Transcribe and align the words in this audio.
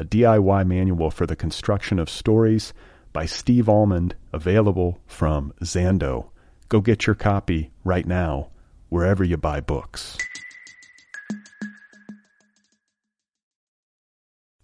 a 0.00 0.04
DIY 0.04 0.66
manual 0.66 1.10
for 1.10 1.26
the 1.26 1.36
construction 1.36 1.98
of 1.98 2.08
stories 2.08 2.72
by 3.12 3.26
Steve 3.26 3.68
Almond, 3.68 4.14
available 4.32 4.98
from 5.06 5.52
Zando. 5.62 6.30
Go 6.70 6.80
get 6.80 7.06
your 7.06 7.14
copy 7.14 7.70
right 7.84 8.06
now, 8.06 8.48
wherever 8.88 9.22
you 9.22 9.36
buy 9.36 9.60
books. 9.60 10.16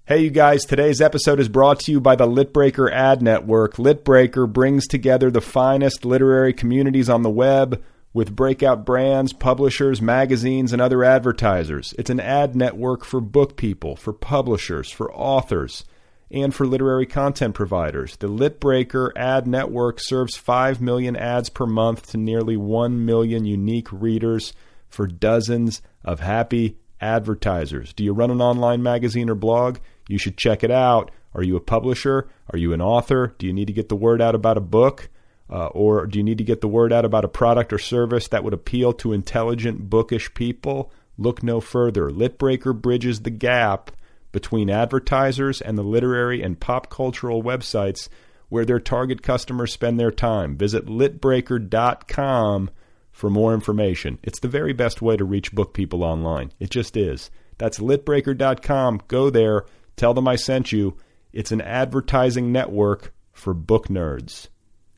Hey, 0.06 0.23
you 0.23 0.31
guys, 0.31 0.65
today's 0.65 1.03
episode 1.03 1.39
is 1.39 1.50
brought 1.50 1.81
to 1.81 1.93
you 1.93 2.00
by 2.00 2.17
the 2.17 2.27
Litbreaker 2.27 2.91
Ad 2.91 3.21
Network. 3.21 3.75
Litbreaker 3.75 4.50
brings 4.50 4.87
together 4.87 5.31
the 5.31 5.43
finest 5.43 6.06
literary 6.06 6.55
communities 6.55 7.11
on 7.11 7.21
the 7.21 7.28
web 7.28 7.84
with 8.17 8.34
breakout 8.34 8.86
brands, 8.86 9.34
publishers, 9.34 10.00
magazines, 10.00 10.72
and 10.72 10.81
other 10.81 11.05
advertisers. 11.05 11.92
It's 11.98 12.09
an 12.09 12.19
ad 12.19 12.56
network 12.56 13.05
for 13.05 13.20
book 13.20 13.59
people, 13.59 13.95
for 13.95 14.14
publishers, 14.14 14.91
for 14.91 15.12
authors, 15.12 15.84
and 16.31 16.55
for 16.55 16.67
literary 16.67 17.05
content 17.05 17.55
providers. 17.55 18.17
The 18.17 18.31
Litbreaker 18.31 19.11
ad 19.17 19.47
network 19.47 20.00
serves 20.00 20.34
5 20.34 20.81
million 20.81 21.14
ads 21.14 21.50
per 21.50 21.67
month 21.67 22.11
to 22.12 22.17
nearly 22.17 22.56
1 22.56 23.05
million 23.05 23.44
unique 23.44 23.92
readers 23.92 24.55
for 24.89 25.06
dozens 25.06 25.83
of 26.03 26.20
happy 26.20 26.78
advertisers. 27.03 27.92
Do 27.92 28.03
you 28.03 28.14
run 28.14 28.31
an 28.31 28.41
online 28.41 28.83
magazine 28.83 29.28
or 29.28 29.34
blog? 29.34 29.77
You 30.09 30.17
should 30.17 30.39
check 30.39 30.64
it 30.64 30.70
out. 30.70 31.11
Are 31.34 31.42
you 31.42 31.55
a 31.56 31.61
publisher? 31.61 32.31
Are 32.50 32.59
you 32.59 32.72
an 32.72 32.81
author? 32.81 33.34
Do 33.37 33.47
you 33.47 33.53
need 33.53 33.67
to 33.67 33.75
get 33.75 33.91
the 33.91 33.94
word 33.94 34.22
out 34.22 34.34
about 34.34 34.56
a 34.56 34.62
book? 34.62 35.11
Uh, 35.49 35.67
or 35.67 36.07
do 36.07 36.19
you 36.19 36.25
need 36.25 36.39
to 36.39 36.45
get 36.45 36.61
the 36.61 36.69
word 36.69 36.93
out 36.93 37.05
about 37.05 37.25
a 37.25 37.29
product 37.29 37.73
or 37.73 37.79
service 37.79 38.29
that 38.29 38.43
would 38.43 38.55
appeal 38.55 38.93
to 38.93 39.13
intelligent, 39.13 39.89
bookish 39.89 40.35
people? 40.35 40.93
Look 41.17 41.43
no 41.43 41.61
further. 41.61 42.11
Litbreaker 42.11 42.79
bridges 42.79 43.21
the 43.21 43.31
gap 43.31 43.91
between 44.33 44.69
advertisers 44.69 45.61
and 45.61 45.79
the 45.79 45.83
literary 45.83 46.43
and 46.43 46.61
pop 46.61 46.91
cultural 46.91 47.43
websites 47.43 48.09
where 48.49 48.65
their 48.65 48.81
target 48.81 49.23
customers 49.23 49.73
spend 49.73 49.99
their 49.99 50.11
time. 50.11 50.57
Visit 50.57 50.87
litbreaker.com 50.87 52.71
for 53.11 53.31
more 53.31 53.55
information. 53.55 54.19
It's 54.23 54.41
the 54.41 54.49
very 54.49 54.73
best 54.73 55.01
way 55.01 55.17
to 55.17 55.25
reach 55.25 55.53
book 55.53 55.73
people 55.73 56.05
online. 56.05 56.53
It 56.61 56.71
just 56.71 56.97
is. 56.97 57.31
That's 57.59 57.79
litbreaker.com. 57.79 59.03
Go 59.09 59.31
there, 59.31 59.65
tell 59.97 60.12
them 60.12 60.29
I 60.29 60.37
sent 60.37 60.71
you. 60.71 60.97
It's 61.33 61.53
an 61.53 61.62
advertising 61.62 62.53
network 62.53 63.15
for 63.33 63.55
book 63.55 63.89
nerds. 63.89 64.49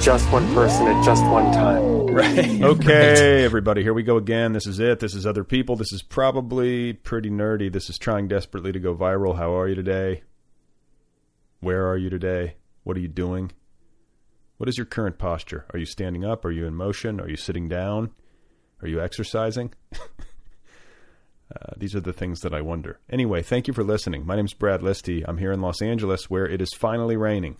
Just 0.00 0.30
one 0.32 0.46
person 0.54 0.86
at 0.86 1.04
just 1.04 1.24
one 1.24 1.52
time. 1.52 2.06
Right. 2.06 2.60
Okay, 2.62 3.44
everybody, 3.44 3.82
here 3.82 3.92
we 3.92 4.02
go 4.02 4.16
again. 4.16 4.52
This 4.52 4.66
is 4.66 4.78
it. 4.78 5.00
This 5.00 5.14
is 5.14 5.26
other 5.26 5.44
people. 5.44 5.76
This 5.76 5.92
is 5.92 6.02
probably 6.02 6.92
pretty 6.92 7.28
nerdy. 7.30 7.70
This 7.72 7.90
is 7.90 7.98
trying 7.98 8.28
desperately 8.28 8.72
to 8.72 8.78
go 8.78 8.94
viral. 8.94 9.36
How 9.36 9.58
are 9.58 9.68
you 9.68 9.74
today? 9.74 10.22
Where 11.60 11.86
are 11.88 11.96
you 11.96 12.08
today? 12.08 12.56
What 12.84 12.96
are 12.96 13.00
you 13.00 13.08
doing? 13.08 13.52
What 14.56 14.68
is 14.68 14.78
your 14.78 14.86
current 14.86 15.18
posture? 15.18 15.66
Are 15.72 15.78
you 15.78 15.86
standing 15.86 16.24
up? 16.24 16.44
Are 16.44 16.50
you 16.50 16.66
in 16.66 16.74
motion? 16.74 17.20
Are 17.20 17.28
you 17.28 17.36
sitting 17.36 17.68
down? 17.68 18.12
Are 18.82 18.88
you 18.88 19.00
exercising? 19.00 19.74
uh, 19.94 21.72
these 21.76 21.94
are 21.94 22.00
the 22.00 22.12
things 22.12 22.40
that 22.40 22.54
I 22.54 22.60
wonder. 22.60 22.98
Anyway, 23.10 23.42
thank 23.42 23.66
you 23.66 23.74
for 23.74 23.84
listening. 23.84 24.24
My 24.24 24.36
name's 24.36 24.54
Brad 24.54 24.80
Listi. 24.80 25.24
I'm 25.26 25.38
here 25.38 25.52
in 25.52 25.60
Los 25.60 25.82
Angeles 25.82 26.30
where 26.30 26.46
it 26.46 26.62
is 26.62 26.72
finally 26.72 27.16
raining. 27.16 27.56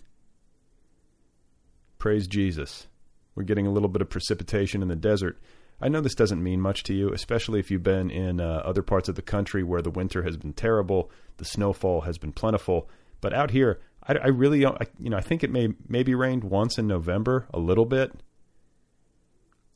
Praise 1.98 2.26
Jesus. 2.26 2.86
We're 3.34 3.44
getting 3.44 3.66
a 3.66 3.70
little 3.70 3.88
bit 3.88 4.02
of 4.02 4.10
precipitation 4.10 4.82
in 4.82 4.88
the 4.88 4.96
desert. 4.96 5.40
I 5.80 5.88
know 5.88 6.00
this 6.00 6.14
doesn't 6.14 6.42
mean 6.42 6.60
much 6.60 6.82
to 6.84 6.94
you, 6.94 7.12
especially 7.12 7.60
if 7.60 7.70
you've 7.70 7.82
been 7.82 8.10
in 8.10 8.40
uh, 8.40 8.62
other 8.64 8.82
parts 8.82 9.08
of 9.08 9.14
the 9.14 9.22
country 9.22 9.62
where 9.62 9.82
the 9.82 9.90
winter 9.90 10.22
has 10.22 10.36
been 10.36 10.54
terrible, 10.54 11.10
the 11.36 11.44
snowfall 11.44 12.02
has 12.02 12.16
been 12.16 12.32
plentiful. 12.32 12.88
But 13.20 13.34
out 13.34 13.50
here, 13.50 13.80
I, 14.02 14.14
I 14.14 14.26
really 14.28 14.60
don't. 14.60 14.80
I, 14.80 14.86
you 14.98 15.10
know, 15.10 15.18
I 15.18 15.20
think 15.20 15.44
it 15.44 15.50
may 15.50 15.68
maybe 15.86 16.14
rained 16.14 16.44
once 16.44 16.78
in 16.78 16.86
November, 16.86 17.46
a 17.52 17.58
little 17.58 17.84
bit, 17.84 18.12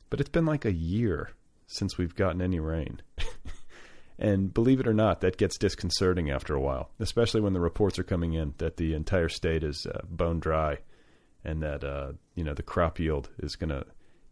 but 0.09 0.19
it's 0.19 0.29
been 0.29 0.45
like 0.45 0.65
a 0.65 0.73
year 0.73 1.31
since 1.67 1.97
we've 1.97 2.15
gotten 2.15 2.41
any 2.41 2.59
rain. 2.59 3.01
and 4.19 4.53
believe 4.53 4.79
it 4.79 4.87
or 4.87 4.93
not, 4.93 5.21
that 5.21 5.37
gets 5.37 5.57
disconcerting 5.57 6.31
after 6.31 6.55
a 6.55 6.61
while, 6.61 6.89
especially 6.99 7.41
when 7.41 7.53
the 7.53 7.59
reports 7.59 7.99
are 7.99 8.03
coming 8.03 8.33
in 8.33 8.55
that 8.57 8.77
the 8.77 8.93
entire 8.93 9.29
state 9.29 9.63
is 9.63 9.85
uh, 9.85 10.01
bone 10.09 10.39
dry 10.39 10.79
and 11.43 11.61
that 11.63 11.83
uh, 11.83 12.13
you 12.35 12.43
know 12.43 12.53
the 12.53 12.63
crop 12.63 12.99
yield 12.99 13.29
is 13.39 13.55
to. 13.55 13.85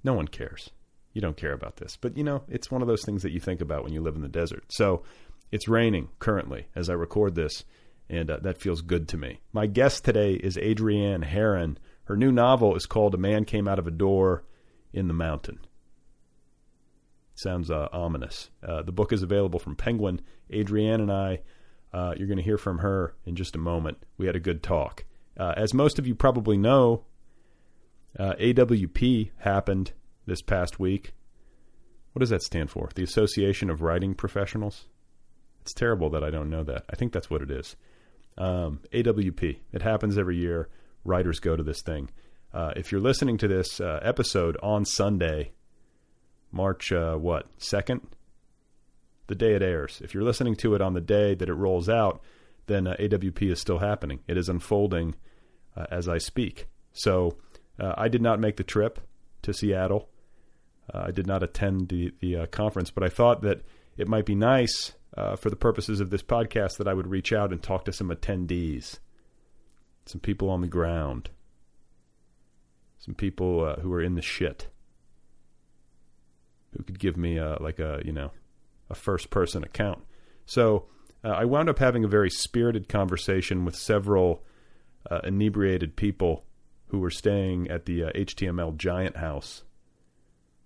No 0.03 0.13
one 0.13 0.27
cares. 0.27 0.69
You 1.13 1.21
don't 1.21 1.37
care 1.37 1.53
about 1.53 1.77
this, 1.77 1.97
but 1.99 2.15
you 2.15 2.23
know 2.23 2.43
it's 2.47 2.71
one 2.71 2.81
of 2.81 2.87
those 2.87 3.03
things 3.03 3.23
that 3.23 3.31
you 3.31 3.39
think 3.39 3.61
about 3.61 3.83
when 3.83 3.93
you 3.93 4.01
live 4.01 4.15
in 4.15 4.21
the 4.21 4.27
desert. 4.27 4.65
So 4.71 5.03
it's 5.51 5.67
raining 5.67 6.09
currently 6.19 6.67
as 6.75 6.89
I 6.89 6.93
record 6.93 7.35
this, 7.35 7.65
and 8.09 8.29
uh, 8.29 8.37
that 8.43 8.61
feels 8.61 8.81
good 8.81 9.07
to 9.09 9.17
me. 9.17 9.41
My 9.51 9.65
guest 9.65 10.05
today 10.05 10.33
is 10.33 10.57
Adrianne 10.57 11.25
Harun. 11.25 11.77
Her 12.05 12.15
new 12.15 12.31
novel 12.31 12.75
is 12.75 12.85
called 12.85 13.15
"A 13.15 13.17
Man 13.17 13.45
Came 13.45 13.67
Out 13.67 13.79
of 13.79 13.87
a 13.87 13.91
Door 13.91 14.43
in 14.93 15.07
the 15.07 15.13
Mountain." 15.13 15.59
Sounds 17.35 17.71
uh, 17.71 17.87
ominous. 17.93 18.49
Uh, 18.61 18.81
the 18.81 18.91
book 18.91 19.13
is 19.13 19.23
available 19.23 19.59
from 19.59 19.77
Penguin. 19.77 20.19
Adrianne 20.51 20.95
and 20.95 21.11
I, 21.11 21.39
uh, 21.93 22.13
you're 22.17 22.27
going 22.27 22.37
to 22.37 22.43
hear 22.43 22.57
from 22.57 22.79
her 22.79 23.15
in 23.25 23.35
just 23.37 23.55
a 23.55 23.59
moment. 23.59 23.97
We 24.17 24.25
had 24.25 24.35
a 24.35 24.41
good 24.41 24.61
talk. 24.61 25.05
Uh, 25.39 25.53
as 25.55 25.73
most 25.73 25.97
of 25.97 26.05
you 26.05 26.13
probably 26.13 26.57
know, 26.57 27.05
uh, 28.19 28.33
AWP 28.39 29.31
happened 29.39 29.93
this 30.25 30.41
past 30.41 30.79
week. 30.79 31.13
What 32.11 32.19
does 32.19 32.29
that 32.29 32.43
stand 32.43 32.69
for? 32.69 32.89
The 32.93 33.03
Association 33.03 33.69
of 33.69 33.81
Writing 33.81 34.13
Professionals? 34.13 34.87
It's 35.61 35.73
terrible 35.73 36.09
that 36.09 36.23
I 36.23 36.29
don't 36.29 36.49
know 36.49 36.63
that. 36.63 36.83
I 36.89 36.95
think 36.95 37.13
that's 37.13 37.29
what 37.29 37.41
it 37.41 37.51
is. 37.51 37.77
Um, 38.37 38.81
AWP. 38.91 39.59
It 39.71 39.81
happens 39.81 40.17
every 40.17 40.37
year. 40.37 40.67
Writers 41.05 41.39
go 41.39 41.55
to 41.55 41.63
this 41.63 41.81
thing. 41.81 42.09
Uh, 42.53 42.73
if 42.75 42.91
you're 42.91 42.99
listening 42.99 43.37
to 43.37 43.47
this 43.47 43.79
uh, 43.79 43.99
episode 44.01 44.57
on 44.61 44.83
Sunday, 44.83 45.51
March 46.51 46.91
uh, 46.91 47.15
what 47.15 47.47
second, 47.57 48.01
the 49.27 49.35
day 49.35 49.53
it 49.53 49.61
airs. 49.61 50.01
If 50.03 50.13
you're 50.13 50.23
listening 50.23 50.55
to 50.57 50.73
it 50.73 50.81
on 50.81 50.93
the 50.93 51.01
day 51.01 51.35
that 51.35 51.47
it 51.47 51.53
rolls 51.53 51.87
out, 51.87 52.21
then 52.65 52.87
uh, 52.87 52.95
AWP 52.99 53.51
is 53.51 53.61
still 53.61 53.79
happening. 53.79 54.19
It 54.27 54.37
is 54.37 54.49
unfolding 54.49 55.15
uh, 55.79 55.85
as 55.89 56.09
I 56.09 56.17
speak. 56.17 56.67
So 56.91 57.37
uh, 57.79 57.93
I 57.97 58.09
did 58.09 58.21
not 58.21 58.39
make 58.39 58.57
the 58.57 58.63
trip 58.63 58.99
to 59.43 59.53
Seattle. 59.53 60.09
Uh, 60.93 61.05
I 61.07 61.11
did 61.11 61.27
not 61.27 61.43
attend 61.43 61.87
the 61.89 62.13
the 62.19 62.35
uh, 62.35 62.45
conference, 62.47 62.91
but 62.91 63.03
I 63.03 63.09
thought 63.09 63.41
that 63.43 63.61
it 63.97 64.07
might 64.07 64.25
be 64.25 64.35
nice 64.35 64.93
uh, 65.15 65.35
for 65.35 65.49
the 65.49 65.55
purposes 65.55 65.99
of 65.99 66.09
this 66.09 66.23
podcast 66.23 66.77
that 66.77 66.87
I 66.87 66.93
would 66.93 67.07
reach 67.07 67.31
out 67.31 67.51
and 67.51 67.61
talk 67.61 67.85
to 67.85 67.93
some 67.93 68.09
attendees, 68.09 68.99
some 70.05 70.19
people 70.19 70.49
on 70.49 70.61
the 70.61 70.67
ground. 70.67 71.29
some 72.97 73.15
people 73.15 73.63
uh, 73.63 73.75
who 73.81 73.89
were 73.89 74.01
in 74.01 74.15
the 74.15 74.21
shit, 74.21 74.67
who 76.75 76.83
could 76.83 76.99
give 76.99 77.15
me 77.15 77.37
a, 77.37 77.57
like 77.61 77.79
a 77.79 78.01
you 78.03 78.11
know 78.11 78.31
a 78.89 78.95
first 78.95 79.29
person 79.29 79.63
account. 79.63 80.03
So 80.45 80.87
I 81.23 81.45
wound 81.45 81.69
up 81.69 81.79
having 81.79 82.03
a 82.03 82.07
very 82.07 82.29
spirited 82.31 82.89
conversation 82.89 83.65
with 83.65 83.75
several 83.75 84.43
uh, 85.09 85.19
inebriated 85.23 85.95
people 85.95 86.45
who 86.87 86.99
were 86.99 87.11
staying 87.11 87.69
at 87.69 87.85
the 87.85 88.05
uh, 88.05 88.11
HTML 88.11 88.75
Giant 88.77 89.17
House 89.17 89.63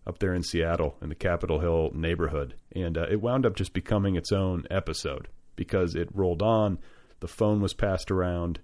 up 0.06 0.19
there 0.19 0.33
in 0.33 0.44
Seattle 0.44 0.95
in 1.01 1.09
the 1.09 1.15
Capitol 1.15 1.59
Hill 1.59 1.91
neighborhood, 1.94 2.56
and 2.74 2.97
uh, 2.97 3.07
it 3.09 3.21
wound 3.21 3.45
up 3.45 3.56
just 3.56 3.74
becoming 3.74 4.15
its 4.15 4.31
own 4.31 4.65
episode 4.69 5.27
because 5.56 5.95
it 5.95 6.09
rolled 6.13 6.41
on. 6.41 6.80
The 7.19 7.27
phone 7.27 7.62
was 7.62 7.74
passed 7.74 8.12
around, 8.12 8.59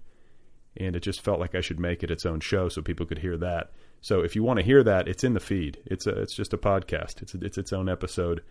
and 0.76 0.94
it 0.94 1.00
just 1.00 1.22
felt 1.22 1.40
like 1.40 1.54
I 1.54 1.60
should 1.60 1.80
make 1.80 2.02
it 2.02 2.10
its 2.10 2.26
own 2.26 2.40
show 2.40 2.68
so 2.68 2.82
people 2.82 3.06
could 3.06 3.18
hear 3.18 3.36
that. 3.38 3.72
So 4.02 4.20
if 4.20 4.34
you 4.34 4.42
want 4.42 4.58
to 4.58 4.64
hear 4.64 4.82
that, 4.82 5.08
it's 5.08 5.24
in 5.24 5.34
the 5.34 5.40
feed. 5.40 5.78
It's 5.86 6.06
a, 6.06 6.10
it's 6.20 6.34
just 6.34 6.52
a 6.52 6.58
podcast. 6.58 7.22
It's 7.22 7.34
a, 7.34 7.38
it's 7.42 7.58
its 7.58 7.72
own 7.72 7.88
episode. 7.88 8.42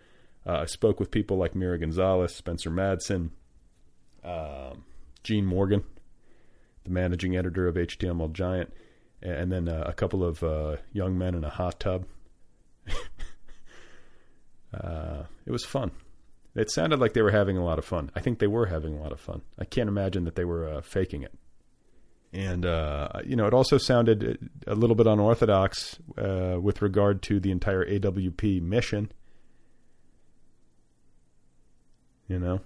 Uh, 0.46 0.58
I 0.58 0.66
spoke 0.66 0.98
with 0.98 1.10
people 1.10 1.36
like 1.36 1.54
Mira 1.54 1.78
Gonzalez, 1.78 2.34
Spencer 2.34 2.70
Madsen, 2.70 3.30
um, 4.24 4.84
Gene 5.22 5.44
Morgan, 5.46 5.84
the 6.84 6.90
managing 6.90 7.36
editor 7.36 7.68
of 7.68 7.76
HTML 7.76 8.32
Giant, 8.32 8.72
and 9.22 9.52
then 9.52 9.68
uh, 9.68 9.84
a 9.86 9.92
couple 9.92 10.24
of 10.24 10.42
uh, 10.42 10.76
young 10.92 11.16
men 11.18 11.34
in 11.34 11.44
a 11.44 11.50
hot 11.50 11.78
tub. 11.78 12.06
uh, 14.74 15.24
it 15.44 15.50
was 15.50 15.64
fun. 15.64 15.90
It 16.54 16.70
sounded 16.70 16.98
like 16.98 17.12
they 17.12 17.22
were 17.22 17.30
having 17.30 17.56
a 17.56 17.64
lot 17.64 17.78
of 17.78 17.84
fun. 17.84 18.10
I 18.14 18.20
think 18.20 18.38
they 18.38 18.46
were 18.46 18.66
having 18.66 18.94
a 18.96 19.00
lot 19.00 19.12
of 19.12 19.20
fun. 19.20 19.42
I 19.58 19.64
can't 19.64 19.88
imagine 19.88 20.24
that 20.24 20.34
they 20.34 20.44
were 20.44 20.68
uh, 20.68 20.80
faking 20.80 21.22
it. 21.22 21.32
And, 22.32 22.64
uh, 22.64 23.08
you 23.24 23.36
know, 23.36 23.46
it 23.46 23.54
also 23.54 23.76
sounded 23.76 24.50
a 24.66 24.74
little 24.74 24.96
bit 24.96 25.06
unorthodox 25.06 25.98
with 26.16 26.80
regard 26.80 27.22
to 27.22 27.40
the 27.40 27.50
entire 27.50 27.84
AWP 27.84 28.62
mission. 28.62 29.10
You 32.28 32.38
know, 32.38 32.60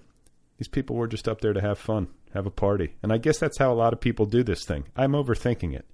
these 0.57 0.67
people 0.67 0.95
were 0.95 1.07
just 1.07 1.27
up 1.27 1.41
there 1.41 1.53
to 1.53 1.61
have 1.61 1.79
fun, 1.79 2.07
have 2.35 2.45
a 2.45 2.51
party. 2.51 2.95
And 3.01 3.11
I 3.13 3.17
guess 3.17 3.39
that's 3.39 3.57
how 3.57 3.71
a 3.71 3.73
lot 3.73 3.93
of 3.93 4.01
people 4.01 4.25
do 4.25 4.43
this 4.43 4.65
thing. 4.65 4.83
I'm 4.95 5.13
overthinking 5.13 5.73
it. 5.73 5.85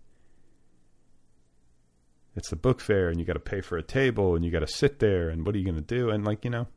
It's 2.36 2.50
the 2.50 2.56
book 2.56 2.80
fair, 2.80 3.10
and 3.10 3.20
you 3.20 3.26
got 3.26 3.34
to 3.34 3.40
pay 3.40 3.62
for 3.62 3.78
a 3.78 3.84
table, 3.84 4.36
and 4.36 4.44
you 4.44 4.52
got 4.52 4.60
to 4.60 4.68
sit 4.68 5.00
there, 5.00 5.30
and 5.30 5.46
what 5.46 5.54
are 5.54 5.60
you 5.60 5.66
going 5.66 5.76
to 5.76 5.82
do? 5.82 6.10
And, 6.10 6.26
like, 6.26 6.44
you 6.44 6.50
know, 6.50 6.68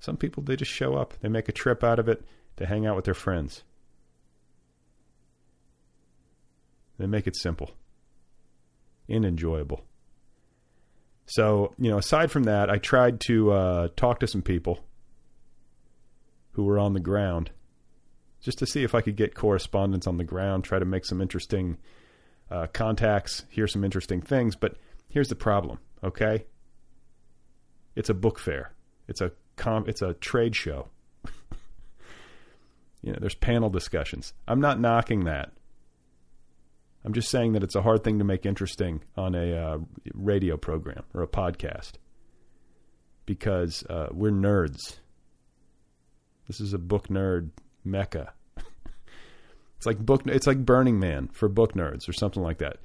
some 0.00 0.16
people, 0.16 0.42
they 0.42 0.56
just 0.56 0.70
show 0.70 0.94
up. 0.94 1.14
They 1.20 1.28
make 1.28 1.48
a 1.48 1.52
trip 1.52 1.82
out 1.82 1.98
of 1.98 2.08
it 2.08 2.24
to 2.56 2.66
hang 2.66 2.86
out 2.86 2.96
with 2.96 3.04
their 3.04 3.14
friends. 3.14 3.62
They 6.98 7.06
make 7.06 7.26
it 7.26 7.36
simple 7.36 7.70
and 9.08 9.24
enjoyable. 9.24 9.84
So, 11.26 11.72
you 11.78 11.90
know, 11.90 11.98
aside 11.98 12.30
from 12.30 12.44
that, 12.44 12.68
I 12.68 12.78
tried 12.78 13.20
to 13.28 13.52
uh, 13.52 13.88
talk 13.96 14.20
to 14.20 14.26
some 14.26 14.42
people 14.42 14.84
who 16.52 16.64
were 16.64 16.78
on 16.78 16.92
the 16.92 17.00
ground 17.00 17.50
just 18.44 18.58
to 18.58 18.66
see 18.66 18.82
if 18.82 18.94
I 18.94 19.00
could 19.00 19.16
get 19.16 19.34
correspondence 19.34 20.06
on 20.06 20.18
the 20.18 20.24
ground, 20.24 20.64
try 20.64 20.78
to 20.78 20.84
make 20.84 21.06
some 21.06 21.22
interesting 21.22 21.78
uh, 22.50 22.66
contacts, 22.74 23.44
hear 23.48 23.66
some 23.66 23.82
interesting 23.82 24.20
things. 24.20 24.54
But 24.54 24.76
here's 25.08 25.28
the 25.28 25.34
problem, 25.34 25.78
okay? 26.04 26.44
It's 27.96 28.10
a 28.10 28.14
book 28.14 28.38
fair. 28.38 28.74
It's 29.08 29.22
a 29.22 29.32
com- 29.56 29.86
it's 29.88 30.02
a 30.02 30.12
trade 30.12 30.54
show. 30.54 30.88
you 33.02 33.12
know, 33.12 33.18
there's 33.18 33.34
panel 33.34 33.70
discussions. 33.70 34.34
I'm 34.46 34.60
not 34.60 34.78
knocking 34.78 35.24
that. 35.24 35.52
I'm 37.02 37.14
just 37.14 37.30
saying 37.30 37.52
that 37.54 37.62
it's 37.62 37.74
a 37.74 37.82
hard 37.82 38.04
thing 38.04 38.18
to 38.18 38.24
make 38.24 38.44
interesting 38.44 39.02
on 39.16 39.34
a 39.34 39.56
uh, 39.56 39.78
radio 40.12 40.58
program 40.58 41.04
or 41.14 41.22
a 41.22 41.28
podcast 41.28 41.92
because 43.24 43.84
uh, 43.88 44.08
we're 44.10 44.32
nerds. 44.32 44.96
This 46.46 46.60
is 46.60 46.74
a 46.74 46.78
book 46.78 47.08
nerd 47.08 47.50
mecca. 47.84 48.32
it's 49.76 49.86
like 49.86 49.98
book. 49.98 50.22
It's 50.26 50.46
like 50.46 50.64
Burning 50.64 50.98
Man 50.98 51.28
for 51.32 51.48
book 51.48 51.74
nerds 51.74 52.08
or 52.08 52.12
something 52.12 52.42
like 52.42 52.58
that. 52.58 52.78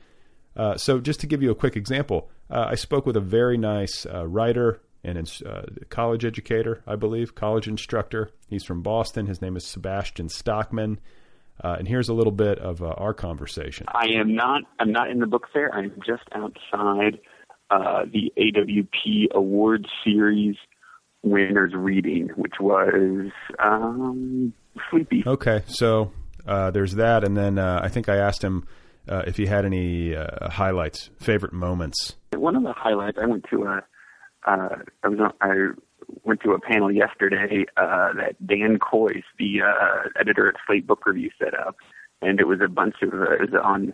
Uh, 0.56 0.76
so, 0.76 1.00
just 1.00 1.20
to 1.22 1.28
give 1.28 1.42
you 1.42 1.52
a 1.52 1.56
quick 1.56 1.76
example, 1.76 2.30
uh, 2.50 2.68
I 2.70 2.76
spoke 2.76 3.06
with 3.06 3.16
a 3.16 3.22
very 3.22 3.58
nice 3.58 4.06
uh, 4.06 4.28
writer 4.28 4.82
and 5.04 5.18
uh, 5.46 5.62
college 5.90 6.26
educator, 6.26 6.84
I 6.86 6.98
believe, 6.98 7.34
college 7.34 7.68
instructor. 7.68 8.32
He's 8.50 8.66
from 8.66 8.82
Boston. 8.82 9.28
His 9.28 9.42
name 9.42 9.56
is 9.56 9.66
Sebastian 9.66 10.28
Stockman. 10.28 11.00
Uh, 11.64 11.76
and 11.80 11.88
here's 11.88 12.10
a 12.10 12.14
little 12.14 12.32
bit 12.32 12.60
of 12.60 12.82
uh, 12.82 12.88
our 12.98 13.14
conversation. 13.14 13.86
I 13.90 14.08
am 14.18 14.36
not. 14.36 14.64
I'm 14.80 14.92
not 14.92 15.10
in 15.10 15.20
the 15.20 15.28
book 15.28 15.48
fair. 15.54 15.74
I'm 15.74 15.94
just 16.06 16.24
outside 16.34 17.20
the 17.70 18.32
AWP 18.38 19.32
Award 19.32 19.88
Series 20.04 20.56
winners 21.22 21.74
reading, 21.76 22.30
which 22.36 22.56
was 22.60 23.32
um, 23.60 24.54
sleepy. 24.90 25.24
Okay, 25.26 25.64
so 25.68 26.12
uh, 26.48 26.72
there's 26.72 26.96
that, 26.96 27.24
and 27.24 27.36
then 27.36 27.58
uh, 27.58 27.80
I 27.84 27.90
think 27.90 28.10
I 28.10 28.18
asked 28.18 28.44
him 28.44 28.68
uh, 29.08 29.24
if 29.28 29.38
he 29.38 29.46
had 29.46 29.66
any 29.66 30.16
highlights, 30.42 31.10
favorite 31.20 31.54
moments. 31.54 32.16
One 32.34 32.56
of 32.56 32.64
the 32.64 32.74
highlights, 32.74 33.18
I 33.22 33.26
went 33.26 33.46
to 33.52 33.64
a. 33.64 33.84
I 34.46 35.08
was 35.08 35.20
on, 35.20 35.34
I 35.42 35.74
went 36.24 36.42
to 36.42 36.52
a 36.52 36.60
panel 36.60 36.92
yesterday 36.92 37.66
uh, 37.78 38.14
that 38.14 38.36
Dan 38.46 38.80
Kois, 38.80 39.24
the 39.38 39.62
uh, 39.62 40.10
editor 40.20 40.50
at 40.50 40.56
Slate 40.66 40.88
Book 40.88 41.06
Review, 41.06 41.30
set 41.38 41.54
up, 41.54 41.76
and 42.22 42.40
it 42.40 42.48
was 42.48 42.60
a 42.64 42.68
bunch 42.68 42.96
of 43.02 43.14
uh, 43.14 43.34
it 43.34 43.52
was 43.52 43.62
on 43.64 43.94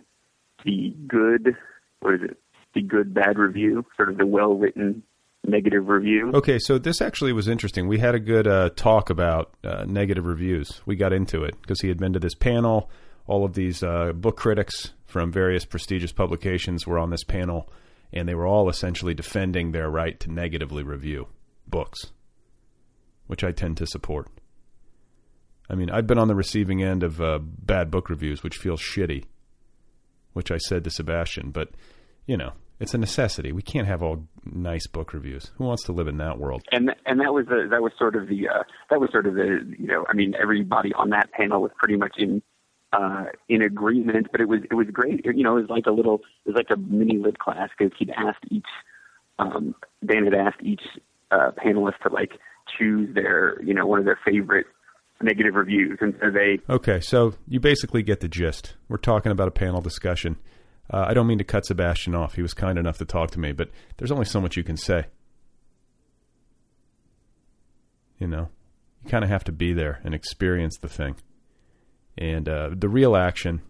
the 0.64 0.94
good, 1.06 1.56
what 2.00 2.14
is 2.14 2.20
it? 2.22 2.38
The 2.74 2.82
good 2.82 3.14
bad 3.14 3.38
review, 3.38 3.84
sort 3.96 4.10
of 4.10 4.18
the 4.18 4.26
well 4.26 4.54
written 4.54 5.02
negative 5.48 5.88
review. 5.88 6.30
Okay, 6.34 6.58
so 6.58 6.78
this 6.78 7.00
actually 7.00 7.32
was 7.32 7.48
interesting. 7.48 7.88
We 7.88 7.98
had 7.98 8.14
a 8.14 8.20
good 8.20 8.46
uh, 8.46 8.70
talk 8.76 9.10
about 9.10 9.54
uh, 9.64 9.84
negative 9.86 10.26
reviews. 10.26 10.80
We 10.86 10.96
got 10.96 11.12
into 11.12 11.44
it 11.44 11.60
because 11.60 11.80
he 11.80 11.88
had 11.88 11.98
been 11.98 12.12
to 12.12 12.18
this 12.18 12.34
panel. 12.34 12.90
All 13.26 13.44
of 13.44 13.54
these 13.54 13.82
uh, 13.82 14.12
book 14.12 14.36
critics 14.36 14.92
from 15.04 15.32
various 15.32 15.64
prestigious 15.64 16.12
publications 16.12 16.86
were 16.86 16.98
on 16.98 17.10
this 17.10 17.24
panel, 17.24 17.70
and 18.12 18.28
they 18.28 18.34
were 18.34 18.46
all 18.46 18.68
essentially 18.68 19.14
defending 19.14 19.72
their 19.72 19.90
right 19.90 20.18
to 20.20 20.30
negatively 20.30 20.82
review 20.82 21.28
books, 21.66 22.12
which 23.26 23.42
I 23.42 23.52
tend 23.52 23.76
to 23.78 23.86
support. 23.86 24.28
I 25.68 25.74
mean, 25.74 25.90
I've 25.90 26.06
been 26.06 26.18
on 26.18 26.28
the 26.28 26.34
receiving 26.34 26.82
end 26.82 27.02
of 27.02 27.20
uh, 27.20 27.38
bad 27.40 27.90
book 27.90 28.08
reviews, 28.08 28.42
which 28.42 28.56
feels 28.58 28.80
shitty, 28.80 29.24
which 30.32 30.52
I 30.52 30.58
said 30.58 30.84
to 30.84 30.90
Sebastian, 30.90 31.50
but, 31.50 31.70
you 32.26 32.36
know, 32.36 32.52
it's 32.78 32.94
a 32.94 32.98
necessity. 32.98 33.52
We 33.52 33.62
can't 33.62 33.86
have 33.86 34.02
all 34.02 34.26
nice 34.44 34.86
book 34.86 35.12
reviews. 35.12 35.50
Who 35.56 35.64
wants 35.64 35.84
to 35.84 35.92
live 35.92 36.08
in 36.08 36.18
that 36.18 36.38
world? 36.38 36.62
And 36.72 36.94
and 37.06 37.20
that 37.20 37.32
was 37.32 37.46
the, 37.46 37.68
that 37.70 37.82
was 37.82 37.92
sort 37.98 38.16
of 38.16 38.28
the 38.28 38.48
uh, 38.48 38.62
that 38.90 39.00
was 39.00 39.10
sort 39.12 39.26
of 39.26 39.34
the 39.34 39.74
you 39.78 39.86
know 39.86 40.04
I 40.08 40.14
mean 40.14 40.34
everybody 40.40 40.92
on 40.94 41.10
that 41.10 41.30
panel 41.32 41.62
was 41.62 41.70
pretty 41.78 41.96
much 41.96 42.14
in 42.18 42.42
uh, 42.92 43.24
in 43.48 43.62
agreement, 43.62 44.28
but 44.30 44.40
it 44.40 44.48
was 44.48 44.60
it 44.70 44.74
was 44.74 44.86
great. 44.92 45.24
You 45.24 45.42
know, 45.42 45.56
it 45.56 45.62
was 45.62 45.70
like 45.70 45.86
a 45.86 45.92
little 45.92 46.20
it 46.44 46.50
was 46.50 46.56
like 46.56 46.70
a 46.70 46.76
mini 46.76 47.18
lit 47.18 47.38
class 47.38 47.70
because 47.76 47.92
he'd 47.98 48.10
asked 48.10 48.44
each 48.50 48.66
um, 49.38 49.74
Dan 50.04 50.24
had 50.24 50.34
asked 50.34 50.62
each 50.62 50.82
uh, 51.30 51.50
panelists 51.64 51.98
to 52.06 52.12
like 52.12 52.32
choose 52.78 53.14
their, 53.14 53.62
you 53.62 53.74
know, 53.74 53.86
one 53.86 53.98
of 53.98 54.04
their 54.04 54.18
favorite 54.24 54.66
negative 55.22 55.54
reviews, 55.54 55.98
and 56.00 56.14
so 56.20 56.30
they. 56.30 56.58
Okay, 56.68 57.00
so 57.00 57.34
you 57.48 57.60
basically 57.60 58.02
get 58.02 58.20
the 58.20 58.28
gist. 58.28 58.74
We're 58.88 58.98
talking 58.98 59.32
about 59.32 59.48
a 59.48 59.52
panel 59.52 59.80
discussion. 59.80 60.36
Uh, 60.92 61.04
I 61.08 61.14
don't 61.14 61.26
mean 61.26 61.38
to 61.38 61.44
cut 61.44 61.66
Sebastian 61.66 62.14
off. 62.14 62.34
He 62.34 62.42
was 62.42 62.54
kind 62.54 62.78
enough 62.78 62.98
to 62.98 63.04
talk 63.04 63.30
to 63.32 63.40
me, 63.40 63.52
but 63.52 63.70
there's 63.96 64.12
only 64.12 64.24
so 64.24 64.40
much 64.40 64.56
you 64.56 64.64
can 64.64 64.76
say. 64.76 65.06
You 68.18 68.28
know, 68.28 68.48
you 69.02 69.10
kind 69.10 69.24
of 69.24 69.30
have 69.30 69.44
to 69.44 69.52
be 69.52 69.72
there 69.72 70.00
and 70.04 70.14
experience 70.14 70.78
the 70.78 70.88
thing. 70.88 71.16
And 72.16 72.48
uh, 72.48 72.70
the 72.74 72.88
real 72.88 73.16
action, 73.16 73.62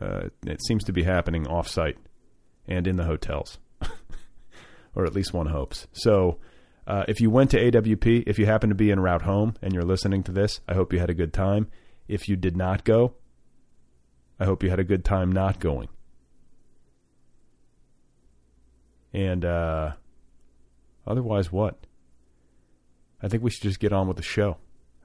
uh, 0.00 0.28
it 0.46 0.62
seems 0.64 0.84
to 0.84 0.92
be 0.92 1.02
happening 1.02 1.46
off-site 1.48 1.96
and 2.68 2.86
in 2.86 2.96
the 2.96 3.04
hotels, 3.04 3.58
or 4.94 5.04
at 5.04 5.14
least 5.14 5.32
one 5.32 5.46
hopes. 5.46 5.88
So 5.92 6.38
uh, 6.86 7.04
if 7.08 7.20
you 7.20 7.30
went 7.30 7.50
to 7.50 7.58
AWP, 7.58 8.24
if 8.26 8.38
you 8.38 8.46
happen 8.46 8.68
to 8.68 8.74
be 8.74 8.92
en 8.92 9.00
route 9.00 9.22
home 9.22 9.54
and 9.62 9.72
you're 9.72 9.82
listening 9.82 10.22
to 10.24 10.32
this, 10.32 10.60
I 10.68 10.74
hope 10.74 10.92
you 10.92 11.00
had 11.00 11.10
a 11.10 11.14
good 11.14 11.32
time. 11.32 11.68
If 12.06 12.28
you 12.28 12.36
did 12.36 12.56
not 12.56 12.84
go, 12.84 13.14
I 14.38 14.44
hope 14.44 14.62
you 14.62 14.70
had 14.70 14.80
a 14.80 14.84
good 14.84 15.04
time 15.04 15.32
not 15.32 15.58
going. 15.58 15.88
And 19.12 19.44
uh, 19.44 19.92
otherwise, 21.06 21.50
what? 21.50 21.78
I 23.22 23.28
think 23.28 23.42
we 23.42 23.50
should 23.50 23.62
just 23.62 23.80
get 23.80 23.92
on 23.92 24.08
with 24.08 24.16
the 24.16 24.22
show. 24.22 24.56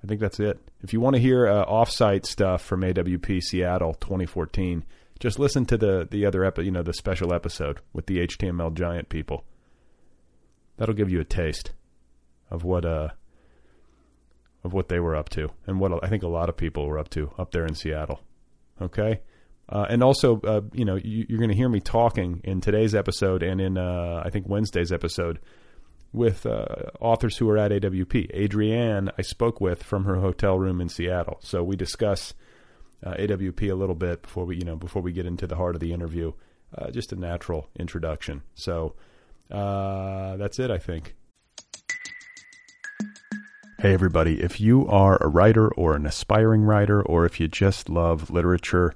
I 0.04 0.08
think 0.08 0.22
that's 0.22 0.40
it. 0.40 0.60
If 0.82 0.94
you 0.94 1.02
want 1.02 1.16
to 1.16 1.22
hear 1.22 1.48
uh, 1.48 1.66
offsite 1.66 2.26
stuff 2.26 2.62
from 2.62 2.82
AWP 2.82 3.42
Seattle 3.42 3.96
2014, 3.96 4.86
just 5.20 5.40
listen 5.40 5.66
to 5.66 5.78
the 5.78 6.08
the 6.10 6.26
other 6.26 6.44
epi- 6.44 6.66
you 6.66 6.72
know 6.72 6.84
the 6.84 6.94
special 6.94 7.34
episode 7.34 7.80
with 7.94 8.06
the 8.06 8.28
HTML 8.28 8.74
giant 8.74 9.10
people 9.10 9.46
that'll 10.78 10.94
give 10.96 11.10
you 11.10 11.20
a 11.20 11.26
taste 11.26 11.72
of 12.52 12.64
what 12.64 12.86
uh 12.86 13.10
of 14.64 14.74
what 14.74 14.90
they 14.90 15.00
were 15.00 15.16
up 15.16 15.30
to 15.30 15.50
and 15.68 15.80
what 15.80 16.04
I 16.04 16.08
think 16.08 16.24
a 16.24 16.28
lot 16.28 16.50
of 16.50 16.58
people 16.58 16.86
were 16.88 17.00
up 17.00 17.10
to 17.12 17.32
up 17.38 17.52
there 17.52 17.66
in 17.66 17.76
Seattle. 17.76 18.20
Okay? 18.82 19.22
Uh, 19.68 19.86
and 19.90 20.04
also, 20.04 20.40
uh, 20.42 20.62
you 20.74 20.86
know, 20.86 20.96
you, 20.96 21.26
you're 21.28 21.40
going 21.40 21.50
to 21.50 21.56
hear 21.56 21.70
me 21.70 21.80
talking 21.80 22.42
in 22.44 22.62
today's 22.62 22.94
episode 22.94 23.42
and 23.42 23.60
in 23.60 23.78
uh, 23.78 24.22
I 24.24 24.30
think 24.30 24.48
Wednesday's 24.48 24.92
episode 24.92 25.40
with 26.14 26.46
uh, 26.46 26.66
authors 27.00 27.38
who 27.38 27.50
are 27.50 27.58
at 27.58 27.72
AWP. 27.72 28.34
Adrianne, 28.36 29.10
I 29.18 29.22
spoke 29.22 29.60
with 29.60 29.84
from 29.84 30.06
her 30.06 30.18
hotel 30.18 30.58
room 30.58 30.80
in 30.80 30.90
Seattle, 30.90 31.40
so 31.42 31.64
we 31.64 31.76
discuss 31.76 32.34
uh, 33.04 33.16
AWP 33.16 33.72
a 33.72 33.76
little 33.76 33.96
bit 33.96 34.22
before 34.22 34.46
we, 34.46 34.58
you 34.58 34.64
know, 34.64 34.76
before 34.76 35.02
we 35.02 35.12
get 35.12 35.26
into 35.26 35.48
the 35.48 35.56
heart 35.56 35.76
of 35.76 35.82
the 35.82 35.94
interview. 35.94 36.32
Uh, 36.78 36.92
just 36.92 37.14
a 37.14 37.16
natural 37.16 37.70
introduction. 37.80 38.44
So 38.54 38.96
that's 39.50 40.60
it, 40.60 40.70
I 40.70 40.78
think. 40.78 41.16
Hey, 43.80 43.94
everybody. 43.94 44.42
If 44.42 44.60
you 44.60 44.88
are 44.88 45.18
a 45.22 45.28
writer 45.28 45.68
or 45.74 45.96
an 45.96 46.06
aspiring 46.06 46.62
writer, 46.62 47.02
or 47.02 47.26
if 47.26 47.40
you 47.40 47.48
just 47.48 47.90
love 47.90 48.30
literature, 48.30 48.96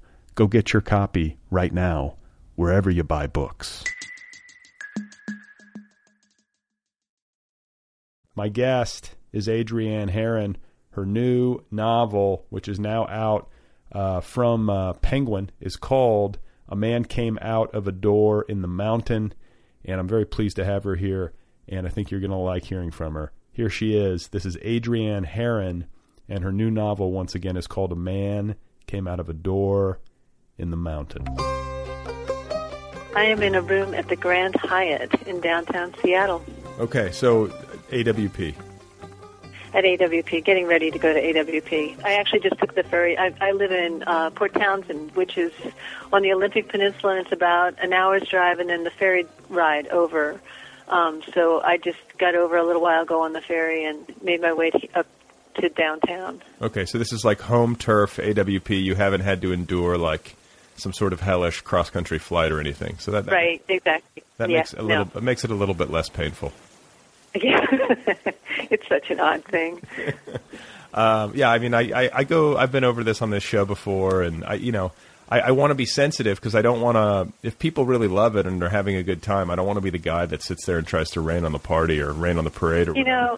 Go 0.33 0.47
get 0.47 0.71
your 0.71 0.81
copy 0.81 1.37
right 1.49 1.73
now, 1.73 2.15
wherever 2.55 2.89
you 2.89 3.03
buy 3.03 3.27
books. 3.27 3.83
My 8.33 8.47
guest 8.47 9.15
is 9.33 9.47
Adrianne 9.47 10.09
Harun. 10.09 10.55
Her 10.91 11.05
new 11.05 11.59
novel, 11.69 12.45
which 12.49 12.69
is 12.69 12.79
now 12.79 13.05
out 13.07 13.49
uh, 13.91 14.21
from 14.21 14.69
uh, 14.69 14.93
Penguin, 14.93 15.51
is 15.59 15.75
called 15.75 16.39
A 16.69 16.77
Man 16.77 17.03
Came 17.03 17.37
Out 17.41 17.75
of 17.75 17.87
a 17.87 17.91
Door 17.91 18.45
in 18.47 18.61
the 18.61 18.69
Mountain. 18.69 19.33
And 19.83 19.99
I'm 19.99 20.07
very 20.07 20.25
pleased 20.25 20.55
to 20.55 20.65
have 20.65 20.85
her 20.85 20.95
here. 20.95 21.33
And 21.67 21.85
I 21.85 21.89
think 21.89 22.09
you're 22.09 22.21
going 22.21 22.31
to 22.31 22.37
like 22.37 22.63
hearing 22.63 22.91
from 22.91 23.15
her. 23.15 23.33
Here 23.51 23.69
she 23.69 23.97
is. 23.97 24.29
This 24.29 24.45
is 24.45 24.55
Adrianne 24.57 25.25
Harun. 25.25 25.87
And 26.29 26.43
her 26.43 26.53
new 26.53 26.71
novel, 26.71 27.11
once 27.11 27.35
again, 27.35 27.57
is 27.57 27.67
called 27.67 27.91
A 27.91 27.97
Man 27.97 28.55
Came 28.87 29.09
Out 29.09 29.19
of 29.19 29.27
a 29.27 29.33
Door 29.33 29.99
in 30.61 30.69
the 30.69 30.77
mountain? 30.77 31.27
I 33.13 33.25
am 33.25 33.43
in 33.43 33.55
a 33.55 33.61
room 33.61 33.93
at 33.93 34.07
the 34.07 34.15
Grand 34.15 34.55
Hyatt 34.55 35.11
in 35.27 35.41
downtown 35.41 35.93
Seattle. 36.01 36.43
Okay, 36.79 37.11
so 37.11 37.47
AWP. 37.89 38.55
At 39.73 39.83
AWP, 39.83 40.43
getting 40.45 40.65
ready 40.65 40.91
to 40.91 40.99
go 40.99 41.13
to 41.13 41.21
AWP. 41.21 42.03
I 42.03 42.13
actually 42.13 42.39
just 42.39 42.57
took 42.59 42.75
the 42.75 42.83
ferry. 42.83 43.17
I, 43.17 43.33
I 43.41 43.51
live 43.51 43.71
in 43.71 44.03
uh, 44.03 44.29
Port 44.29 44.53
Townsend, 44.53 45.11
which 45.15 45.37
is 45.37 45.51
on 46.13 46.21
the 46.21 46.31
Olympic 46.33 46.69
Peninsula, 46.69 47.17
and 47.17 47.21
it's 47.25 47.31
about 47.31 47.81
an 47.81 47.91
hour's 47.93 48.27
drive, 48.27 48.59
and 48.59 48.69
then 48.69 48.83
the 48.83 48.91
ferry 48.91 49.25
ride 49.49 49.87
over. 49.87 50.39
Um, 50.87 51.21
so 51.33 51.61
I 51.61 51.77
just 51.77 51.99
got 52.17 52.35
over 52.35 52.57
a 52.57 52.65
little 52.65 52.81
while 52.81 53.03
ago 53.03 53.21
on 53.23 53.33
the 53.33 53.41
ferry 53.41 53.85
and 53.85 54.05
made 54.21 54.41
my 54.41 54.53
way 54.53 54.71
to, 54.71 54.99
up 54.99 55.07
to 55.55 55.69
downtown. 55.69 56.41
Okay, 56.61 56.85
so 56.85 56.97
this 56.97 57.13
is 57.13 57.23
like 57.23 57.41
home 57.41 57.75
turf 57.75 58.17
AWP. 58.17 58.81
You 58.83 58.95
haven't 58.95 59.21
had 59.21 59.41
to 59.41 59.51
endure 59.51 59.97
like 59.97 60.35
some 60.81 60.93
sort 60.93 61.13
of 61.13 61.21
hellish 61.21 61.61
cross 61.61 61.89
country 61.89 62.19
flight 62.19 62.51
or 62.51 62.59
anything. 62.59 62.97
So 62.97 63.11
that, 63.11 63.25
that 63.25 63.31
right, 63.31 63.63
exactly. 63.67 64.23
That 64.37 64.49
yeah, 64.49 64.57
makes 64.57 64.73
a 64.73 64.81
little 64.81 65.05
no. 65.05 65.11
it 65.15 65.23
makes 65.23 65.43
it 65.43 65.51
a 65.51 65.55
little 65.55 65.75
bit 65.75 65.89
less 65.89 66.09
painful. 66.09 66.51
Yeah, 67.33 67.65
it's 68.69 68.85
such 68.89 69.09
an 69.09 69.21
odd 69.21 69.45
thing. 69.45 69.81
um, 70.93 71.31
yeah, 71.33 71.49
I 71.49 71.59
mean, 71.59 71.73
I, 71.73 71.91
I, 71.91 72.09
I, 72.13 72.23
go. 72.25 72.57
I've 72.57 72.73
been 72.73 72.83
over 72.83 73.05
this 73.05 73.21
on 73.21 73.29
this 73.29 73.41
show 73.41 73.63
before, 73.63 74.21
and 74.21 74.43
I, 74.43 74.55
you 74.55 74.73
know, 74.73 74.91
I, 75.29 75.39
I 75.39 75.51
want 75.51 75.71
to 75.71 75.75
be 75.75 75.85
sensitive 75.85 76.37
because 76.37 76.55
I 76.55 76.61
don't 76.61 76.81
want 76.81 76.97
to. 76.97 77.31
If 77.41 77.57
people 77.57 77.85
really 77.85 78.09
love 78.09 78.35
it 78.35 78.45
and 78.45 78.61
they're 78.61 78.67
having 78.67 78.97
a 78.97 79.03
good 79.03 79.21
time, 79.21 79.49
I 79.49 79.55
don't 79.55 79.65
want 79.65 79.77
to 79.77 79.81
be 79.81 79.91
the 79.91 79.97
guy 79.97 80.25
that 80.25 80.43
sits 80.43 80.65
there 80.65 80.77
and 80.77 80.85
tries 80.85 81.11
to 81.11 81.21
rain 81.21 81.45
on 81.45 81.53
the 81.53 81.59
party 81.59 82.01
or 82.01 82.11
rain 82.11 82.37
on 82.37 82.43
the 82.43 82.51
parade. 82.51 82.89
Or 82.89 82.95
you 82.97 83.05
whatever. 83.05 83.21
know, 83.21 83.37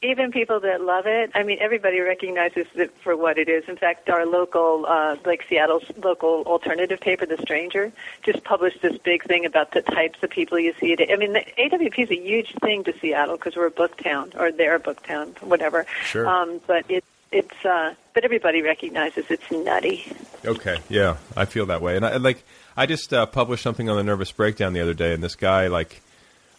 even 0.00 0.30
people 0.30 0.60
that 0.60 0.80
love 0.80 1.06
it, 1.06 1.32
I 1.34 1.42
mean, 1.42 1.58
everybody 1.60 2.00
recognizes 2.00 2.66
it 2.74 2.92
for 3.02 3.16
what 3.16 3.36
it 3.36 3.48
is. 3.48 3.68
In 3.68 3.76
fact, 3.76 4.08
our 4.08 4.26
local, 4.26 4.86
uh, 4.86 5.16
like 5.24 5.44
Seattle's 5.48 5.84
local 5.96 6.44
alternative 6.46 7.00
paper, 7.00 7.26
The 7.26 7.38
Stranger, 7.38 7.92
just 8.22 8.44
published 8.44 8.80
this 8.80 8.96
big 8.98 9.24
thing 9.24 9.44
about 9.44 9.72
the 9.72 9.82
types 9.82 10.22
of 10.22 10.30
people 10.30 10.58
you 10.58 10.72
see. 10.78 10.92
At, 10.92 11.10
I 11.10 11.16
mean, 11.16 11.32
the 11.32 11.44
AWP 11.58 11.98
is 11.98 12.10
a 12.10 12.16
huge 12.16 12.54
thing 12.62 12.84
to 12.84 12.96
Seattle 13.00 13.36
because 13.36 13.56
we're 13.56 13.66
a 13.66 13.70
book 13.72 13.96
town, 13.96 14.32
or 14.38 14.52
they're 14.52 14.76
a 14.76 14.80
book 14.80 15.02
town, 15.02 15.34
whatever. 15.40 15.84
Sure. 16.04 16.28
Um, 16.28 16.60
but 16.66 16.88
it, 16.88 17.02
it's, 17.32 17.64
uh, 17.64 17.94
but 18.14 18.24
everybody 18.24 18.62
recognizes 18.62 19.26
it's 19.30 19.50
nutty. 19.50 20.12
Okay, 20.44 20.78
yeah, 20.88 21.16
I 21.36 21.44
feel 21.44 21.66
that 21.66 21.82
way, 21.82 21.96
and 21.96 22.06
I 22.06 22.16
like. 22.16 22.44
I 22.76 22.86
just 22.86 23.12
uh, 23.12 23.26
published 23.26 23.64
something 23.64 23.90
on 23.90 23.96
the 23.96 24.04
Nervous 24.04 24.30
Breakdown 24.30 24.72
the 24.72 24.80
other 24.80 24.94
day, 24.94 25.12
and 25.12 25.22
this 25.22 25.34
guy 25.34 25.66
like. 25.66 26.00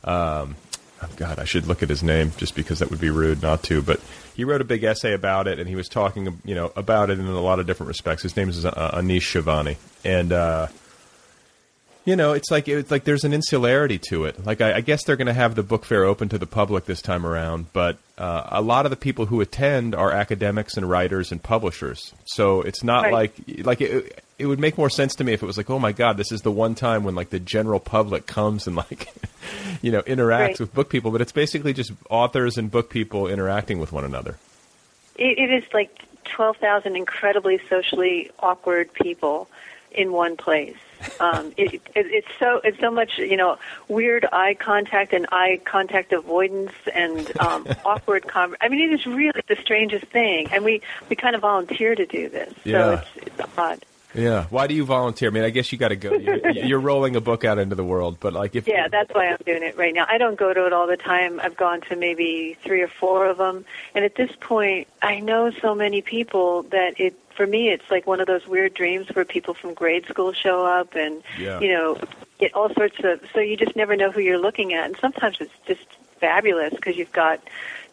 Um, 0.03 0.55
oh 1.01 1.10
God, 1.15 1.39
I 1.39 1.46
should 1.46 1.68
look 1.68 1.84
at 1.84 1.89
his 1.89 2.03
name 2.03 2.32
just 2.38 2.56
because 2.56 2.79
that 2.79 2.89
would 2.89 3.01
be 3.01 3.10
rude 3.10 3.41
not 3.41 3.63
to. 3.63 3.82
But 3.82 4.00
he 4.36 4.44
wrote 4.44 4.62
a 4.62 4.65
big 4.65 4.84
essay 4.84 5.13
about 5.13 5.48
it, 5.48 5.60
and 5.60 5.68
he 5.68 5.75
was 5.75 5.88
talking, 5.88 6.39
you 6.46 6.56
know, 6.56 6.72
about 6.75 7.10
it 7.10 7.20
in 7.20 7.25
a 7.25 7.39
lot 7.41 7.60
of 7.60 7.68
different 7.68 7.88
respects. 7.88 8.24
His 8.24 8.36
name 8.36 8.50
is 8.50 8.65
uh, 8.65 8.91
Anish 8.94 9.41
Shivani, 9.41 9.77
and 10.03 10.32
uh, 10.32 10.68
you 12.06 12.15
know, 12.15 12.34
it's 12.34 12.50
like 12.50 12.68
it's 12.68 12.89
like 12.89 13.03
there's 13.03 13.24
an 13.24 13.34
insularity 13.34 14.00
to 14.10 14.25
it. 14.25 14.46
Like 14.46 14.62
I, 14.62 14.75
I 14.75 14.82
guess 14.82 15.03
they're 15.03 15.15
going 15.15 15.27
to 15.27 15.34
have 15.34 15.56
the 15.56 15.63
book 15.63 15.86
fair 15.86 16.06
open 16.06 16.29
to 16.29 16.38
the 16.38 16.48
public 16.48 16.86
this 16.86 17.01
time 17.01 17.25
around, 17.25 17.72
but 17.74 17.98
uh, 18.18 18.48
a 18.51 18.62
lot 18.62 18.86
of 18.86 18.89
the 18.89 18.96
people 18.96 19.27
who 19.27 19.41
attend 19.41 19.94
are 19.94 20.12
academics 20.12 20.75
and 20.77 20.89
writers 20.89 21.32
and 21.32 21.41
publishers. 21.41 22.13
So 22.25 22.62
it's 22.62 22.84
not 22.84 23.03
right. 23.03 23.13
like 23.13 23.34
like 23.60 23.82
it, 23.82 24.24
it 24.39 24.46
would 24.46 24.60
make 24.60 24.77
more 24.77 24.89
sense 24.89 25.15
to 25.15 25.24
me 25.24 25.34
if 25.34 25.43
it 25.43 25.46
was 25.46 25.58
like, 25.58 25.69
oh 25.69 25.79
my 25.79 25.91
god, 25.91 26.17
this 26.17 26.31
is 26.31 26.41
the 26.41 26.51
one 26.51 26.75
time 26.75 27.03
when 27.03 27.15
like 27.15 27.29
the 27.29 27.39
general 27.39 27.79
public 27.79 28.25
comes 28.25 28.67
and 28.67 28.75
like 28.75 29.13
you 29.81 29.91
know 29.91 30.01
interacts 30.03 30.39
right. 30.39 30.60
with 30.60 30.74
book 30.74 30.89
people. 30.89 31.12
But 31.12 31.22
it's 31.22 31.31
basically 31.31 31.74
just 31.74 31.91
authors 32.10 32.58
and 32.58 32.72
book 32.72 32.89
people 32.89 33.27
interacting 33.27 33.79
with 33.79 33.91
one 33.91 34.03
another. 34.03 34.38
it, 35.15 35.38
it 35.38 35.51
is 35.51 35.63
like 35.74 36.03
twelve 36.24 36.58
thousand 36.58 36.96
incredibly 36.96 37.60
socially 37.69 38.31
awkward 38.39 38.93
people 38.93 39.50
in 39.91 40.12
one 40.12 40.38
place 40.38 40.77
um, 41.19 41.53
it, 41.58 41.74
it, 41.74 41.84
it's 41.96 42.27
so 42.39 42.62
it's 42.63 42.79
so 42.79 42.91
much 42.91 43.17
you 43.17 43.38
know 43.38 43.58
weird 43.88 44.25
eye 44.31 44.53
contact 44.53 45.13
and 45.13 45.27
eye 45.31 45.60
contact 45.65 46.13
avoidance 46.13 46.74
and 46.93 47.39
um, 47.39 47.67
awkward. 47.86 48.27
Con- 48.27 48.55
I 48.62 48.69
mean, 48.69 48.91
it 48.91 48.93
is 49.00 49.05
really 49.05 49.41
the 49.48 49.55
strangest 49.58 50.05
thing, 50.05 50.48
and 50.51 50.63
we 50.63 50.81
we 51.10 51.15
kind 51.15 51.36
of 51.36 51.41
volunteer 51.41 51.96
to 51.96 52.05
do 52.05 52.29
this, 52.29 52.53
so 52.63 52.69
yeah. 52.69 53.01
it's, 53.15 53.27
it's 53.27 53.58
odd. 53.58 53.86
Yeah. 54.13 54.46
Why 54.50 54.68
do 54.68 54.74
you 54.74 54.86
volunteer? 54.86 55.30
I 55.30 55.32
mean, 55.32 55.44
I 55.44 55.50
guess 55.51 55.72
you 55.72 55.78
got 55.78 55.89
to 55.89 55.96
go. 55.96 56.13
You're, 56.20 56.50
you're, 56.50 56.80
rolling 56.80 57.16
a 57.16 57.22
book 57.22 57.46
out 57.46 57.60
into 57.60 57.75
the 57.75 57.84
world, 57.84 58.18
but 58.20 58.34
like 58.34 58.56
if 58.56 58.68
yeah, 58.68 58.88
that's 58.88 59.13
why 59.13 59.28
I'm 59.28 59.38
doing 59.46 59.63
it 59.63 59.78
right 59.78 59.94
now. 59.94 60.06
I 60.08 60.18
don't 60.18 60.38
go 60.38 60.54
to 60.54 60.66
it 60.66 60.74
all 60.74 60.88
the 60.88 60.98
time. 60.98 61.39
I've 61.39 61.58
gone 61.58 61.82
to 61.82 61.96
maybe 61.96 62.58
three 62.63 62.82
or 62.82 62.88
four 62.88 63.28
of 63.28 63.38
them, 63.38 63.66
and 63.94 64.04
at 64.06 64.16
this 64.16 64.32
point, 64.39 64.88
I 65.01 65.20
know 65.20 65.51
so 65.51 65.75
many 65.75 66.01
people 66.01 66.63
that 66.63 67.00
it 67.00 67.20
for 67.36 67.46
me 67.46 67.70
it's 67.70 67.89
like 67.92 68.08
one 68.08 68.20
of 68.20 68.28
those 68.28 68.48
weird 68.48 68.74
dreams 68.74 69.08
where 69.13 69.25
people 69.25 69.54
from 69.54 69.74
grade 69.74 70.06
school 70.08 70.34
show 70.34 70.66
up 70.66 70.96
and 70.96 71.22
yeah. 71.38 71.60
you 71.60 71.72
know 71.72 71.98
get 72.39 72.54
all 72.54 72.74
sorts 72.74 72.98
of. 73.04 73.22
So 73.34 73.39
you 73.39 73.58
just 73.58 73.75
never 73.75 73.96
know 73.96 74.12
who 74.12 74.22
you're 74.22 74.39
looking 74.39 74.74
at, 74.74 74.86
and 74.86 74.98
sometimes 74.98 75.38
it's 75.39 75.54
just 75.68 75.86
fabulous 76.20 76.74
because 76.74 76.98
you've 76.98 77.12
got 77.12 77.42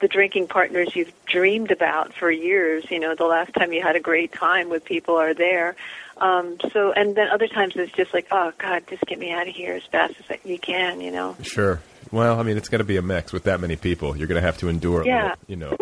the 0.00 0.08
drinking 0.08 0.48
partners 0.48 0.94
you've 0.94 1.12
dreamed 1.26 1.70
about 1.70 2.12
for 2.12 2.30
years. 2.30 2.90
You 2.90 3.00
know, 3.00 3.14
the 3.14 3.24
last 3.24 3.52
time 3.54 3.72
you 3.72 3.82
had 3.82 3.96
a 3.96 4.00
great 4.00 4.32
time 4.32 4.68
with 4.68 4.84
people 4.84 5.16
are 5.16 5.34
there. 5.34 5.76
Um, 6.18 6.56
so, 6.72 6.92
and 6.92 7.14
then 7.14 7.28
other 7.32 7.46
times 7.48 7.74
it's 7.76 7.92
just 7.92 8.14
like, 8.14 8.26
oh 8.32 8.52
God, 8.58 8.84
just 8.88 9.04
get 9.06 9.18
me 9.18 9.32
out 9.32 9.48
of 9.48 9.54
here 9.54 9.74
as 9.74 9.82
fast 9.84 10.14
as 10.30 10.38
you 10.44 10.58
can, 10.58 11.00
you 11.00 11.10
know. 11.10 11.36
Sure. 11.42 11.80
Well, 12.12 12.38
I 12.38 12.42
mean, 12.44 12.56
it's 12.56 12.68
going 12.68 12.78
to 12.78 12.84
be 12.84 12.96
a 12.96 13.02
mix 13.02 13.32
with 13.32 13.44
that 13.44 13.60
many 13.60 13.74
people. 13.76 14.16
You're 14.16 14.28
going 14.28 14.40
to 14.40 14.46
have 14.46 14.56
to 14.58 14.68
endure, 14.68 15.04
Yeah. 15.04 15.26
a 15.26 15.28
little, 15.28 15.36
you 15.48 15.56
know, 15.56 15.76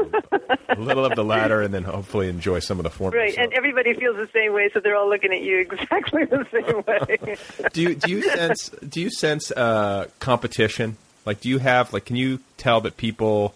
a 0.71 0.81
little 0.81 1.05
of 1.05 1.14
the 1.14 1.23
latter, 1.25 1.61
and 1.61 1.73
then 1.73 1.85
hopefully 1.85 2.29
enjoy 2.31 2.61
some 2.61 2.79
of 2.79 2.83
the 2.85 2.91
former. 2.91 3.17
Right, 3.19 3.35
So- 3.35 3.43
and 3.43 3.53
everybody 3.53 3.93
feels 3.95 4.17
the 4.17 4.29
same 4.33 4.55
way, 4.55 4.71
so 4.73 4.81
they're 4.81 4.97
all 4.97 5.09
looking 5.09 5.33
at 5.33 5.43
you 5.43 5.59
exactly 5.71 6.25
the 6.25 6.47
same 6.50 6.83
way. 6.87 7.37
do 7.73 7.83
you 7.83 7.95
do 7.95 8.11
you 8.11 8.23
sense 8.23 8.71
do 8.88 9.00
you 9.03 9.11
sense 9.11 9.50
uh, 9.53 10.07
competition? 10.19 10.97
Like, 11.26 11.41
do 11.43 11.49
you 11.50 11.59
have 11.59 11.93
like? 11.93 12.07
Can 12.07 12.17
you 12.17 12.41
tell 12.57 12.81
that 12.83 12.97
people 12.97 13.55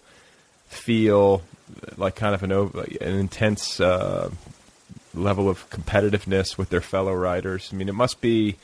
feel 0.67 1.41
like 1.97 2.15
kind 2.15 2.33
of 2.35 2.43
an 2.43 2.51
over, 2.51 2.81
an 3.01 3.15
intense 3.15 3.79
uh, 3.79 4.29
level 5.13 5.49
of 5.49 5.69
competitiveness 5.69 6.57
with 6.57 6.69
their 6.69 6.81
fellow 6.81 7.13
riders. 7.13 7.69
I 7.71 7.75
mean, 7.75 7.89
it 7.89 7.95
must 7.95 8.21
be. 8.21 8.55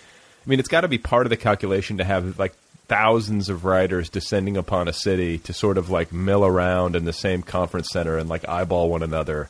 I 0.46 0.50
mean, 0.50 0.60
it's 0.60 0.70
got 0.70 0.82
to 0.82 0.88
be 0.88 0.98
part 1.00 1.26
of 1.26 1.32
the 1.32 1.38
calculation 1.38 1.98
to 1.98 2.04
have 2.04 2.38
like 2.38 2.54
thousands 2.88 3.50
of 3.50 3.66
riders 3.66 4.10
descending 4.10 4.58
upon 4.58 4.88
a 4.88 4.94
city 4.94 5.40
to 5.40 5.54
sort 5.54 5.78
of 5.78 5.90
like 5.90 6.14
mill 6.14 6.46
around 6.46 6.96
in 6.96 7.04
the 7.06 7.14
same 7.14 7.42
conference 7.42 7.88
center 7.92 8.16
and 8.18 8.30
like 8.30 8.48
eyeball 8.48 8.90
one 8.90 9.02
another 9.02 9.50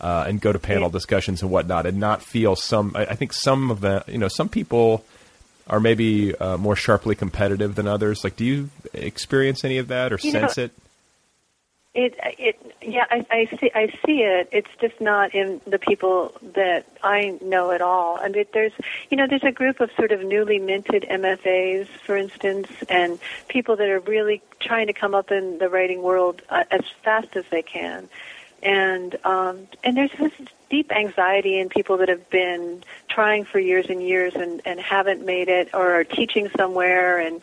uh, 0.00 0.24
and 0.26 0.40
go 0.40 0.50
to 0.50 0.58
panel 0.58 0.88
discussions 0.88 1.42
and 1.42 1.50
whatnot, 1.50 1.84
and 1.86 2.00
not 2.00 2.22
feel 2.22 2.56
some. 2.56 2.92
I, 2.96 3.06
I 3.06 3.14
think 3.14 3.32
some 3.32 3.70
of 3.70 3.80
the, 3.80 4.02
you 4.08 4.18
know, 4.18 4.28
some 4.28 4.48
people 4.48 5.04
are 5.68 5.78
maybe 5.80 6.34
uh, 6.34 6.56
more 6.56 6.74
sharply 6.74 7.14
competitive 7.14 7.74
than 7.76 7.86
others. 7.86 8.24
Like, 8.24 8.34
do 8.36 8.44
you 8.44 8.70
experience 8.94 9.64
any 9.64 9.78
of 9.78 9.88
that 9.88 10.12
or 10.12 10.18
You 10.22 10.32
know- 10.32 10.40
sense 10.40 10.58
it? 10.58 10.72
It, 11.94 12.14
it, 12.38 12.74
yeah, 12.80 13.04
I, 13.10 13.26
I 13.30 13.56
see, 13.58 13.70
I 13.74 13.88
see 14.06 14.22
it. 14.22 14.48
It's 14.50 14.70
just 14.80 14.98
not 14.98 15.34
in 15.34 15.60
the 15.66 15.78
people 15.78 16.32
that 16.54 16.86
I 17.02 17.38
know 17.42 17.70
at 17.70 17.82
all. 17.82 18.16
I 18.16 18.30
mean, 18.30 18.46
there's, 18.54 18.72
you 19.10 19.18
know, 19.18 19.26
there's 19.26 19.44
a 19.44 19.52
group 19.52 19.78
of 19.78 19.90
sort 19.92 20.10
of 20.10 20.24
newly 20.24 20.58
minted 20.58 21.02
MFAs, 21.02 21.86
for 21.88 22.16
instance, 22.16 22.70
and 22.88 23.18
people 23.48 23.76
that 23.76 23.90
are 23.90 24.00
really 24.00 24.40
trying 24.58 24.86
to 24.86 24.94
come 24.94 25.14
up 25.14 25.30
in 25.30 25.58
the 25.58 25.68
writing 25.68 26.00
world 26.02 26.40
uh, 26.48 26.64
as 26.70 26.80
fast 27.02 27.36
as 27.36 27.44
they 27.50 27.62
can. 27.62 28.08
And 28.62 29.18
um, 29.24 29.66
and 29.84 29.94
there's 29.94 30.12
this 30.12 30.32
deep 30.70 30.92
anxiety 30.92 31.58
in 31.58 31.68
people 31.68 31.98
that 31.98 32.08
have 32.08 32.30
been 32.30 32.82
trying 33.08 33.44
for 33.44 33.58
years 33.58 33.90
and 33.90 34.02
years 34.02 34.34
and, 34.34 34.62
and 34.64 34.80
haven't 34.80 35.26
made 35.26 35.48
it, 35.48 35.68
or 35.74 35.96
are 35.96 36.04
teaching 36.04 36.48
somewhere 36.56 37.18
and 37.18 37.42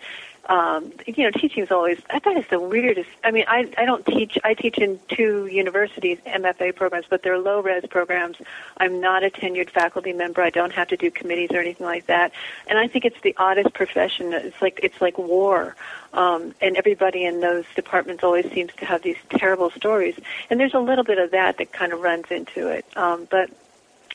um, 0.49 0.91
you 1.05 1.23
know, 1.23 1.29
teaching 1.29 1.61
is 1.63 1.71
always, 1.71 1.99
I 2.09 2.17
thought 2.17 2.35
it's 2.35 2.49
the 2.49 2.59
weirdest. 2.59 3.09
I 3.23 3.29
mean, 3.29 3.45
I, 3.47 3.71
I 3.77 3.85
don't 3.85 4.03
teach, 4.03 4.35
I 4.43 4.55
teach 4.55 4.79
in 4.79 4.99
two 5.07 5.45
universities, 5.45 6.17
MFA 6.25 6.75
programs, 6.75 7.05
but 7.07 7.21
they're 7.21 7.37
low 7.37 7.61
res 7.61 7.85
programs. 7.85 8.37
I'm 8.77 8.99
not 8.99 9.23
a 9.23 9.29
tenured 9.29 9.69
faculty 9.69 10.11
member. 10.11 10.41
I 10.41 10.49
don't 10.49 10.73
have 10.73 10.87
to 10.87 10.97
do 10.97 11.11
committees 11.11 11.51
or 11.51 11.59
anything 11.59 11.85
like 11.85 12.07
that. 12.07 12.31
And 12.67 12.79
I 12.79 12.87
think 12.87 13.05
it's 13.05 13.21
the 13.21 13.35
oddest 13.37 13.75
profession. 13.75 14.33
It's 14.33 14.59
like, 14.59 14.79
it's 14.81 14.99
like 14.99 15.19
war. 15.19 15.75
Um, 16.13 16.55
and 16.59 16.75
everybody 16.75 17.25
in 17.25 17.41
those 17.41 17.65
departments 17.75 18.23
always 18.23 18.51
seems 18.51 18.73
to 18.77 18.85
have 18.85 19.03
these 19.03 19.17
terrible 19.29 19.69
stories. 19.69 20.19
And 20.49 20.59
there's 20.59 20.73
a 20.73 20.79
little 20.79 21.03
bit 21.03 21.19
of 21.19 21.29
that 21.29 21.59
that 21.59 21.71
kind 21.71 21.93
of 21.93 22.01
runs 22.01 22.31
into 22.31 22.69
it. 22.69 22.85
Um, 22.97 23.27
but, 23.29 23.51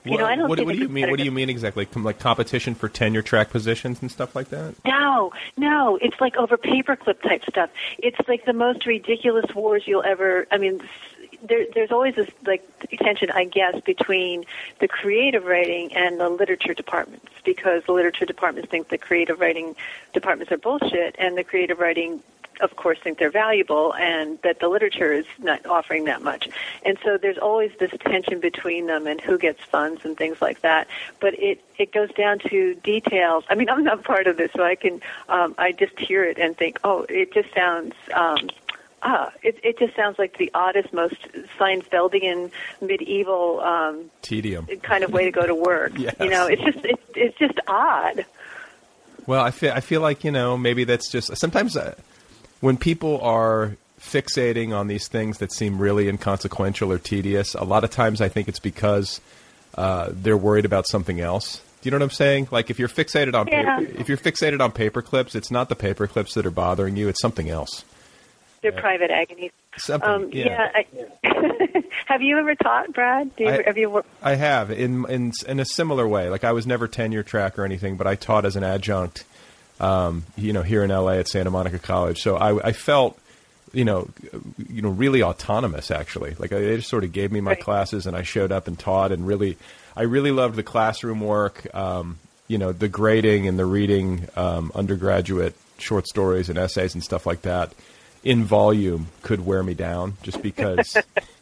you 0.04 0.18
know, 0.18 0.26
I 0.26 0.36
don't 0.36 0.48
what, 0.48 0.60
what 0.60 0.74
do 0.74 0.78
you 0.78 0.88
mean? 0.88 1.10
What 1.10 1.18
do 1.18 1.24
you 1.24 1.32
mean 1.32 1.48
exactly? 1.48 1.86
Com- 1.86 2.04
Like 2.04 2.18
competition 2.18 2.74
for 2.74 2.88
tenure 2.88 3.22
track 3.22 3.50
positions 3.50 4.02
and 4.02 4.10
stuff 4.10 4.34
like 4.36 4.48
that? 4.50 4.74
No, 4.84 5.32
no, 5.56 5.96
it's 6.00 6.20
like 6.20 6.36
over 6.36 6.56
paperclip 6.56 7.22
type 7.22 7.44
stuff. 7.48 7.70
It's 7.98 8.18
like 8.28 8.44
the 8.44 8.52
most 8.52 8.86
ridiculous 8.86 9.52
wars 9.54 9.84
you'll 9.86 10.02
ever. 10.02 10.46
I 10.50 10.58
mean, 10.58 10.82
there, 11.42 11.66
there's 11.74 11.90
always 11.90 12.14
this 12.14 12.30
like 12.46 12.62
tension, 12.98 13.30
I 13.30 13.44
guess, 13.44 13.80
between 13.80 14.44
the 14.80 14.88
creative 14.88 15.44
writing 15.44 15.94
and 15.94 16.20
the 16.20 16.28
literature 16.28 16.74
departments 16.74 17.26
because 17.44 17.84
the 17.84 17.92
literature 17.92 18.26
departments 18.26 18.70
think 18.70 18.88
the 18.88 18.98
creative 18.98 19.40
writing 19.40 19.76
departments 20.12 20.52
are 20.52 20.58
bullshit, 20.58 21.16
and 21.18 21.36
the 21.36 21.44
creative 21.44 21.78
writing 21.78 22.22
of 22.60 22.76
course 22.76 22.98
think 23.02 23.18
they're 23.18 23.30
valuable 23.30 23.94
and 23.94 24.38
that 24.42 24.60
the 24.60 24.68
literature 24.68 25.12
is 25.12 25.26
not 25.38 25.64
offering 25.66 26.04
that 26.04 26.22
much. 26.22 26.48
And 26.84 26.98
so 27.04 27.18
there's 27.18 27.38
always 27.38 27.72
this 27.78 27.90
tension 28.00 28.40
between 28.40 28.86
them 28.86 29.06
and 29.06 29.20
who 29.20 29.38
gets 29.38 29.62
funds 29.64 30.04
and 30.04 30.16
things 30.16 30.40
like 30.40 30.60
that. 30.62 30.88
But 31.20 31.34
it 31.38 31.60
it 31.78 31.92
goes 31.92 32.12
down 32.12 32.38
to 32.50 32.74
details. 32.76 33.44
I 33.48 33.54
mean, 33.54 33.68
I'm 33.68 33.84
not 33.84 34.04
part 34.04 34.26
of 34.26 34.36
this, 34.36 34.50
so 34.54 34.62
I 34.62 34.74
can 34.74 35.00
um, 35.28 35.54
I 35.58 35.72
just 35.72 35.98
hear 35.98 36.24
it 36.24 36.38
and 36.38 36.56
think, 36.56 36.78
oh, 36.84 37.06
it 37.08 37.32
just 37.32 37.52
sounds. 37.54 37.94
Um, 38.12 38.50
Ah, 39.06 39.30
it, 39.42 39.58
it 39.62 39.78
just 39.78 39.94
sounds 39.94 40.18
like 40.18 40.38
the 40.38 40.50
oddest, 40.54 40.90
most 40.94 41.16
Seinfeldian 41.60 42.50
medieval 42.80 43.60
um, 43.60 44.10
Tedium. 44.22 44.66
kind 44.82 45.04
of 45.04 45.12
way 45.12 45.26
to 45.26 45.30
go 45.30 45.46
to 45.46 45.54
work. 45.54 45.92
Yes. 45.98 46.16
You 46.20 46.30
know, 46.30 46.46
it's 46.46 46.62
just 46.62 46.82
it, 46.86 46.98
it's 47.14 47.38
just 47.38 47.60
odd. 47.66 48.24
Well, 49.26 49.42
I 49.42 49.50
feel 49.50 49.72
I 49.72 49.80
feel 49.80 50.00
like 50.00 50.24
you 50.24 50.30
know 50.30 50.56
maybe 50.56 50.84
that's 50.84 51.10
just 51.10 51.36
sometimes 51.36 51.76
uh, 51.76 51.94
when 52.64 52.78
people 52.78 53.20
are 53.20 53.76
fixating 54.00 54.74
on 54.74 54.86
these 54.86 55.06
things 55.08 55.38
that 55.38 55.52
seem 55.52 55.78
really 55.78 56.08
inconsequential 56.08 56.90
or 56.90 56.98
tedious. 56.98 57.54
A 57.54 57.64
lot 57.64 57.84
of 57.84 57.90
times, 57.90 58.20
I 58.20 58.28
think 58.28 58.48
it's 58.48 58.58
because 58.58 59.20
uh, 59.76 60.08
they're 60.12 60.36
worried 60.36 60.64
about 60.64 60.86
something 60.88 61.20
else. 61.20 61.60
Do 61.82 61.88
you 61.88 61.90
know 61.90 61.96
what 61.98 62.04
I'm 62.04 62.10
saying? 62.10 62.48
Like 62.50 62.70
if 62.70 62.78
you're 62.78 62.88
fixated 62.88 63.34
on 63.34 63.48
Yeah. 63.48 63.78
paper, 63.80 64.00
if 64.00 64.08
you're 64.08 64.16
fixated 64.18 64.60
on 64.60 64.72
paper 64.72 65.02
clips, 65.02 65.34
it's 65.34 65.50
not 65.50 65.68
the 65.68 65.76
paper 65.76 66.06
clips 66.06 66.32
that 66.34 66.46
are 66.46 66.50
bothering 66.50 66.96
you; 66.96 67.08
it's 67.08 67.20
something 67.20 67.50
else. 67.50 67.84
They're 68.62 68.72
private 68.72 69.10
agonies. 69.10 69.50
Something. 69.76 70.08
Um, 70.08 70.30
yeah. 70.32 70.70
I, 70.74 70.86
have 72.06 72.22
you 72.22 72.38
ever 72.38 72.54
taught, 72.54 72.94
Brad? 72.94 73.36
Do 73.36 73.44
you, 73.44 73.50
I- 73.50 73.62
have 73.66 73.76
you 73.76 74.02
I 74.22 74.34
have 74.36 74.70
in 74.70 75.04
in 75.10 75.32
in 75.46 75.60
a 75.60 75.66
similar 75.66 76.08
way. 76.08 76.30
Like 76.30 76.44
I 76.44 76.52
was 76.52 76.66
never 76.66 76.88
tenure 76.88 77.22
track 77.22 77.58
or 77.58 77.64
anything, 77.66 77.96
but 77.98 78.06
I 78.06 78.14
taught 78.14 78.46
as 78.46 78.56
an 78.56 78.64
adjunct. 78.64 79.24
Um, 79.80 80.24
you 80.36 80.52
know, 80.52 80.62
here 80.62 80.84
in 80.84 80.90
LA 80.90 81.14
at 81.14 81.28
Santa 81.28 81.50
Monica 81.50 81.78
College. 81.80 82.22
So 82.22 82.36
I, 82.36 82.68
I 82.68 82.72
felt, 82.72 83.18
you 83.72 83.84
know, 83.84 84.08
you 84.68 84.82
know, 84.82 84.88
really 84.90 85.22
autonomous. 85.22 85.90
Actually, 85.90 86.36
like 86.38 86.50
they 86.50 86.76
just 86.76 86.88
sort 86.88 87.02
of 87.04 87.12
gave 87.12 87.32
me 87.32 87.40
my 87.40 87.52
Right. 87.52 87.60
classes, 87.60 88.06
and 88.06 88.16
I 88.16 88.22
showed 88.22 88.52
up 88.52 88.68
and 88.68 88.78
taught, 88.78 89.10
and 89.10 89.26
really, 89.26 89.58
I 89.96 90.02
really 90.02 90.30
loved 90.30 90.54
the 90.54 90.62
classroom 90.62 91.20
work. 91.20 91.66
Um, 91.74 92.18
you 92.46 92.58
know, 92.58 92.72
the 92.72 92.88
grading 92.88 93.48
and 93.48 93.58
the 93.58 93.64
reading 93.66 94.28
um, 94.36 94.70
undergraduate 94.74 95.54
short 95.78 96.06
stories 96.06 96.48
and 96.48 96.56
essays 96.58 96.94
and 96.94 97.02
stuff 97.02 97.26
like 97.26 97.42
that 97.42 97.72
in 98.22 98.44
volume 98.44 99.08
could 99.22 99.44
wear 99.44 99.62
me 99.62 99.74
down, 99.74 100.16
just 100.22 100.40
because 100.40 100.96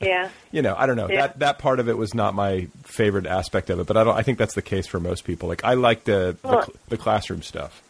Yeah. 0.00 0.28
you 0.52 0.62
know, 0.62 0.74
I 0.76 0.86
don't 0.86 0.96
know. 0.96 1.08
Yeah. 1.08 1.28
That 1.28 1.38
that 1.40 1.58
part 1.58 1.80
of 1.80 1.88
it 1.88 1.96
was 1.96 2.14
not 2.14 2.34
my 2.34 2.68
favorite 2.84 3.26
aspect 3.26 3.70
of 3.70 3.80
it, 3.80 3.86
but 3.86 3.96
I 3.96 4.04
don't 4.04 4.16
I 4.16 4.22
think 4.22 4.38
that's 4.38 4.54
the 4.54 4.62
case 4.62 4.86
for 4.86 5.00
most 5.00 5.24
people. 5.24 5.48
Like 5.48 5.64
I 5.64 5.74
like 5.74 6.04
the 6.04 6.36
the, 6.42 6.48
Well- 6.48 6.62
cl- 6.62 6.76
the 6.88 6.96
classroom 6.96 7.42
stuff. 7.42 7.82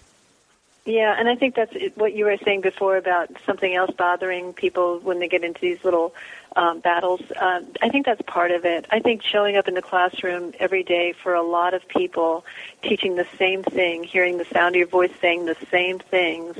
Yeah, 0.86 1.14
and 1.18 1.30
I 1.30 1.34
think 1.34 1.54
that's 1.54 1.72
what 1.94 2.12
you 2.14 2.26
were 2.26 2.36
saying 2.44 2.60
before 2.60 2.98
about 2.98 3.30
something 3.46 3.74
else 3.74 3.90
bothering 3.96 4.52
people 4.52 4.98
when 4.98 5.18
they 5.18 5.28
get 5.28 5.42
into 5.42 5.58
these 5.58 5.82
little 5.82 6.14
um, 6.56 6.80
battles. 6.80 7.22
Um, 7.40 7.68
I 7.80 7.88
think 7.88 8.04
that's 8.04 8.20
part 8.26 8.50
of 8.50 8.66
it. 8.66 8.84
I 8.90 9.00
think 9.00 9.22
showing 9.22 9.56
up 9.56 9.66
in 9.66 9.72
the 9.72 9.80
classroom 9.80 10.52
every 10.58 10.82
day 10.82 11.14
for 11.22 11.32
a 11.32 11.42
lot 11.42 11.72
of 11.72 11.88
people, 11.88 12.44
teaching 12.82 13.16
the 13.16 13.26
same 13.38 13.62
thing, 13.62 14.04
hearing 14.04 14.36
the 14.36 14.44
sound 14.44 14.74
of 14.74 14.78
your 14.78 14.86
voice 14.86 15.10
saying 15.22 15.46
the 15.46 15.56
same 15.70 16.00
things, 16.00 16.58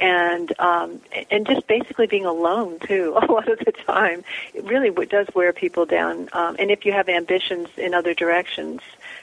and 0.00 0.58
um, 0.58 1.00
and 1.30 1.46
just 1.46 1.66
basically 1.66 2.06
being 2.06 2.24
alone 2.24 2.78
too 2.80 3.16
a 3.22 3.24
lot 3.30 3.48
of 3.48 3.58
the 3.58 3.72
time, 3.72 4.24
it 4.54 4.64
really 4.64 4.90
does 5.06 5.26
wear 5.34 5.52
people 5.52 5.86
down. 5.86 6.28
Um, 6.32 6.56
and 6.58 6.70
if 6.70 6.84
you 6.84 6.92
have 6.92 7.08
ambitions 7.08 7.68
in 7.76 7.94
other 7.94 8.14
directions, 8.14 8.80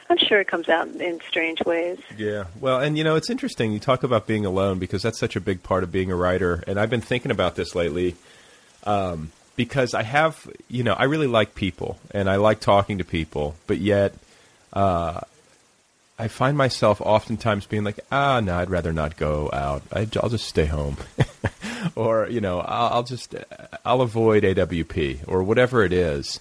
I'm 0.09 0.17
sure 0.17 0.39
it 0.39 0.47
comes 0.47 0.69
out 0.69 0.87
in 0.87 1.19
strange 1.27 1.63
ways. 1.65 1.99
Yeah. 2.17 2.45
Well, 2.59 2.79
and 2.79 2.97
you 2.97 3.03
know, 3.03 3.15
it's 3.15 3.29
interesting 3.29 3.71
you 3.71 3.79
talk 3.79 4.03
about 4.03 4.27
being 4.27 4.45
alone 4.45 4.79
because 4.79 5.01
that's 5.01 5.19
such 5.19 5.35
a 5.35 5.41
big 5.41 5.63
part 5.63 5.83
of 5.83 5.91
being 5.91 6.11
a 6.11 6.15
writer, 6.15 6.63
and 6.67 6.79
I've 6.79 6.89
been 6.89 7.01
thinking 7.01 7.31
about 7.31 7.55
this 7.55 7.75
lately. 7.75 8.15
Um, 8.83 9.31
because 9.55 9.93
I 9.93 10.03
have, 10.03 10.49
you 10.67 10.83
know, 10.83 10.93
I 10.93 11.05
really 11.05 11.27
like 11.27 11.55
people 11.55 11.97
and 12.11 12.29
I 12.29 12.35
like 12.35 12.59
talking 12.59 12.97
to 12.97 13.05
people, 13.05 13.55
but 13.67 13.77
yet 13.77 14.13
uh, 14.73 15.21
I 16.17 16.29
find 16.29 16.57
myself 16.57 17.01
oftentimes 17.01 17.65
being 17.65 17.83
like, 17.83 17.99
ah, 18.11 18.39
no, 18.39 18.57
I'd 18.57 18.69
rather 18.69 18.93
not 18.93 19.17
go 19.17 19.49
out. 19.51 19.83
I, 19.91 20.07
I'll 20.21 20.29
just 20.29 20.47
stay 20.47 20.65
home, 20.65 20.95
or 21.95 22.27
you 22.29 22.39
know, 22.39 22.59
I'll, 22.61 23.03
just 23.03 23.35
I'll 23.83 24.01
avoid 24.01 24.43
AWP 24.43 25.27
or 25.27 25.43
whatever 25.43 25.83
it 25.83 25.91
is. 25.91 26.39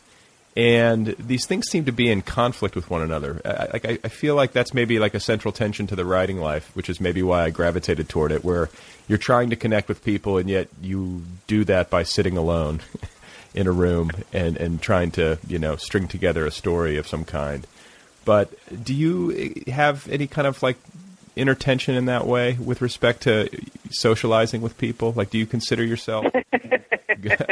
And 0.56 1.08
these 1.18 1.46
things 1.46 1.68
seem 1.68 1.86
to 1.86 1.92
be 1.92 2.08
in 2.08 2.22
conflict 2.22 2.76
with 2.76 2.88
one 2.88 3.02
another. 3.02 3.40
I, 3.44 3.68
like 3.72 4.04
I 4.04 4.08
feel 4.08 4.36
like 4.36 4.52
that's 4.52 4.72
maybe 4.72 5.00
like 5.00 5.14
a 5.14 5.20
central 5.20 5.50
tension 5.50 5.88
to 5.88 5.96
the 5.96 6.04
writing 6.04 6.38
life, 6.38 6.70
which 6.74 6.88
is 6.88 7.00
maybe 7.00 7.24
why 7.24 7.42
I 7.42 7.50
gravitated 7.50 8.08
toward 8.08 8.30
it, 8.30 8.44
where 8.44 8.70
you're 9.08 9.18
trying 9.18 9.50
to 9.50 9.56
connect 9.56 9.88
with 9.88 10.04
people 10.04 10.38
and 10.38 10.48
yet 10.48 10.68
you 10.80 11.24
do 11.48 11.64
that 11.64 11.90
by 11.90 12.04
sitting 12.04 12.36
alone 12.36 12.80
in 13.54 13.66
a 13.66 13.72
room 13.72 14.12
and, 14.32 14.56
and 14.56 14.80
trying 14.80 15.10
to 15.12 15.38
you 15.48 15.58
know 15.58 15.74
string 15.74 16.06
together 16.06 16.46
a 16.46 16.52
story 16.52 16.96
of 16.96 17.08
some 17.08 17.24
kind. 17.24 17.66
But 18.24 18.50
do 18.84 18.94
you 18.94 19.64
have 19.68 20.08
any 20.08 20.26
kind 20.26 20.46
of 20.46 20.62
like 20.62 20.76
inner 21.36 21.54
tension 21.54 21.94
in 21.94 22.06
that 22.06 22.26
way 22.26 22.54
with 22.54 22.80
respect 22.80 23.22
to 23.22 23.48
socializing 23.90 24.62
with 24.62 24.78
people? 24.78 25.12
Like, 25.12 25.30
do 25.30 25.38
you 25.38 25.46
consider 25.46 25.84
yourself? 25.84 26.26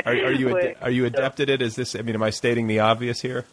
are, 0.05 0.13
are 0.13 0.33
you 0.33 0.59
ad- 0.59 0.77
are 0.81 0.91
you 0.91 1.05
adept 1.05 1.41
at 1.41 1.49
it? 1.49 1.63
Is 1.63 1.77
this? 1.77 1.95
I 1.95 2.03
mean, 2.03 2.15
am 2.15 2.23
I 2.23 2.31
stating 2.31 2.67
the 2.67 2.81
obvious 2.81 3.21
here? 3.21 3.45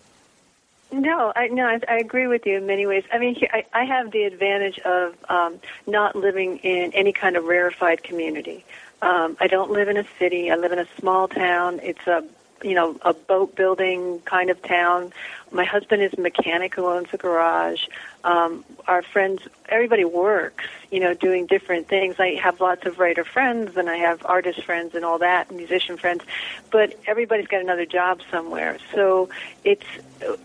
No, 0.91 1.31
I 1.35 1.47
no, 1.47 1.65
I, 1.67 1.79
I 1.87 1.97
agree 1.97 2.27
with 2.27 2.45
you 2.45 2.57
in 2.57 2.65
many 2.65 2.87
ways. 2.87 3.03
I 3.13 3.19
mean, 3.19 3.35
here, 3.35 3.49
I, 3.53 3.65
I 3.73 3.85
have 3.85 4.11
the 4.11 4.23
advantage 4.23 4.79
of 4.79 5.15
um, 5.29 5.59
not 5.85 6.15
living 6.15 6.57
in 6.59 6.93
any 6.93 7.13
kind 7.13 7.35
of 7.35 7.45
rarefied 7.45 8.01
community. 8.03 8.65
Um, 9.01 9.37
I 9.39 9.47
don't 9.47 9.71
live 9.71 9.87
in 9.87 9.97
a 9.97 10.05
city. 10.17 10.51
I 10.51 10.55
live 10.55 10.71
in 10.71 10.79
a 10.79 10.87
small 10.99 11.27
town. 11.27 11.79
It's 11.83 12.05
a 12.07 12.23
you 12.63 12.73
know 12.73 12.97
a 13.03 13.13
boat 13.13 13.55
building 13.55 14.19
kind 14.25 14.49
of 14.49 14.61
town. 14.63 15.13
My 15.51 15.65
husband 15.65 16.01
is 16.01 16.13
a 16.13 16.21
mechanic 16.21 16.75
who 16.75 16.85
owns 16.85 17.07
a 17.13 17.17
garage. 17.17 17.87
Um, 18.23 18.63
our 18.87 19.01
friends, 19.01 19.41
everybody 19.67 20.05
works, 20.05 20.65
you 20.91 20.99
know, 20.99 21.13
doing 21.13 21.45
different 21.45 21.87
things. 21.87 22.15
I 22.19 22.35
have 22.35 22.59
lots 22.59 22.85
of 22.85 22.99
writer 22.99 23.23
friends 23.23 23.75
and 23.77 23.89
I 23.89 23.97
have 23.97 24.25
artist 24.25 24.63
friends 24.63 24.95
and 24.95 25.05
all 25.05 25.19
that, 25.19 25.51
musician 25.51 25.97
friends, 25.97 26.23
but 26.71 26.99
everybody's 27.07 27.47
got 27.47 27.61
another 27.61 27.85
job 27.85 28.21
somewhere. 28.29 28.77
So 28.93 29.29
it's 29.63 29.85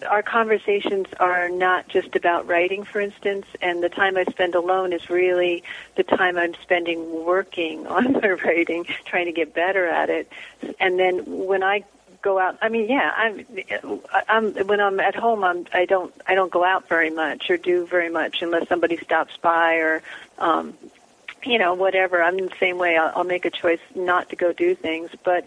our 0.09 0.23
conversations 0.23 1.07
are 1.19 1.49
not 1.49 1.89
just 1.89 2.15
about 2.15 2.47
writing, 2.47 2.85
for 2.85 3.01
instance, 3.01 3.47
and 3.61 3.83
the 3.83 3.89
time 3.89 4.17
I 4.17 4.25
spend 4.25 4.55
alone 4.55 4.93
is 4.93 5.11
really 5.11 5.65
the 5.97 6.05
time 6.05 6.39
I'm 6.39 6.55
spending 6.63 7.25
working 7.25 7.87
on 7.89 8.13
my 8.13 8.31
writing, 8.31 8.87
trying 9.05 9.27
to 9.27 9.33
get 9.33 9.55
better 9.55 9.87
at 9.87 10.11
it. 10.11 10.31
And 10.81 10.99
then 10.99 11.23
when 11.27 11.63
I 11.63 11.85
go 12.25 12.39
out. 12.39 12.59
I 12.63 12.71
mean, 12.71 12.89
yeah, 12.89 13.13
I'm. 13.15 13.47
I'm 14.29 14.55
when 14.67 14.81
I'm 14.81 14.99
at 14.99 15.15
home. 15.15 15.45
I'm. 15.45 15.67
I 15.73 15.85
don't. 15.85 16.13
I 16.27 16.35
don't 16.35 16.51
go 16.51 16.65
out 16.65 16.89
very 16.89 17.11
much 17.11 17.51
or 17.51 17.57
do 17.57 17.87
very 17.87 18.11
much 18.11 18.43
unless 18.43 18.67
somebody 18.69 18.97
stops 18.97 19.37
by 19.37 19.75
or, 19.75 20.03
um, 20.39 20.75
you 21.45 21.59
know, 21.59 21.75
whatever. 21.75 22.23
I'm 22.23 22.39
the 22.39 22.51
same 22.59 22.79
way. 22.79 22.97
I'll, 22.97 23.13
I'll 23.15 23.25
make 23.25 23.45
a 23.45 23.51
choice 23.51 23.81
not 23.95 24.31
to 24.31 24.37
go 24.37 24.53
do 24.53 24.75
things, 24.75 25.11
but 25.23 25.47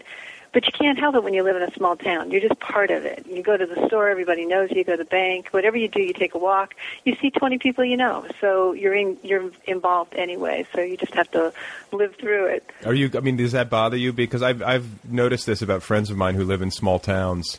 but 0.52 0.66
you 0.66 0.72
can't 0.72 0.98
help 0.98 1.14
it 1.14 1.22
when 1.22 1.34
you 1.34 1.42
live 1.42 1.56
in 1.56 1.62
a 1.62 1.72
small 1.72 1.96
town. 1.96 2.30
You're 2.30 2.40
just 2.40 2.58
part 2.60 2.90
of 2.90 3.04
it. 3.04 3.26
You 3.26 3.42
go 3.42 3.56
to 3.56 3.66
the 3.66 3.86
store, 3.86 4.08
everybody 4.08 4.46
knows 4.46 4.70
you. 4.70 4.78
You 4.78 4.84
go 4.84 4.92
to 4.92 4.98
the 4.98 5.04
bank, 5.08 5.48
whatever 5.50 5.76
you 5.76 5.88
do, 5.88 6.00
you 6.02 6.12
take 6.12 6.34
a 6.34 6.38
walk. 6.38 6.74
You 7.04 7.16
see 7.20 7.30
20 7.30 7.58
people 7.58 7.84
you 7.84 7.96
know, 7.96 8.26
so 8.40 8.72
you're 8.72 8.94
in, 8.94 9.18
you're 9.22 9.50
involved 9.66 10.14
anyway. 10.14 10.66
So 10.74 10.80
you 10.80 10.96
just 10.96 11.14
have 11.14 11.30
to 11.32 11.52
live 11.92 12.14
through 12.16 12.46
it. 12.46 12.70
Are 12.84 12.94
you? 12.94 13.10
I 13.14 13.20
mean, 13.20 13.36
does 13.36 13.52
that 13.52 13.70
bother 13.70 13.96
you? 13.96 14.12
Because 14.12 14.42
I've 14.42 14.62
I've 14.62 15.10
noticed 15.10 15.46
this 15.46 15.62
about 15.62 15.82
friends 15.82 16.10
of 16.10 16.16
mine 16.16 16.34
who 16.34 16.44
live 16.44 16.62
in 16.62 16.70
small 16.70 16.98
towns. 16.98 17.58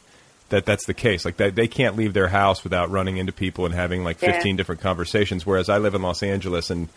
That 0.50 0.66
that's 0.66 0.86
the 0.88 0.96
case. 0.96 1.26
Like 1.26 1.38
they, 1.38 1.52
they 1.52 1.68
can't 1.68 1.96
leave 1.96 2.14
their 2.14 2.30
house 2.30 2.64
without 2.64 2.90
running 2.90 3.18
into 3.18 3.32
people 3.32 3.66
and 3.68 3.74
having 3.76 4.04
like 4.04 4.18
15 4.18 4.48
Yeah. 4.48 4.58
different 4.58 4.82
conversations. 4.82 5.46
Whereas 5.46 5.70
I 5.70 5.78
live 5.78 5.94
in 5.94 6.02
Los 6.02 6.24
Angeles 6.24 6.72
and 6.72 6.90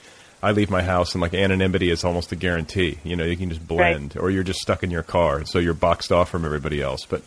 I 0.43 0.53
leave 0.53 0.71
my 0.71 0.83
house 0.83 1.15
and 1.15 1.23
like 1.23 1.35
anonymity 1.35 1.91
is 1.91 2.05
almost 2.05 2.33
a 2.33 2.37
guarantee. 2.37 2.99
You 3.05 3.17
know, 3.17 3.25
you 3.25 3.37
can 3.37 3.49
just 3.49 3.67
blend, 3.67 4.17
or 4.17 4.31
you're 4.31 4.43
just 4.43 4.61
stuck 4.61 4.83
in 4.83 4.91
your 4.91 5.03
car, 5.05 5.45
so 5.45 5.59
you're 5.59 5.75
boxed 5.75 6.11
off 6.11 6.31
from 6.31 6.45
everybody 6.45 6.83
else. 6.83 7.07
But 7.07 7.23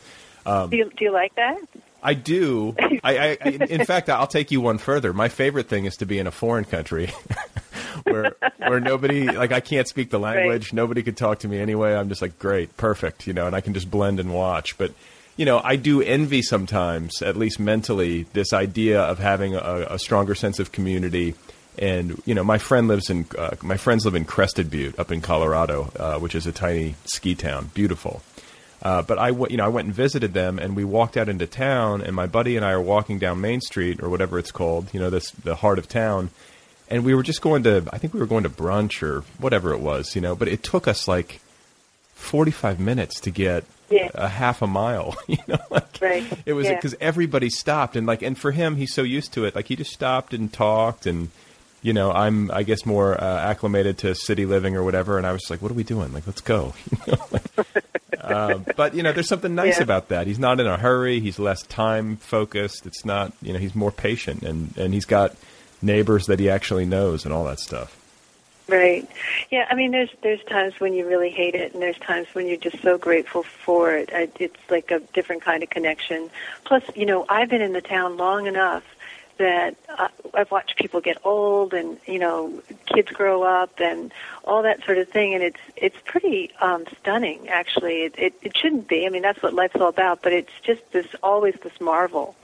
um, 0.46 0.70
Do 0.70 0.78
you, 0.78 0.92
do 0.96 1.06
you 1.06 1.12
like 1.12 1.34
that? 1.36 1.58
I 2.04 2.14
do. 2.14 2.76
I, 3.04 3.18
I, 3.18 3.38
I, 3.44 3.50
in 3.70 3.86
fact, 3.86 4.10
I'll 4.10 4.28
take 4.28 4.52
you 4.52 4.62
one 4.62 4.78
further. 4.78 5.12
My 5.12 5.30
favorite 5.30 5.68
thing 5.68 5.86
is 5.86 5.96
to 5.98 6.06
be 6.06 6.20
in 6.20 6.28
a 6.28 6.32
foreign 6.32 6.66
country 6.66 7.12
where 8.04 8.36
where 8.60 8.80
nobody 8.80 9.26
like 9.26 9.52
I 9.52 9.60
can't 9.60 9.88
speak 9.88 10.12
the 10.12 10.20
language. 10.20 10.72
Nobody 10.74 11.02
could 11.02 11.18
talk 11.18 11.40
to 11.40 11.48
me 11.48 11.60
anyway. 11.60 11.96
I'm 11.96 12.10
just 12.10 12.22
like 12.22 12.38
great, 12.38 12.78
perfect, 12.78 13.26
you 13.26 13.34
know, 13.34 13.48
and 13.48 13.56
I 13.56 13.62
can 13.62 13.74
just 13.74 13.90
blend 13.90 14.20
and 14.20 14.34
watch. 14.34 14.78
But 14.78 14.92
you 15.36 15.46
know, 15.46 15.60
I 15.64 15.78
do 15.78 16.02
envy 16.02 16.42
sometimes, 16.42 17.22
at 17.22 17.36
least 17.36 17.60
mentally, 17.60 18.24
this 18.34 18.54
idea 18.54 19.02
of 19.02 19.20
having 19.20 19.56
a, 19.56 19.88
a 19.90 20.00
stronger 20.00 20.36
sense 20.36 20.60
of 20.60 20.72
community. 20.72 21.34
And 21.78 22.22
you 22.26 22.34
know, 22.36 22.44
my 22.44 22.58
friend 22.58 22.88
lives 22.88 23.10
in 23.10 23.26
uh, 23.38 23.56
my 23.62 23.78
friends 23.78 24.06
live 24.06 24.16
in 24.16 24.26
Crested 24.26 24.70
Butte 24.70 24.98
up 25.00 25.12
in 25.12 25.22
Colorado, 25.22 25.92
uh, 25.98 26.20
which 26.20 26.36
is 26.36 26.48
a 26.48 26.52
tiny 26.52 26.96
ski 27.06 27.36
town, 27.36 27.72
beautiful. 27.74 28.22
Uh, 28.82 29.02
but 29.02 29.18
I, 29.18 29.30
w- 29.30 29.48
you 29.50 29.58
know, 29.58 29.66
I 29.66 29.70
went 29.70 29.88
and 29.88 29.96
visited 29.96 30.34
them, 30.34 30.60
and 30.60 30.76
we 30.76 30.84
walked 30.84 31.18
out 31.18 31.28
into 31.28 31.48
town, 31.48 32.02
and 32.02 32.16
my 32.16 32.28
buddy 32.28 32.56
and 32.56 32.64
I 32.64 32.72
are 32.72 32.82
walking 32.82 33.18
down 33.18 33.42
Main 33.42 33.62
Street 33.62 34.04
or 34.04 34.10
whatever 34.10 34.38
it's 34.38 34.52
called, 34.52 34.94
you 34.94 35.00
know, 35.00 35.10
this 35.10 35.32
the 35.32 35.56
heart 35.56 35.80
of 35.80 35.88
town, 35.88 36.30
and 36.90 37.04
we 37.04 37.16
were 37.16 37.24
just 37.24 37.42
going 37.42 37.64
to, 37.64 37.84
I 37.92 37.98
think 37.98 38.14
we 38.14 38.20
were 38.20 38.28
going 38.28 38.44
to 38.44 38.50
brunch 38.50 39.02
or 39.02 39.22
whatever 39.40 39.74
it 39.74 39.80
was, 39.80 40.14
you 40.16 40.22
know, 40.22 40.36
but 40.36 40.48
it 40.48 40.62
took 40.62 40.88
us 40.88 41.08
like 41.08 41.40
forty 42.14 42.52
five 42.52 42.80
minutes 42.80 43.20
to 43.22 43.32
get 43.32 43.64
Yeah. 43.90 44.10
a 44.14 44.28
half 44.28 44.62
a 44.62 44.68
mile, 44.68 45.16
you 45.28 45.38
know, 45.48 45.58
like 45.72 45.98
Right. 46.02 46.26
it 46.46 46.54
was 46.54 46.68
Yeah. 46.68 46.76
because 46.76 46.96
everybody 47.02 47.50
stopped, 47.50 47.96
and 47.96 48.06
like, 48.06 48.22
and 48.22 48.38
for 48.38 48.52
him, 48.52 48.76
he's 48.76 48.94
so 48.94 49.02
used 49.02 49.34
to 49.34 49.46
it, 49.46 49.56
like 49.56 49.68
he 49.68 49.76
just 49.76 49.92
stopped 49.94 50.34
and 50.34 50.52
talked 50.54 51.06
and. 51.08 51.30
You 51.86 51.94
know, 51.94 52.12
I'm 52.12 52.50
I 52.50 52.64
guess 52.64 52.84
more 52.84 53.14
uh, 53.14 53.24
acclimated 53.52 54.00
to 54.00 54.16
city 54.16 54.48
living 54.48 54.76
or 54.76 54.84
whatever, 54.84 55.20
and 55.20 55.28
I 55.28 55.32
was 55.32 55.42
just 55.42 55.52
like, 55.52 55.62
"What 55.62 55.70
are 55.70 55.76
we 55.76 55.84
doing? 55.84 56.12
Like, 56.14 56.26
let's 56.26 56.42
go." 56.42 56.74
You 57.06 57.14
know, 57.14 57.26
like, 57.32 57.44
um, 58.26 58.66
but 58.76 58.96
you 58.96 59.04
know, 59.04 59.12
there's 59.14 59.28
something 59.28 59.54
nice 59.54 59.78
Yeah. 59.78 59.84
about 59.84 60.08
that. 60.08 60.26
He's 60.26 60.40
not 60.40 60.60
in 60.60 60.66
a 60.66 60.78
hurry. 60.78 61.20
He's 61.20 61.38
less 61.38 61.62
time 61.62 62.18
focused. 62.18 62.88
It's 62.88 63.06
not, 63.06 63.34
you 63.40 63.54
know, 63.54 63.60
he's 63.60 63.76
more 63.76 63.92
patient, 63.92 64.42
and 64.42 64.76
and 64.78 64.96
he's 64.96 65.06
got 65.06 65.36
neighbors 65.84 66.26
that 66.26 66.40
he 66.40 66.50
actually 66.50 66.86
knows 66.88 67.24
and 67.24 67.32
all 67.32 67.44
that 67.46 67.60
stuff. 67.60 67.96
Right. 68.68 69.08
Yeah. 69.52 69.68
I 69.70 69.76
mean, 69.76 69.92
there's 69.92 70.10
there's 70.24 70.44
times 70.46 70.80
when 70.80 70.96
you 70.96 71.08
really 71.08 71.30
hate 71.30 71.54
it, 71.54 71.74
and 71.74 71.84
there's 71.84 72.00
times 72.00 72.26
when 72.34 72.48
you're 72.48 72.58
just 72.58 72.82
so 72.82 72.98
grateful 72.98 73.44
for 73.44 73.96
it. 73.96 74.10
I, 74.12 74.28
it's 74.40 74.58
like 74.72 74.90
a 74.90 75.02
different 75.14 75.44
kind 75.44 75.62
of 75.62 75.70
connection. 75.70 76.32
Plus, 76.64 76.82
you 76.96 77.06
know, 77.06 77.28
I've 77.30 77.50
been 77.50 77.62
in 77.62 77.74
the 77.74 77.82
town 77.82 78.18
long 78.18 78.48
enough 78.48 78.84
that 79.38 79.76
uh, 79.90 80.08
I've 80.34 80.52
watched 80.52 80.78
people 80.78 81.02
get 81.02 81.18
old, 81.24 81.74
and 81.74 81.98
you 82.06 82.20
know, 82.20 82.62
kids 82.86 83.12
grow 83.12 83.44
up, 83.44 83.80
and 83.80 84.12
all 84.44 84.64
that 84.64 84.84
sort 84.86 84.98
of 84.98 85.10
thing. 85.10 85.34
And 85.34 85.44
it's 85.44 85.60
it's 85.76 85.98
pretty 86.06 86.52
um, 86.62 86.86
stunning, 87.00 87.50
actually. 87.50 88.04
It, 88.04 88.16
it 88.18 88.34
it 88.42 88.58
shouldn't 88.58 88.88
be. 88.88 89.06
I 89.06 89.10
mean, 89.10 89.22
that's 89.22 89.42
what 89.42 89.54
life's 89.54 89.76
all 89.76 89.90
about. 89.90 90.22
But 90.22 90.34
it's 90.34 90.54
just 90.64 90.82
this 90.92 91.08
always 91.22 91.56
this 91.64 91.80
marvel 91.80 92.36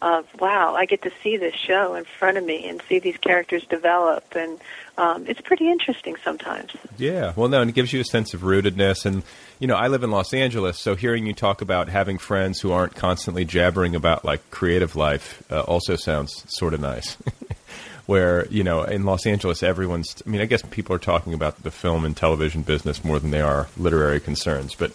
of 0.00 0.26
wow, 0.40 0.74
I 0.74 0.84
get 0.84 1.02
to 1.02 1.12
see 1.22 1.36
this 1.36 1.54
show 1.54 1.94
in 1.94 2.04
front 2.04 2.38
of 2.38 2.44
me 2.44 2.68
and 2.68 2.80
see 2.88 2.98
these 2.98 3.16
characters 3.16 3.64
develop, 3.66 4.24
and 4.34 4.58
um, 4.96 5.26
it's 5.26 5.40
pretty 5.40 5.70
interesting 5.70 6.16
sometimes. 6.24 6.72
Yeah, 6.96 7.32
well, 7.36 7.48
no, 7.48 7.60
and 7.60 7.70
it 7.70 7.74
gives 7.74 7.92
you 7.92 8.00
a 8.00 8.04
sense 8.04 8.34
of 8.34 8.40
rootedness. 8.40 9.06
And, 9.06 9.22
you 9.60 9.68
know, 9.68 9.76
I 9.76 9.88
live 9.88 10.02
in 10.02 10.10
Los 10.10 10.34
Angeles, 10.34 10.78
so 10.78 10.96
hearing 10.96 11.26
you 11.26 11.32
talk 11.32 11.62
about 11.62 11.88
having 11.88 12.18
friends 12.18 12.60
who 12.60 12.72
aren't 12.72 12.94
constantly 12.94 13.44
jabbering 13.44 13.94
about, 13.94 14.24
like, 14.24 14.50
creative 14.50 14.96
life 14.96 15.42
uh, 15.50 15.60
also 15.60 15.94
sounds 15.96 16.44
sort 16.48 16.74
of 16.74 16.80
nice. 16.80 17.16
Where, 18.06 18.46
you 18.46 18.64
know, 18.64 18.84
in 18.84 19.04
Los 19.04 19.26
Angeles, 19.26 19.62
everyone's, 19.62 20.22
I 20.26 20.30
mean, 20.30 20.40
I 20.40 20.46
guess 20.46 20.62
people 20.62 20.96
are 20.96 21.00
talking 21.00 21.34
about 21.34 21.62
the 21.62 21.70
film 21.70 22.04
and 22.04 22.16
television 22.16 22.62
business 22.62 23.04
more 23.04 23.18
than 23.18 23.30
they 23.30 23.42
are 23.42 23.68
literary 23.76 24.18
concerns. 24.18 24.74
But, 24.74 24.92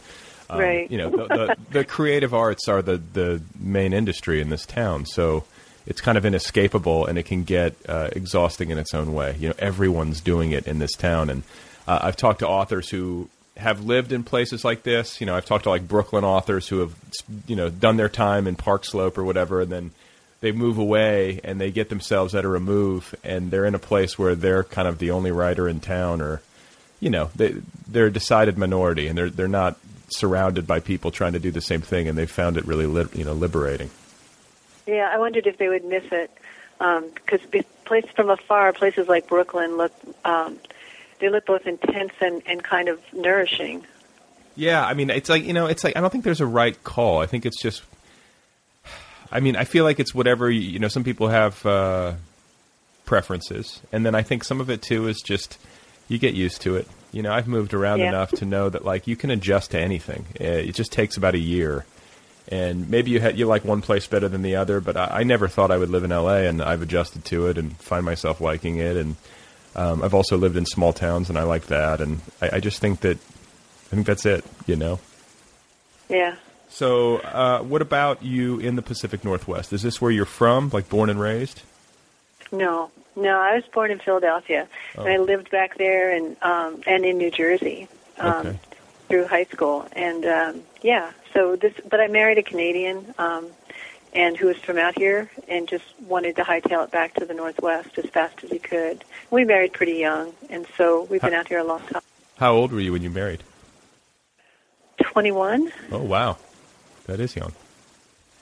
um, 0.49 0.59
Right. 0.59 0.89
you 0.91 0.97
know, 0.97 1.09
the, 1.09 1.27
the, 1.27 1.55
the 1.71 1.85
creative 1.85 2.33
arts 2.33 2.67
are 2.67 2.81
the, 2.81 2.97
the 2.97 3.41
main 3.59 3.93
industry 3.93 4.41
in 4.41 4.49
this 4.49 4.65
town. 4.65 5.05
So, 5.05 5.43
it's 5.85 5.99
kind 5.99 6.17
of 6.17 6.25
inescapable 6.25 7.05
and 7.05 7.17
it 7.17 7.23
can 7.23 7.43
get 7.43 7.75
uh, 7.89 8.09
exhausting 8.13 8.69
in 8.69 8.77
its 8.77 8.93
own 8.93 9.13
way. 9.13 9.35
You 9.37 9.49
know, 9.49 9.55
everyone's 9.59 10.21
doing 10.21 10.51
it 10.51 10.65
in 10.65 10.79
this 10.79 10.93
town, 10.93 11.29
and 11.29 11.43
uh, 11.87 11.99
I've 12.03 12.15
talked 12.15 12.39
to 12.39 12.47
authors 12.47 12.89
who 12.89 13.27
have 13.57 13.83
lived 13.83 14.11
in 14.13 14.23
places 14.23 14.63
like 14.63 14.83
this. 14.83 15.19
You 15.19 15.27
know, 15.27 15.35
I've 15.35 15.45
talked 15.45 15.65
to 15.65 15.69
like 15.69 15.85
Brooklyn 15.87 16.23
authors 16.23 16.69
who 16.69 16.79
have 16.79 16.95
you 17.47 17.57
know 17.57 17.69
done 17.69 17.97
their 17.97 18.07
time 18.07 18.47
in 18.47 18.55
Park 18.55 18.85
Slope 18.85 19.17
or 19.17 19.25
whatever, 19.25 19.59
and 19.59 19.71
then 19.71 19.91
they 20.39 20.53
move 20.53 20.77
away 20.77 21.41
and 21.43 21.59
they 21.59 21.69
get 21.71 21.89
themselves 21.89 22.33
at 22.33 22.45
a 22.45 22.47
remove, 22.47 23.13
and 23.21 23.51
they're 23.51 23.65
in 23.65 23.75
a 23.75 23.79
place 23.79 24.17
where 24.17 24.35
they're 24.35 24.63
kind 24.63 24.87
of 24.87 24.99
the 24.99 25.11
only 25.11 25.31
writer 25.31 25.67
in 25.67 25.81
town, 25.81 26.21
or 26.21 26.41
you 27.01 27.09
know, 27.09 27.29
they 27.35 27.55
they're 27.89 28.05
a 28.07 28.13
decided 28.13 28.57
minority, 28.57 29.07
and 29.07 29.17
they're 29.17 29.29
they're 29.29 29.47
not 29.49 29.77
surrounded 30.15 30.65
by 30.67 30.79
people 30.79 31.11
trying 31.11 31.33
to 31.33 31.39
do 31.39 31.51
the 31.51 31.61
same 31.61 31.81
thing, 31.81 32.07
and 32.07 32.17
they 32.17 32.25
found 32.25 32.57
it 32.57 32.65
really 32.65 32.85
li- 32.85 33.09
you 33.13 33.23
know 33.23 33.33
liberating. 33.33 33.89
Yeah, 34.85 35.09
I 35.11 35.17
wondered 35.17 35.47
if 35.47 35.57
they 35.57 35.69
would 35.69 35.85
miss 35.85 36.03
it 36.11 36.31
because 36.77 37.41
um, 37.53 37.63
places 37.85 38.11
from 38.11 38.29
afar, 38.29 38.73
places 38.73 39.07
like 39.07 39.27
Brooklyn 39.27 39.77
look 39.77 39.93
um, 40.25 40.59
they 41.19 41.29
look 41.29 41.45
both 41.45 41.65
intense 41.65 42.11
and, 42.19 42.41
and 42.45 42.63
kind 42.63 42.89
of 42.89 42.99
nourishing. 43.13 43.85
Yeah, 44.55 44.85
I 44.85 44.93
mean, 44.93 45.09
it's 45.09 45.29
like 45.29 45.43
you 45.43 45.53
know, 45.53 45.67
it's 45.67 45.83
like 45.83 45.95
I 45.95 46.01
don't 46.01 46.09
think 46.09 46.23
there's 46.23 46.41
a 46.41 46.45
right 46.45 46.81
call. 46.83 47.21
I 47.21 47.25
think 47.25 47.45
it's 47.45 47.61
just. 47.61 47.81
I 49.31 49.39
mean, 49.39 49.55
I 49.55 49.63
feel 49.63 49.83
like 49.83 49.99
it's 49.99 50.13
whatever 50.13 50.51
you, 50.51 50.59
you 50.59 50.79
know. 50.79 50.89
Some 50.89 51.03
people 51.03 51.29
have 51.29 51.65
uh, 51.65 52.13
preferences, 53.05 53.81
and 53.91 54.05
then 54.05 54.15
I 54.15 54.21
think 54.21 54.43
some 54.43 54.61
of 54.61 54.69
it 54.69 54.81
too 54.81 55.07
is 55.07 55.21
just 55.21 55.57
you 56.07 56.17
get 56.19 56.33
used 56.33 56.61
to 56.63 56.75
it. 56.75 56.87
You 57.13 57.21
know, 57.21 57.31
I've 57.31 57.47
moved 57.47 57.73
around 57.73 57.99
Yeah. 57.99 58.09
enough 58.09 58.31
to 58.33 58.45
know 58.45 58.67
that 58.69 58.83
like 58.83 59.07
you 59.07 59.15
can 59.15 59.29
adjust 59.31 59.71
to 59.71 59.79
anything. 59.79 60.25
It 60.35 60.73
just 60.73 60.91
takes 60.91 61.15
about 61.15 61.35
a 61.35 61.39
year, 61.39 61.85
and 62.49 62.89
maybe 62.89 63.11
you 63.11 63.19
had 63.21 63.37
you 63.37 63.45
like 63.45 63.63
one 63.63 63.81
place 63.81 64.05
better 64.07 64.27
than 64.27 64.41
the 64.41 64.55
other. 64.55 64.81
But 64.81 64.97
I, 64.97 65.19
I 65.19 65.23
never 65.23 65.47
thought 65.47 65.71
I 65.71 65.77
would 65.77 65.89
live 65.89 66.03
in 66.03 66.11
L.A. 66.11 66.47
and 66.47 66.61
I've 66.61 66.81
adjusted 66.81 67.23
to 67.25 67.47
it 67.47 67.57
and 67.57 67.77
find 67.77 68.03
myself 68.03 68.41
liking 68.41 68.77
it. 68.77 68.97
And 68.97 69.15
um, 69.75 70.03
I've 70.03 70.13
also 70.13 70.37
lived 70.37 70.57
in 70.57 70.65
small 70.65 70.91
towns 70.91 71.29
and 71.29 71.37
I 71.37 71.43
like 71.43 71.67
that. 71.67 72.01
And 72.01 72.19
I, 72.41 72.57
I 72.57 72.59
just 72.59 72.79
think 72.79 72.99
that 73.01 73.17
I 73.17 73.95
think 73.95 74.07
that's 74.07 74.25
it. 74.25 74.43
You 74.65 74.75
know. 74.75 74.99
Yeah. 76.09 76.35
So, 76.69 77.17
uh, 77.17 77.59
what 77.61 77.83
about 77.83 78.23
you 78.23 78.57
in 78.59 78.75
the 78.75 78.81
Pacific 78.81 79.23
Northwest? 79.23 79.71
Is 79.73 79.83
this 79.83 80.01
where 80.01 80.09
you're 80.09 80.25
from, 80.25 80.69
like 80.73 80.89
born 80.89 81.11
and 81.11 81.19
raised? 81.19 81.61
No, 82.51 82.89
no. 83.15 83.39
I 83.39 83.55
was 83.55 83.63
born 83.73 83.91
in 83.91 83.99
Philadelphia, 83.99 84.67
and 84.97 85.07
I 85.07 85.17
lived 85.17 85.49
back 85.51 85.77
there 85.77 86.11
and 86.15 86.35
um, 86.41 86.81
and 86.85 87.05
in 87.05 87.17
New 87.17 87.31
Jersey 87.31 87.87
um, 88.19 88.47
Okay. 88.47 88.59
through 89.09 89.27
high 89.27 89.45
school. 89.45 89.87
And 89.93 90.25
um, 90.25 90.63
yeah, 90.81 91.11
so 91.33 91.55
this. 91.55 91.73
But 91.89 91.99
I 91.99 92.07
married 92.07 92.37
a 92.37 92.43
Canadian, 92.43 93.13
um, 93.17 93.47
and 94.13 94.37
who 94.37 94.47
was 94.47 94.57
from 94.57 94.77
out 94.77 94.97
here 94.97 95.29
and 95.47 95.67
just 95.67 95.85
wanted 96.07 96.35
to 96.35 96.43
hightail 96.43 96.83
it 96.83 96.91
back 96.91 97.15
to 97.15 97.25
the 97.25 97.33
Northwest 97.33 97.97
as 97.97 98.05
fast 98.05 98.43
as 98.43 98.51
he 98.51 98.59
could. 98.59 99.03
We 99.31 99.43
married 99.43 99.73
pretty 99.73 99.95
young, 99.95 100.33
and 100.49 100.65
so 100.77 101.03
we've 101.09 101.21
been 101.21 101.33
out 101.33 101.47
here 101.47 101.59
a 101.59 101.63
long 101.63 101.81
time. 101.81 102.01
How 102.37 102.53
old 102.53 102.71
were 102.71 102.79
you 102.79 102.91
when 102.91 103.01
you 103.01 103.09
married? 103.09 103.43
21. 104.97 105.71
Oh 105.91 106.03
wow, 106.03 106.37
that 107.05 107.19
is 107.19 107.35
young. 107.35 107.53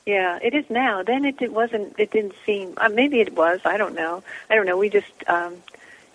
Yeah, 0.06 0.40
it 0.42 0.54
is 0.54 0.70
now. 0.70 1.04
Then 1.04 1.26
it, 1.26 1.42
it 1.42 1.54
wasn't. 1.54 2.00
It 2.00 2.12
didn't 2.12 2.34
seem. 2.46 2.74
Uh, 2.78 2.90
maybe 2.90 3.20
it 3.20 3.34
was. 3.36 3.60
I 3.66 3.78
don't 3.78 3.94
know. 3.96 4.24
I 4.50 4.56
don't 4.56 4.66
know. 4.66 4.78
We 4.78 4.90
just. 4.90 5.12
Um, 5.28 5.58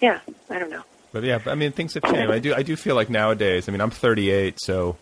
yeah, 0.00 0.20
I 0.50 0.58
don't 0.58 0.70
know. 0.70 0.82
But 1.12 1.24
yeah, 1.24 1.38
I 1.46 1.54
mean 1.54 1.72
things 1.72 1.94
have 1.94 2.02
changed. 2.02 2.30
I 2.30 2.38
do 2.40 2.52
I 2.54 2.62
do 2.62 2.76
feel 2.76 2.94
like 2.94 3.08
nowadays. 3.08 3.68
I 3.68 3.72
mean 3.72 3.80
I'm 3.80 3.90
38, 3.90 4.60
so 4.60 4.96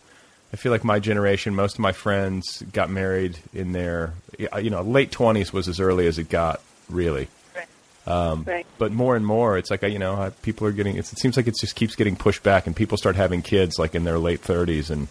I 0.52 0.56
feel 0.56 0.70
like 0.70 0.84
my 0.84 1.00
generation, 1.00 1.54
most 1.56 1.74
of 1.74 1.80
my 1.80 1.90
friends 1.90 2.62
got 2.72 2.88
married 2.90 3.38
in 3.52 3.72
their 3.72 4.12
you 4.38 4.70
know 4.70 4.82
late 4.82 5.10
20s 5.10 5.52
was 5.52 5.66
as 5.66 5.80
early 5.80 6.06
as 6.06 6.18
it 6.18 6.28
got 6.28 6.60
really. 6.88 7.26
Right. 7.56 7.66
Um, 8.06 8.44
Right. 8.44 8.66
But 8.78 8.92
more 8.92 9.16
and 9.16 9.26
more, 9.26 9.58
it's 9.58 9.70
like 9.70 9.82
you 9.82 9.98
know 9.98 10.32
people 10.42 10.66
are 10.68 10.72
getting. 10.72 10.96
It's, 10.96 11.12
it 11.12 11.18
seems 11.18 11.36
like 11.36 11.48
it 11.48 11.56
just 11.58 11.74
keeps 11.74 11.96
getting 11.96 12.14
pushed 12.14 12.42
back, 12.44 12.66
and 12.68 12.76
people 12.76 12.96
start 12.96 13.16
having 13.16 13.42
kids 13.42 13.78
like 13.78 13.94
in 13.96 14.04
their 14.04 14.18
late 14.18 14.42
30s, 14.42 14.90
and 14.90 15.08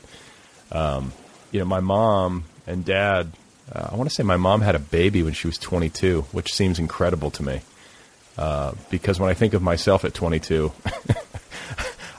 um, 0.71 1.11
you 1.51 1.59
know 1.59 1.65
my 1.65 1.79
mom 1.81 2.45
and 2.65 2.85
dad. 2.85 3.31
Uh, 3.71 3.89
I 3.91 3.95
want 3.95 4.09
to 4.09 4.15
say 4.15 4.23
my 4.23 4.37
mom 4.37 4.61
had 4.61 4.75
a 4.75 4.79
baby 4.79 5.23
when 5.23 5.33
she 5.33 5.47
was 5.47 5.57
22, 5.57 6.23
which 6.31 6.53
seems 6.53 6.79
incredible 6.79 7.31
to 7.31 7.43
me. 7.43 7.61
Uh, 8.37 8.73
because 8.89 9.19
when 9.19 9.29
I 9.29 9.33
think 9.33 9.53
of 9.53 9.61
myself 9.61 10.03
at 10.05 10.13
22, 10.13 10.71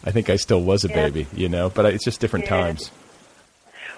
I 0.05 0.11
think 0.11 0.31
I 0.31 0.37
still 0.37 0.63
was 0.63 0.85
a 0.85 0.89
Yeah. 0.89 0.95
baby, 0.95 1.27
you 1.35 1.49
know. 1.49 1.71
But 1.71 1.87
it's 1.87 2.05
just 2.05 2.21
different 2.21 2.45
Yeah. 2.47 2.57
times. 2.61 2.91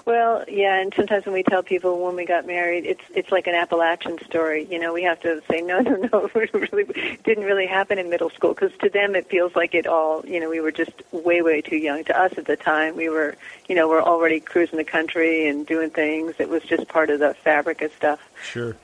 Well, 0.06 0.44
yeah, 0.46 0.76
and 0.76 0.94
sometimes 0.94 1.26
when 1.26 1.34
we 1.34 1.42
tell 1.42 1.64
people 1.64 2.04
when 2.04 2.14
we 2.14 2.24
got 2.24 2.46
married, 2.46 2.86
it's 2.86 3.02
it's 3.12 3.32
like 3.32 3.48
an 3.48 3.56
Appalachian 3.56 4.18
story. 4.24 4.64
You 4.70 4.78
know, 4.78 4.92
we 4.92 5.02
have 5.02 5.18
to 5.22 5.42
say 5.50 5.60
no, 5.60 5.80
no, 5.80 5.96
no. 5.96 6.30
It 6.36 6.72
really 6.72 7.18
didn't 7.24 7.42
really 7.42 7.66
happen 7.66 7.98
in 7.98 8.08
middle 8.08 8.30
school 8.30 8.54
because 8.54 8.70
to 8.78 8.88
them 8.88 9.16
it 9.16 9.28
feels 9.28 9.56
like 9.56 9.74
it 9.74 9.88
all. 9.88 10.24
You 10.24 10.38
know, 10.38 10.48
we 10.48 10.60
were 10.60 10.70
just 10.70 10.92
way, 11.10 11.42
way 11.42 11.60
too 11.60 11.76
young. 11.76 12.04
To 12.04 12.16
us 12.16 12.38
at 12.38 12.46
the 12.46 12.56
time, 12.56 12.94
we 12.94 13.08
were, 13.08 13.34
you 13.68 13.74
know, 13.74 13.88
we're 13.88 14.00
already 14.00 14.38
cruising 14.38 14.78
the 14.78 14.84
country 14.84 15.48
and 15.48 15.66
doing 15.66 15.90
things. 15.90 16.36
It 16.38 16.48
was 16.48 16.62
just 16.62 16.86
part 16.86 17.10
of 17.10 17.18
the 17.18 17.34
fabric 17.34 17.82
of 17.82 17.92
stuff. 17.92 18.20
Sure. 18.44 18.76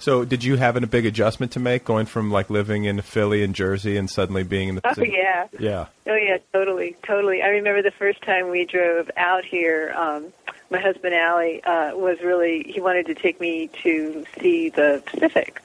So, 0.00 0.24
did 0.24 0.44
you 0.44 0.56
have 0.56 0.76
a 0.76 0.86
big 0.86 1.06
adjustment 1.06 1.52
to 1.52 1.60
make 1.60 1.84
going 1.84 2.06
from 2.06 2.30
like 2.30 2.50
living 2.50 2.84
in 2.84 3.00
Philly 3.02 3.42
and 3.42 3.54
Jersey 3.54 3.96
and 3.96 4.08
suddenly 4.08 4.44
being 4.44 4.68
in 4.68 4.74
the 4.76 4.80
Oh 4.84 4.88
Pacific? 4.90 5.12
yeah. 5.12 5.48
Yeah. 5.58 5.86
Oh 6.06 6.14
yeah, 6.14 6.38
totally, 6.52 6.96
totally. 7.02 7.42
I 7.42 7.48
remember 7.48 7.82
the 7.82 7.90
first 7.90 8.22
time 8.22 8.48
we 8.48 8.64
drove 8.64 9.10
out 9.16 9.44
here. 9.44 9.92
Um, 9.96 10.32
my 10.70 10.78
husband 10.80 11.14
Allie 11.14 11.62
uh, 11.64 11.96
was 11.96 12.20
really 12.20 12.62
he 12.62 12.80
wanted 12.80 13.06
to 13.06 13.14
take 13.14 13.40
me 13.40 13.68
to 13.82 14.24
see 14.40 14.68
the 14.68 15.02
Pacific, 15.06 15.60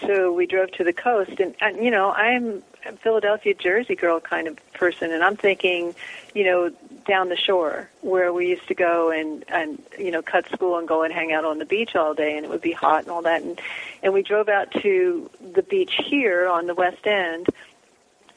so 0.00 0.32
we 0.32 0.46
drove 0.46 0.70
to 0.72 0.84
the 0.84 0.92
coast. 0.92 1.38
And, 1.38 1.54
and 1.60 1.84
you 1.84 1.90
know, 1.90 2.10
I'm 2.12 2.62
a 2.86 2.92
Philadelphia, 2.92 3.54
Jersey 3.54 3.94
girl 3.96 4.20
kind 4.20 4.46
of 4.48 4.58
person, 4.72 5.12
and 5.12 5.22
I'm 5.22 5.36
thinking, 5.36 5.94
you 6.34 6.44
know, 6.44 6.70
down 7.04 7.28
the 7.28 7.36
shore 7.36 7.90
where 8.00 8.32
we 8.32 8.48
used 8.48 8.66
to 8.68 8.74
go 8.74 9.10
and 9.10 9.44
and 9.48 9.82
you 9.98 10.10
know 10.10 10.22
cut 10.22 10.48
school 10.50 10.78
and 10.78 10.88
go 10.88 11.02
and 11.02 11.12
hang 11.12 11.32
out 11.32 11.44
on 11.44 11.58
the 11.58 11.64
beach 11.64 11.94
all 11.96 12.14
day, 12.14 12.36
and 12.36 12.44
it 12.44 12.50
would 12.50 12.62
be 12.62 12.72
hot 12.72 13.02
and 13.02 13.10
all 13.10 13.22
that. 13.22 13.42
And 13.42 13.60
and 14.02 14.12
we 14.12 14.22
drove 14.22 14.48
out 14.48 14.70
to 14.82 15.30
the 15.52 15.62
beach 15.62 15.92
here 16.06 16.46
on 16.46 16.66
the 16.66 16.74
West 16.74 17.06
End 17.06 17.48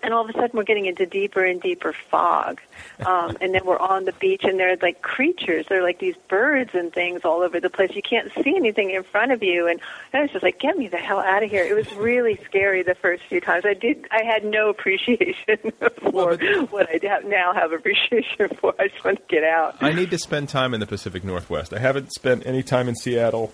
and 0.03 0.13
all 0.13 0.23
of 0.23 0.29
a 0.29 0.33
sudden 0.33 0.51
we're 0.53 0.63
getting 0.63 0.85
into 0.85 1.05
deeper 1.05 1.43
and 1.43 1.61
deeper 1.61 1.93
fog. 1.93 2.61
Um, 3.05 3.37
and 3.41 3.53
then 3.53 3.65
we're 3.65 3.79
on 3.79 4.05
the 4.05 4.13
beach 4.13 4.43
and 4.43 4.59
there 4.59 4.71
are 4.71 4.77
like 4.81 5.01
creatures. 5.01 5.65
There 5.67 5.79
are 5.79 5.83
like 5.83 5.99
these 5.99 6.15
birds 6.27 6.71
and 6.73 6.93
things 6.93 7.21
all 7.23 7.41
over 7.41 7.59
the 7.59 7.69
place. 7.69 7.91
You 7.95 8.01
can't 8.01 8.31
see 8.43 8.55
anything 8.55 8.91
in 8.91 9.03
front 9.03 9.31
of 9.31 9.43
you. 9.43 9.67
And 9.67 9.79
I 10.13 10.21
was 10.21 10.31
just 10.31 10.43
like 10.43 10.59
get 10.59 10.77
me 10.77 10.87
the 10.87 10.97
hell 10.97 11.19
out 11.19 11.43
of 11.43 11.49
here. 11.49 11.63
It 11.63 11.75
was 11.75 11.91
really 11.93 12.39
scary 12.45 12.83
the 12.83 12.95
first 12.95 13.23
few 13.23 13.41
times. 13.41 13.65
I 13.65 13.73
did 13.73 14.07
I 14.11 14.23
had 14.23 14.45
no 14.45 14.69
appreciation 14.69 15.57
for 16.11 16.37
what 16.69 16.89
I 16.89 16.99
have 17.07 17.25
now 17.25 17.53
have 17.53 17.71
appreciation 17.71 18.49
for. 18.59 18.73
I 18.79 18.87
just 18.87 19.03
want 19.03 19.17
to 19.17 19.35
get 19.35 19.43
out. 19.43 19.77
I 19.81 19.93
need 19.93 20.11
to 20.11 20.17
spend 20.17 20.49
time 20.49 20.73
in 20.73 20.79
the 20.79 20.87
Pacific 20.87 21.23
Northwest. 21.23 21.73
I 21.73 21.79
haven't 21.79 22.13
spent 22.13 22.45
any 22.45 22.63
time 22.63 22.87
in 22.87 22.95
Seattle. 22.95 23.53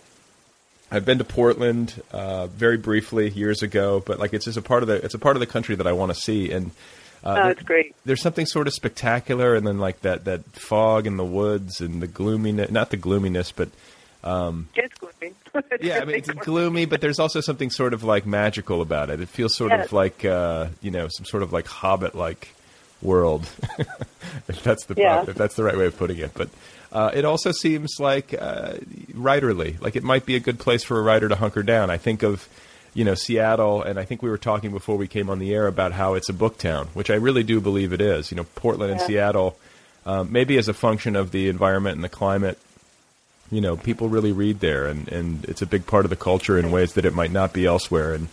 I've 0.94 1.06
been 1.06 1.18
to 1.18 1.24
Portland 1.24 2.02
uh, 2.12 2.46
very 2.48 2.78
briefly 2.78 3.30
years 3.30 3.64
ago, 3.64 4.02
but 4.06 4.20
like 4.20 4.32
it's 4.34 4.46
just 4.46 4.58
a 4.58 4.62
part 4.62 4.84
of 4.84 4.88
the 4.88 5.04
it's 5.04 5.16
a 5.16 5.20
part 5.20 5.36
of 5.36 5.40
the 5.40 5.48
country 5.48 5.76
that 5.76 5.88
I 5.88 5.92
want 5.92 6.14
to 6.14 6.16
see, 6.16 6.52
and 6.52 6.70
uh, 7.24 7.42
oh 7.46 7.50
it's 7.50 7.64
great 7.64 7.96
there's 8.06 8.22
something 8.22 8.46
sort 8.46 8.68
of 8.68 8.74
spectacular, 8.74 9.56
and 9.56 9.66
then 9.66 9.80
like 9.80 10.02
that 10.02 10.26
that 10.26 10.46
fog 10.52 11.08
in 11.08 11.18
the 11.18 11.26
woods 11.26 11.82
and 11.82 12.00
the 12.00 12.08
gloominess, 12.08 12.70
not 12.70 12.92
the 12.92 12.98
gloominess, 12.98 13.52
but 13.52 13.70
it's 14.76 14.94
gloomy 15.00 15.34
yeah, 15.82 16.00
I 16.00 16.06
mean 16.06 16.16
it's 16.18 16.30
gloomy, 16.30 16.86
but 16.86 17.02
there's 17.02 17.20
also 17.20 17.42
something 17.42 17.72
sort 17.72 17.94
of 17.94 18.04
like 18.04 18.26
magical 18.26 18.82
about 18.82 19.10
it. 19.10 19.20
It 19.20 19.30
feels 19.30 19.56
sort 19.56 19.72
of 19.72 19.92
like 19.92 20.24
uh, 20.24 20.68
you 20.82 20.92
know 20.92 21.08
some 21.10 21.26
sort 21.26 21.44
of 21.44 21.52
like 21.52 21.66
Hobbit 21.68 22.14
like 22.14 22.54
world, 23.02 23.50
if 24.48 24.64
that's 24.64 24.86
the 24.86 24.96
Yeah. 24.96 25.26
if 25.28 25.36
that's 25.36 25.56
the 25.56 25.64
right 25.64 25.78
way 25.78 25.88
of 25.88 25.98
putting 25.98 26.20
it. 26.20 26.32
But 26.34 26.50
uh, 26.94 27.12
it 27.14 27.26
also 27.26 27.52
seems 27.52 28.00
like 28.00 28.34
uh, 28.34 28.76
writerly, 29.12 29.82
like 29.82 29.96
it 29.96 30.04
might 30.04 30.26
be 30.26 30.36
a 30.36 30.40
good 30.40 30.60
place 30.60 30.84
for 30.84 30.98
a 30.98 31.02
writer 31.02 31.28
to 31.28 31.36
hunker 31.36 31.64
down. 31.64 31.90
I 31.90 31.98
think 31.98 32.24
of 32.24 32.48
you 32.94 33.04
know 33.04 33.16
Seattle, 33.16 33.82
and 33.82 34.00
I 34.00 34.06
think 34.06 34.22
we 34.22 34.30
were 34.30 34.38
talking 34.38 34.72
before 34.72 34.96
we 34.96 35.08
came 35.08 35.30
on 35.30 35.40
the 35.40 35.54
air 35.54 35.68
about 35.68 35.92
how 35.92 36.14
it's 36.14 36.30
a 36.30 36.34
book 36.34 36.58
town, 36.58 36.88
which 36.94 37.10
I 37.10 37.16
really 37.16 37.44
do 37.44 37.60
believe 37.60 37.92
it 37.92 38.02
is. 38.02 38.32
You 38.32 38.38
know, 38.38 38.46
Portland 38.56 38.92
and 38.92 39.02
Seattle, 39.02 39.58
um, 40.06 40.32
maybe 40.32 40.58
as 40.58 40.70
a 40.70 40.74
function 40.74 41.16
of 41.16 41.32
the 41.32 41.50
environment 41.50 41.96
and 41.96 42.04
the 42.04 42.10
climate 42.10 42.58
you 43.54 43.62
know, 43.62 43.78
people 43.78 44.10
really 44.10 44.32
read 44.32 44.60
there, 44.62 44.88
and, 44.88 45.08
and 45.10 45.46
it's 45.46 45.62
a 45.62 45.68
big 45.68 45.86
part 45.86 46.06
of 46.06 46.10
the 46.10 46.16
culture 46.16 46.58
in 46.58 46.72
ways 46.72 46.94
that 46.94 47.06
it 47.06 47.14
might 47.14 47.32
not 47.32 47.54
be 47.54 47.68
elsewhere. 47.68 48.14
And 48.16 48.28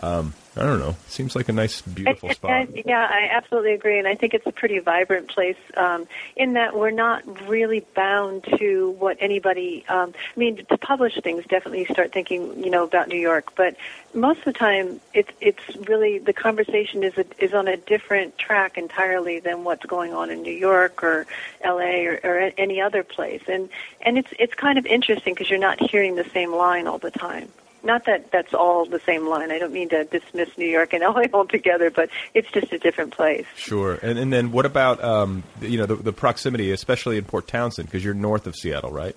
um, 0.00 0.32
I 0.56 0.62
don't 0.62 0.78
know, 0.78 0.96
seems 1.08 1.34
like 1.34 1.48
a 1.48 1.52
nice, 1.52 1.80
beautiful 1.80 2.30
spot. 2.30 2.50
and- 2.50 2.82
yeah, 2.86 3.08
I 3.10 3.28
absolutely 3.32 3.72
agree, 3.72 3.98
and 3.98 4.06
I 4.06 4.14
think 4.14 4.34
it's 4.34 4.46
a 4.46 4.52
pretty 4.52 4.78
vibrant 4.78 5.28
place 5.28 5.56
um, 5.76 6.06
in 6.36 6.52
that 6.52 6.76
we're 6.76 6.90
not 6.90 7.48
really 7.48 7.80
bound 7.94 8.44
to 8.58 8.90
what 8.90 9.16
anybody. 9.20 9.84
Um, 9.88 10.14
I 10.36 10.38
mean, 10.38 10.64
to 10.66 10.78
publish 10.78 11.18
things, 11.22 11.44
definitely 11.46 11.80
you 11.80 11.86
start 11.86 12.12
thinking, 12.12 12.62
you 12.62 12.70
know, 12.70 12.84
about 12.84 13.08
New 13.08 13.18
York, 13.18 13.54
but 13.56 13.76
most 14.14 14.38
of 14.38 14.44
the 14.44 14.52
time, 14.52 15.00
it's 15.12 15.30
it's 15.40 15.76
really 15.88 16.18
the 16.18 16.32
conversation 16.32 17.02
is 17.02 17.18
a, 17.18 17.24
is 17.42 17.52
on 17.52 17.66
a 17.66 17.76
different 17.76 18.38
track 18.38 18.78
entirely 18.78 19.40
than 19.40 19.64
what's 19.64 19.84
going 19.84 20.14
on 20.14 20.30
in 20.30 20.42
New 20.42 20.52
York 20.52 21.02
or 21.02 21.26
L.A. 21.62 22.06
or, 22.06 22.20
or 22.22 22.52
any 22.56 22.80
other 22.80 23.02
place, 23.02 23.42
and 23.48 23.68
and 24.00 24.18
it's 24.18 24.32
it's 24.38 24.54
kind 24.54 24.78
of 24.78 24.86
interesting 24.86 25.34
because 25.34 25.50
you're 25.50 25.58
not 25.58 25.80
hearing 25.80 26.14
the 26.14 26.28
same 26.30 26.52
line 26.54 26.86
all 26.86 26.98
the 26.98 27.10
time. 27.10 27.48
Not 27.84 28.06
that 28.06 28.30
that's 28.32 28.54
all 28.54 28.86
the 28.86 28.98
same 29.00 29.28
line. 29.28 29.52
I 29.52 29.58
don't 29.58 29.72
mean 29.72 29.90
to 29.90 30.04
dismiss 30.04 30.56
New 30.56 30.66
York 30.66 30.92
and 30.94 31.02
LA 31.04 31.24
altogether, 31.32 31.90
but 31.90 32.08
it's 32.32 32.50
just 32.50 32.72
a 32.72 32.78
different 32.78 33.12
place. 33.14 33.46
Sure. 33.56 33.98
And, 34.02 34.18
and 34.18 34.32
then 34.32 34.50
what 34.52 34.66
about, 34.66 35.04
um, 35.04 35.42
the- 35.60 35.68
you 35.68 35.78
know, 35.78 35.86
the, 35.86 35.96
the 35.96 36.12
proximity, 36.12 36.70
especially 36.72 37.18
in 37.18 37.24
Port 37.24 37.46
Townsend, 37.46 37.88
because 37.88 38.04
you're 38.04 38.14
north 38.14 38.46
of 38.46 38.56
Seattle, 38.56 38.90
right? 38.90 39.14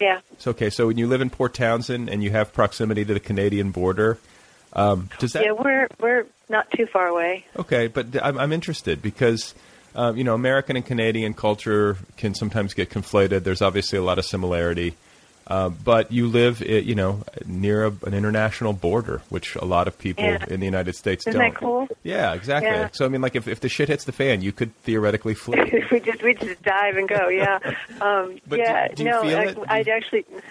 Yeah. 0.00 0.20
So, 0.38 0.50
okay, 0.50 0.70
so 0.70 0.88
when 0.88 0.98
you 0.98 1.06
live 1.06 1.20
in 1.22 1.30
Port 1.30 1.54
Townsend 1.54 2.10
and 2.10 2.22
you 2.22 2.30
have 2.30 2.52
proximity 2.52 3.04
to 3.04 3.14
the 3.14 3.20
Canadian 3.20 3.70
border, 3.70 4.18
um, 4.74 5.08
does 5.18 5.32
that 5.32 5.44
Yeah, 5.44 5.52
we're 5.52 5.86
we're 6.00 6.26
not 6.48 6.68
too 6.72 6.86
far 6.86 7.06
away. 7.06 7.46
Okay, 7.56 7.86
but 7.86 8.06
I'm, 8.20 8.36
I'm 8.38 8.52
interested 8.52 9.00
because 9.00 9.54
um, 9.94 10.16
you 10.16 10.24
know 10.24 10.34
American 10.34 10.74
and 10.76 10.84
Canadian 10.84 11.32
culture 11.32 11.96
can 12.16 12.34
sometimes 12.34 12.74
get 12.74 12.90
conflated. 12.90 13.44
There's 13.44 13.62
obviously 13.62 13.98
a 13.98 14.02
lot 14.02 14.18
of 14.18 14.24
similarity, 14.24 14.94
uh, 15.46 15.68
but 15.68 16.10
you 16.10 16.26
live, 16.28 16.60
you 16.60 16.94
know, 16.94 17.22
near 17.46 17.84
a, 17.86 17.92
an 18.06 18.14
international 18.14 18.72
border, 18.72 19.20
which 19.28 19.56
a 19.56 19.64
lot 19.64 19.86
of 19.88 19.98
people 19.98 20.24
Yeah. 20.24 20.44
in 20.48 20.60
the 20.60 20.66
United 20.66 20.94
States 20.94 21.26
Isn't 21.26 21.40
don't. 21.40 21.52
that 21.52 21.58
cool? 21.58 21.88
Yeah, 22.02 22.32
exactly. 22.34 22.70
Yeah. 22.70 22.88
So 22.92 23.04
I 23.04 23.08
mean, 23.08 23.20
like 23.20 23.36
if, 23.36 23.46
if 23.48 23.60
the 23.60 23.68
shit 23.68 23.88
hits 23.88 24.04
the 24.04 24.12
fan, 24.12 24.40
you 24.42 24.52
could 24.52 24.74
theoretically 24.82 25.34
flee. 25.34 25.60
we 25.90 26.00
just 26.00 26.22
we 26.22 26.34
just 26.34 26.62
dive 26.62 26.96
and 26.96 27.08
go. 27.08 27.28
Yeah. 27.28 27.58
Um, 28.00 28.38
But 28.46 28.58
yeah. 28.58 28.88
do- 28.88 28.94
do 28.96 29.04
no, 29.04 29.22
I, 29.22 29.54
I'd 29.68 29.88
actually. 29.88 30.24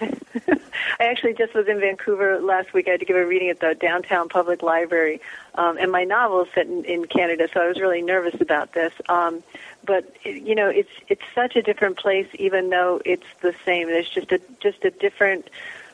I 1.00 1.04
actually 1.04 1.34
just 1.34 1.54
was 1.54 1.66
in 1.68 1.78
Vancouver 1.80 2.40
last 2.40 2.72
week. 2.72 2.88
I 2.88 2.92
had 2.92 3.00
to 3.00 3.06
give 3.06 3.16
a 3.16 3.24
reading 3.26 3.48
at 3.50 3.60
the 3.60 3.74
downtown 3.78 4.28
public 4.28 4.62
library, 4.62 5.20
um, 5.54 5.76
and 5.78 5.90
my 5.92 6.04
novel 6.04 6.42
is 6.42 6.48
set 6.54 6.66
in, 6.66 6.84
in 6.84 7.04
Canada, 7.06 7.48
so 7.52 7.60
I 7.60 7.68
was 7.68 7.80
really 7.80 8.02
nervous 8.02 8.40
about 8.40 8.72
this. 8.72 8.92
Um, 9.08 9.42
but 9.84 10.16
you 10.24 10.54
know, 10.54 10.68
it's 10.68 10.90
it's 11.08 11.22
such 11.34 11.56
a 11.56 11.62
different 11.62 11.96
place, 11.96 12.28
even 12.34 12.70
though 12.70 13.00
it's 13.04 13.26
the 13.40 13.54
same. 13.64 13.88
There's 13.88 14.08
just 14.08 14.32
a 14.32 14.40
just 14.60 14.84
a 14.84 14.90
different 14.90 15.48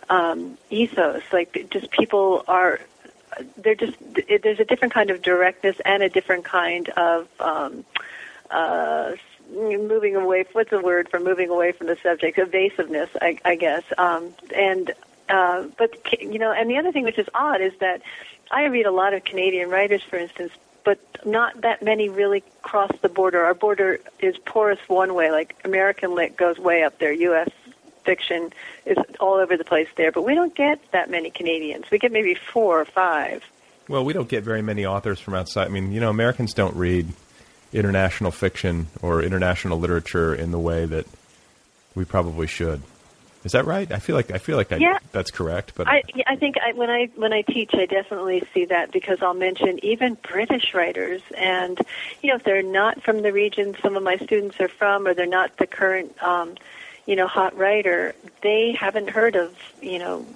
um, 0.08 0.58
ethos. 0.70 1.22
Like 1.32 1.68
just 1.70 1.90
people 1.90 2.44
are 2.48 2.80
they're 3.56 3.74
just 3.74 3.96
there's 4.42 4.60
a 4.60 4.64
different 4.64 4.92
kind 4.94 5.10
of 5.10 5.22
directness 5.22 5.76
and 5.84 6.02
a 6.02 6.08
different 6.08 6.44
kind 6.44 6.88
of 6.90 7.28
um, 7.40 7.84
uh, 8.50 9.12
moving 9.52 10.16
away. 10.16 10.44
What's 10.52 10.70
the 10.70 10.80
word 10.80 11.08
for 11.08 11.20
moving 11.20 11.50
away 11.50 11.72
from 11.72 11.86
the 11.86 11.96
subject? 12.02 12.38
Evasiveness, 12.38 13.10
I, 13.20 13.38
I 13.44 13.54
guess. 13.56 13.82
Um, 13.96 14.34
and 14.54 14.92
uh, 15.28 15.64
but 15.78 16.20
you 16.20 16.38
know, 16.38 16.52
and 16.52 16.68
the 16.68 16.78
other 16.78 16.92
thing 16.92 17.04
which 17.04 17.18
is 17.18 17.28
odd 17.34 17.60
is 17.60 17.72
that 17.80 18.02
I 18.50 18.64
read 18.64 18.86
a 18.86 18.90
lot 18.90 19.14
of 19.14 19.24
Canadian 19.24 19.70
writers, 19.70 20.02
for 20.02 20.16
instance, 20.16 20.52
but 20.84 20.98
not 21.24 21.60
that 21.62 21.82
many 21.82 22.08
really 22.08 22.42
cross 22.62 22.90
the 23.02 23.08
border. 23.08 23.44
Our 23.44 23.54
border 23.54 24.00
is 24.20 24.36
porous 24.38 24.78
one 24.88 25.14
way, 25.14 25.30
like 25.30 25.56
American 25.64 26.14
lit 26.14 26.36
goes 26.36 26.58
way 26.58 26.82
up 26.82 26.98
there, 26.98 27.12
U.S. 27.12 27.50
fiction 28.04 28.52
is 28.86 28.96
all 29.18 29.34
over 29.34 29.56
the 29.56 29.64
place 29.64 29.88
there, 29.96 30.12
but 30.12 30.22
we 30.22 30.34
don't 30.34 30.54
get 30.54 30.80
that 30.92 31.10
many 31.10 31.30
Canadians. 31.30 31.90
We 31.90 31.98
get 31.98 32.12
maybe 32.12 32.34
four 32.34 32.80
or 32.80 32.84
five. 32.84 33.44
Well, 33.88 34.04
we 34.04 34.12
don't 34.12 34.28
get 34.28 34.44
very 34.44 34.62
many 34.62 34.86
authors 34.86 35.18
from 35.18 35.34
outside. 35.34 35.66
I 35.66 35.70
mean, 35.70 35.92
you 35.92 36.00
know, 36.00 36.10
Americans 36.10 36.54
don't 36.54 36.76
read 36.76 37.08
international 37.72 38.30
fiction 38.30 38.88
or 39.02 39.22
international 39.22 39.78
literature 39.78 40.34
in 40.34 40.50
the 40.50 40.58
way 40.58 40.86
that 40.86 41.06
we 41.94 42.04
probably 42.04 42.46
should. 42.46 42.82
Is 43.42 43.52
that 43.52 43.64
right? 43.64 43.90
I 43.90 43.98
feel 43.98 44.16
like 44.16 44.30
I 44.30 44.38
feel 44.38 44.56
like 44.56 44.70
I, 44.70 44.76
Yeah. 44.76 44.98
that's 45.12 45.30
correct. 45.30 45.72
But 45.74 45.88
I, 45.88 46.02
I 46.26 46.36
think 46.36 46.56
I, 46.58 46.72
when 46.72 46.90
I 46.90 47.06
when 47.16 47.32
I 47.32 47.40
teach, 47.42 47.70
I 47.72 47.86
definitely 47.86 48.42
see 48.52 48.66
that 48.66 48.92
because 48.92 49.22
I'll 49.22 49.32
mention 49.34 49.82
even 49.82 50.18
British 50.22 50.74
writers, 50.74 51.22
and 51.38 51.78
you 52.22 52.28
know 52.28 52.36
if 52.36 52.44
they're 52.44 52.62
not 52.62 53.02
from 53.02 53.22
the 53.22 53.32
region 53.32 53.74
some 53.82 53.96
of 53.96 54.02
my 54.02 54.16
students 54.18 54.60
are 54.60 54.68
from, 54.68 55.06
or 55.06 55.14
they're 55.14 55.24
not 55.26 55.56
the 55.56 55.66
current, 55.66 56.22
um, 56.22 56.54
you 57.06 57.16
know, 57.16 57.26
hot 57.26 57.56
writer, 57.56 58.14
they 58.42 58.72
haven't 58.72 59.08
heard 59.08 59.36
of 59.36 59.56
you 59.80 59.98
know, 59.98 60.26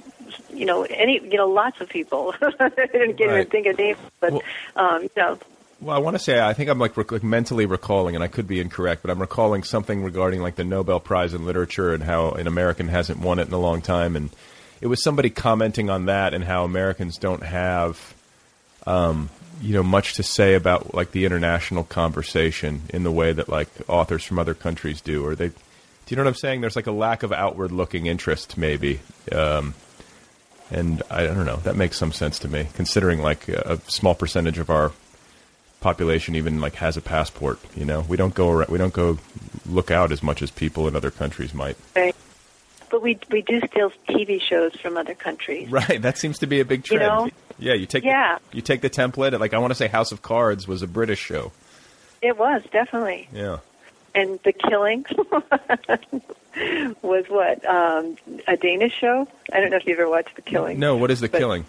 you 0.51 0.65
know 0.65 0.85
any 0.85 1.21
you 1.23 1.37
know 1.37 1.49
lots 1.49 1.83
of 1.83 1.91
people. 1.91 2.35
I 2.41 2.71
didn't 2.71 3.17
get 3.17 3.27
Right. 3.29 3.41
even 3.41 3.47
think 3.51 3.67
of 3.67 3.77
names, 3.79 3.99
but 4.19 4.33
Well- 4.33 4.43
um, 4.77 5.03
you 5.03 5.11
know, 5.15 5.39
Well, 5.85 5.95
I 5.95 5.99
want 5.99 6.15
to 6.15 6.23
say 6.23 6.41
I 6.41 6.55
think 6.55 6.71
I'm 6.71 6.79
like, 6.79 6.97
rec- 6.97 7.13
like 7.13 7.23
mentally 7.23 7.67
recalling, 7.67 8.15
and 8.15 8.25
I 8.25 8.29
could 8.29 8.47
be 8.47 8.59
incorrect, 8.59 9.03
but 9.03 9.11
I'm 9.11 9.21
recalling 9.21 9.65
something 9.65 10.03
regarding 10.03 10.41
like 10.41 10.55
the 10.55 10.65
Nobel 10.65 10.99
Prize 10.99 11.35
in 11.35 11.45
Literature 11.45 11.93
and 11.93 12.03
how 12.03 12.31
an 12.31 12.47
American 12.47 12.89
hasn't 12.89 13.21
won 13.21 13.39
it 13.39 13.49
in 13.49 13.53
a 13.53 13.59
long 13.59 13.83
time, 13.83 14.17
and 14.17 14.31
it 14.81 14.87
was 14.87 15.03
somebody 15.03 15.29
commenting 15.29 15.91
on 15.91 16.07
that 16.07 16.33
and 16.33 16.43
how 16.43 16.65
Americans 16.65 17.19
don't 17.19 17.43
have, 17.43 18.15
um, 18.87 19.29
you 19.61 19.75
know, 19.75 19.83
much 19.83 20.15
to 20.15 20.23
say 20.23 20.55
about 20.55 20.95
like 20.95 21.11
the 21.11 21.27
international 21.27 21.85
conversation 21.85 22.81
in 22.89 23.03
the 23.03 23.13
way 23.13 23.35
that 23.35 23.51
like 23.51 23.69
authors 23.87 24.25
from 24.25 24.39
other 24.39 24.55
countries 24.55 25.03
do, 25.03 25.23
or 25.27 25.35
they. 25.35 25.49
Do 25.49 25.55
you 26.09 26.17
know 26.17 26.23
what 26.23 26.31
I'm 26.31 26.35
saying? 26.35 26.63
There's 26.63 26.77
like 26.77 26.87
a 26.87 26.93
lack 26.93 27.23
of 27.25 27.31
outward-looking 27.31 28.07
interest, 28.07 28.57
maybe. 28.57 29.01
Um, 29.31 29.75
and 30.71 31.03
I 31.11 31.27
don't 31.27 31.45
know. 31.45 31.57
That 31.57 31.77
makes 31.77 31.99
some 31.99 32.13
sense 32.13 32.39
to 32.39 32.49
me, 32.49 32.69
considering 32.73 33.21
like 33.21 33.49
a, 33.49 33.75
a 33.87 33.91
small 33.91 34.15
percentage 34.15 34.59
of 34.59 34.71
our 34.71 34.93
population 35.85 36.35
even 36.35 36.61
like 36.61 36.75
has 36.77 36.97
a 36.97 37.01
passport. 37.03 37.59
You 37.77 37.85
know, 37.85 38.01
we 38.09 38.17
don't 38.17 38.35
go 38.35 38.51
around, 38.51 38.71
we 38.71 38.79
don't 38.79 38.93
go 38.95 39.19
look 39.67 39.91
out 39.91 40.11
as 40.13 40.23
much 40.23 40.41
as 40.43 40.51
people 40.51 40.89
in 40.89 40.97
other 40.97 41.11
countries 41.11 41.53
might. 41.55 41.77
right. 41.95 42.17
But 42.91 43.03
we 43.03 43.19
we 43.31 43.43
do 43.43 43.61
steal 43.71 43.91
TV 44.09 44.41
shows 44.41 44.75
from 44.81 44.97
other 44.97 45.15
countries. 45.15 45.69
Right. 45.71 46.01
That 46.01 46.17
seems 46.17 46.39
to 46.39 46.47
be 46.47 46.61
a 46.61 46.65
big 46.65 46.89
You 46.89 46.99
trend. 46.99 47.03
know? 47.13 47.29
Yeah. 47.59 47.75
You 47.75 47.87
take 47.87 48.05
Yeah. 48.05 48.39
The, 48.51 48.57
you 48.57 48.63
take 48.63 48.81
the 48.83 48.91
template. 48.91 49.39
Like 49.39 49.53
I 49.53 49.59
want 49.59 49.73
to 49.73 49.75
say, 49.75 49.89
House 49.89 50.11
of 50.13 50.23
Cards 50.23 50.67
was 50.69 50.81
a 50.83 50.87
British 50.87 51.19
show. 51.19 51.53
It 52.23 52.39
was 52.39 52.63
definitely. 52.73 53.29
Yeah. 53.33 53.59
and 54.15 54.39
the 54.45 54.53
killing 54.53 55.05
was 57.03 57.25
what 57.29 57.65
um, 57.67 58.17
a 58.47 58.57
Danish 58.57 58.95
show. 59.01 59.27
I 59.53 59.61
don't 59.61 59.71
know 59.71 59.77
if 59.77 59.87
you 59.87 59.95
ever 59.95 60.09
watched 60.09 60.37
the 60.37 60.43
killing. 60.43 60.79
No. 60.79 60.97
What 60.97 61.11
is 61.11 61.21
the 61.21 61.29
But- 61.29 61.39
killing? 61.41 61.65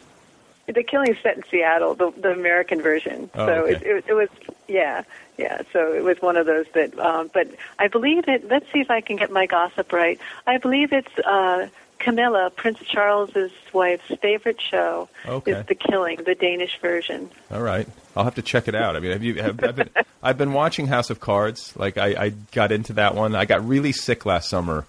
The 0.68 0.84
killing 0.84 1.12
is 1.12 1.18
set 1.22 1.38
in 1.38 1.44
Seattle, 1.52 1.94
the, 1.94 2.12
the 2.12 2.32
American 2.32 2.82
version. 2.82 3.30
Oh, 3.36 3.46
so 3.46 3.54
okay. 3.64 3.72
it, 3.74 3.84
it, 3.84 4.06
it 4.08 4.14
was, 4.14 4.30
yeah, 4.68 5.04
yeah. 5.38 5.62
So 5.72 5.94
it 5.94 6.04
was 6.04 6.22
one 6.22 6.38
of 6.38 6.46
those 6.48 6.66
that. 6.74 6.98
Um, 6.98 7.30
but 7.34 7.48
I 7.78 7.88
believe 7.88 8.28
it. 8.28 8.50
Let's 8.50 8.66
see 8.74 8.80
if 8.80 8.90
I 8.90 9.02
can 9.02 9.16
get 9.16 9.32
my 9.32 9.46
gossip 9.46 9.94
right. 9.94 10.20
I 10.48 10.58
believe 10.58 10.92
it's 10.92 11.20
uh, 11.20 11.68
Camilla, 12.00 12.52
Prince 12.56 12.80
Charles's 12.80 13.52
wife's 13.74 14.12
favorite 14.22 14.60
show. 14.60 15.08
Okay. 15.28 15.52
Is 15.52 15.66
the 15.68 15.76
killing, 15.76 16.24
the 16.26 16.36
Danish 16.36 16.80
version. 16.82 17.30
All 17.52 17.62
right. 17.62 17.88
I'll 18.16 18.24
have 18.24 18.36
to 18.36 18.42
check 18.42 18.68
it 18.68 18.76
out. 18.76 18.96
I 18.96 19.00
mean, 19.02 19.12
have 19.12 19.24
you? 19.24 19.42
Have, 19.42 19.64
I've, 19.64 19.76
been, 19.76 19.90
I've 20.24 20.38
been 20.38 20.54
watching 20.54 20.88
House 20.88 21.10
of 21.10 21.20
Cards. 21.20 21.76
Like 21.76 21.98
I, 21.98 22.26
I 22.26 22.30
got 22.30 22.72
into 22.72 22.94
that 22.94 23.14
one. 23.14 23.36
I 23.36 23.46
got 23.46 23.68
really 23.68 23.92
sick 23.92 24.26
last 24.26 24.50
summer, 24.50 24.86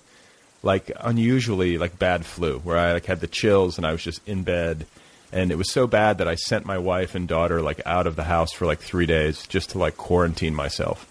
like 0.63 0.91
unusually 1.01 1.77
like 1.77 1.99
bad 1.99 2.25
flu, 2.25 2.61
where 2.61 2.79
I 2.79 2.93
like 2.93 3.07
had 3.07 3.21
the 3.21 3.27
chills 3.27 3.79
and 3.79 3.87
I 3.87 3.93
was 3.93 4.03
just 4.03 4.27
in 4.29 4.43
bed, 4.43 4.87
and 5.33 5.51
it 5.51 5.57
was 5.59 5.71
so 5.73 5.87
bad 5.87 6.19
that 6.19 6.29
I 6.29 6.35
sent 6.37 6.65
my 6.67 6.79
wife 6.79 7.15
and 7.15 7.27
daughter 7.29 7.61
like 7.63 7.81
out 7.87 8.07
of 8.07 8.17
the 8.17 8.25
house 8.25 8.53
for 8.53 8.67
like 8.67 8.79
three 8.81 9.07
days 9.07 9.47
just 9.47 9.71
to 9.71 9.79
like 9.79 9.97
quarantine 9.97 10.55
myself. 10.55 11.07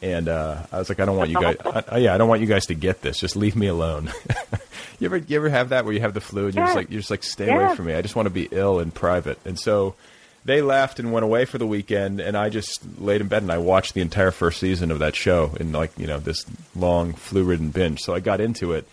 And 0.00 0.28
uh, 0.28 0.62
I 0.70 0.78
was 0.78 0.88
like, 0.88 1.00
I 1.00 1.04
don't 1.06 1.16
want 1.16 1.30
you 1.30 1.40
guys. 1.40 1.56
I, 1.90 1.98
yeah, 1.98 2.14
I 2.14 2.18
don't 2.18 2.28
want 2.28 2.40
you 2.40 2.46
guys 2.46 2.66
to 2.66 2.74
get 2.74 3.02
this. 3.02 3.18
Just 3.18 3.34
leave 3.34 3.56
me 3.56 3.66
alone. 3.66 4.12
you 5.00 5.06
ever 5.06 5.16
you 5.16 5.36
ever 5.36 5.48
have 5.48 5.70
that 5.70 5.84
where 5.84 5.92
you 5.92 6.00
have 6.00 6.14
the 6.14 6.20
flu 6.20 6.46
and 6.46 6.54
you're 6.54 6.64
just 6.66 6.76
like 6.76 6.90
you're 6.90 7.00
just 7.00 7.10
like 7.10 7.24
stay 7.24 7.46
Yeah. 7.46 7.66
away 7.66 7.76
from 7.76 7.86
me. 7.86 7.94
I 7.94 8.02
just 8.02 8.14
want 8.14 8.26
to 8.26 8.30
be 8.30 8.46
ill 8.52 8.78
in 8.78 8.92
private. 8.92 9.38
And 9.44 9.58
so 9.58 9.96
they 10.44 10.62
left 10.62 11.00
and 11.00 11.12
went 11.12 11.24
away 11.24 11.44
for 11.46 11.58
the 11.58 11.66
weekend, 11.66 12.20
and 12.20 12.36
I 12.36 12.48
just 12.48 12.80
laid 13.00 13.20
in 13.20 13.26
bed 13.26 13.42
and 13.42 13.50
I 13.50 13.58
watched 13.58 13.94
the 13.94 14.00
entire 14.00 14.30
first 14.30 14.60
season 14.60 14.92
of 14.92 15.00
that 15.00 15.16
show 15.16 15.56
in 15.58 15.72
like 15.72 15.90
you 15.98 16.06
know 16.06 16.18
this 16.20 16.46
long 16.76 17.12
flu-ridden 17.12 17.70
binge. 17.70 17.98
So 18.00 18.14
I 18.14 18.20
got 18.20 18.40
into 18.40 18.72
it, 18.74 18.86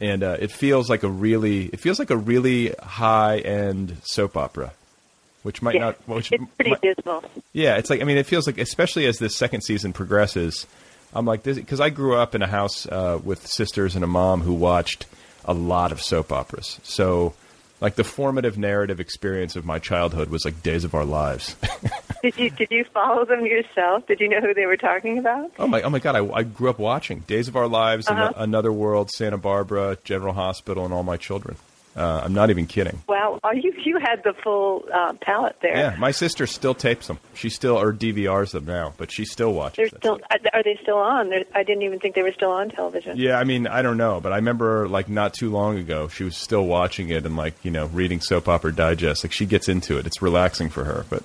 and 0.00 0.22
uh, 0.22 0.36
it 0.38 0.50
feels 0.52 0.88
like 0.88 1.02
a 1.02 1.08
really 1.08 1.66
it 1.66 1.80
feels 1.80 1.98
like 1.98 2.10
a 2.10 2.16
really 2.16 2.74
high-end 2.80 3.96
soap 4.04 4.36
opera, 4.36 4.72
which 5.42 5.62
might 5.62 5.74
Yeah. 5.74 5.80
not. 5.80 6.08
Which 6.08 6.32
it's 6.32 6.44
pretty 6.56 6.70
might- 6.70 6.80
dismal. 6.82 7.24
yeah, 7.52 7.76
it's 7.76 7.90
like 7.90 8.00
I 8.00 8.04
mean, 8.04 8.18
it 8.18 8.26
feels 8.26 8.46
like 8.46 8.58
especially 8.58 9.06
as 9.06 9.18
this 9.18 9.36
second 9.36 9.62
season 9.62 9.92
progresses, 9.92 10.66
I'm 11.14 11.24
like 11.26 11.42
this 11.42 11.56
because 11.56 11.80
I 11.80 11.90
grew 11.90 12.16
up 12.16 12.34
in 12.34 12.42
a 12.42 12.46
house 12.46 12.86
uh, 12.86 13.18
with 13.22 13.46
sisters 13.46 13.94
and 13.94 14.04
a 14.04 14.08
mom 14.08 14.42
who 14.42 14.54
watched 14.54 15.06
a 15.44 15.54
lot 15.54 15.92
of 15.92 16.02
soap 16.02 16.30
operas. 16.32 16.78
So, 16.82 17.34
like 17.80 17.94
the 17.94 18.04
formative 18.04 18.58
narrative 18.58 19.00
experience 19.00 19.56
of 19.56 19.64
my 19.64 19.78
childhood 19.78 20.28
was 20.30 20.44
like 20.44 20.62
Days 20.62 20.84
of 20.84 20.94
Our 20.94 21.04
Lives. 21.06 21.56
Did 22.22 22.36
you 22.38 22.50
did 22.50 22.68
you 22.70 22.84
follow 22.92 23.24
them 23.24 23.46
yourself? 23.46 24.06
Did 24.06 24.20
you 24.20 24.28
know 24.28 24.40
who 24.40 24.52
they 24.54 24.66
were 24.66 24.76
talking 24.76 25.18
about? 25.18 25.52
oh 25.58 25.66
my, 25.68 25.82
oh 25.82 25.90
my 25.90 25.98
God! 26.00 26.16
I, 26.16 26.26
I 26.32 26.42
grew 26.42 26.68
up 26.70 26.78
watching 26.78 27.20
Days 27.20 27.46
of 27.48 27.54
Our 27.56 27.68
Lives, 27.68 28.08
Uh-huh. 28.08 28.20
Ano- 28.24 28.34
Another 28.36 28.72
World, 28.72 29.10
Santa 29.10 29.38
Barbara, 29.38 29.96
General 30.04 30.32
Hospital, 30.34 30.84
and 30.84 30.92
All 30.92 31.02
My 31.04 31.16
Children. 31.16 31.56
Uh, 31.96 32.20
I'm 32.24 32.32
not 32.32 32.48
even 32.50 32.66
kidding. 32.68 33.02
Wow, 33.08 33.40
oh, 33.42 33.50
you 33.52 33.72
you 33.84 33.98
had 33.98 34.22
the 34.22 34.32
full 34.32 34.84
uh, 34.92 35.14
palette 35.20 35.56
there. 35.62 35.76
Yeah, 35.76 35.96
my 35.98 36.12
sister 36.12 36.46
still 36.46 36.74
tapes 36.74 37.08
them. 37.08 37.18
She 37.34 37.48
still 37.50 37.76
or 37.76 37.92
DVRs 37.92 38.52
them 38.52 38.66
now, 38.66 38.94
but 38.98 39.10
she 39.10 39.24
still 39.24 39.52
watches. 39.52 39.90
They're 39.90 39.98
still 39.98 40.20
uh, 40.30 40.36
are 40.52 40.62
they 40.62 40.78
still 40.82 40.98
on? 40.98 41.28
They're, 41.30 41.44
I 41.54 41.64
didn't 41.64 41.82
even 41.82 41.98
think 41.98 42.14
they 42.14 42.22
were 42.22 42.32
still 42.32 42.50
on 42.52 42.70
television. 42.70 43.16
Yeah, 43.16 43.38
I 43.40 43.44
mean, 43.44 43.66
I 43.66 43.82
don't 43.82 43.96
know, 43.96 44.20
but 44.20 44.32
I 44.32 44.36
remember 44.36 44.86
like 44.88 45.08
not 45.08 45.34
too 45.34 45.50
long 45.50 45.76
ago, 45.78 46.06
she 46.08 46.22
was 46.24 46.36
still 46.36 46.66
watching 46.66 47.08
it 47.10 47.26
and 47.26 47.36
like 47.36 47.54
you 47.64 47.70
know 47.72 47.86
reading 47.86 48.20
soap 48.20 48.48
opera 48.48 48.72
digest. 48.72 49.24
Like 49.24 49.32
she 49.32 49.46
gets 49.46 49.68
into 49.68 49.98
it; 49.98 50.06
it's 50.06 50.22
relaxing 50.22 50.68
for 50.68 50.84
her. 50.84 51.04
But 51.10 51.24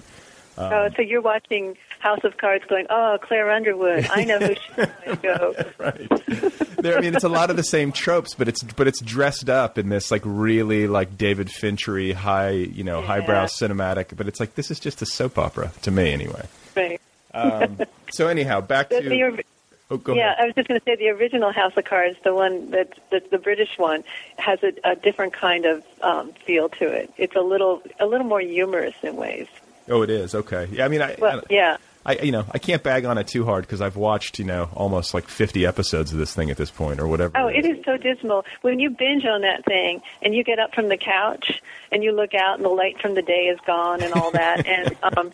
oh, 0.57 0.89
so 0.95 1.01
you're 1.01 1.21
watching 1.21 1.77
House 1.99 2.23
of 2.23 2.37
Cards, 2.37 2.65
going, 2.67 2.85
"Oh, 2.89 3.17
Claire 3.21 3.51
Underwood, 3.51 4.07
I 4.11 4.23
know 4.23 4.39
who 4.39 4.55
she's 4.55 4.75
going 4.75 4.89
to 5.05 5.15
go." 5.17 5.55
right, 5.77 6.77
there, 6.77 6.97
I 6.97 7.01
mean, 7.01 7.15
it's 7.15 7.23
a 7.23 7.29
lot 7.29 7.49
of 7.49 7.55
the 7.55 7.63
same 7.63 7.91
tropes, 7.91 8.33
but 8.33 8.47
it's 8.47 8.63
but 8.63 8.87
it's 8.87 9.01
dressed 9.01 9.49
up 9.49 9.77
in 9.77 9.89
this 9.89 10.11
like 10.11 10.21
really 10.25 10.87
like 10.87 11.17
David 11.17 11.49
Finchery 11.51 12.13
high 12.13 12.51
you 12.51 12.83
know 12.83 13.01
highbrow 13.01 13.45
cinematic. 13.45 14.15
But 14.15 14.27
it's 14.27 14.39
like 14.39 14.55
this 14.55 14.71
is 14.71 14.79
just 14.79 15.01
a 15.01 15.05
soap 15.05 15.37
opera 15.37 15.71
to 15.83 15.91
me 15.91 16.11
anyway. 16.11 16.45
Right. 16.75 16.99
So 18.13 18.27
anyhow, 18.27 18.61
back 18.61 18.89
to 18.89 19.01
the, 19.01 19.43
oh, 19.89 19.97
go 19.97 20.13
yeah, 20.13 20.33
ahead. 20.33 20.37
I 20.39 20.45
was 20.45 20.53
just 20.53 20.67
going 20.67 20.79
to 20.79 20.85
say 20.85 20.95
the 20.95 21.09
original 21.09 21.51
House 21.51 21.73
of 21.75 21.85
Cards, 21.85 22.15
the 22.23 22.33
one 22.33 22.69
that 22.69 22.93
the, 23.09 23.23
the 23.31 23.39
British 23.39 23.79
one, 23.79 24.03
has 24.37 24.59
a, 24.61 24.71
a 24.83 24.95
different 24.95 25.33
kind 25.33 25.65
of 25.65 25.83
um, 26.03 26.31
feel 26.45 26.69
to 26.69 26.85
it. 26.85 27.11
It's 27.17 27.35
a 27.35 27.41
little 27.41 27.81
a 27.99 28.05
little 28.05 28.27
more 28.27 28.39
humorous 28.39 28.93
in 29.01 29.15
ways. 29.15 29.47
Oh, 29.89 30.01
it 30.01 30.09
is 30.09 30.33
okay. 30.33 30.67
Yeah, 30.71 30.85
I 30.85 30.87
mean, 30.87 31.01
I, 31.01 31.15
Well, 31.19 31.43
yeah. 31.49 31.77
I 32.05 32.17
you 32.17 32.31
know 32.31 32.45
I 32.51 32.57
can't 32.57 32.83
bag 32.83 33.05
on 33.05 33.17
it 33.17 33.27
too 33.27 33.45
hard 33.45 33.65
because 33.65 33.81
I've 33.81 33.95
watched 33.95 34.39
you 34.39 34.45
know 34.45 34.69
almost 34.73 35.13
like 35.13 35.27
50 35.27 35.65
episodes 35.65 36.11
of 36.11 36.17
this 36.19 36.33
thing 36.33 36.51
at 36.51 36.57
this 36.57 36.69
point 36.69 36.99
or 36.99 37.07
whatever. 37.07 37.31
Oh, 37.37 37.47
it 37.47 37.65
is 37.65 37.83
so 37.85 37.97
dismal. 37.97 38.43
When 38.61 38.79
you 38.79 38.89
binge 38.89 39.25
on 39.25 39.41
that 39.41 39.63
thing 39.65 40.01
and 40.21 40.35
you 40.35 40.43
get 40.43 40.59
up 40.59 40.73
from 40.75 40.89
the 40.89 40.97
couch 40.97 41.61
and 41.91 42.03
you 42.03 42.11
look 42.11 42.33
out 42.33 42.57
and 42.57 42.65
the 42.65 42.69
light 42.69 43.01
from 43.01 43.13
the 43.15 43.21
day 43.21 43.45
is 43.45 43.59
gone 43.65 44.03
and 44.03 44.13
all 44.13 44.31
that, 44.31 44.65
and 44.67 44.95
um, 45.17 45.31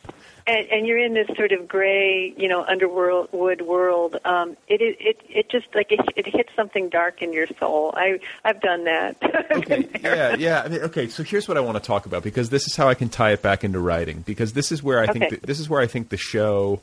and, 0.50 0.68
and 0.70 0.88
you're 0.88 0.98
in 0.98 1.14
this 1.14 1.28
sort 1.38 1.52
of 1.52 1.68
gray, 1.68 2.34
you 2.38 2.48
know, 2.48 2.64
underworld 2.64 3.30
wood 3.32 3.62
world. 3.62 4.18
Um, 4.26 4.58
it 4.68 4.82
it 4.82 5.22
it 5.30 5.50
just 5.50 5.68
like 5.76 5.92
it, 5.92 6.00
it 6.16 6.26
hits 6.28 6.50
something 6.56 6.90
dark 6.90 7.22
in 7.22 7.32
your 7.34 7.48
soul. 7.60 7.94
I 7.96 8.20
I've 8.44 8.60
done 8.62 8.84
that. 8.86 9.16
okay 9.52 9.88
yeah 10.02 10.36
yeah 10.36 10.62
I 10.64 10.68
mean, 10.68 10.82
okay 10.82 11.08
so 11.08 11.24
here's 11.24 11.48
what 11.48 11.58
i 11.58 11.60
want 11.60 11.76
to 11.78 11.84
talk 11.84 12.06
about 12.06 12.24
because 12.24 12.50
this 12.50 12.66
is 12.68 12.76
how 12.76 12.88
i 12.88 12.94
can 12.94 13.10
tie 13.10 13.32
it 13.32 13.42
back 13.42 13.64
into 13.64 13.80
writing 13.80 14.22
because 14.26 14.54
this 14.54 14.72
is 14.72 14.82
where 14.84 15.00
i 15.00 15.06
think 15.08 15.26
Okay. 15.26 15.30
th- 15.36 15.42
this 15.44 15.60
is 15.60 15.70
where 15.70 15.82
i 15.82 15.88
think 15.88 16.10
the 16.10 16.18
show 16.18 16.82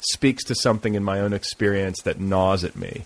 speaks 0.00 0.44
to 0.44 0.54
something 0.54 0.94
in 0.94 1.02
my 1.02 1.20
own 1.20 1.32
experience 1.32 2.00
that 2.02 2.20
gnaws 2.20 2.64
at 2.64 2.76
me 2.76 3.04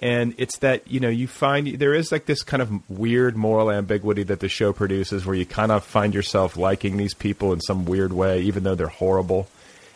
and 0.00 0.34
it's 0.38 0.58
that 0.58 0.86
you 0.90 1.00
know 1.00 1.08
you 1.08 1.26
find 1.26 1.66
there 1.78 1.94
is 1.94 2.12
like 2.12 2.26
this 2.26 2.42
kind 2.42 2.62
of 2.62 2.90
weird 2.90 3.36
moral 3.36 3.70
ambiguity 3.70 4.22
that 4.22 4.40
the 4.40 4.48
show 4.48 4.72
produces 4.72 5.26
where 5.26 5.34
you 5.34 5.44
kind 5.46 5.72
of 5.72 5.84
find 5.84 6.14
yourself 6.14 6.56
liking 6.56 6.96
these 6.96 7.14
people 7.14 7.52
in 7.52 7.60
some 7.60 7.84
weird 7.84 8.12
way 8.12 8.40
even 8.42 8.62
though 8.62 8.74
they're 8.74 8.86
horrible 8.86 9.48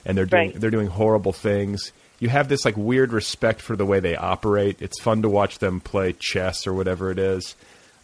and 0.04 0.16
they're 0.18 0.26
doing 0.26 0.50
Right. 0.50 0.60
they're 0.60 0.70
doing 0.70 0.88
horrible 0.88 1.32
things 1.32 1.92
you 2.20 2.28
have 2.28 2.48
this 2.48 2.64
like 2.64 2.76
weird 2.76 3.12
respect 3.12 3.60
for 3.60 3.76
the 3.76 3.86
way 3.86 4.00
they 4.00 4.16
operate 4.16 4.76
it's 4.80 5.00
fun 5.00 5.22
to 5.22 5.28
watch 5.28 5.58
them 5.58 5.80
play 5.80 6.12
chess 6.12 6.66
or 6.66 6.72
whatever 6.72 7.10
it 7.10 7.18
is 7.18 7.54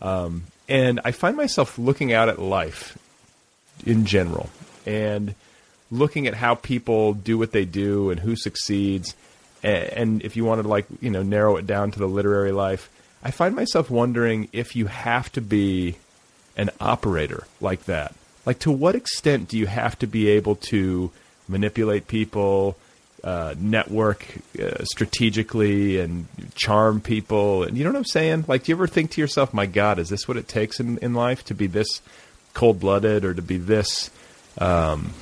um, 0.01 0.45
and 0.68 1.01
I 1.05 1.11
find 1.12 1.37
myself 1.37 1.79
looking 1.79 2.12
out 2.12 2.29
at 2.29 2.39
life 2.39 2.97
in 3.87 4.05
general 4.05 4.51
and 4.87 5.35
looking 5.91 6.27
at 6.27 6.35
how 6.35 6.55
people 6.55 7.14
do 7.14 7.39
what 7.39 7.53
they 7.53 7.64
do 7.64 8.11
and 8.11 8.20
who 8.20 8.37
succeeds. 8.37 9.14
And, 9.63 10.23
if 10.23 10.37
you 10.37 10.45
wanted 10.45 10.63
to 10.63 10.69
like 10.69 10.87
you 11.01 11.11
know 11.11 11.23
narrow 11.23 11.57
it 11.57 11.67
down 11.67 11.91
to 11.91 11.99
the 11.99 12.07
literary 12.07 12.53
life, 12.53 12.91
I 13.23 13.31
find 13.31 13.55
myself 13.55 13.91
wondering 13.91 14.49
if 14.53 14.77
you 14.77 14.87
have 14.87 15.31
to 15.33 15.41
be 15.41 15.97
an 16.57 16.71
operator 16.81 17.47
like 17.61 17.85
that. 17.85 18.15
Like, 18.47 18.61
to 18.61 18.71
what 18.71 18.95
extent 18.95 19.49
do 19.49 19.59
you 19.59 19.67
have 19.67 19.99
to 19.99 20.07
be 20.07 20.29
able 20.29 20.55
to 20.57 21.11
manipulate 21.49 22.09
people, 22.09 22.77
uh, 23.23 23.55
network 23.59 24.25
uh, 24.63 24.85
strategically, 24.85 25.99
and 25.99 26.27
charm 26.55 27.01
people? 27.01 27.65
And 27.65 27.77
you 27.77 27.85
know 27.85 27.91
what 27.91 27.99
I'm 27.99 28.05
saying? 28.05 28.45
Like, 28.49 28.65
do 28.65 28.73
you 28.73 28.77
ever 28.77 28.87
think 28.87 29.11
to 29.13 29.21
yourself, 29.21 29.53
"My 29.53 29.67
God, 29.67 29.99
is 29.99 30.09
this 30.09 30.27
what 30.29 30.37
it 30.37 30.49
takes 30.49 30.81
in 30.81 30.99
in 30.99 31.15
life 31.15 31.45
to 31.47 31.55
be 31.55 31.67
this 31.67 32.01
cold 32.55 32.81
blooded, 32.81 33.25
or 33.25 33.35
to 33.35 33.43
be 33.43 33.59
this?" 33.59 34.11
Um, 34.57 35.13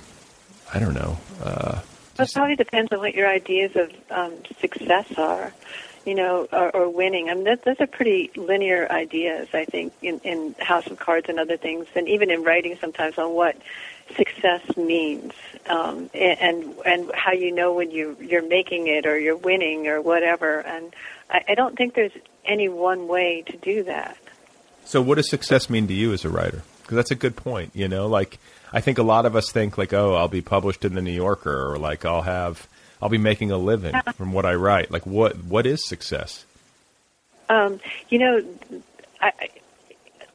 I 0.72 0.78
don't 0.78 0.95
know. 0.95 1.18
Uh, 1.43 1.80
It 2.18 2.32
probably 2.32 2.56
depends 2.56 2.92
on 2.92 2.98
what 2.98 3.14
your 3.14 3.28
ideas 3.28 3.76
of 3.76 3.92
um, 4.10 4.34
success 4.60 5.06
are, 5.18 5.52
you 6.04 6.14
know, 6.14 6.48
or, 6.52 6.74
or 6.74 6.88
winning. 6.88 7.28
I 7.28 7.34
mean, 7.34 7.44
that, 7.44 7.64
those 7.64 7.76
are 7.80 7.86
pretty 7.86 8.30
linear 8.36 8.90
ideas, 8.90 9.48
I 9.52 9.64
think, 9.64 9.92
in, 10.02 10.20
in 10.20 10.54
House 10.58 10.86
of 10.86 10.98
Cards 10.98 11.28
and 11.28 11.38
other 11.38 11.56
things, 11.56 11.86
and 11.94 12.08
even 12.08 12.30
in 12.30 12.42
writing 12.42 12.76
sometimes 12.80 13.18
on 13.18 13.32
what 13.32 13.56
success 14.16 14.76
means, 14.76 15.32
um, 15.68 16.10
and 16.14 16.74
and 16.84 17.10
how 17.14 17.32
you 17.32 17.52
know 17.52 17.74
when 17.74 17.90
you 17.90 18.16
you're 18.20 18.46
making 18.46 18.86
it 18.86 19.06
or 19.06 19.18
you're 19.18 19.36
winning 19.36 19.88
or 19.88 20.00
whatever. 20.00 20.60
And 20.60 20.94
I, 21.28 21.42
I 21.48 21.54
don't 21.54 21.76
think 21.76 21.94
there's 21.94 22.12
any 22.44 22.68
one 22.68 23.08
way 23.08 23.42
to 23.46 23.56
do 23.56 23.82
that. 23.84 24.16
So, 24.84 25.02
what 25.02 25.16
does 25.16 25.28
success 25.28 25.68
mean 25.68 25.88
to 25.88 25.94
you 25.94 26.12
as 26.12 26.24
a 26.24 26.28
writer? 26.28 26.62
Because 26.82 26.96
that's 26.96 27.10
a 27.10 27.16
good 27.16 27.36
point. 27.36 27.72
You 27.74 27.88
know, 27.88 28.06
like 28.06 28.38
I 28.77 28.81
think 28.83 28.99
a 28.99 29.03
lot 29.03 29.24
of 29.24 29.35
us 29.35 29.51
think 29.51 29.79
like, 29.79 29.95
oh, 29.95 30.14
I'll 30.14 30.29
be 30.29 30.43
published 30.43 30.85
in 30.85 30.95
the 30.95 31.01
New 31.01 31.11
Yorker, 31.11 31.72
or 31.72 31.79
like 31.79 32.05
I'll 32.05 32.20
have, 32.20 32.68
I'll 33.01 33.09
be 33.09 33.16
making 33.16 33.51
a 33.51 33.57
living 33.57 33.95
from 34.16 34.35
what 34.35 34.45
I 34.45 34.55
write. 34.55 34.91
Like, 34.91 35.07
what 35.07 35.43
what 35.45 35.64
is 35.64 35.83
success? 35.87 36.45
Um, 37.49 37.81
you 38.11 38.18
know, 38.18 38.45
I, 39.22 39.33
I- 39.41 39.49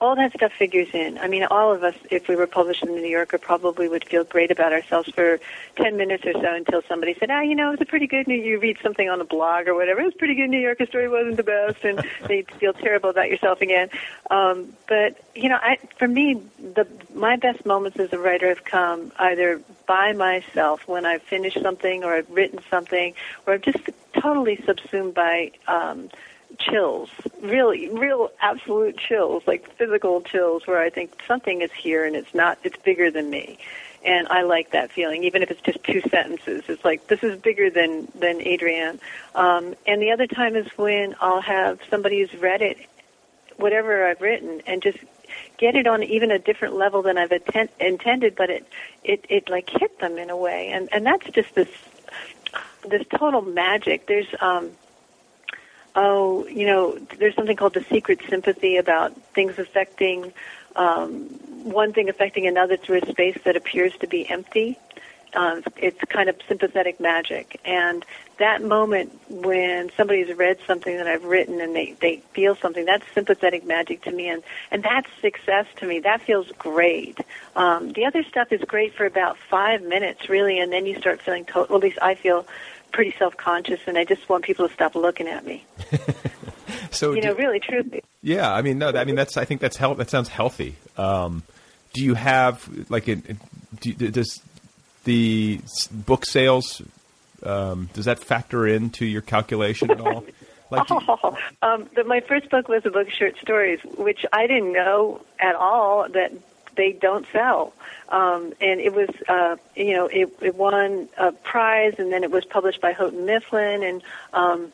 all 0.01 0.15
that 0.15 0.33
stuff 0.33 0.51
figures 0.51 0.87
in. 0.93 1.19
I 1.19 1.27
mean, 1.27 1.43
all 1.43 1.71
of 1.71 1.83
us, 1.83 1.93
if 2.09 2.27
we 2.27 2.35
were 2.35 2.47
published 2.47 2.81
in 2.81 2.95
the 2.95 3.01
New 3.01 3.07
Yorker, 3.07 3.37
probably 3.37 3.87
would 3.87 4.03
feel 4.03 4.23
great 4.23 4.49
about 4.49 4.73
ourselves 4.73 5.09
for 5.11 5.39
10 5.75 5.95
minutes 5.95 6.25
or 6.25 6.33
so 6.33 6.55
until 6.55 6.81
somebody 6.89 7.13
said, 7.13 7.29
ah, 7.29 7.41
you 7.41 7.53
know, 7.53 7.67
it 7.67 7.71
was 7.73 7.81
a 7.81 7.85
pretty 7.85 8.07
good 8.07 8.27
New 8.27 8.33
You 8.33 8.59
read 8.59 8.79
something 8.81 9.07
on 9.07 9.21
a 9.21 9.23
blog 9.23 9.67
or 9.67 9.75
whatever. 9.75 10.01
It 10.01 10.05
was 10.05 10.15
a 10.15 10.17
pretty 10.17 10.33
good 10.33 10.49
New 10.49 10.59
Yorker 10.59 10.87
story, 10.87 11.07
wasn't 11.07 11.37
the 11.37 11.43
best, 11.43 11.83
and 11.83 12.03
they'd 12.27 12.49
feel 12.53 12.73
terrible 12.73 13.11
about 13.11 13.29
yourself 13.29 13.61
again. 13.61 13.89
Um, 14.31 14.73
but, 14.87 15.23
you 15.35 15.49
know, 15.49 15.59
I, 15.61 15.77
for 15.99 16.07
me, 16.07 16.41
the 16.57 16.87
my 17.13 17.35
best 17.35 17.63
moments 17.63 17.99
as 17.99 18.11
a 18.11 18.17
writer 18.17 18.49
have 18.49 18.65
come 18.65 19.11
either 19.19 19.61
by 19.85 20.13
myself 20.13 20.87
when 20.87 21.05
I've 21.05 21.21
finished 21.21 21.61
something 21.61 22.03
or 22.03 22.15
I've 22.15 22.29
written 22.31 22.59
something 22.71 23.13
or 23.45 23.53
I've 23.53 23.61
just 23.61 23.77
totally 24.19 24.59
subsumed 24.65 25.13
by 25.13 25.51
um, 25.67 26.09
chills, 26.59 27.09
really, 27.41 27.89
real 27.89 28.31
absolute 28.41 28.97
chills, 28.97 29.43
like 29.47 29.69
physical 29.75 30.21
chills, 30.21 30.67
where 30.67 30.81
I 30.81 30.89
think 30.89 31.13
something 31.27 31.61
is 31.61 31.71
here 31.71 32.05
and 32.05 32.15
it's 32.15 32.33
not, 32.33 32.59
it's 32.63 32.77
bigger 32.77 33.11
than 33.11 33.29
me. 33.29 33.57
And 34.03 34.27
I 34.29 34.41
like 34.43 34.71
that 34.71 34.91
feeling, 34.91 35.23
even 35.25 35.43
if 35.43 35.51
it's 35.51 35.61
just 35.61 35.83
two 35.83 36.01
sentences. 36.01 36.63
It's 36.67 36.83
like 36.83 37.05
this 37.07 37.23
is 37.23 37.39
bigger 37.39 37.69
than 37.69 38.07
than 38.15 38.39
Adrianne. 38.39 38.99
Um, 39.35 39.75
and 39.85 40.01
the 40.01 40.11
other 40.11 40.25
time 40.25 40.55
is 40.55 40.65
when 40.75 41.15
I'll 41.21 41.41
have 41.41 41.79
somebody 41.87 42.19
who's 42.19 42.33
read 42.41 42.63
it, 42.63 42.77
whatever 43.57 44.07
I've 44.07 44.19
written, 44.19 44.61
and 44.65 44.81
just 44.81 44.97
get 45.57 45.75
it 45.75 45.85
on 45.85 46.01
even 46.01 46.31
a 46.31 46.39
different 46.39 46.75
level 46.75 47.03
than 47.03 47.19
I've 47.19 47.31
atten- 47.31 47.69
intended, 47.79 48.35
but 48.35 48.49
it, 48.49 48.67
it 49.03 49.25
it 49.29 49.49
like 49.49 49.69
hit 49.69 49.99
them 49.99 50.17
in 50.17 50.31
a 50.31 50.37
way, 50.37 50.69
and 50.69 50.89
and 50.91 51.05
that's 51.05 51.29
just 51.29 51.53
this 51.53 51.69
this 52.89 53.05
total 53.15 53.41
magic. 53.43 54.07
There's 54.07 54.27
um, 54.39 54.71
oh, 55.95 56.47
you 56.47 56.65
know, 56.65 56.97
there's 57.17 57.35
something 57.35 57.57
called 57.57 57.73
the 57.73 57.83
secret 57.83 58.19
sympathy 58.29 58.77
about 58.77 59.15
things 59.33 59.59
affecting 59.59 60.33
um, 60.75 61.23
one 61.63 61.93
thing 61.93 62.09
affecting 62.09 62.47
another 62.47 62.77
through 62.77 63.01
a 63.03 63.05
space 63.07 63.37
that 63.45 63.55
appears 63.55 63.93
to 63.97 64.07
be 64.07 64.29
empty. 64.29 64.77
Um, 65.33 65.63
it's 65.77 65.99
kind 66.09 66.27
of 66.27 66.35
sympathetic 66.49 66.99
magic, 66.99 67.61
and 67.63 68.05
that 68.37 68.61
moment 68.61 69.17
when 69.29 69.89
somebody's 69.95 70.35
read 70.35 70.57
something 70.67 70.97
that 70.97 71.07
I've 71.07 71.23
written 71.23 71.61
and 71.61 71.73
they 71.73 71.95
they 72.01 72.17
feel 72.33 72.55
something, 72.55 72.83
that's 72.83 73.05
sympathetic 73.13 73.65
magic 73.65 74.01
to 74.03 74.11
me, 74.11 74.27
and 74.27 74.43
and 74.71 74.83
that's 74.83 75.07
success 75.21 75.67
to 75.77 75.85
me. 75.85 76.01
That 76.01 76.19
feels 76.21 76.51
great. 76.57 77.17
Um, 77.55 77.93
the 77.93 78.05
other 78.05 78.23
stuff 78.23 78.51
is 78.51 78.59
great 78.67 78.93
for 78.93 79.05
about 79.05 79.37
five 79.37 79.81
minutes, 79.81 80.27
really, 80.27 80.59
and 80.59 80.69
then 80.69 80.85
you 80.85 80.99
start 80.99 81.21
feeling. 81.21 81.45
To- 81.45 81.65
well, 81.69 81.77
at 81.77 81.83
least 81.83 81.99
I 82.01 82.15
feel 82.15 82.45
pretty 82.91 83.13
self-conscious, 83.17 83.81
and 83.87 83.97
I 83.97 84.03
just 84.05 84.27
want 84.29 84.43
people 84.43 84.67
to 84.67 84.73
stop 84.73 84.95
looking 84.95 85.27
at 85.27 85.45
me. 85.45 85.63
So, 86.91 87.13
You 87.13 87.21
do- 87.21 87.27
know, 87.29 87.33
really, 87.35 87.59
truly. 87.59 88.03
yeah, 88.21 88.51
I 88.53 88.61
mean, 88.61 88.77
no, 88.77 88.89
I 88.89 89.05
mean 89.05 89.15
that's. 89.15 89.37
I 89.37 89.45
think 89.45 89.61
that's 89.61 89.77
health. 89.77 89.97
That 89.97 90.09
sounds 90.09 90.27
healthy. 90.29 90.75
Um, 90.97 91.43
do 91.93 92.03
you 92.03 92.15
have 92.15 92.67
like 92.89 93.07
it? 93.07 93.19
it- 93.29 93.37
Do, 93.79 93.93
does 94.11 94.41
the 95.05 95.59
book 95.91 96.25
sales 96.25 96.81
um, 97.43 97.89
does 97.93 98.05
that 98.05 98.19
factor 98.19 98.67
into 98.67 99.05
your 99.05 99.21
calculation 99.21 99.89
at 99.91 99.99
all? 100.01 100.25
Like, 100.69 100.87
Oh, 100.89 101.35
um, 101.61 101.89
the, 101.97 102.05
my 102.05 102.21
first 102.21 102.49
book 102.49 102.69
was 102.69 102.85
a 102.85 102.89
book 102.89 103.07
of 103.07 103.13
short 103.13 103.37
stories, 103.41 103.79
which 103.97 104.25
I 104.31 104.47
didn't 104.47 104.71
know 104.71 105.19
at 105.37 105.53
all 105.55 106.07
that 106.09 106.31
they 106.81 106.91
don't 106.91 107.27
sell. 107.31 107.73
Um, 108.09 108.53
and 108.59 108.81
it 108.81 108.93
was, 108.93 109.09
uh, 109.29 109.55
you 109.75 109.93
know, 109.93 110.07
it, 110.07 110.27
it 110.41 110.55
won 110.55 111.07
a 111.17 111.31
prize, 111.31 111.95
and 111.99 112.11
then 112.11 112.23
it 112.23 112.31
was 112.31 112.43
published 112.43 112.81
by 112.81 112.91
Houghton 112.91 113.25
Mifflin, 113.25 113.83
and 113.83 114.01
um, 114.33 114.73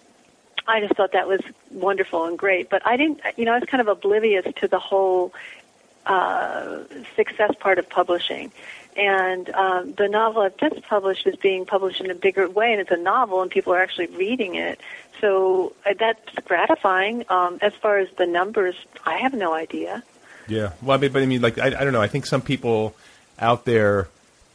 I 0.65 0.79
just 0.79 0.95
thought 0.95 1.11
that 1.11 1.27
was 1.27 1.41
wonderful 1.69 2.25
and 2.25 2.37
great. 2.37 2.69
But 2.69 2.81
I 2.87 2.95
didn't, 2.95 3.19
you 3.35 3.45
know, 3.45 3.51
I 3.51 3.59
was 3.59 3.69
kind 3.69 3.81
of 3.81 3.89
oblivious 3.89 4.45
to 4.61 4.67
the 4.69 4.79
whole 4.79 5.33
uh, 6.05 6.83
success 7.17 7.53
part 7.59 7.77
of 7.77 7.89
publishing. 7.89 8.51
And 8.95 9.49
um, 9.49 9.93
the 9.93 10.07
novel 10.07 10.41
I've 10.41 10.57
just 10.57 10.81
published 10.83 11.27
is 11.27 11.35
being 11.35 11.65
published 11.65 12.01
in 12.01 12.09
a 12.09 12.15
bigger 12.15 12.49
way, 12.49 12.71
and 12.71 12.81
it's 12.81 12.89
a 12.89 12.97
novel, 12.97 13.41
and 13.41 13.51
people 13.51 13.73
are 13.73 13.81
actually 13.81 14.07
reading 14.07 14.55
it. 14.55 14.79
So 15.19 15.73
uh, 15.85 15.93
that's 15.99 16.33
gratifying. 16.45 17.25
Um, 17.29 17.59
as 17.61 17.73
far 17.73 17.99
as 17.99 18.09
the 18.17 18.25
numbers, 18.25 18.75
I 19.05 19.17
have 19.17 19.33
no 19.33 19.53
idea. 19.53 20.03
Yeah. 20.47 20.71
Well, 20.81 20.97
I 20.97 21.01
mean, 21.01 21.11
but 21.11 21.21
I 21.21 21.25
mean, 21.25 21.41
like, 21.41 21.57
I, 21.57 21.67
I 21.67 21.83
don't 21.83 21.93
know. 21.93 22.01
I 22.01 22.07
think 22.07 22.25
some 22.25 22.41
people 22.41 22.95
out 23.39 23.65
there, 23.65 24.07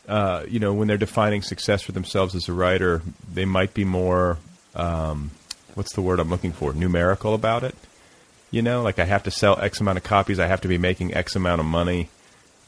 uh, 0.09 0.45
you 0.49 0.59
know, 0.59 0.73
when 0.73 0.89
they're 0.89 0.97
defining 0.97 1.43
success 1.43 1.83
for 1.83 1.93
themselves 1.93 2.35
as 2.35 2.49
a 2.49 2.53
writer, 2.53 3.03
they 3.33 3.45
might 3.45 3.75
be 3.75 3.85
more, 3.85 4.39
um, 4.75 5.31
what's 5.75 5.93
the 5.95 6.03
word 6.03 6.19
I'm 6.21 6.31
looking 6.31 6.53
for? 6.53 6.73
Numerical 6.73 7.35
about 7.35 7.63
it. 7.65 7.75
You 8.51 8.63
know, 8.63 8.83
like 8.83 8.99
I 8.99 9.05
have 9.05 9.23
to 9.25 9.31
sell 9.31 9.59
X 9.61 9.81
amount 9.81 9.99
of 9.99 10.05
copies. 10.05 10.39
I 10.39 10.47
have 10.47 10.61
to 10.63 10.69
be 10.69 10.79
making 10.79 11.15
X 11.15 11.37
amount 11.37 11.61
of 11.61 11.67
money. 11.67 12.09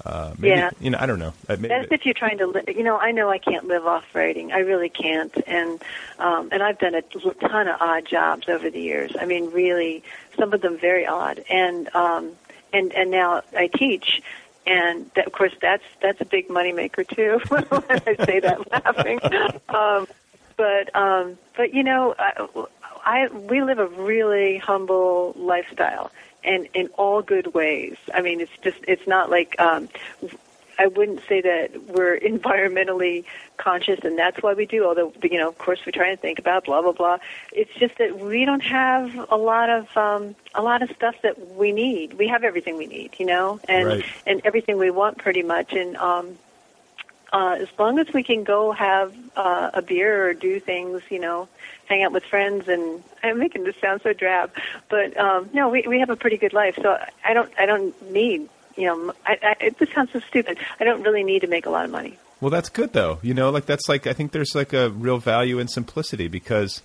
Uh, 0.05 0.35
maybe, 0.39 0.57
Yeah. 0.57 0.71
You 0.81 0.91
know, 0.91 0.99
I 1.01 1.07
don't 1.07 1.19
know. 1.19 1.33
Uh, 1.49 1.57
maybe- 1.59 1.73
As 1.73 1.87
if 1.91 2.05
you're 2.05 2.15
trying 2.15 2.39
to, 2.39 2.47
li- 2.47 2.63
you 2.69 2.83
know, 2.83 2.99
I 2.99 3.11
know 3.13 3.31
I 3.31 3.39
can't 3.39 3.67
live 3.67 3.87
off 3.87 4.05
writing. 4.15 4.53
I 4.53 4.59
really 4.59 4.89
can't, 4.91 5.33
and 5.47 5.83
um, 6.19 6.51
and 6.53 6.63
I've 6.63 6.79
done 6.79 6.95
a 6.95 7.01
ton 7.03 7.69
of 7.69 7.81
odd 7.81 8.05
jobs 8.07 8.49
over 8.49 8.69
the 8.71 8.81
years. 8.81 9.13
I 9.19 9.25
mean, 9.25 9.51
really, 9.51 10.03
some 10.39 10.53
of 10.53 10.61
them 10.61 10.79
very 10.79 11.07
odd, 11.07 11.43
and 11.51 11.89
um, 11.95 12.33
and 12.75 12.93
and 12.93 13.11
now 13.11 13.43
I 13.57 13.69
teach, 13.69 14.23
and 14.67 15.11
that, 15.15 15.27
of 15.27 15.33
course 15.33 15.53
that's 15.61 15.85
that's 16.01 16.21
a 16.21 16.25
big 16.25 16.49
moneymaker 16.49 17.07
too. 17.07 17.41
I 17.51 18.25
say 18.25 18.41
that 18.41 18.71
laughing, 18.85 19.21
um, 19.69 20.07
but 20.57 20.95
um, 20.95 21.39
but 21.57 21.73
you 21.73 21.83
know, 21.83 22.15
I, 22.19 22.47
I 23.05 23.29
we 23.29 23.63
live 23.63 23.79
a 23.79 23.87
really 23.87 24.59
humble 24.59 25.35
lifestyle, 25.37 26.11
and 26.43 26.69
in 26.75 26.89
all 26.99 27.23
good 27.23 27.55
ways. 27.55 27.97
I 28.13 28.21
mean, 28.21 28.41
it's 28.41 28.57
just 28.63 28.79
it's 28.89 29.07
not 29.07 29.31
like 29.31 29.59
um, 29.61 29.89
I 30.79 30.87
wouldn't 30.89 31.21
say 31.29 31.41
that 31.41 31.89
we're 31.89 32.19
environmentally 32.33 33.25
conscious, 33.57 34.01
and 34.03 34.19
that's 34.19 34.43
why 34.43 34.55
we 34.55 34.67
do. 34.67 34.85
Although 34.87 35.13
you 35.23 35.39
know, 35.39 35.49
of 35.49 35.59
course, 35.59 35.81
we 35.87 35.93
try 35.93 36.09
and 36.09 36.21
think 36.21 36.39
about 36.39 36.65
blah 36.65 36.83
blah 36.83 36.93
blah. 36.93 37.19
It's 37.53 37.73
just 37.75 37.99
that 37.99 38.19
we 38.19 38.45
don't 38.45 38.63
have 38.63 39.27
a 39.31 39.37
lot 39.37 39.71
of 39.71 39.97
um, 39.97 40.35
a 40.55 40.63
lot 40.63 40.83
of 40.83 40.91
stuff 40.97 41.15
that 41.23 41.53
we 41.57 41.73
need. 41.73 42.15
We 42.15 42.29
have 42.29 42.45
everything 42.45 42.77
we 42.77 42.87
need, 42.87 43.15
you 43.19 43.27
know, 43.27 43.61
and 43.69 43.87
Right. 43.87 44.05
and 44.27 44.41
everything 44.45 44.79
we 44.79 44.91
want 44.91 45.19
pretty 45.19 45.43
much. 45.43 45.73
And 45.73 45.97
um, 45.97 46.39
uh, 47.33 47.57
as 47.61 47.69
long 47.79 47.99
as 47.99 48.07
we 48.13 48.23
can 48.23 48.45
go 48.45 48.71
have 48.73 49.13
uh, 49.37 49.71
a 49.75 49.83
beer 49.83 50.29
or 50.29 50.35
do 50.35 50.61
things, 50.61 51.03
you 51.11 51.19
know, 51.19 51.49
hang 51.87 52.03
out 52.05 52.13
with 52.13 52.25
friends, 52.25 52.69
and 52.69 53.03
I'm 53.23 53.39
making 53.39 53.65
this 53.65 53.77
sound 53.81 54.03
so 54.03 54.13
drab, 54.13 54.53
but 54.89 55.17
um, 55.17 55.51
no, 55.53 55.69
we 55.69 55.83
we 55.87 56.01
have 56.01 56.11
a 56.11 56.17
pretty 56.17 56.37
good 56.37 56.53
life. 56.53 56.77
So 56.81 56.97
I 57.25 57.35
don't 57.35 57.53
I 57.59 57.67
don't 57.67 58.13
need 58.13 58.49
you 58.77 58.87
know 58.87 59.13
I, 59.27 59.39
I, 59.43 59.57
it 59.65 59.79
this 59.79 59.91
sounds 59.91 60.13
so 60.13 60.21
stupid. 60.21 60.59
I 60.81 60.85
don't 60.85 61.03
really 61.03 61.25
need 61.25 61.41
to 61.41 61.47
make 61.47 61.67
a 61.67 61.71
lot 61.71 61.85
of 61.85 61.91
money. 61.91 62.19
Well, 62.41 62.51
that's 62.51 62.69
good 62.69 62.93
though. 62.93 63.19
You 63.23 63.33
know, 63.35 63.51
like 63.51 63.67
that's 63.67 63.89
like 63.89 64.07
I 64.07 64.13
think 64.13 64.33
there's 64.33 64.55
like 64.55 64.73
a 64.73 64.91
real 64.91 65.19
value 65.19 65.59
in 65.59 65.69
simplicity 65.69 66.29
because 66.29 66.83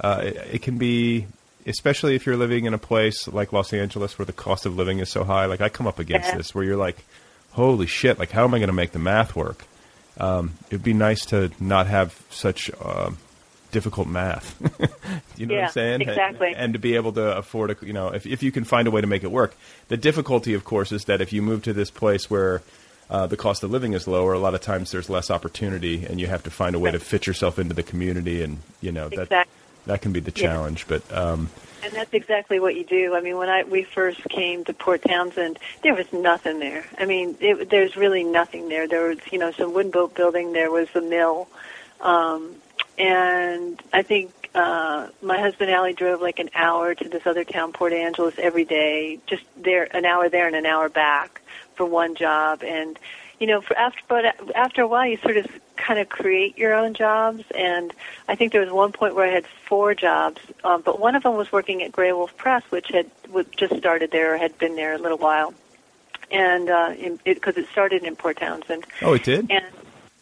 uh, 0.00 0.20
it, 0.24 0.36
it 0.54 0.62
can 0.62 0.78
be, 0.78 1.26
especially 1.66 2.14
if 2.14 2.24
you're 2.24 2.36
living 2.36 2.64
in 2.64 2.72
a 2.74 2.78
place 2.78 3.28
like 3.28 3.52
Los 3.52 3.72
Angeles 3.72 4.18
where 4.18 4.24
the 4.26 4.32
cost 4.32 4.64
of 4.66 4.76
living 4.76 5.00
is 5.00 5.10
so 5.10 5.24
high. 5.24 5.46
Like 5.46 5.60
I 5.60 5.68
come 5.68 5.86
up 5.86 5.98
against 5.98 6.28
Yeah. 6.28 6.36
this 6.38 6.54
where 6.54 6.64
you're 6.64 6.76
like, 6.76 7.04
holy 7.50 7.86
shit! 7.86 8.18
Like 8.18 8.30
how 8.30 8.44
am 8.44 8.54
I 8.54 8.58
going 8.58 8.68
to 8.68 8.72
make 8.74 8.92
the 8.92 8.98
math 8.98 9.36
work? 9.36 9.64
Um, 10.18 10.52
it'd 10.68 10.82
be 10.84 10.94
nice 10.94 11.26
to 11.26 11.50
not 11.60 11.86
have 11.88 12.18
such 12.30 12.70
um 12.82 13.18
difficult 13.72 14.06
math. 14.06 14.56
you 15.36 15.46
know 15.46 15.56
what 15.56 15.64
I'm 15.64 15.70
saying? 15.70 16.00
exactly. 16.02 16.48
And, 16.48 16.56
and 16.56 16.72
to 16.74 16.78
be 16.78 16.94
able 16.94 17.12
to 17.14 17.36
afford, 17.36 17.70
a, 17.72 17.76
you 17.84 17.92
know, 17.92 18.08
if 18.08 18.24
if 18.26 18.42
you 18.44 18.52
can 18.52 18.62
find 18.64 18.86
a 18.86 18.90
way 18.90 19.00
to 19.00 19.06
make 19.08 19.24
it 19.24 19.30
work. 19.32 19.56
The 19.88 19.96
difficulty, 19.96 20.54
of 20.54 20.64
course, 20.64 20.92
is 20.92 21.04
that 21.06 21.20
if 21.20 21.32
you 21.32 21.42
move 21.42 21.62
to 21.64 21.72
this 21.72 21.90
place 21.90 22.30
where 22.30 22.62
uh, 23.10 23.26
the 23.26 23.36
cost 23.36 23.62
of 23.64 23.70
living 23.70 23.92
is 23.92 24.06
lower, 24.06 24.32
a 24.32 24.38
lot 24.38 24.54
of 24.54 24.60
times 24.60 24.92
there's 24.92 25.10
less 25.10 25.30
opportunity, 25.30 26.06
and 26.06 26.20
you 26.20 26.28
have 26.28 26.42
to 26.44 26.50
find 26.50 26.76
a 26.76 26.78
way 26.78 26.90
to 26.92 26.98
fit 27.00 27.26
yourself 27.26 27.58
into 27.58 27.74
the 27.74 27.82
community, 27.82 28.42
and 28.42 28.58
you 28.80 28.92
know 28.92 29.08
that 29.08 29.22
Exactly. 29.22 29.52
that 29.86 30.00
can 30.02 30.12
be 30.12 30.20
the 30.20 30.32
Yeah. 30.34 30.46
challenge. 30.48 30.86
But 30.86 31.02
um, 31.12 31.50
And 31.84 31.92
that's 31.92 32.14
exactly 32.14 32.60
what 32.60 32.76
you 32.76 32.84
do. 32.84 33.14
I 33.14 33.20
mean, 33.20 33.36
when 33.36 33.48
I 33.48 33.64
we 33.64 33.82
first 33.82 34.22
came 34.28 34.64
to 34.66 34.72
Port 34.72 35.02
Townsend, 35.02 35.58
there 35.82 35.94
was 35.94 36.10
nothing 36.12 36.58
there. 36.60 36.84
I 36.96 37.04
mean, 37.06 37.36
it, 37.40 37.68
there's 37.70 37.96
really 37.96 38.22
nothing 38.24 38.68
there. 38.68 38.86
There 38.86 39.08
was, 39.08 39.18
you 39.32 39.38
know, 39.38 39.50
some 39.50 39.74
wooden 39.74 39.90
boat 39.90 40.14
building. 40.14 40.52
There 40.52 40.70
was 40.70 40.88
the 40.94 41.02
mill, 41.02 41.48
um, 42.00 42.54
and 42.98 43.82
I 43.92 44.02
think 44.02 44.32
uh, 44.54 45.08
my 45.22 45.40
husband 45.40 45.70
Allie 45.70 45.94
drove 45.94 46.20
like 46.20 46.38
an 46.38 46.50
hour 46.54 46.94
to 46.94 47.08
this 47.08 47.26
other 47.26 47.44
town, 47.44 47.72
Port 47.72 47.92
Angeles, 47.92 48.34
every 48.38 48.64
day. 48.64 49.18
Just 49.26 49.44
there, 49.56 49.88
an 49.96 50.04
hour 50.04 50.28
there 50.28 50.46
and 50.46 50.56
an 50.56 50.66
hour 50.66 50.88
back 50.88 51.40
for 51.74 51.86
one 51.86 52.14
job. 52.14 52.62
And 52.62 52.98
you 53.40 53.46
know, 53.46 53.60
for 53.60 53.76
after 53.76 54.00
but 54.08 54.54
after 54.54 54.82
a 54.82 54.86
while, 54.86 55.06
you 55.06 55.16
sort 55.18 55.36
of 55.36 55.46
kind 55.76 55.98
of 55.98 56.08
create 56.08 56.58
your 56.58 56.74
own 56.74 56.94
jobs. 56.94 57.44
And 57.56 57.92
I 58.28 58.36
think 58.36 58.52
there 58.52 58.60
was 58.60 58.70
one 58.70 58.92
point 58.92 59.14
where 59.14 59.26
I 59.26 59.32
had 59.32 59.46
four 59.46 59.94
jobs, 59.94 60.40
um, 60.62 60.82
but 60.82 61.00
one 61.00 61.16
of 61.16 61.22
them 61.22 61.34
was 61.36 61.50
working 61.50 61.82
at 61.82 61.92
Graywolf 61.92 62.36
Press, 62.36 62.62
which 62.70 62.88
had 62.88 63.10
just 63.56 63.76
started 63.76 64.10
there, 64.10 64.34
or 64.34 64.36
had 64.38 64.56
been 64.58 64.76
there 64.76 64.94
a 64.94 64.98
little 64.98 65.18
while, 65.18 65.54
and 66.30 66.66
because 67.24 67.56
uh, 67.56 67.60
it, 67.60 67.64
it 67.64 67.68
started 67.72 68.04
in 68.04 68.16
Port 68.16 68.36
Townsend. 68.36 68.84
oh, 69.00 69.14
it 69.14 69.24
did. 69.24 69.50
And 69.50 69.64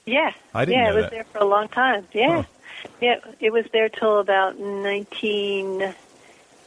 yeah, 0.06 0.32
I 0.54 0.64
didn't 0.64 0.78
yeah, 0.80 0.84
know 0.86 0.92
it 0.92 0.94
was 0.94 1.04
that. 1.04 1.10
there 1.10 1.24
for 1.24 1.38
a 1.38 1.44
long 1.44 1.68
time. 1.68 2.06
Yeah, 2.12 2.42
Huh. 2.42 2.59
Yeah, 3.00 3.20
it 3.40 3.52
was 3.52 3.66
there 3.72 3.88
till 3.88 4.18
about 4.18 4.58
nineteen 4.58 5.94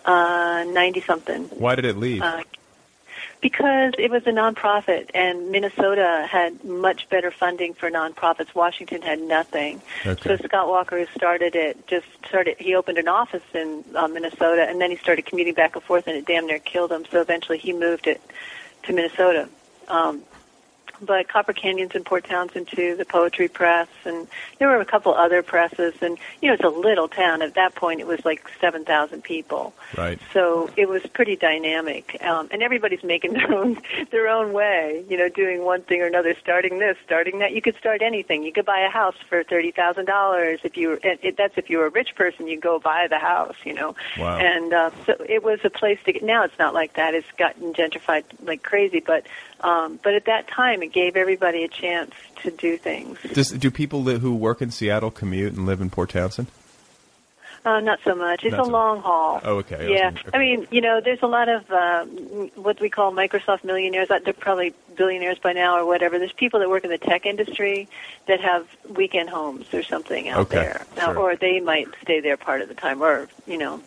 uh, 0.05 0.65
ninety 0.67 1.01
something. 1.01 1.43
Why 1.45 1.75
did 1.75 1.85
it 1.85 1.97
leave? 1.97 2.21
Uh, 2.21 2.43
because 3.41 3.93
it 3.97 4.09
was 4.09 4.25
a 4.25 4.31
nonprofit, 4.31 5.09
and 5.13 5.51
Minnesota 5.51 6.25
had 6.29 6.63
much 6.63 7.09
better 7.09 7.29
funding 7.29 7.73
for 7.73 7.91
nonprofits. 7.91 8.55
Washington 8.55 9.01
had 9.01 9.19
nothing. 9.19 9.81
Okay. 10.05 10.37
So 10.37 10.43
Scott 10.45 10.69
Walker, 10.69 10.97
who 10.97 11.05
started 11.13 11.53
it, 11.53 11.85
just 11.87 12.07
started. 12.25 12.55
He 12.57 12.73
opened 12.73 12.97
an 12.97 13.09
office 13.09 13.43
in 13.53 13.83
uh, 13.95 14.07
Minnesota, 14.07 14.65
and 14.67 14.79
then 14.79 14.91
he 14.91 14.97
started 14.97 15.25
commuting 15.25 15.53
back 15.53 15.75
and 15.75 15.83
forth, 15.83 16.07
and 16.07 16.15
it 16.15 16.25
damn 16.25 16.47
near 16.47 16.59
killed 16.59 16.91
him. 16.91 17.03
So 17.11 17.19
eventually, 17.19 17.57
he 17.57 17.73
moved 17.73 18.07
it 18.07 18.21
to 18.83 18.93
Minnesota. 18.93 19.49
Um, 19.89 20.23
but 21.05 21.27
Copper 21.27 21.53
Canyon's 21.53 21.95
in 21.95 22.03
Port 22.03 22.25
Townsend 22.25 22.67
too, 22.67 22.95
the 22.95 23.05
Poetry 23.05 23.47
Press, 23.47 23.87
and 24.05 24.27
there 24.59 24.67
were 24.67 24.79
a 24.79 24.85
couple 24.85 25.13
other 25.13 25.43
presses. 25.43 25.93
And 26.01 26.17
you 26.41 26.47
know, 26.47 26.53
it's 26.53 26.63
a 26.63 26.69
little 26.69 27.07
town. 27.07 27.41
At 27.41 27.55
that 27.55 27.75
point, 27.75 27.99
it 27.99 28.07
was 28.07 28.23
like 28.25 28.47
seven 28.59 28.85
thousand 28.85 29.23
people. 29.23 29.73
right. 29.97 30.19
So 30.33 30.69
it 30.77 30.87
was 30.87 31.03
pretty 31.07 31.35
dynamic, 31.35 32.17
um, 32.23 32.47
and 32.51 32.63
everybody's 32.63 33.03
making 33.03 33.33
their 33.33 33.53
own 33.53 33.77
their 34.11 34.27
own 34.27 34.53
way. 34.53 35.03
You 35.09 35.17
know, 35.17 35.29
doing 35.29 35.63
one 35.63 35.81
thing 35.83 36.01
or 36.01 36.05
another, 36.05 36.35
starting 36.41 36.79
this, 36.79 36.97
starting 37.05 37.39
that. 37.39 37.53
You 37.53 37.61
could 37.61 37.75
start 37.77 38.01
anything. 38.01 38.43
You 38.43 38.51
could 38.51 38.65
buy 38.65 38.79
a 38.79 38.89
house 38.89 39.15
for 39.27 39.43
thirty 39.43 39.71
thousand 39.71 40.05
dollars 40.05 40.59
if 40.63 40.77
you. 40.77 40.89
Were, 40.89 40.99
and 41.03 41.19
it, 41.21 41.37
that's 41.37 41.57
if 41.57 41.69
you 41.69 41.77
were 41.77 41.87
a 41.87 41.91
rich 41.91 42.15
person. 42.15 42.47
You 42.47 42.59
go 42.59 42.79
buy 42.79 43.07
the 43.09 43.19
house. 43.19 43.55
You 43.63 43.73
know. 43.73 43.95
Wow. 44.17 44.37
And 44.37 44.73
uh, 44.73 44.91
so 45.05 45.15
it 45.27 45.43
was 45.43 45.59
a 45.63 45.69
place 45.69 45.99
to 46.05 46.13
get. 46.13 46.23
Now 46.23 46.43
it's 46.43 46.57
not 46.59 46.73
like 46.73 46.93
that. 46.93 47.13
It's 47.13 47.27
gotten 47.37 47.73
gentrified 47.73 48.23
like 48.43 48.63
crazy. 48.63 48.99
But 48.99 49.25
um, 49.63 49.99
but 50.03 50.13
at 50.13 50.25
that 50.25 50.47
time, 50.47 50.83
it 50.83 50.91
gave 50.93 51.15
everybody 51.15 51.63
a 51.63 51.67
chance 51.67 52.11
to 52.43 52.51
do 52.51 52.77
things. 52.77 53.17
Does, 53.33 53.49
do 53.51 53.71
people 53.71 54.03
li- 54.03 54.19
who 54.19 54.35
work 54.35 54.61
in 54.61 54.69
Seattle 54.71 55.09
commute 55.11 55.53
and 55.53 55.65
live 55.65 55.81
in 55.81 55.89
Port 55.89 56.09
Townsend? 56.11 56.47
Uh, 57.65 57.79
not 57.79 57.97
so 58.03 58.13
much. 58.13 58.43
It's 58.43 58.51
Not 58.51 58.63
a 58.63 58.65
so- 58.65 58.71
long 58.71 59.01
haul. 59.01 59.39
Oh, 59.41 59.55
okay. 59.59 59.77
I 59.77 59.87
Yeah, 59.87 60.03
wondering- 60.07 60.29
I 60.33 60.37
mean, 60.37 60.67
you 60.69 60.81
know, 60.81 60.99
there's 60.99 61.21
a 61.23 61.27
lot 61.27 61.47
of 61.47 61.71
uh, 61.71 62.03
what 62.55 62.81
we 62.81 62.89
call 62.89 63.13
Microsoft 63.13 63.63
millionaires. 63.63 64.11
Uh, 64.11 64.19
They're 64.19 64.33
probably 64.33 64.73
billionaires 64.97 65.39
by 65.39 65.53
now 65.53 65.77
or 65.77 65.85
whatever. 65.85 66.19
There's 66.19 66.33
people 66.33 66.59
that 66.59 66.69
work 66.69 66.83
in 66.83 66.89
the 66.89 66.97
tech 66.97 67.25
industry 67.25 67.87
that 68.27 68.41
have 68.41 68.67
weekend 68.89 69.29
homes 69.29 69.73
or 69.73 69.81
something 69.81 70.27
out 70.27 70.39
Okay, 70.41 70.57
there, 70.57 70.85
sure. 70.99 71.17
or 71.17 71.35
they 71.37 71.61
might 71.61 71.87
stay 72.01 72.19
there 72.19 72.35
part 72.35 72.61
of 72.61 72.67
the 72.67 72.75
time, 72.75 73.01
or 73.01 73.29
you 73.47 73.57
know, 73.57 73.79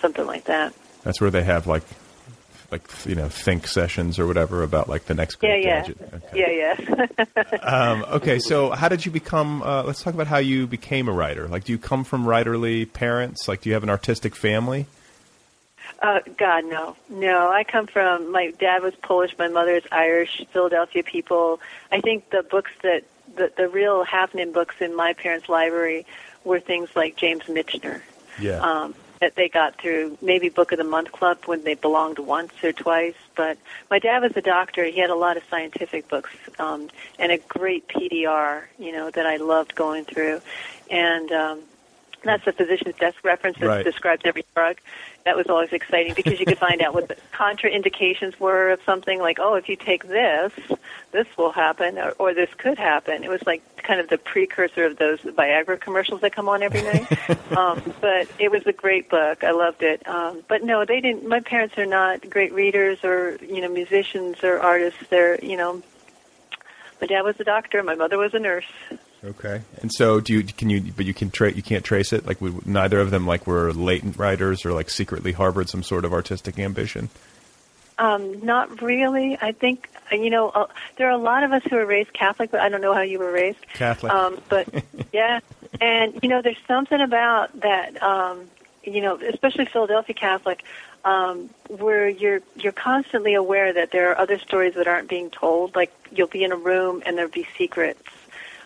something 0.00 0.24
like 0.24 0.44
that. 0.44 0.72
That's 1.02 1.20
where 1.20 1.30
they 1.32 1.42
have 1.42 1.66
like, 1.66 1.82
like 2.76 3.06
you 3.06 3.14
know, 3.14 3.28
think 3.28 3.66
sessions 3.66 4.18
or 4.18 4.26
whatever 4.26 4.62
about 4.62 4.88
like 4.88 5.06
the 5.06 5.14
next 5.14 5.38
Yeah, 5.42 5.56
yeah, 5.56 5.80
gadget. 5.80 5.98
Okay. 6.14 6.34
yeah, 6.34 6.76
yeah. 6.76 7.06
Um, 7.62 8.04
okay, 8.04 8.38
so 8.38 8.70
how 8.70 8.88
did 8.88 9.04
you 9.04 9.10
become? 9.12 9.62
Uh, 9.62 9.82
let's 9.82 10.02
talk 10.02 10.14
about 10.14 10.26
how 10.26 10.38
you 10.38 10.66
became 10.66 11.08
a 11.08 11.12
writer. 11.12 11.48
Like, 11.48 11.64
do 11.64 11.72
you 11.72 11.78
come 11.78 12.04
from 12.04 12.24
writerly 12.24 12.90
parents? 12.92 13.48
Like, 13.48 13.60
do 13.62 13.68
you 13.70 13.74
have 13.74 13.82
an 13.82 13.90
artistic 13.90 14.36
family? 14.36 14.86
Uh, 16.02 16.20
God, 16.38 16.64
no, 16.66 16.96
no. 17.08 17.48
I 17.50 17.64
come 17.64 17.86
from 17.86 18.30
my 18.30 18.52
dad 18.58 18.82
was 18.82 18.94
Polish, 18.96 19.32
my 19.38 19.48
mother 19.48 19.74
is 19.76 19.84
Irish, 19.90 20.44
Philadelphia 20.52 21.02
people. 21.02 21.60
I 21.90 22.00
think 22.00 22.30
the 22.30 22.42
books 22.42 22.70
that 22.82 23.04
the 23.36 23.50
the 23.56 23.68
real 23.68 24.04
happening 24.04 24.52
books 24.52 24.76
in 24.80 24.94
my 24.94 25.12
parents' 25.14 25.48
library 25.48 26.06
were 26.44 26.60
things 26.60 26.90
like 26.94 27.16
James 27.16 27.44
Michener. 27.44 28.02
Yeah. 28.38 28.60
um, 28.60 28.94
that 29.20 29.34
they 29.34 29.48
got 29.48 29.80
through 29.80 30.18
maybe 30.20 30.48
Book 30.48 30.72
of 30.72 30.78
the 30.78 30.84
Month 30.84 31.12
Club 31.12 31.38
when 31.46 31.64
they 31.64 31.74
belonged 31.74 32.18
once 32.18 32.52
or 32.62 32.72
twice. 32.72 33.14
But 33.36 33.58
my 33.90 33.98
dad 33.98 34.22
was 34.22 34.32
a 34.36 34.42
doctor. 34.42 34.84
He 34.84 35.00
had 35.00 35.10
a 35.10 35.14
lot 35.14 35.36
of 35.36 35.42
scientific 35.50 36.08
books 36.08 36.30
um, 36.58 36.88
and 37.18 37.32
a 37.32 37.38
great 37.38 37.88
PDR, 37.88 38.64
you 38.78 38.92
know, 38.92 39.10
that 39.10 39.26
I 39.26 39.36
loved 39.36 39.74
going 39.74 40.04
through. 40.04 40.40
And 40.90 41.32
um, 41.32 41.62
that's 42.24 42.44
the 42.44 42.52
physician's 42.52 42.96
desk 42.96 43.22
reference 43.24 43.58
that 43.58 43.66
Right. 43.68 43.84
describes 43.84 44.22
every 44.24 44.44
drug. 44.54 44.76
That 45.26 45.36
was 45.36 45.48
always 45.48 45.72
exciting 45.72 46.14
because 46.14 46.38
you 46.38 46.46
could 46.46 46.56
find 46.56 46.80
out 46.80 46.94
what 46.94 47.08
the 47.08 47.16
contraindications 47.32 48.38
were 48.38 48.70
of 48.70 48.80
something 48.86 49.18
like, 49.18 49.40
oh, 49.40 49.54
if 49.54 49.68
you 49.68 49.74
take 49.74 50.06
this, 50.06 50.52
this 51.10 51.26
will 51.36 51.50
happen, 51.50 51.98
or, 51.98 52.12
or 52.12 52.32
this 52.32 52.48
could 52.56 52.78
happen. 52.78 53.24
It 53.24 53.28
was 53.28 53.44
like 53.44 53.60
kind 53.76 53.98
of 53.98 54.08
the 54.08 54.18
precursor 54.18 54.84
of 54.84 54.98
those 54.98 55.18
Viagra 55.18 55.80
commercials 55.80 56.20
that 56.20 56.32
come 56.32 56.48
on 56.48 56.62
every 56.62 56.80
night. 56.82 57.10
um, 57.56 57.82
but 58.00 58.28
it 58.38 58.52
was 58.52 58.64
a 58.66 58.72
great 58.72 59.10
book. 59.10 59.42
I 59.42 59.50
loved 59.50 59.82
it. 59.82 60.06
Um, 60.06 60.44
but 60.46 60.62
no, 60.62 60.84
they 60.84 61.00
didn't. 61.00 61.26
My 61.26 61.40
parents 61.40 61.76
are 61.76 61.86
not 61.86 62.30
great 62.30 62.52
readers 62.52 63.02
or 63.02 63.36
you 63.42 63.60
know 63.60 63.68
musicians 63.68 64.44
or 64.44 64.60
artists. 64.60 65.00
They're 65.10 65.44
you 65.44 65.56
know. 65.56 65.82
My 67.00 67.08
dad 67.08 67.22
was 67.22 67.40
a 67.40 67.44
doctor. 67.44 67.82
My 67.82 67.96
mother 67.96 68.16
was 68.16 68.32
a 68.32 68.38
nurse. 68.38 68.64
Okay. 69.24 69.62
And 69.80 69.92
so, 69.92 70.20
do 70.20 70.32
you 70.32 70.42
can 70.44 70.70
you? 70.70 70.92
But 70.94 71.06
you 71.06 71.14
can 71.14 71.30
tra- 71.30 71.52
you 71.52 71.62
can't 71.62 71.84
trace 71.84 72.12
it. 72.12 72.26
Like, 72.26 72.40
we, 72.40 72.52
neither 72.64 73.00
of 73.00 73.10
them 73.10 73.26
like 73.26 73.46
were 73.46 73.72
latent 73.72 74.18
writers 74.18 74.64
or 74.64 74.72
like 74.72 74.90
secretly 74.90 75.32
harbored 75.32 75.68
some 75.68 75.82
sort 75.82 76.04
of 76.04 76.12
artistic 76.12 76.58
ambition. 76.58 77.08
Um, 77.98 78.44
not 78.44 78.82
really. 78.82 79.38
I 79.40 79.52
think 79.52 79.88
uh, 80.12 80.16
you 80.16 80.30
know 80.30 80.50
uh, 80.50 80.66
there 80.96 81.08
are 81.08 81.12
a 81.12 81.18
lot 81.18 81.44
of 81.44 81.52
us 81.52 81.62
who 81.68 81.76
are 81.76 81.86
raised 81.86 82.12
Catholic, 82.12 82.50
but 82.50 82.60
I 82.60 82.68
don't 82.68 82.80
know 82.80 82.92
how 82.92 83.00
you 83.00 83.18
were 83.18 83.32
raised. 83.32 83.60
Catholic. 83.72 84.12
Um, 84.12 84.40
but 84.48 84.68
yeah, 85.12 85.40
and 85.80 86.18
you 86.22 86.28
know, 86.28 86.42
there's 86.42 86.60
something 86.66 87.00
about 87.00 87.60
that. 87.60 88.02
Um, 88.02 88.48
you 88.84 89.00
know, 89.00 89.18
especially 89.18 89.64
Philadelphia 89.66 90.14
Catholic, 90.14 90.62
um, 91.04 91.50
where 91.68 92.08
you're 92.08 92.40
you're 92.56 92.72
constantly 92.72 93.34
aware 93.34 93.72
that 93.72 93.90
there 93.92 94.10
are 94.10 94.18
other 94.18 94.38
stories 94.38 94.74
that 94.74 94.86
aren't 94.86 95.08
being 95.08 95.30
told. 95.30 95.74
Like 95.74 95.92
you'll 96.12 96.26
be 96.26 96.44
in 96.44 96.52
a 96.52 96.56
room 96.56 97.02
and 97.06 97.16
there'll 97.16 97.30
be 97.30 97.46
secrets. 97.56 98.02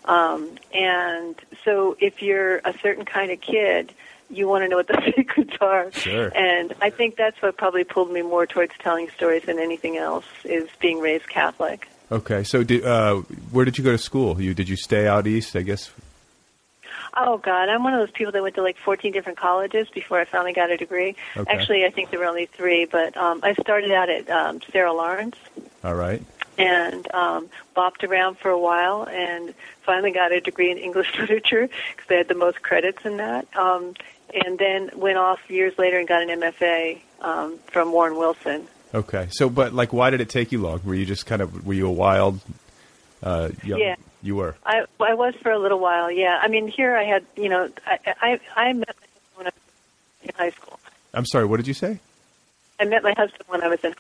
Um, 0.04 0.50
and 0.74 1.34
so, 1.64 1.96
if 2.00 2.22
you're 2.22 2.58
a 2.58 2.74
certain 2.82 3.04
kind 3.04 3.30
of 3.30 3.40
kid, 3.40 3.92
you 4.30 4.48
want 4.48 4.64
to 4.64 4.68
know 4.68 4.76
what 4.76 4.88
the 4.88 5.12
secrets 5.16 5.56
are. 5.60 5.90
Sure. 5.92 6.32
And 6.36 6.74
I 6.80 6.90
think 6.90 7.16
that's 7.16 7.40
what 7.42 7.56
probably 7.56 7.84
pulled 7.84 8.10
me 8.10 8.22
more 8.22 8.46
towards 8.46 8.72
telling 8.78 9.10
stories 9.10 9.44
than 9.44 9.58
anything 9.58 9.96
else 9.96 10.24
is 10.44 10.68
being 10.80 11.00
raised 11.00 11.28
Catholic. 11.28 11.88
Okay. 12.12 12.44
So, 12.44 12.62
did, 12.62 12.84
uh, 12.84 13.16
where 13.50 13.64
did 13.64 13.78
you 13.78 13.84
go 13.84 13.92
to 13.92 13.98
school? 13.98 14.40
You 14.40 14.54
did 14.54 14.68
you 14.68 14.76
stay 14.76 15.06
out 15.06 15.26
east? 15.26 15.54
I 15.56 15.62
guess. 15.62 15.90
Oh 17.14 17.38
God, 17.38 17.68
I'm 17.68 17.82
one 17.82 17.92
of 17.92 18.00
those 18.00 18.12
people 18.12 18.32
that 18.32 18.42
went 18.42 18.54
to 18.54 18.62
like 18.62 18.76
14 18.76 19.12
different 19.12 19.38
colleges 19.38 19.88
before 19.92 20.20
I 20.20 20.24
finally 20.24 20.52
got 20.52 20.70
a 20.70 20.76
degree. 20.76 21.16
Okay. 21.36 21.52
Actually, 21.52 21.84
I 21.84 21.90
think 21.90 22.10
there 22.10 22.20
were 22.20 22.26
only 22.26 22.46
three, 22.46 22.84
but 22.84 23.16
um, 23.16 23.40
I 23.42 23.54
started 23.54 23.90
out 23.90 24.08
at 24.08 24.30
um, 24.30 24.60
Sarah 24.70 24.92
Lawrence 24.92 25.36
All 25.82 25.94
right. 25.94 26.22
And 26.58 27.12
um, 27.14 27.48
bopped 27.76 28.08
around 28.08 28.38
for 28.38 28.50
a 28.50 28.58
while, 28.58 29.04
and 29.08 29.54
finally 29.82 30.10
got 30.12 30.32
a 30.32 30.40
degree 30.40 30.70
in 30.70 30.78
English 30.78 31.08
literature 31.18 31.68
because 31.68 32.08
they 32.08 32.16
had 32.16 32.28
the 32.28 32.34
most 32.34 32.62
credits 32.62 33.04
in 33.04 33.16
that. 33.18 33.46
Um, 33.56 33.94
and 34.32 34.58
then 34.58 34.90
went 34.94 35.18
off 35.18 35.40
years 35.48 35.76
later 35.78 35.98
and 35.98 36.06
got 36.06 36.22
an 36.22 36.40
MFA 36.40 37.00
um, 37.20 37.58
from 37.66 37.92
Warren 37.92 38.16
Wilson. 38.16 38.66
Okay. 38.94 39.28
So, 39.30 39.48
but 39.48 39.72
like, 39.72 39.92
why 39.92 40.10
did 40.10 40.20
it 40.20 40.28
take 40.28 40.52
you 40.52 40.60
long? 40.60 40.80
Were 40.84 40.94
you 40.94 41.06
just 41.06 41.26
kind 41.26 41.42
of 41.42 41.66
were 41.66 41.74
you 41.74 41.86
a 41.86 41.92
wild? 41.92 42.40
Uh, 43.22 43.50
young, 43.64 43.80
Yeah. 43.80 43.96
You 44.22 44.36
were. 44.36 44.54
I 44.66 44.84
I 45.00 45.14
was 45.14 45.34
for 45.42 45.50
a 45.50 45.58
little 45.58 45.78
while. 45.78 46.10
Yeah, 46.10 46.38
I 46.42 46.48
mean 46.48 46.68
here 46.68 46.94
I 46.94 47.04
had 47.04 47.24
you 47.36 47.48
know 47.48 47.70
I 47.86 47.98
I, 48.20 48.40
I 48.54 48.72
met 48.74 48.88
my 48.88 49.06
husband 49.06 49.34
when 49.36 49.46
I 49.46 49.50
was 49.50 49.54
in 50.24 50.34
high 50.36 50.50
school. 50.50 50.78
I'm 51.14 51.24
sorry. 51.24 51.46
What 51.46 51.56
did 51.56 51.66
you 51.66 51.74
say? 51.74 52.00
I 52.78 52.84
met 52.84 53.02
my 53.02 53.14
husband 53.16 53.44
when 53.48 53.62
I 53.62 53.68
was 53.68 53.82
in. 53.82 53.94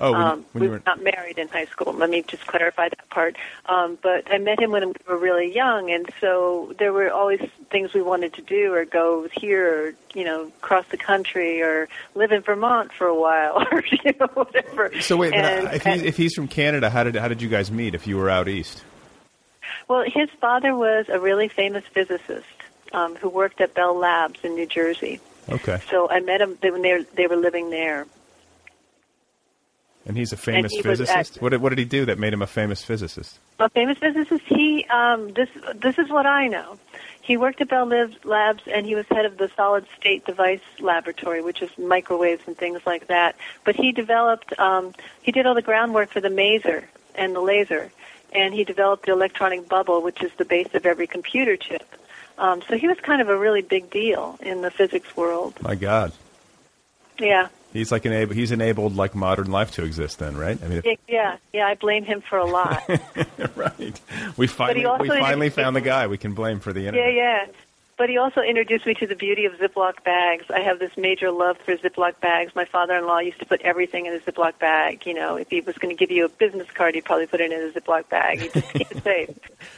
Oh, 0.00 0.10
when 0.12 0.20
um, 0.20 0.44
when 0.52 0.62
we 0.64 0.68
were 0.68 0.82
not 0.84 1.00
married 1.02 1.38
in 1.38 1.46
high 1.48 1.66
school. 1.66 1.92
Let 1.92 2.10
me 2.10 2.22
just 2.26 2.46
clarify 2.48 2.88
that 2.88 3.08
part. 3.10 3.36
Um, 3.66 3.96
but 4.02 4.24
I 4.32 4.38
met 4.38 4.60
him 4.60 4.72
when 4.72 4.88
we 4.88 4.94
were 5.06 5.16
really 5.16 5.54
young, 5.54 5.90
and 5.92 6.08
so 6.20 6.74
there 6.80 6.92
were 6.92 7.10
always 7.12 7.40
things 7.70 7.94
we 7.94 8.02
wanted 8.02 8.32
to 8.34 8.42
do, 8.42 8.72
or 8.74 8.84
go 8.84 9.28
here, 9.32 9.86
or 9.88 9.94
you 10.14 10.24
know, 10.24 10.50
cross 10.60 10.84
the 10.90 10.96
country, 10.96 11.62
or 11.62 11.88
live 12.16 12.32
in 12.32 12.40
Vermont 12.42 12.92
for 12.92 13.06
a 13.06 13.14
while, 13.14 13.64
or 13.72 13.84
you 13.86 14.12
know, 14.18 14.26
whatever. 14.34 14.90
So 15.00 15.16
wait, 15.16 15.30
but 15.30 15.38
And- 15.44 15.74
if 15.74 15.84
he's, 15.84 16.02
if 16.02 16.16
he's 16.16 16.34
from 16.34 16.48
Canada, 16.48 16.90
how 16.90 17.04
did 17.04 17.14
how 17.14 17.28
did 17.28 17.40
you 17.40 17.48
guys 17.48 17.70
meet? 17.70 17.94
If 17.94 18.06
you 18.08 18.16
were 18.16 18.28
out 18.28 18.48
east, 18.48 18.82
Well, 19.88 20.02
his 20.06 20.28
father 20.40 20.74
was 20.74 21.06
a 21.08 21.20
really 21.20 21.48
famous 21.48 21.84
physicist 21.84 22.46
um, 22.92 23.14
who 23.14 23.28
worked 23.28 23.60
at 23.60 23.74
Bell 23.74 23.96
Labs 23.96 24.40
in 24.42 24.54
New 24.56 24.66
Jersey. 24.66 25.20
okay, 25.48 25.80
So 25.88 26.10
I 26.10 26.18
met 26.20 26.40
him 26.40 26.58
when 26.62 26.82
they 26.82 26.94
were, 26.94 27.04
they 27.14 27.26
were 27.28 27.36
living 27.36 27.70
there. 27.70 28.06
And 30.06 30.16
he's 30.16 30.32
a 30.32 30.36
famous 30.36 30.72
he 30.72 30.82
physicist. 30.82 31.36
at- 31.36 31.42
what 31.42 31.50
did 31.50 31.60
what 31.62 31.70
did 31.70 31.78
he 31.78 31.84
do 31.84 32.04
that 32.06 32.18
made 32.18 32.32
him 32.32 32.42
a 32.42 32.46
famous 32.46 32.82
physicist? 32.84 33.38
A 33.58 33.68
famous 33.68 33.98
physicist. 33.98 34.44
He 34.46 34.84
um, 34.90 35.32
this 35.32 35.48
this 35.74 35.98
is 35.98 36.08
what 36.10 36.26
I 36.26 36.48
know. 36.48 36.78
He 37.22 37.38
worked 37.38 37.62
at 37.62 37.68
Bell 37.70 37.86
Labs, 37.86 38.16
Labs, 38.24 38.62
and 38.66 38.84
he 38.84 38.94
was 38.94 39.06
head 39.10 39.24
of 39.24 39.38
the 39.38 39.50
solid 39.56 39.86
state 39.98 40.26
device 40.26 40.60
laboratory, 40.78 41.40
which 41.40 41.62
is 41.62 41.70
microwaves 41.78 42.42
and 42.46 42.56
things 42.56 42.80
like 42.84 43.06
that. 43.06 43.34
But 43.64 43.76
he 43.76 43.92
developed 43.92 44.58
um, 44.58 44.94
he 45.22 45.32
did 45.32 45.46
all 45.46 45.54
the 45.54 45.62
groundwork 45.62 46.10
for 46.10 46.20
the 46.20 46.28
maser 46.28 46.84
and 47.14 47.34
the 47.34 47.40
laser, 47.40 47.90
and 48.32 48.52
he 48.52 48.64
developed 48.64 49.06
the 49.06 49.12
electronic 49.12 49.68
bubble, 49.68 50.02
which 50.02 50.22
is 50.22 50.32
the 50.36 50.44
base 50.44 50.74
of 50.74 50.84
every 50.84 51.06
computer 51.06 51.56
chip. 51.56 51.86
Um, 52.36 52.62
so 52.68 52.76
he 52.76 52.88
was 52.88 52.98
kind 52.98 53.22
of 53.22 53.28
a 53.28 53.38
really 53.38 53.62
big 53.62 53.90
deal 53.90 54.36
in 54.42 54.60
the 54.60 54.70
physics 54.70 55.16
world. 55.16 55.54
My 55.62 55.76
God, 55.76 56.12
Yeah. 57.18 57.48
He's 57.74 57.92
like 57.92 58.06
enabled. 58.06 58.36
He's 58.36 58.52
enabled 58.52 58.96
like 58.96 59.14
modern 59.14 59.50
life 59.50 59.72
to 59.72 59.84
exist. 59.84 60.18
Then, 60.18 60.38
right? 60.38 60.58
I 60.62 60.66
mean, 60.66 60.80
if, 60.82 60.98
Yeah, 61.06 61.36
yeah. 61.52 61.66
I 61.66 61.74
blame 61.74 62.04
him 62.04 62.22
for 62.22 62.38
a 62.38 62.46
lot. 62.46 62.82
right. 63.56 64.00
We 64.38 64.46
finally 64.46 64.86
we 65.00 65.08
finally 65.08 65.50
found 65.50 65.76
the 65.76 65.82
guy 65.82 66.06
we 66.06 66.16
can 66.16 66.32
blame 66.32 66.60
for 66.60 66.72
the 66.72 66.86
internet. 66.86 67.12
Yeah, 67.12 67.44
yeah. 67.46 67.52
But 67.96 68.08
he 68.08 68.18
also 68.18 68.40
introduced 68.40 68.86
me 68.86 68.94
to 68.94 69.06
the 69.06 69.14
beauty 69.14 69.44
of 69.44 69.52
Ziploc 69.54 70.02
bags. 70.02 70.46
I 70.52 70.60
have 70.60 70.80
this 70.80 70.96
major 70.96 71.30
love 71.30 71.58
for 71.58 71.76
Ziploc 71.76 72.18
bags. 72.20 72.52
My 72.56 72.64
father-in-law 72.64 73.20
used 73.20 73.38
to 73.38 73.46
put 73.46 73.60
everything 73.62 74.06
in 74.06 74.14
a 74.14 74.18
Ziploc 74.18 74.58
bag. 74.58 75.06
You 75.06 75.14
know, 75.14 75.36
if 75.36 75.48
he 75.48 75.60
was 75.60 75.78
going 75.78 75.94
to 75.94 75.98
give 75.98 76.10
you 76.10 76.24
a 76.24 76.28
business 76.28 76.68
card, 76.72 76.96
he'd 76.96 77.04
probably 77.04 77.26
put 77.28 77.40
it 77.40 77.52
in 77.52 77.60
a 77.68 77.70
Ziploc 77.70 78.08
bag. 78.08 78.40
He'd 78.40 78.52
just 78.52 78.74
it 78.74 79.02
safe. 79.04 79.30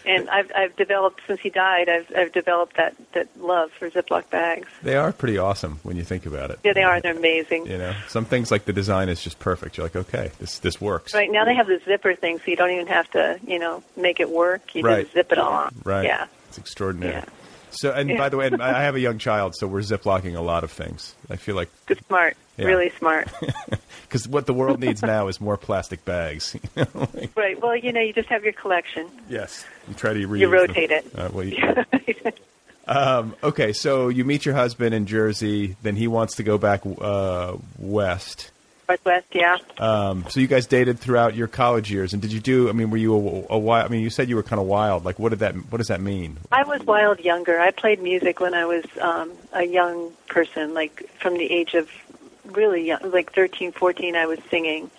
And 0.07 0.31
I've, 0.31 0.51
I've 0.57 0.75
developed 0.77 1.21
since 1.27 1.41
he 1.41 1.51
died. 1.51 1.91
I've, 1.91 2.11
I've 2.17 2.33
developed 2.33 2.77
that 2.79 2.95
that 3.13 3.29
love 3.39 3.71
for 3.73 3.91
Ziploc 3.91 4.31
bags. 4.31 4.69
They 4.83 4.97
are 4.97 5.13
pretty 5.13 5.37
awesome 5.37 5.81
when 5.83 5.97
you 5.99 6.03
think 6.05 6.25
about 6.25 6.51
it. 6.51 6.59
Yeah, 6.65 6.73
they 6.73 6.85
are. 6.85 7.01
They're 7.03 7.17
amazing. 7.17 7.67
You 7.67 7.77
know, 7.77 7.95
some 8.09 8.25
things 8.25 8.51
like 8.51 8.65
the 8.65 8.73
design 8.73 9.11
is 9.11 9.21
just 9.23 9.39
perfect. 9.39 9.77
You're 9.77 9.85
like, 9.85 9.97
okay, 9.97 10.31
this 10.39 10.59
this 10.61 10.81
works. 10.81 11.13
Right 11.13 11.31
now 11.31 11.45
they 11.45 11.55
have 11.55 11.67
the 11.67 11.81
zipper 11.85 12.15
thing, 12.15 12.39
so 12.39 12.45
you 12.47 12.57
don't 12.57 12.71
even 12.71 12.87
have 12.87 13.11
to, 13.11 13.39
you 13.47 13.59
know, 13.59 13.83
make 13.95 14.21
it 14.21 14.31
work. 14.31 14.75
You 14.75 14.83
Right. 14.83 15.03
just 15.05 15.13
zip 15.13 15.33
it 15.33 15.39
on. 15.39 15.75
Right. 15.85 16.07
Yeah. 16.07 16.27
It's 16.49 16.57
extraordinary. 16.57 17.13
Yeah. 17.13 17.25
So, 17.77 17.93
and 17.93 18.09
Yeah. 18.11 18.17
by 18.19 18.29
the 18.29 18.37
way, 18.37 18.51
I 18.61 18.83
have 18.83 18.95
a 18.95 19.01
young 19.01 19.19
child, 19.19 19.55
so 19.57 19.67
we're 19.67 19.81
ziplocking 19.81 20.35
a 20.37 20.41
lot 20.41 20.65
of 20.65 20.71
things. 20.71 21.15
I 21.31 21.37
feel 21.37 21.55
like 21.57 21.69
Good, 21.87 22.05
smart. 22.07 22.37
Yeah. 22.57 22.67
Really 22.67 22.91
smart. 22.99 23.29
because 24.09 24.27
what 24.27 24.47
the 24.47 24.55
world 24.55 24.81
needs 24.81 25.03
now 25.03 25.29
is 25.29 25.41
more 25.41 25.57
plastic 25.57 26.05
bags. 26.05 26.57
you 26.77 26.87
know, 26.95 27.09
like- 27.15 27.37
right. 27.37 27.61
Well, 27.61 27.77
you 27.77 27.93
know, 27.93 28.01
you 28.01 28.13
just 28.13 28.29
have 28.29 28.45
your 28.45 28.55
collection. 28.55 29.09
yes, 29.29 29.65
you 29.89 29.95
try 29.95 30.15
to 30.15 30.21
reuse 30.27 30.41
You 30.41 30.47
them. 30.51 30.53
rotate 30.53 30.91
it. 30.91 31.07
Uh, 31.15 31.29
well, 31.33 31.45
you- 31.45 32.33
um, 32.89 33.35
okay, 33.43 33.73
so 33.73 34.09
you 34.09 34.25
meet 34.25 34.47
your 34.47 34.55
husband 34.55 34.95
in 34.95 35.07
Jersey, 35.07 35.77
then 35.83 35.97
he 35.97 36.07
wants 36.09 36.37
to 36.37 36.43
go 36.43 36.57
back 36.57 36.83
uh, 37.01 37.57
west. 37.79 38.51
Northwest, 38.89 39.27
yeah. 39.33 39.57
Um, 39.79 40.25
so 40.29 40.41
you 40.41 40.47
guys 40.47 40.67
dated 40.67 40.99
throughout 40.99 41.35
your 41.35 41.49
college 41.49 41.91
years, 41.91 42.13
and 42.13 42.23
did 42.23 42.33
you 42.33 42.41
do? 42.41 42.69
I 42.69 42.73
mean, 42.73 42.91
were 42.91 42.97
you 42.97 43.15
a, 43.51 43.55
a 43.55 43.59
wild? 43.59 43.87
I 43.87 43.89
mean, 43.89 44.03
you 44.03 44.11
said 44.11 44.29
you 44.29 44.37
were 44.37 44.43
kind 44.43 44.61
of 44.61 44.67
wild. 44.67 45.05
Like, 45.05 45.19
what 45.19 45.31
did 45.31 45.41
that? 45.41 45.55
What 45.55 45.79
does 45.79 45.89
that 45.89 46.01
mean? 46.01 46.39
I 46.53 46.63
was 46.65 46.83
wild 46.83 47.21
younger. 47.21 47.59
I 47.59 47.71
played 47.73 48.01
music 48.01 48.41
when 48.41 48.55
I 48.55 48.65
was 48.65 48.85
um, 49.01 49.33
a 49.53 49.65
young 49.65 50.13
person, 50.29 50.75
like 50.75 51.09
from 51.19 51.35
the 51.35 51.51
age 51.51 51.75
of 51.75 51.89
really 52.45 52.87
young, 52.87 53.11
like 53.11 53.33
13, 53.33 53.73
14, 53.73 54.15
I 54.15 54.27
was 54.27 54.39
singing 54.51 54.91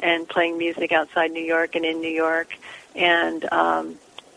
and 0.00 0.28
playing 0.28 0.58
music 0.58 0.90
outside 0.92 1.30
New 1.30 1.44
York 1.44 1.74
and 1.76 1.84
in 1.84 2.00
New 2.00 2.10
York. 2.10 2.48
And, 2.94 3.44
um, 3.52 3.94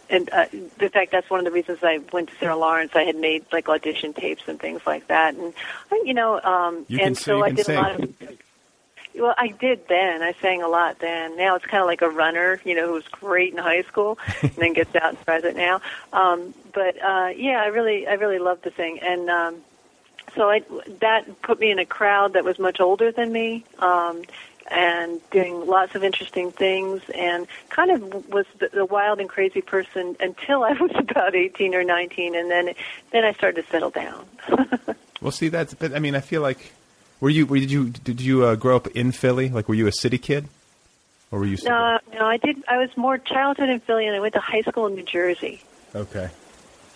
and 0.10 0.30
uh, 0.32 0.46
in 0.54 0.90
fact, 0.90 1.12
that's 1.12 1.30
one 1.30 1.40
of 1.40 1.46
the 1.46 1.52
reasons 1.52 1.80
I 1.82 2.00
went 2.14 2.30
to 2.30 2.36
Sarah 2.38 2.56
Lawrence. 2.56 2.92
I 2.96 3.04
had 3.04 3.16
made 3.16 3.44
like 3.52 3.68
audition 3.70 4.14
tapes 4.14 4.44
and 4.48 4.60
things 4.60 4.82
like 4.86 5.08
that. 5.08 5.34
And, 5.36 5.54
you 6.06 6.14
know, 6.14 6.40
um, 6.42 6.86
You 6.88 7.00
and 7.02 7.18
so 7.18 7.44
I 7.44 7.50
did 7.52 7.66
sing. 7.66 7.78
a 7.78 7.82
lot 7.82 8.00
of 8.00 8.38
well, 9.20 9.36
I 9.38 9.50
did 9.50 9.88
then. 9.88 10.22
I 10.22 10.34
sang 10.42 10.62
a 10.62 10.68
lot 10.68 11.00
then. 11.00 11.38
Now 11.38 11.56
it's 11.56 11.66
kind 11.66 11.82
of 11.82 11.88
like 11.88 12.02
a 12.02 12.10
runner, 12.10 12.62
you 12.64 12.76
know, 12.76 12.88
who 12.88 12.94
was 12.94 13.08
great 13.08 13.54
in 13.54 13.60
high 13.60 13.84
school 13.84 14.18
and 14.42 14.52
then 14.54 14.74
gets 14.74 14.96
out 14.96 15.10
and 15.10 15.26
tries 15.26 15.44
it 15.44 15.56
now. 15.56 15.82
Um, 16.14 16.54
but 16.74 17.02
uh, 17.02 17.30
yeah, 17.36 17.62
I 17.62 17.68
really, 17.68 18.08
I 18.08 18.14
really 18.14 18.40
love 18.40 18.62
to 18.64 18.74
sing, 18.76 19.00
and 19.02 19.30
um, 19.30 19.58
so 20.36 20.50
I 20.50 20.62
that 21.00 21.42
put 21.42 21.60
me 21.60 21.72
in 21.72 21.80
a 21.80 21.86
crowd 21.86 22.34
that 22.34 22.44
was 22.44 22.60
much 22.60 22.80
older 22.80 23.12
than 23.12 23.32
me. 23.32 23.66
Um, 23.80 24.24
and 24.72 25.20
doing 25.32 25.66
lots 25.66 25.96
of 25.96 26.04
interesting 26.04 26.52
things, 26.52 27.02
and 27.16 27.48
kind 27.70 27.90
of 27.90 28.30
was 28.30 28.46
the, 28.60 28.70
the 28.72 28.86
wild 28.86 29.20
and 29.20 29.28
crazy 29.28 29.62
person 29.62 30.16
until 30.20 30.64
I 30.64 30.74
was 30.80 30.92
about 30.96 31.34
eighteen 31.34 31.74
or 31.74 31.84
nineteen, 31.84 32.36
and 32.36 32.52
then 32.52 32.76
then 33.12 33.26
I 33.26 33.34
started 33.34 33.66
to 33.66 33.72
settle 33.72 33.90
down. 33.90 34.28
Well, 35.22 35.32
see, 35.32 35.50
that's. 35.50 35.74
But 35.74 35.94
I 35.94 36.00
mean, 36.00 36.16
I 36.16 36.22
feel 36.22 36.42
like 36.42 36.72
were 37.20 37.30
you? 37.30 37.46
Were, 37.46 37.60
did 37.60 37.72
you? 37.72 37.90
Did 37.90 38.22
you 38.22 38.46
uh, 38.46 38.56
grow 38.56 38.76
up 38.76 38.88
in 38.88 39.12
Philly? 39.12 39.50
Like, 39.50 39.68
were 39.68 39.76
you 39.76 39.88
a 39.88 39.92
city 39.92 40.18
kid, 40.18 40.48
or 41.32 41.40
were 41.40 41.46
you? 41.46 41.58
No, 41.64 42.00
no, 42.14 42.26
I 42.26 42.38
did. 42.38 42.64
I 42.68 42.78
was 42.78 42.90
more 42.98 43.18
childhood 43.18 43.70
in 43.70 43.80
Philly, 43.80 44.08
and 44.08 44.16
I 44.16 44.20
went 44.20 44.34
to 44.36 44.40
high 44.40 44.62
school 44.62 44.88
in 44.88 44.96
New 44.96 45.04
Jersey. 45.04 45.62
Okay. 45.96 46.30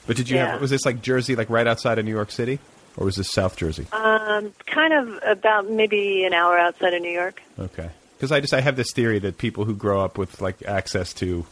But 0.06 0.18
did 0.18 0.30
you 0.30 0.36
Yeah. 0.38 0.52
have? 0.52 0.62
Was 0.62 0.70
this 0.70 0.86
like 0.86 1.02
Jersey, 1.02 1.36
like 1.36 1.50
right 1.50 1.66
outside 1.68 1.98
of 2.00 2.06
New 2.06 2.12
York 2.12 2.32
City, 2.32 2.60
or 2.98 3.06
was 3.06 3.16
this 3.16 3.32
South 3.32 3.56
Jersey? 3.56 3.88
Um, 3.92 4.54
kind 4.66 4.94
of 4.94 5.20
about 5.26 5.70
maybe 5.70 6.26
an 6.26 6.34
hour 6.34 6.58
outside 6.58 6.94
of 6.94 7.02
New 7.02 7.12
York. 7.12 7.42
Okay. 7.58 7.90
Because 8.18 8.32
I 8.32 8.40
just 8.40 8.54
I 8.54 8.62
have 8.62 8.76
this 8.76 8.92
theory 8.94 9.20
that 9.20 9.38
people 9.38 9.66
who 9.66 9.76
grow 9.76 10.02
up 10.02 10.18
with 10.18 10.40
like 10.42 10.64
access 10.66 11.14
to 11.16 11.46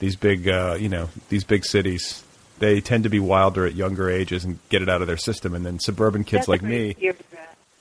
these 0.00 0.16
big, 0.16 0.48
uh, 0.48 0.76
you 0.78 0.88
know, 0.88 1.08
these 1.30 1.44
big 1.44 1.64
cities, 1.64 2.22
they 2.58 2.80
tend 2.80 3.04
to 3.04 3.10
be 3.10 3.20
wilder 3.20 3.64
at 3.66 3.74
younger 3.74 4.10
ages 4.10 4.44
and 4.44 4.58
get 4.68 4.82
it 4.82 4.88
out 4.88 5.00
of 5.00 5.06
their 5.06 5.16
system, 5.16 5.54
and 5.54 5.64
then 5.64 5.78
suburban 5.78 6.24
kids 6.24 6.40
That's 6.46 6.48
like 6.48 6.62
me. 6.62 6.94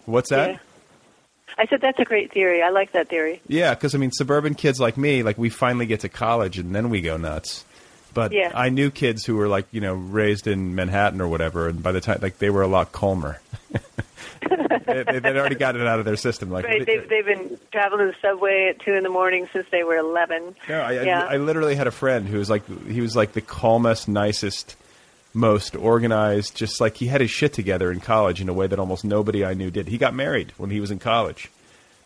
What's 0.05 0.29
that? 0.29 0.51
Yeah. 0.51 0.57
I 1.57 1.67
said 1.67 1.81
that's 1.81 1.99
a 1.99 2.05
great 2.05 2.33
theory. 2.33 2.63
I 2.63 2.69
like 2.69 2.93
that 2.93 3.09
theory. 3.09 3.41
Yeah, 3.47 3.75
because 3.75 3.93
I 3.93 3.99
mean, 3.99 4.11
suburban 4.11 4.55
kids 4.55 4.79
like 4.79 4.97
me, 4.97 5.21
like 5.23 5.37
we 5.37 5.49
finally 5.49 5.85
get 5.85 5.99
to 6.01 6.09
college 6.09 6.57
and 6.57 6.73
then 6.73 6.89
we 6.89 7.01
go 7.01 7.17
nuts. 7.17 7.63
But 8.13 8.31
Yeah. 8.31 8.51
I 8.53 8.69
knew 8.69 8.91
kids 8.91 9.25
who 9.25 9.35
were 9.35 9.47
like, 9.47 9.67
you 9.71 9.81
know, 9.81 9.93
raised 9.93 10.47
in 10.47 10.75
Manhattan 10.75 11.21
or 11.21 11.27
whatever, 11.27 11.67
and 11.67 11.81
by 11.81 11.91
the 11.91 12.01
time, 12.01 12.19
like, 12.21 12.37
they 12.37 12.49
were 12.49 12.61
a 12.61 12.67
lot 12.67 12.91
calmer. 12.91 13.39
they, 14.47 15.03
they, 15.03 15.19
would 15.19 15.37
already 15.37 15.55
got 15.55 15.75
it 15.75 15.85
out 15.87 15.99
of 15.99 16.05
their 16.05 16.15
system. 16.15 16.51
Like, 16.51 16.65
Right? 16.65 16.85
They've 16.85 17.07
they've 17.09 17.25
been 17.25 17.59
traveling 17.71 18.07
the 18.07 18.15
subway 18.21 18.67
at 18.69 18.79
two 18.83 18.93
in 18.93 19.03
the 19.03 19.09
morning 19.09 19.47
since 19.51 19.65
they 19.71 19.83
were 19.83 19.97
eleven. 19.97 20.55
no, 20.69 20.79
I, 20.81 21.03
yeah. 21.03 21.23
I, 21.25 21.35
I 21.35 21.37
literally 21.37 21.75
had 21.75 21.87
a 21.87 21.91
friend 21.91 22.27
who 22.27 22.37
was 22.37 22.49
like, 22.49 22.67
he 22.87 23.01
was 23.01 23.15
like 23.15 23.33
the 23.33 23.41
calmest, 23.41 24.07
nicest, 24.07 24.75
most 25.33 25.75
organized. 25.75 26.55
Just 26.55 26.79
like 26.79 26.97
he 26.97 27.07
had 27.07 27.21
his 27.21 27.31
shit 27.31 27.53
together 27.53 27.91
in 27.91 27.99
college 27.99 28.41
in 28.41 28.49
a 28.49 28.53
way 28.53 28.67
that 28.67 28.79
almost 28.79 29.03
nobody 29.03 29.43
I 29.43 29.53
knew 29.53 29.71
did. 29.71 29.87
He 29.87 29.97
got 29.97 30.13
married 30.13 30.53
when 30.57 30.69
he 30.69 30.79
was 30.79 30.91
in 30.91 30.99
college. 30.99 31.49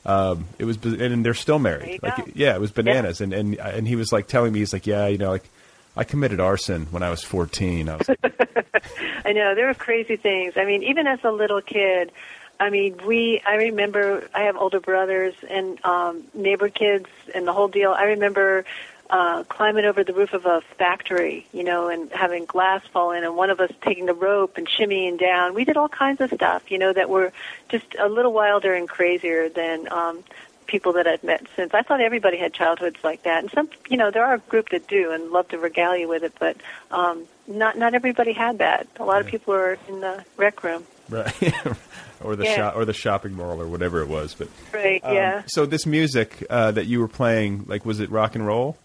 Um, 0.05 0.45
it 0.57 0.63
was, 0.63 0.77
and 0.77 1.25
they're 1.25 1.33
still 1.33 1.59
married. 1.59 2.01
Like, 2.01 2.15
go. 2.15 2.23
yeah, 2.33 2.55
it 2.55 2.61
was 2.61 2.71
bananas. 2.71 3.19
And 3.19 3.33
and 3.33 3.55
and 3.55 3.87
he 3.87 3.95
was 3.95 4.11
like 4.11 4.27
telling 4.27 4.53
me, 4.53 4.59
he's 4.59 4.73
like, 4.73 4.87
yeah, 4.87 5.07
you 5.07 5.17
know, 5.17 5.31
like 5.31 5.49
I 5.95 6.05
committed 6.05 6.39
arson 6.39 6.87
when 6.91 7.03
I 7.03 7.09
was 7.09 7.23
fourteen. 7.23 7.89
I 7.89 7.97
was 7.97 8.07
like, 8.07 8.19
I 9.25 9.33
know 9.33 9.53
there 9.53 9.67
were 9.67 9.73
crazy 9.73 10.15
things. 10.15 10.53
I 10.55 10.63
mean, 10.63 10.83
even 10.83 11.07
as 11.07 11.19
a 11.23 11.31
little 11.31 11.61
kid, 11.61 12.13
I 12.59 12.69
mean, 12.69 12.99
we. 13.05 13.41
I 13.45 13.55
remember 13.55 14.27
I 14.33 14.43
have 14.43 14.55
older 14.55 14.79
brothers 14.79 15.35
and 15.49 15.83
um, 15.83 16.23
neighbor 16.33 16.69
kids 16.69 17.07
and 17.35 17.45
the 17.45 17.53
whole 17.53 17.67
deal. 17.67 17.91
I 17.91 18.05
remember 18.05 18.63
uh, 19.09 19.43
climbing 19.43 19.85
over 19.85 20.03
the 20.03 20.13
roof 20.13 20.33
of 20.33 20.45
a 20.45 20.61
factory, 20.77 21.47
you 21.53 21.63
know, 21.63 21.87
and 21.89 22.11
having 22.11 22.45
glass 22.45 22.85
fall 22.91 23.11
in, 23.11 23.23
and 23.23 23.35
one 23.35 23.49
of 23.49 23.59
us 23.59 23.71
taking 23.81 24.05
the 24.05 24.13
rope 24.13 24.57
and 24.57 24.67
shimmying 24.67 25.17
down. 25.19 25.53
We 25.53 25.63
did 25.65 25.77
all 25.77 25.89
kinds 25.89 26.19
of 26.21 26.31
stuff, 26.31 26.69
you 26.69 26.77
know, 26.77 26.91
that 26.93 27.09
were 27.09 27.31
just 27.69 27.85
a 27.99 28.09
little 28.09 28.33
wilder 28.33 28.73
and 28.73 28.87
crazier 28.87 29.49
than. 29.49 29.87
Um, 29.91 30.23
people 30.67 30.91
that 30.91 31.07
I've 31.07 31.23
met 31.23 31.45
since. 31.55 31.73
I 31.73 31.81
thought 31.81 32.01
everybody 32.01 32.37
had 32.37 32.51
childhoods 32.53 32.97
like 33.01 33.23
that, 33.23 33.41
and 33.41 33.49
some, 33.51 33.69
you 33.87 33.95
know, 33.95 34.11
there 34.11 34.25
are 34.25 34.33
a 34.33 34.39
group 34.39 34.67
that 34.71 34.85
do 34.85 35.11
and 35.13 35.31
love 35.31 35.47
to 35.47 35.57
regale 35.57 35.95
you 35.95 36.09
with 36.09 36.23
it, 36.23 36.33
but 36.39 36.57
um, 36.91 37.23
not 37.47 37.77
not 37.77 37.93
everybody 37.93 38.33
had 38.33 38.57
that. 38.57 38.85
A 38.99 39.05
lot 39.05 39.21
of 39.21 39.27
people 39.27 39.53
are 39.53 39.77
in 39.87 40.01
the 40.01 40.25
rec 40.35 40.61
room. 40.65 40.83
right, 41.09 41.33
or 42.21 42.35
the 42.35 42.43
Yeah. 42.43 42.53
shop 42.55 42.75
or 42.75 42.83
the 42.83 42.91
shopping 42.91 43.31
mall 43.33 43.61
or 43.61 43.67
whatever 43.69 44.01
it 44.01 44.09
was. 44.09 44.33
But 44.33 44.49
Right? 44.73 45.01
um, 45.05 45.15
yeah. 45.15 45.43
So 45.47 45.65
this 45.65 45.85
music 45.85 46.45
uh, 46.49 46.71
that 46.71 46.85
you 46.85 46.99
were 46.99 47.07
playing, 47.07 47.63
like, 47.67 47.85
was 47.85 48.01
it 48.01 48.11
rock 48.11 48.35
and 48.35 48.45
roll? 48.45 48.77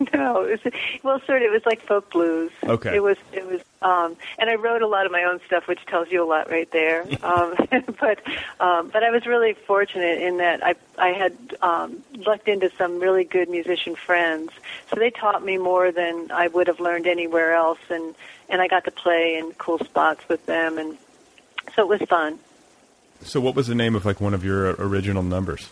No, 0.14 0.42
it 0.44 0.64
was 0.64 0.72
well, 1.02 1.20
sort 1.26 1.42
of. 1.42 1.48
It 1.48 1.52
was 1.52 1.66
like 1.66 1.82
folk 1.82 2.10
blues. 2.10 2.50
Okay. 2.64 2.96
It 2.96 3.02
was. 3.02 3.18
It 3.32 3.46
was. 3.46 3.60
Um, 3.82 4.16
and 4.38 4.48
I 4.48 4.54
wrote 4.54 4.80
a 4.80 4.86
lot 4.86 5.04
of 5.04 5.12
my 5.12 5.24
own 5.24 5.40
stuff, 5.46 5.68
which 5.68 5.84
tells 5.86 6.10
you 6.10 6.24
a 6.24 6.28
lot 6.28 6.50
right 6.50 6.70
there. 6.70 7.02
um, 7.22 7.54
but 8.00 8.18
um, 8.60 8.88
but 8.88 9.02
I 9.02 9.10
was 9.10 9.26
really 9.26 9.52
fortunate 9.52 10.22
in 10.22 10.38
that 10.38 10.64
I 10.64 10.74
I 10.96 11.08
had 11.08 11.36
um, 11.60 12.02
lucked 12.16 12.48
into 12.48 12.70
some 12.78 12.98
really 12.98 13.24
good 13.24 13.50
musician 13.50 13.94
friends, 13.94 14.52
so 14.88 14.96
they 14.96 15.10
taught 15.10 15.44
me 15.44 15.58
more 15.58 15.92
than 15.92 16.30
I 16.30 16.48
would 16.48 16.68
have 16.68 16.80
learned 16.80 17.06
anywhere 17.06 17.54
else, 17.54 17.80
and 17.90 18.14
and 18.48 18.62
I 18.62 18.68
got 18.68 18.84
to 18.84 18.90
play 18.90 19.36
in 19.36 19.52
cool 19.58 19.78
spots 19.80 20.26
with 20.30 20.46
them, 20.46 20.78
and 20.78 20.96
so 21.76 21.82
it 21.82 22.00
was 22.00 22.08
fun. 22.08 22.38
So, 23.22 23.38
what 23.38 23.54
was 23.54 23.66
the 23.66 23.74
name 23.74 23.94
of 23.94 24.06
like 24.06 24.18
one 24.18 24.32
of 24.32 24.44
your 24.44 24.70
original 24.78 25.22
numbers? 25.22 25.68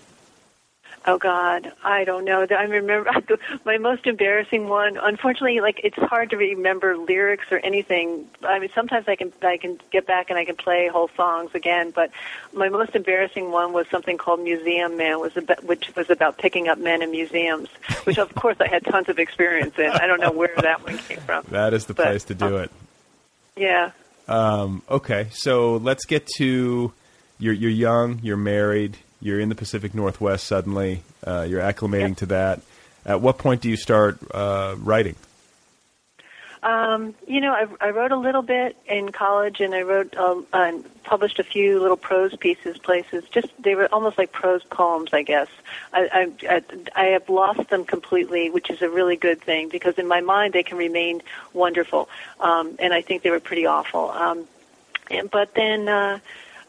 Oh 1.06 1.16
God, 1.16 1.72
I 1.82 2.04
don't 2.04 2.24
know. 2.24 2.46
I 2.50 2.64
remember 2.64 3.10
my 3.64 3.78
most 3.78 4.06
embarrassing 4.06 4.68
one. 4.68 4.96
Unfortunately, 4.96 5.60
like 5.60 5.80
it's 5.82 5.96
hard 5.96 6.30
to 6.30 6.36
remember 6.36 6.96
lyrics 6.96 7.46
or 7.50 7.58
anything. 7.58 8.26
I 8.42 8.58
mean, 8.58 8.70
sometimes 8.74 9.08
I 9.08 9.16
can 9.16 9.32
I 9.42 9.56
can 9.56 9.80
get 9.90 10.06
back 10.06 10.28
and 10.30 10.38
I 10.38 10.44
can 10.44 10.56
play 10.56 10.88
whole 10.88 11.10
songs 11.16 11.50
again. 11.54 11.92
But 11.94 12.10
my 12.52 12.68
most 12.68 12.94
embarrassing 12.94 13.50
one 13.50 13.72
was 13.72 13.86
something 13.88 14.18
called 14.18 14.40
Museum 14.40 14.96
Man, 14.96 15.20
was 15.20 15.36
about, 15.36 15.64
which 15.64 15.94
was 15.96 16.10
about 16.10 16.38
picking 16.38 16.68
up 16.68 16.78
men 16.78 17.02
in 17.02 17.10
museums. 17.10 17.68
Which 18.04 18.18
of 18.18 18.34
course 18.34 18.56
I 18.60 18.68
had 18.68 18.84
tons 18.84 19.08
of 19.08 19.18
experience 19.18 19.78
in. 19.78 19.90
I 19.90 20.06
don't 20.06 20.20
know 20.20 20.32
where 20.32 20.54
that 20.56 20.84
one 20.84 20.98
came 20.98 21.20
from. 21.20 21.44
That 21.50 21.72
is 21.74 21.86
the 21.86 21.94
But, 21.94 22.06
place 22.06 22.24
to 22.24 22.34
do 22.34 22.58
it. 22.58 22.70
Yeah. 23.56 23.92
Um, 24.28 24.82
okay, 24.90 25.28
so 25.32 25.76
let's 25.76 26.04
get 26.04 26.26
to 26.36 26.92
you're 27.38 27.54
you're 27.54 27.70
young, 27.70 28.20
you're 28.22 28.36
married, 28.36 28.98
you're 29.20 29.40
in 29.40 29.48
the 29.48 29.54
Pacific 29.54 29.94
Northwest. 29.94 30.46
Suddenly, 30.46 31.02
uh, 31.26 31.46
you're 31.48 31.62
acclimating 31.62 32.16
to 32.18 32.26
that. 32.26 32.60
At 33.04 33.20
what 33.20 33.38
point 33.38 33.62
do 33.62 33.68
you 33.68 33.76
start 33.76 34.18
uh, 34.32 34.76
writing? 34.78 35.16
Um, 36.62 37.14
you 37.26 37.40
know, 37.40 37.52
I, 37.52 37.66
I 37.80 37.90
wrote 37.90 38.10
a 38.10 38.16
little 38.16 38.42
bit 38.42 38.76
in 38.86 39.10
college, 39.10 39.60
and 39.60 39.74
I 39.74 39.82
wrote 39.82 40.16
um, 40.16 40.46
and 40.52 40.84
published 41.04 41.38
a 41.38 41.44
few 41.44 41.80
little 41.80 41.96
prose 41.96 42.34
pieces, 42.36 42.78
places. 42.78 43.24
Just 43.30 43.48
they 43.62 43.74
were 43.74 43.86
almost 43.86 44.18
like 44.18 44.32
prose 44.32 44.64
poems, 44.64 45.10
I 45.12 45.22
guess. 45.22 45.48
I, 45.92 46.30
I, 46.48 46.56
I, 46.56 46.62
I 46.96 47.04
have 47.12 47.28
lost 47.28 47.70
them 47.70 47.84
completely, 47.84 48.50
which 48.50 48.70
is 48.70 48.82
a 48.82 48.90
really 48.90 49.16
good 49.16 49.40
thing 49.40 49.68
because 49.68 49.98
in 49.98 50.08
my 50.08 50.20
mind 50.20 50.52
they 50.52 50.64
can 50.64 50.76
remain 50.76 51.22
wonderful, 51.52 52.08
um, 52.40 52.74
and 52.80 52.92
I 52.92 53.02
think 53.02 53.22
they 53.22 53.30
were 53.30 53.40
pretty 53.40 53.66
awful. 53.66 54.10
Um, 54.10 54.46
and, 55.10 55.30
but 55.30 55.54
then. 55.54 55.88
Uh, 55.88 56.18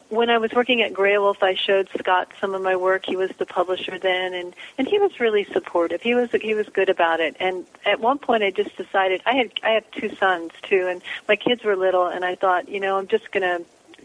when 0.10 0.30
I 0.30 0.40
was 0.40 0.52
working 0.54 0.82
at 0.82 0.92
Graywolf, 0.92 1.42
I 1.42 1.54
showed 1.54 1.88
Scott 1.98 2.32
some 2.42 2.56
of 2.56 2.62
my 2.62 2.76
work. 2.76 3.06
He 3.06 3.16
was 3.16 3.30
the 3.38 3.46
publisher 3.46 3.98
then, 4.00 4.34
and 4.34 4.56
and 4.78 4.88
he 4.88 5.00
was 5.00 5.20
really 5.20 5.44
supportive. 5.46 6.02
He 6.02 6.16
was 6.16 6.30
he 6.42 6.54
was 6.56 6.68
good 6.68 6.90
about 6.90 7.20
it. 7.20 7.36
And 7.40 7.66
at 7.86 8.00
one 8.00 8.18
point, 8.18 8.44
I 8.44 8.52
just 8.52 8.76
decided 8.76 9.22
I 9.26 9.36
had 9.36 9.52
I 9.64 9.72
have 9.72 9.90
two 9.92 10.14
sons 10.16 10.52
too, 10.64 10.88
and 10.90 11.02
my 11.28 11.36
kids 11.36 11.64
were 11.64 11.76
little, 11.76 12.08
and 12.08 12.26
I 12.26 12.36
thought, 12.36 12.70
you 12.70 12.80
know, 12.80 12.98
I'm 12.98 13.08
just 13.08 13.32
gonna 13.32 13.60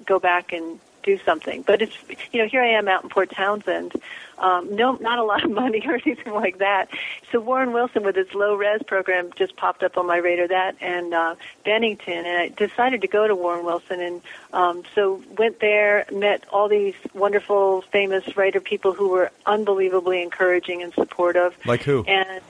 go 0.05 0.19
back 0.19 0.53
and 0.53 0.79
do 1.05 1.19
something. 1.25 1.63
But 1.63 1.83
it's 1.83 1.97
you 2.33 2.43
know 2.43 2.49
here 2.49 2.63
I 2.63 2.71
am 2.71 2.89
out 2.89 3.05
in 3.05 3.11
Port 3.11 3.31
Townsend, 3.31 3.93
um, 4.39 4.75
no 4.75 4.97
not 4.97 5.19
a 5.19 5.23
lot 5.23 5.45
of 5.45 5.51
money 5.51 5.83
or 5.87 5.95
anything 5.95 6.33
like 6.33 6.59
that. 6.59 6.89
So 7.31 7.41
Warren 7.41 7.73
Wilson 7.73 8.03
with 8.03 8.17
his 8.17 8.33
low 8.35 8.57
res 8.57 8.83
program 8.83 9.31
just 9.37 9.57
popped 9.57 9.83
up 9.83 9.97
on 9.97 10.07
my 10.07 10.17
radar. 10.17 10.49
That 10.49 10.77
and 10.81 11.15
uh, 11.15 11.35
Bennington, 11.65 12.27
and 12.27 12.39
I 12.39 12.49
decided 12.49 13.03
to 13.03 13.09
go 13.09 13.27
to 13.29 13.35
Warren 13.35 13.65
Wilson, 13.65 14.01
and 14.01 14.23
um, 14.53 14.83
so 14.95 15.23
went 15.37 15.61
there, 15.61 16.07
met 16.13 16.45
all 16.51 16.69
these 16.69 16.95
wonderful, 17.13 17.83
famous 17.83 18.37
writer 18.37 18.61
people 18.61 18.93
who 18.93 19.09
were 19.09 19.31
unbelievably 19.47 20.23
encouraging 20.23 20.83
and 20.83 20.93
supportive. 20.95 21.57
Like 21.65 21.83
who? 21.83 22.05
And 22.05 22.43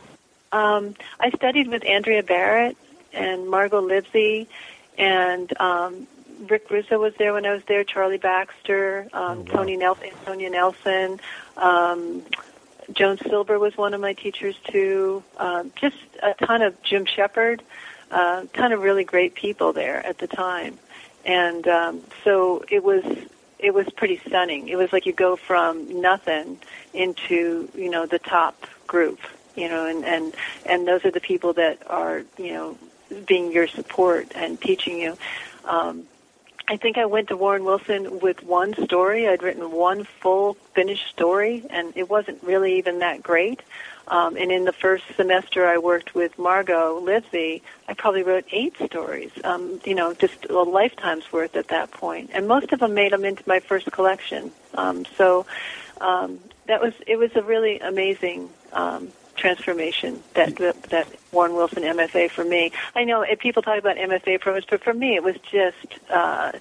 um, 0.52 0.94
I 1.18 1.30
studied 1.30 1.68
with 1.68 1.84
Andrea 1.84 2.22
Barrett 2.22 2.76
and 3.12 3.48
Margot 3.48 3.80
Livesey, 3.80 4.48
and 4.96 5.52
um, 5.60 6.06
Rick 6.50 6.70
Russo 6.70 6.98
was 6.98 7.14
there 7.16 7.32
when 7.32 7.46
I 7.46 7.52
was 7.52 7.62
there. 7.64 7.84
Charlie 7.84 8.18
Baxter, 8.18 9.08
um, 9.12 9.44
Tony 9.46 9.76
Nelson, 9.76 10.10
Sonia 10.24 10.50
Nelson, 10.50 11.20
um, 11.56 12.22
Joan 12.92 13.18
Silber 13.18 13.58
was 13.58 13.76
one 13.76 13.94
of 13.94 14.00
my 14.00 14.12
teachers 14.12 14.56
too. 14.64 15.22
Um, 15.36 15.72
just 15.76 15.96
a 16.22 16.34
ton 16.34 16.62
of 16.62 16.80
Jim 16.82 17.06
Shepard, 17.06 17.62
a 18.10 18.16
uh, 18.16 18.44
ton 18.52 18.72
of 18.72 18.82
really 18.82 19.04
great 19.04 19.34
people 19.34 19.72
there 19.72 20.04
at 20.04 20.18
the 20.18 20.26
time, 20.26 20.78
and 21.24 21.66
um, 21.66 22.02
so 22.24 22.64
it 22.70 22.84
was 22.84 23.04
it 23.58 23.72
was 23.72 23.88
pretty 23.90 24.20
stunning. 24.26 24.68
It 24.68 24.76
was 24.76 24.92
like 24.92 25.06
you 25.06 25.12
go 25.12 25.36
from 25.36 26.00
nothing 26.00 26.58
into 26.92 27.68
you 27.74 27.90
know 27.90 28.06
the 28.06 28.18
top 28.18 28.66
group, 28.86 29.20
you 29.56 29.68
know, 29.68 29.86
and 29.86 30.04
and 30.04 30.34
and 30.66 30.86
those 30.86 31.04
are 31.04 31.10
the 31.10 31.20
people 31.20 31.54
that 31.54 31.78
are 31.88 32.22
you 32.36 32.52
know 32.52 32.78
being 33.26 33.52
your 33.52 33.66
support 33.66 34.32
and 34.34 34.60
teaching 34.60 34.98
you. 34.98 35.16
Um, 35.64 36.04
I 36.66 36.76
think 36.76 36.96
I 36.96 37.04
went 37.04 37.28
to 37.28 37.36
Warren 37.36 37.64
Wilson 37.64 38.20
with 38.20 38.42
one 38.42 38.74
story. 38.84 39.28
I'd 39.28 39.42
written 39.42 39.70
one 39.70 40.04
full 40.04 40.54
finished 40.74 41.08
story, 41.08 41.64
and 41.68 41.92
it 41.94 42.08
wasn't 42.08 42.42
really 42.42 42.78
even 42.78 43.00
that 43.00 43.22
great. 43.22 43.60
Um, 44.08 44.36
and 44.36 44.50
in 44.50 44.64
the 44.64 44.72
first 44.72 45.04
semester 45.16 45.66
I 45.66 45.78
worked 45.78 46.14
with 46.14 46.38
Margot 46.38 47.00
Livesey, 47.00 47.62
I 47.88 47.94
probably 47.94 48.22
wrote 48.22 48.44
eight 48.52 48.76
stories, 48.84 49.30
um, 49.44 49.80
you 49.84 49.94
know, 49.94 50.12
just 50.14 50.44
a 50.46 50.62
lifetime's 50.62 51.30
worth 51.32 51.56
at 51.56 51.68
that 51.68 51.90
point. 51.90 52.30
And 52.32 52.46
most 52.46 52.72
of 52.72 52.80
them 52.80 52.94
made 52.94 53.12
them 53.12 53.24
into 53.24 53.42
my 53.46 53.60
first 53.60 53.90
collection. 53.92 54.52
Um, 54.74 55.04
so 55.16 55.46
um, 56.00 56.40
that 56.66 56.82
was, 56.82 56.94
it 57.06 57.16
was 57.16 57.34
a 57.34 57.42
really 57.42 57.78
amazing 57.80 58.50
um, 58.72 59.08
transformation 59.36 60.22
that, 60.34 60.56
that 60.90 61.08
Warren 61.32 61.54
Wilson 61.54 61.82
MFA 61.82 62.30
for 62.30 62.44
me. 62.44 62.72
I 62.94 63.04
know 63.04 63.24
people 63.38 63.62
talk 63.62 63.78
about 63.78 63.96
MFA 63.96 64.40
programs, 64.40 64.66
but 64.68 64.82
for 64.82 64.94
me 64.94 65.14
it 65.16 65.22
was 65.22 65.36
just 65.50 65.98
uh, 66.10 66.52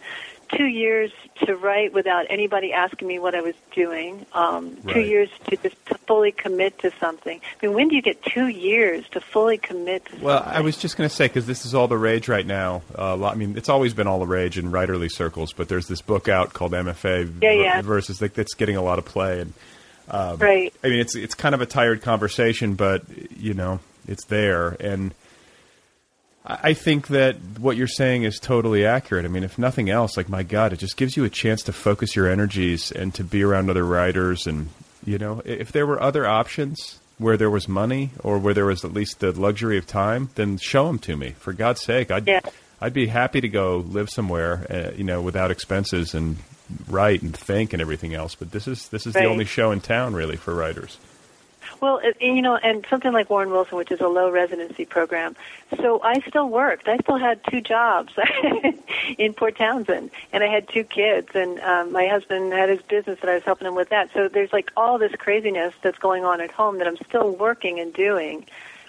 two 0.55 0.65
years 0.65 1.11
to 1.45 1.55
write 1.55 1.93
without 1.93 2.25
anybody 2.29 2.71
asking 2.73 3.07
me 3.07 3.17
what 3.19 3.33
I 3.33 3.41
was 3.41 3.55
doing. 3.73 4.25
Um, 4.33 4.77
Two 4.87 5.01
years 5.01 5.29
to 5.49 5.57
just 5.57 5.83
to 5.87 5.95
fully 6.07 6.31
commit 6.31 6.77
to 6.79 6.91
something. 6.99 7.39
I 7.61 7.65
mean, 7.65 7.75
when 7.75 7.87
do 7.87 7.95
you 7.95 8.01
get 8.03 8.21
two 8.23 8.47
years 8.47 9.03
to 9.11 9.19
fully 9.21 9.57
commit 9.57 10.05
to 10.05 10.17
Well, 10.17 10.37
something? 10.43 10.53
I 10.57 10.61
was 10.61 10.77
just 10.77 10.95
going 10.95 11.09
to 11.09 11.15
say 11.15 11.27
because 11.27 11.47
this 11.47 11.65
is 11.65 11.73
all 11.73 11.87
the 11.87 11.97
rage 11.97 12.27
right 12.27 12.45
now. 12.45 12.83
Uh, 12.95 13.25
I 13.25 13.33
mean, 13.35 13.57
it's 13.57 13.69
always 13.69 13.93
been 13.95 14.05
all 14.05 14.19
the 14.19 14.27
rage 14.27 14.57
in 14.59 14.71
writerly 14.71 15.11
circles, 15.11 15.53
but 15.53 15.69
there's 15.69 15.87
this 15.87 16.01
book 16.01 16.29
out 16.29 16.53
called 16.53 16.73
MFA 16.73 17.25
Yeah, 17.41 17.49
ver- 17.49 17.53
yeah. 17.53 17.81
versus 17.81 18.21
like 18.21 18.33
that's 18.33 18.53
getting 18.53 18.75
a 18.75 18.81
lot 18.83 18.99
of 18.99 19.05
play. 19.05 19.39
And 19.39 19.53
um, 20.09 20.37
Right. 20.37 20.73
I 20.83 20.87
mean, 20.89 20.99
it's 20.99 21.15
it's 21.15 21.35
kind 21.35 21.55
of 21.55 21.61
a 21.61 21.65
tired 21.65 22.01
conversation, 22.01 22.75
but 22.75 23.03
you 23.37 23.53
know, 23.53 23.79
it's 24.07 24.25
there, 24.25 24.69
and 24.79 25.13
I 26.45 26.73
think 26.73 27.07
that 27.07 27.37
what 27.57 27.77
you're 27.77 27.87
saying 27.87 28.23
is 28.23 28.37
totally 28.37 28.85
accurate. 28.85 29.23
I 29.23 29.29
mean, 29.29 29.43
if 29.43 29.57
nothing 29.57 29.89
else, 29.89 30.17
like 30.17 30.27
my 30.27 30.43
God, 30.43 30.73
it 30.73 30.79
just 30.79 30.97
gives 30.97 31.15
you 31.15 31.23
a 31.23 31.29
chance 31.29 31.63
to 31.63 31.73
focus 31.73 32.17
your 32.17 32.27
energies 32.27 32.91
and 32.91 33.13
to 33.15 33.23
be 33.23 33.43
around 33.43 33.69
other 33.69 33.85
writers. 33.85 34.45
And 34.45 34.69
you 35.05 35.17
know, 35.17 35.41
if 35.45 35.71
there 35.71 35.87
were 35.87 36.01
other 36.01 36.27
options 36.27 36.99
where 37.17 37.37
there 37.37 37.49
was 37.49 37.69
money 37.69 38.09
or 38.19 38.39
where 38.39 38.53
there 38.53 38.65
was 38.65 38.83
at 38.83 38.93
least 38.93 39.19
the 39.21 39.31
luxury 39.31 39.77
of 39.77 39.87
time, 39.87 40.29
then 40.35 40.57
show 40.57 40.87
them 40.87 40.99
to 40.99 41.15
me. 41.15 41.29
For 41.39 41.53
God's 41.53 41.81
sake, 41.81 42.11
I'd 42.11 42.27
Yeah. 42.27 42.41
I'd 42.81 42.93
be 42.93 43.07
happy 43.07 43.39
to 43.39 43.47
go 43.47 43.77
live 43.77 44.09
somewhere, 44.09 44.67
uh, 44.69 44.91
you 44.97 45.05
know, 45.05 45.21
without 45.21 45.49
expenses 45.51 46.13
and 46.13 46.35
write 46.87 47.21
and 47.21 47.35
think 47.35 47.73
and 47.73 47.81
everything 47.81 48.13
else. 48.13 48.35
But 48.35 48.51
this 48.51 48.67
is 48.67 48.89
this 48.89 49.05
is 49.07 49.13
the 49.13 49.25
only 49.25 49.45
show 49.45 49.71
in 49.71 49.81
town 49.81 50.13
really 50.13 50.37
for 50.37 50.53
writers. 50.53 50.97
Well, 51.81 51.99
it- 52.01 52.21
you 52.21 52.41
know, 52.41 52.55
and 52.55 52.85
something 52.89 53.11
like 53.11 53.29
Warren 53.29 53.51
Wilson, 53.51 53.77
which 53.77 53.91
is 53.91 53.99
a 53.99 54.07
low 54.07 54.31
residency 54.31 54.85
program. 54.85 55.35
So 55.75 56.01
I 56.01 56.21
still 56.27 56.47
worked. 56.47 56.87
I 56.87 56.97
still 56.97 57.17
had 57.17 57.41
two 57.49 57.59
jobs 57.59 58.13
in 59.17 59.33
Port 59.33 59.57
Townsend, 59.57 60.11
and 60.31 60.43
I 60.43 60.47
had 60.47 60.69
two 60.69 60.83
kids, 60.85 61.29
and 61.35 61.59
um, 61.59 61.91
my 61.91 62.07
husband 62.07 62.53
had 62.53 62.69
his 62.69 62.81
business, 62.83 63.19
and 63.21 63.29
I 63.29 63.33
was 63.35 63.43
helping 63.43 63.67
him 63.67 63.75
with 63.75 63.89
that. 63.89 64.11
So 64.13 64.29
there's 64.29 64.53
like 64.53 64.71
all 64.77 64.97
this 64.97 65.11
craziness 65.17 65.73
that's 65.81 65.97
going 65.97 66.23
on 66.23 66.39
at 66.39 66.51
home 66.51 66.77
that 66.77 66.87
I'm 66.87 66.97
still 66.97 67.31
working 67.35 67.79
and 67.79 67.93
doing 67.93 68.45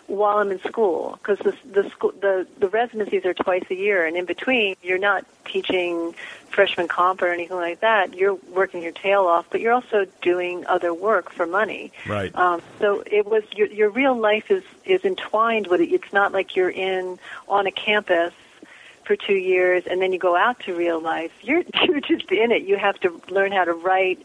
while 0.07 0.39
I'm 0.39 0.51
in 0.51 0.61
school 0.61 1.19
because 1.19 1.39
the 1.39 1.57
the 1.71 1.89
school 1.91 2.13
the 2.21 2.47
the 2.59 2.69
residencies 2.69 3.25
are 3.25 3.35
twice 3.35 3.65
a 3.71 3.75
year, 3.75 4.07
and 4.07 4.17
in 4.17 4.25
between 4.25 4.77
you're 4.83 4.99
not 4.99 5.25
teaching 5.45 6.15
freshman 6.49 6.89
comp 6.89 7.23
or 7.23 7.29
anything 7.29 7.57
like 7.57 7.81
that. 7.81 8.15
You're 8.15 8.35
working 8.53 8.83
your 8.83 8.93
tail 8.93 9.27
off, 9.27 9.47
but 9.51 9.61
you're 9.61 9.73
also 9.73 10.07
doing 10.23 10.67
other 10.67 10.95
work 10.95 11.31
for 11.31 11.47
money. 11.47 11.93
Right. 12.07 12.35
Um, 12.35 12.63
so 12.79 13.03
it 13.07 13.27
was 13.27 13.43
your 13.55 13.69
your 13.69 13.91
real 13.91 14.17
life 14.17 14.51
is 14.51 14.65
is 14.85 15.05
entwined 15.05 15.67
with 15.67 15.81
it. 15.81 15.91
It's 15.91 16.13
not 16.13 16.33
like 16.33 16.57
you're 16.57 16.71
in 16.71 17.19
on 17.49 17.67
a 17.67 17.73
campus 17.73 18.33
for 19.05 19.17
two 19.17 19.35
years 19.35 19.85
and 19.87 20.01
then 20.01 20.13
you 20.13 20.19
go 20.19 20.37
out 20.37 20.61
to 20.61 20.75
real 20.75 21.01
life. 21.01 21.33
You're 21.43 21.63
you're 21.85 22.01
just 22.01 22.31
in 22.31 22.53
it. 22.53 22.63
You 22.63 22.77
have 22.77 22.99
to 23.01 23.21
learn 23.29 23.53
how 23.53 23.65
to 23.65 23.73
write 23.73 24.25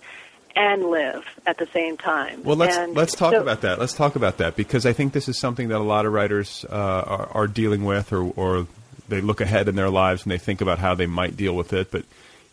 and 0.60 0.84
live 0.84 1.24
at 1.48 1.58
the 1.58 1.68
same 1.74 1.96
time. 1.96 2.44
Well, 2.44 2.58
let's 2.58 2.76
And 2.76 2.94
let's 2.94 3.16
talk 3.16 3.34
so- 3.34 3.42
about 3.42 3.62
that. 3.62 3.80
Let's 3.80 3.94
talk 3.94 4.16
about 4.18 4.38
that 4.40 4.56
because 4.58 4.86
I 4.86 4.92
think 4.94 5.14
this 5.14 5.30
is 5.30 5.40
something 5.40 5.70
that 5.70 5.78
a 5.78 5.84
lot 5.84 6.06
of 6.06 6.12
writers 6.12 6.66
uh, 6.70 6.76
are, 6.76 7.30
are 7.32 7.48
dealing 7.48 7.86
with, 7.86 8.12
or, 8.12 8.32
or 8.36 8.68
they 9.08 9.22
look 9.22 9.40
ahead 9.40 9.70
in 9.70 9.76
their 9.76 9.90
lives 9.90 10.24
and 10.24 10.32
they 10.32 10.38
think 10.38 10.60
about 10.60 10.78
how 10.78 10.94
they 10.96 11.08
might 11.08 11.38
deal 11.38 11.56
with 11.56 11.72
it. 11.72 11.90
But 11.92 12.04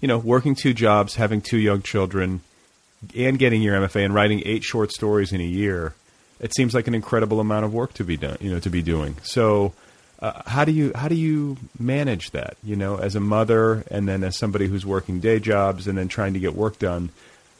you 0.00 0.06
know, 0.08 0.18
working 0.18 0.54
two 0.54 0.72
jobs, 0.72 1.16
having 1.16 1.40
two 1.40 1.58
young 1.58 1.82
children, 1.82 2.42
and 3.16 3.38
getting 3.38 3.60
your 3.60 3.76
MFA 3.80 4.04
and 4.04 4.14
writing 4.14 4.40
eight 4.46 4.62
short 4.62 4.92
stories 4.92 5.32
in 5.32 5.40
a 5.40 5.44
year. 5.44 5.94
it 6.38 6.54
seems 6.54 6.74
like 6.74 6.86
an 6.86 6.94
incredible 6.94 7.40
amount 7.40 7.64
of 7.64 7.74
work 7.74 7.92
to 7.94 8.04
be 8.04 8.16
done, 8.16 8.36
you 8.40 8.50
know, 8.50 8.60
to 8.60 8.70
be 8.70 8.82
doing. 8.82 9.16
So, 9.22 9.72
uh, 10.20 10.42
how 10.46 10.64
do 10.64 10.72
you 10.72 10.92
how 10.94 11.08
do 11.08 11.14
you 11.16 11.56
manage 11.78 12.30
that? 12.30 12.56
You 12.62 12.76
know, 12.76 12.96
as 12.98 13.16
a 13.16 13.20
mother, 13.20 13.84
and 13.90 14.06
then 14.08 14.22
as 14.22 14.36
somebody 14.38 14.66
who's 14.68 14.86
working 14.86 15.18
day 15.18 15.40
jobs, 15.40 15.88
and 15.88 15.98
then 15.98 16.08
trying 16.08 16.34
to 16.34 16.40
get 16.40 16.54
work 16.54 16.78
done. 16.78 17.10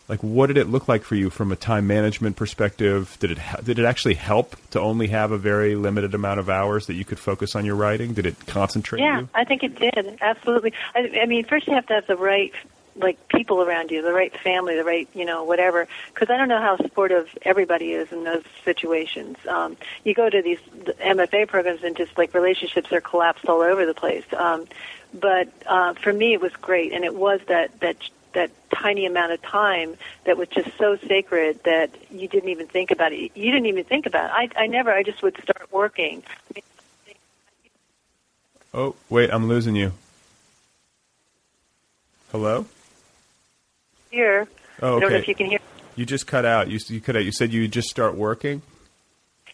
Like, 0.09 0.21
what 0.21 0.47
did 0.47 0.57
it 0.57 0.69
look 0.69 0.87
like 0.87 1.03
for 1.03 1.17
you 1.17 1.31
from 1.31 1.51
a 1.51 1.57
time 1.57 1.87
management 1.87 2.37
perspective? 2.37 3.17
Did 3.19 3.33
it 3.33 3.39
did 3.65 3.79
it 3.79 3.85
actually 3.85 4.15
help 4.15 4.55
to 4.71 4.81
only 4.81 5.09
have 5.09 5.33
a 5.33 5.39
very 5.39 5.75
limited 5.75 6.15
amount 6.15 6.39
of 6.39 6.49
hours 6.49 6.87
that 6.87 6.95
you 6.95 7.05
could 7.05 7.19
focus 7.19 7.57
on 7.57 7.65
your 7.65 7.75
writing? 7.75 8.15
Did 8.15 8.27
it 8.27 8.47
concentrate 8.47 9.01
Yeah, 9.01 9.21
you? 9.21 9.29
I 9.35 9.45
think 9.45 9.65
it 9.65 9.75
did. 9.77 10.19
Absolutely. 10.21 10.73
I, 10.95 11.21
I 11.23 11.27
mean, 11.27 11.45
first 11.45 11.67
you 11.67 11.75
have 11.75 11.87
to 11.87 11.95
have 11.95 12.07
the 12.07 12.17
right 12.17 12.53
like 12.95 13.29
people 13.29 13.61
around 13.63 13.91
you, 13.91 14.01
the 14.01 14.13
right 14.13 14.35
family, 14.39 14.77
the 14.77 14.85
right 14.85 15.09
you 15.13 15.25
know 15.25 15.43
whatever. 15.45 15.89
Because 16.15 16.31
I 16.31 16.37
don't 16.37 16.49
know 16.49 16.61
how 16.61 16.77
supportive 16.77 17.29
everybody 17.43 17.93
is 17.93 18.13
in 18.13 18.25
those 18.25 18.45
situations. 18.65 19.37
Um, 19.49 19.77
you 20.05 20.15
go 20.15 20.31
to 20.31 20.41
these 20.41 20.61
MFA 20.85 21.49
programs 21.49 21.83
and 21.83 21.97
just 21.97 22.17
like 22.17 22.33
relationships 22.33 22.93
are 22.93 23.01
collapsed 23.01 23.47
all 23.47 23.61
over 23.61 23.85
the 23.85 23.95
place. 23.95 24.25
Um, 24.37 24.67
but 25.13 25.49
uh, 25.67 25.95
for 25.95 26.13
me, 26.13 26.33
it 26.35 26.41
was 26.41 26.53
great, 26.53 26.93
and 26.93 27.05
it 27.05 27.15
was 27.15 27.41
that 27.49 27.79
that 27.81 27.97
that 28.37 28.51
tiny 28.71 29.07
amount 29.07 29.33
of 29.33 29.43
time 29.43 29.97
that 30.25 30.37
was 30.37 30.49
just 30.49 30.69
so 30.79 30.97
sacred 30.97 31.59
that 31.65 31.91
you 32.11 32.29
didn't 32.29 32.51
even 32.51 32.67
think 32.67 32.91
about 32.91 33.13
it. 33.13 33.33
You 33.35 33.51
didn't 33.51 33.67
even 33.67 33.85
think 33.85 34.07
about 34.07 34.27
it. 34.31 34.53
I, 34.57 34.63
I 34.63 34.67
never. 34.69 34.93
I 34.93 35.03
just 35.03 35.23
would 35.23 35.37
start 35.43 35.73
working. 35.73 36.23
Oh, 38.73 38.95
wait, 39.09 39.31
I'm 39.33 39.49
losing 39.49 39.75
you. 39.75 39.93
Hello? 42.31 42.67
Here, 44.11 44.47
Oh, 44.83 44.99
I 44.99 45.01
don't 45.01 45.01
know 45.01 45.07
okay. 45.07 45.19
if 45.19 45.29
you 45.29 45.35
can 45.35 45.47
hear. 45.47 45.59
You 45.95 46.05
just 46.05 46.27
cut 46.27 46.45
out. 46.45 46.69
You, 46.69 46.79
you 46.89 47.01
cut 47.01 47.17
out. 47.17 47.25
You 47.25 47.33
said 47.33 47.53
you 47.53 47.67
just 47.69 47.89
start 47.89 48.15
working. 48.15 48.61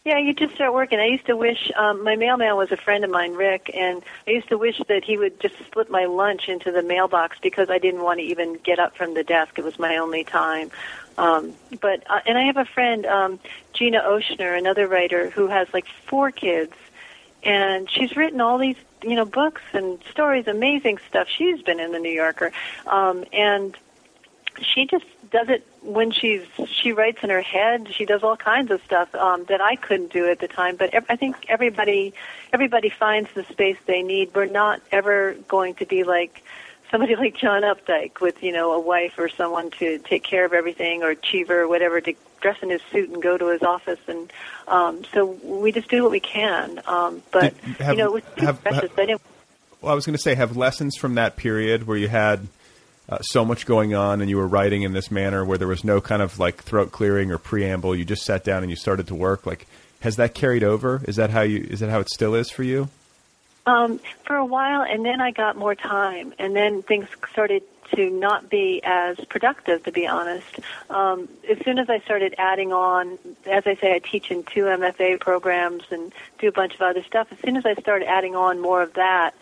Yeah, 0.04 0.18
you 0.18 0.34
just 0.34 0.56
start 0.56 0.74
working. 0.74 0.98
I 0.98 1.06
used 1.06 1.26
to 1.26 1.36
wish 1.36 1.70
um, 1.76 2.02
my 2.02 2.16
mailman 2.16 2.56
was 2.56 2.72
a 2.72 2.76
friend 2.76 3.04
of 3.04 3.10
mine, 3.10 3.34
Rick, 3.34 3.70
and 3.72 4.02
I 4.26 4.32
used 4.32 4.48
to 4.48 4.58
wish 4.58 4.80
that 4.88 5.04
he 5.04 5.16
would 5.16 5.38
just 5.38 5.54
slip 5.72 5.90
my 5.90 6.06
lunch 6.06 6.48
into 6.48 6.72
the 6.72 6.82
mailbox 6.82 7.38
because 7.40 7.70
I 7.70 7.78
didn't 7.78 8.02
want 8.02 8.18
to 8.18 8.24
even 8.24 8.54
get 8.54 8.80
up 8.80 8.96
from 8.96 9.14
the 9.14 9.22
desk. 9.22 9.60
It 9.60 9.64
was 9.64 9.78
my 9.78 9.98
only 9.98 10.24
time. 10.24 10.72
Um, 11.16 11.54
but 11.80 12.02
uh, 12.10 12.18
and 12.26 12.36
I 12.36 12.46
have 12.46 12.56
a 12.56 12.64
friend, 12.64 13.06
um, 13.06 13.38
Gina 13.74 14.00
Ochsner, 14.00 14.58
another 14.58 14.88
writer 14.88 15.30
who 15.30 15.46
has 15.46 15.68
like 15.72 15.86
four 16.08 16.32
kids, 16.32 16.74
and 17.44 17.88
she's 17.88 18.16
written 18.16 18.40
all 18.40 18.58
these 18.58 18.76
you 19.04 19.14
know 19.14 19.24
books 19.24 19.62
and 19.72 20.02
stories, 20.10 20.48
amazing 20.48 20.98
stuff. 21.08 21.28
She's 21.28 21.62
been 21.62 21.78
in 21.78 21.92
the 21.92 22.00
New 22.00 22.10
Yorker, 22.10 22.50
um, 22.88 23.24
and 23.32 23.76
she 24.60 24.84
just 24.86 25.04
does 25.32 25.48
it 25.48 25.66
when 25.82 26.10
she's 26.12 26.42
she 26.68 26.92
writes 26.92 27.18
in 27.22 27.30
her 27.30 27.40
head 27.42 27.88
she 27.92 28.04
does 28.04 28.22
all 28.22 28.36
kinds 28.36 28.70
of 28.70 28.82
stuff 28.84 29.12
um, 29.14 29.44
that 29.44 29.60
I 29.60 29.74
couldn't 29.76 30.12
do 30.12 30.28
at 30.30 30.38
the 30.38 30.46
time 30.48 30.76
but 30.76 30.92
ev- 30.94 31.06
I 31.08 31.16
think 31.16 31.36
everybody 31.48 32.12
everybody 32.52 32.88
finds 32.90 33.32
the 33.34 33.42
space 33.44 33.78
they 33.86 34.02
need. 34.02 34.34
We're 34.34 34.46
not 34.46 34.80
ever 34.92 35.34
going 35.48 35.74
to 35.76 35.86
be 35.86 36.04
like 36.04 36.42
somebody 36.90 37.16
like 37.24 37.34
John 37.36 37.62
Updike 37.62 38.20
with 38.20 38.42
you 38.42 38.52
know 38.52 38.72
a 38.72 38.80
wife 38.80 39.14
or 39.18 39.28
someone 39.28 39.70
to 39.72 39.98
take 39.98 40.22
care 40.22 40.44
of 40.44 40.52
everything 40.52 41.02
or 41.02 41.14
Cheever 41.14 41.62
or 41.62 41.68
whatever 41.68 42.00
to 42.00 42.14
dress 42.40 42.58
in 42.62 42.70
his 42.70 42.82
suit 42.92 43.08
and 43.08 43.22
go 43.22 43.38
to 43.38 43.48
his 43.48 43.62
office 43.62 44.00
and 44.08 44.32
um, 44.68 45.02
so 45.12 45.26
we 45.44 45.72
just 45.72 45.88
do 45.88 46.02
what 46.02 46.10
we 46.12 46.20
can 46.20 46.80
um, 46.86 47.22
but 47.30 47.54
Did- 47.64 47.76
have- 47.78 47.96
you 47.96 47.98
know 48.04 48.06
it 48.08 48.12
was 48.12 48.22
too 48.36 48.46
have- 48.46 48.62
precious. 48.62 48.90
I 48.98 49.06
didn't 49.06 49.22
Well, 49.80 49.92
I 49.92 49.94
was 49.94 50.04
going 50.06 50.16
to 50.16 50.22
say, 50.22 50.34
have 50.34 50.56
lessons 50.56 50.96
from 50.96 51.14
that 51.16 51.36
period 51.36 51.86
where 51.86 51.96
you 51.96 52.08
had 52.08 52.46
uh, 53.12 53.18
so 53.20 53.44
much 53.44 53.66
going 53.66 53.94
on 53.94 54.20
and 54.20 54.30
you 54.30 54.38
were 54.38 54.46
writing 54.46 54.82
in 54.82 54.92
this 54.92 55.10
manner 55.10 55.44
where 55.44 55.58
there 55.58 55.68
was 55.68 55.84
no 55.84 56.00
kind 56.00 56.22
of 56.22 56.38
like 56.38 56.62
throat 56.62 56.92
clearing 56.92 57.30
or 57.30 57.38
preamble. 57.38 57.94
You 57.94 58.04
just 58.04 58.24
sat 58.24 58.42
down 58.42 58.62
and 58.62 58.70
you 58.70 58.76
started 58.76 59.08
to 59.08 59.14
work. 59.14 59.44
Like, 59.44 59.66
has 60.00 60.16
that 60.16 60.34
carried 60.34 60.64
over? 60.64 61.02
Is 61.06 61.16
that 61.16 61.30
how 61.30 61.42
you? 61.42 61.66
Is 61.68 61.80
that 61.80 61.90
how 61.90 62.00
it 62.00 62.08
still 62.08 62.34
is 62.34 62.50
for 62.50 62.62
you? 62.62 62.88
Um, 63.66 64.00
for 64.24 64.34
a 64.34 64.44
while, 64.44 64.82
and 64.82 65.04
then 65.04 65.20
I 65.20 65.30
got 65.30 65.56
more 65.56 65.76
time, 65.76 66.34
and 66.36 66.56
then 66.56 66.82
things 66.82 67.06
started 67.30 67.62
to 67.94 68.10
not 68.10 68.50
be 68.50 68.80
as 68.82 69.16
productive, 69.28 69.84
to 69.84 69.92
be 69.92 70.06
honest. 70.08 70.58
Um, 70.90 71.28
as 71.48 71.58
soon 71.64 71.78
as 71.78 71.88
I 71.88 72.00
started 72.00 72.34
adding 72.38 72.72
on, 72.72 73.18
as 73.46 73.64
I 73.66 73.76
say, 73.76 73.94
I 73.94 74.00
teach 74.00 74.32
in 74.32 74.42
two 74.42 74.64
MFA 74.64 75.20
programs 75.20 75.84
and 75.90 76.12
do 76.40 76.48
a 76.48 76.52
bunch 76.52 76.74
of 76.74 76.80
other 76.80 77.04
stuff. 77.04 77.28
As 77.30 77.38
soon 77.38 77.56
as 77.56 77.64
I 77.64 77.74
started 77.74 78.08
adding 78.08 78.34
on 78.34 78.60
more 78.60 78.82
of 78.82 78.94
that, 78.94 79.34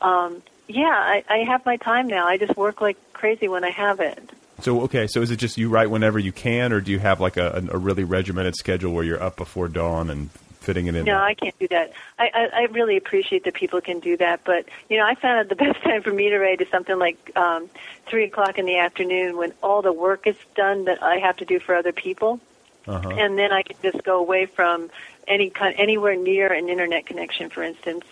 um, 0.00 0.42
yeah, 0.68 0.86
I, 0.86 1.24
I 1.28 1.38
have 1.38 1.64
my 1.66 1.76
time 1.76 2.06
now. 2.06 2.26
I 2.26 2.36
just 2.36 2.56
work 2.56 2.80
like 2.80 2.96
crazy 3.12 3.48
when 3.48 3.64
I 3.64 3.70
have 3.70 4.00
it. 4.00 4.30
So 4.60 4.82
okay, 4.82 5.06
so 5.06 5.22
is 5.22 5.30
it 5.30 5.36
just 5.36 5.56
you 5.56 5.68
write 5.68 5.90
whenever 5.90 6.18
you 6.18 6.32
can, 6.32 6.72
or 6.72 6.80
do 6.80 6.90
you 6.90 6.98
have 6.98 7.20
like 7.20 7.36
a, 7.36 7.64
a 7.70 7.78
really 7.78 8.04
regimented 8.04 8.56
schedule 8.56 8.92
where 8.92 9.04
you're 9.04 9.22
up 9.22 9.36
before 9.36 9.68
dawn 9.68 10.10
and 10.10 10.30
fitting 10.60 10.86
it 10.86 10.96
in? 10.96 11.04
No, 11.04 11.18
I 11.18 11.34
can't 11.34 11.56
do 11.58 11.68
that. 11.68 11.92
I, 12.18 12.30
I, 12.34 12.48
I 12.52 12.62
really 12.64 12.96
appreciate 12.96 13.44
that 13.44 13.54
people 13.54 13.80
can 13.80 14.00
do 14.00 14.16
that, 14.16 14.44
but 14.44 14.66
you 14.90 14.98
know, 14.98 15.06
I 15.06 15.14
found 15.14 15.38
out 15.38 15.48
the 15.48 15.56
best 15.64 15.82
time 15.82 16.02
for 16.02 16.12
me 16.12 16.28
to 16.30 16.38
write 16.38 16.60
is 16.60 16.68
something 16.68 16.98
like 16.98 17.34
um, 17.36 17.70
three 18.06 18.24
o'clock 18.24 18.58
in 18.58 18.66
the 18.66 18.78
afternoon 18.78 19.36
when 19.36 19.52
all 19.62 19.80
the 19.80 19.92
work 19.92 20.26
is 20.26 20.36
done 20.56 20.86
that 20.86 21.02
I 21.02 21.18
have 21.18 21.36
to 21.36 21.44
do 21.44 21.60
for 21.60 21.76
other 21.76 21.92
people, 21.92 22.40
uh-huh. 22.86 23.10
and 23.10 23.38
then 23.38 23.52
I 23.52 23.62
can 23.62 23.76
just 23.80 24.02
go 24.02 24.18
away 24.18 24.46
from 24.46 24.90
any 25.28 25.50
kind, 25.50 25.74
anywhere 25.78 26.16
near 26.16 26.52
an 26.52 26.68
internet 26.68 27.06
connection, 27.06 27.48
for 27.48 27.62
instance, 27.62 28.04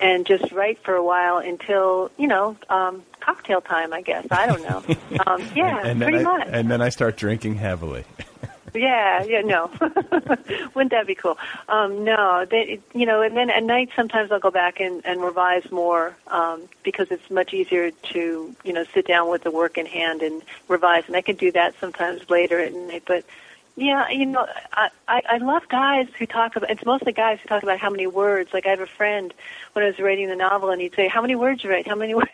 and 0.00 0.26
just 0.26 0.52
write 0.52 0.78
for 0.84 0.94
a 0.94 1.02
while 1.02 1.38
until 1.38 2.10
you 2.16 2.28
know 2.28 2.56
um, 2.68 3.02
cocktail 3.20 3.60
time. 3.60 3.92
I 3.92 4.02
guess 4.02 4.26
I 4.30 4.46
don't 4.46 4.62
know. 4.62 4.96
um, 5.26 5.42
yeah, 5.54 5.84
and 5.84 6.00
pretty 6.00 6.18
I, 6.18 6.22
much. 6.22 6.48
and 6.50 6.70
then 6.70 6.80
I 6.80 6.88
start 6.88 7.16
drinking 7.16 7.56
heavily. 7.56 8.04
Yeah, 8.74 9.22
yeah, 9.24 9.42
no. 9.42 9.70
Wouldn't 10.74 10.92
that 10.92 11.06
be 11.06 11.14
cool? 11.14 11.36
Um, 11.68 12.04
no, 12.04 12.46
they, 12.48 12.80
you 12.94 13.04
know, 13.04 13.20
and 13.20 13.36
then 13.36 13.50
at 13.50 13.62
night 13.62 13.90
sometimes 13.94 14.32
I'll 14.32 14.40
go 14.40 14.50
back 14.50 14.80
and, 14.80 15.04
and 15.04 15.20
revise 15.20 15.70
more 15.70 16.16
um, 16.28 16.68
because 16.82 17.08
it's 17.10 17.30
much 17.30 17.52
easier 17.52 17.90
to, 17.90 18.56
you 18.64 18.72
know, 18.72 18.84
sit 18.94 19.06
down 19.06 19.30
with 19.30 19.42
the 19.42 19.50
work 19.50 19.76
in 19.76 19.86
hand 19.86 20.22
and 20.22 20.42
revise. 20.68 21.04
And 21.06 21.16
I 21.16 21.20
can 21.20 21.36
do 21.36 21.52
that 21.52 21.74
sometimes 21.80 22.30
later 22.30 22.58
at 22.58 22.72
night. 22.72 23.02
But 23.06 23.24
yeah, 23.74 24.10
you 24.10 24.26
know, 24.26 24.46
I, 24.72 24.90
I, 25.08 25.22
I 25.30 25.36
love 25.38 25.66
guys 25.68 26.06
who 26.18 26.26
talk 26.26 26.56
about. 26.56 26.70
It's 26.70 26.84
mostly 26.84 27.12
guys 27.12 27.38
who 27.40 27.48
talk 27.48 27.62
about 27.62 27.78
how 27.78 27.88
many 27.88 28.06
words. 28.06 28.52
Like 28.52 28.66
I 28.66 28.70
have 28.70 28.80
a 28.80 28.86
friend 28.86 29.32
when 29.72 29.82
I 29.84 29.88
was 29.88 29.98
writing 29.98 30.28
the 30.28 30.36
novel, 30.36 30.70
and 30.70 30.80
he'd 30.80 30.94
say, 30.94 31.08
"How 31.08 31.22
many 31.22 31.36
words 31.36 31.64
you 31.64 31.70
write? 31.70 31.86
How 31.86 31.94
many 31.94 32.14
words?" 32.14 32.28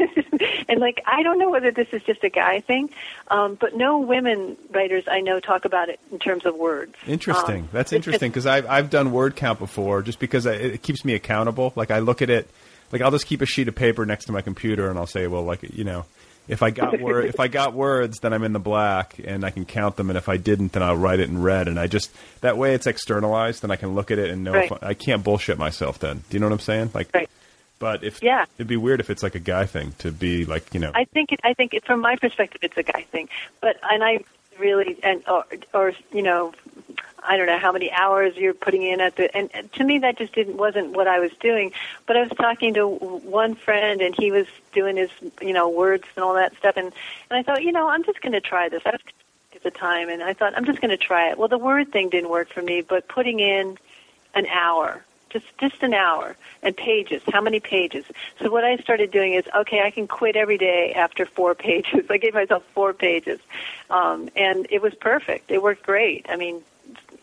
and 0.69 0.81
like 0.81 1.01
I 1.07 1.23
don't 1.23 1.39
know 1.39 1.49
whether 1.49 1.71
this 1.71 1.87
is 1.93 2.03
just 2.03 2.25
a 2.25 2.29
guy 2.29 2.61
thing, 2.61 2.91
um, 3.29 3.55
but 3.55 3.77
no 3.77 4.01
women 4.01 4.57
writers 4.71 5.05
I 5.09 5.21
know 5.21 5.39
talk 5.39 5.65
about 5.65 5.89
it 5.89 6.01
in 6.11 6.19
terms 6.19 6.45
of 6.45 6.57
words. 6.57 6.95
Interesting. 7.07 7.63
Um, 7.63 7.69
That's 7.73 7.93
interesting 7.93 8.31
because 8.31 8.47
I've 8.47 8.67
I've 8.67 8.91
done 8.91 9.13
word 9.13 9.37
count 9.37 9.61
before, 9.61 10.03
just 10.03 10.19
because 10.19 10.45
I, 10.45 10.55
it 10.55 10.83
keeps 10.83 11.05
me 11.05 11.15
accountable. 11.15 11.73
Like 11.77 11.93
I 11.93 12.01
look 12.01 12.21
at 12.21 12.31
it, 12.31 12.49
like 12.91 13.01
I'll 13.01 13.13
just 13.13 13.27
keep 13.27 13.43
a 13.43 13.47
sheet 13.47 13.69
of 13.69 13.77
paper 13.77 14.05
next 14.05 14.25
to 14.25 14.33
my 14.33 14.41
computer, 14.41 14.91
and 14.91 14.99
I'll 14.99 15.07
say, 15.07 15.29
well, 15.29 15.45
like 15.45 15.63
you 15.63 15.85
know, 15.85 16.05
if 16.49 16.63
I 16.63 16.71
got 16.71 16.99
word, 17.01 17.27
if 17.27 17.39
I 17.41 17.49
got 17.49 17.75
words, 17.75 18.21
then 18.21 18.33
I'm 18.33 18.43
in 18.43 18.53
the 18.53 18.59
black, 18.59 19.17
and 19.23 19.45
I 19.45 19.51
can 19.51 19.65
count 19.65 19.97
them. 19.97 20.09
And 20.11 20.17
if 20.17 20.29
I 20.29 20.37
didn't, 20.39 20.73
then 20.73 20.83
I'll 20.83 20.97
write 20.97 21.21
it 21.21 21.29
in 21.29 21.43
red. 21.43 21.69
And 21.69 21.79
I 21.79 21.87
just 21.87 22.11
that 22.41 22.57
way 22.57 22.75
it's 22.75 22.87
externalized, 22.87 23.63
and 23.63 23.73
I 23.73 23.77
can 23.77 23.95
look 23.95 24.11
at 24.11 24.19
it 24.19 24.31
and 24.31 24.43
know 24.45 24.55
if 24.55 24.71
Right. 24.71 24.83
I, 24.83 24.89
I 24.89 24.95
can't 24.95 25.23
bullshit 25.23 25.59
myself. 25.59 25.99
Then 25.99 26.25
do 26.31 26.37
you 26.37 26.41
know 26.41 26.47
what 26.47 26.55
I'm 26.55 26.59
saying? 26.61 26.91
Like, 26.95 27.09
Right. 27.15 27.29
but 27.79 28.03
if 28.03 28.23
Yeah. 28.23 28.47
it'd 28.57 28.67
be 28.67 28.77
weird 28.77 29.01
if 29.01 29.11
it's 29.11 29.23
like 29.23 29.35
a 29.35 29.41
guy 29.41 29.67
thing 29.67 29.93
to 29.99 30.11
be 30.11 30.45
like 30.47 30.73
you 30.75 30.81
know. 30.81 30.93
I 30.95 31.05
think 31.05 31.33
it, 31.33 31.41
I 31.45 31.53
think 31.55 31.75
it, 31.75 31.85
from 31.85 32.01
my 32.01 32.17
perspective, 32.17 32.61
it's 32.65 32.77
a 32.77 32.83
guy 32.83 33.03
thing. 33.03 33.29
But 33.61 33.77
and 33.83 34.03
I 34.03 34.21
really 34.59 34.99
and 35.03 35.23
or, 35.29 35.45
or 35.75 35.93
you 36.13 36.23
know, 36.23 36.53
I 37.23 37.37
don't 37.37 37.47
know 37.47 37.59
how 37.59 37.73
many 37.73 37.91
hours 37.91 38.37
you're 38.37 38.55
putting 38.55 38.83
in 38.83 39.01
at 39.01 39.17
the 39.17 39.35
and 39.37 39.51
to 39.73 39.85
me 39.85 39.99
that 40.01 40.19
just 40.19 40.35
didn't 40.35 40.57
wasn't 40.57 40.93
what 40.93 41.07
I 41.07 41.21
was 41.21 41.31
doing. 41.41 41.73
But 42.07 42.17
I 42.17 42.23
was 42.23 42.31
talking 42.31 42.75
to 42.75 42.87
one 42.87 43.55
friend 43.55 44.01
and 44.01 44.15
he 44.15 44.31
was 44.31 44.47
doing 44.73 44.97
his 44.97 45.11
you 45.41 45.53
know 45.53 45.69
words 45.69 46.05
and 46.17 46.25
all 46.25 46.35
that 46.35 46.57
stuff 46.57 46.77
and 46.77 46.93
and 47.31 47.39
I 47.39 47.43
thought 47.43 47.63
you 47.63 47.73
know 47.73 47.89
I'm 47.89 48.05
just 48.05 48.21
going 48.21 48.33
to 48.33 48.41
try 48.41 48.69
this. 48.69 48.83
I 48.85 48.91
was 48.91 49.01
at 49.55 49.63
the 49.63 49.71
time 49.71 50.09
and 50.09 50.23
I 50.23 50.35
thought 50.35 50.55
I'm 50.57 50.65
just 50.65 50.81
going 50.81 50.91
to 50.91 50.97
try 50.97 51.31
it. 51.31 51.39
Well, 51.39 51.49
the 51.49 51.59
word 51.59 51.91
thing 51.93 52.11
didn't 52.11 52.31
work 52.31 52.49
for 52.49 52.63
me, 52.63 52.81
but 52.81 53.09
putting 53.09 53.41
in 53.41 53.77
an 54.35 54.47
hour 54.47 55.05
just 55.31 55.47
just 55.59 55.83
an 55.83 55.95
hour 55.95 56.37
and 56.63 56.77
pages 56.77 57.23
how 57.33 57.41
many 57.41 57.61
pages 57.61 58.05
so 58.41 58.51
what 58.51 58.65
i 58.65 58.77
started 58.79 59.11
doing 59.11 59.35
is 59.35 59.45
okay 59.55 59.83
i 59.83 59.91
can 59.91 60.07
quit 60.07 60.37
every 60.37 60.59
day 60.59 60.93
after 60.95 61.27
four 61.27 61.55
pages 61.67 62.05
i 62.11 62.17
gave 62.17 62.35
myself 62.35 62.65
four 62.75 62.93
pages 62.93 63.41
um, 63.91 64.29
and 64.37 64.67
it 64.71 64.83
was 64.83 64.95
perfect 64.95 65.51
it 65.51 65.63
worked 65.63 65.83
great 65.83 66.27
i 66.29 66.37
mean 66.37 66.63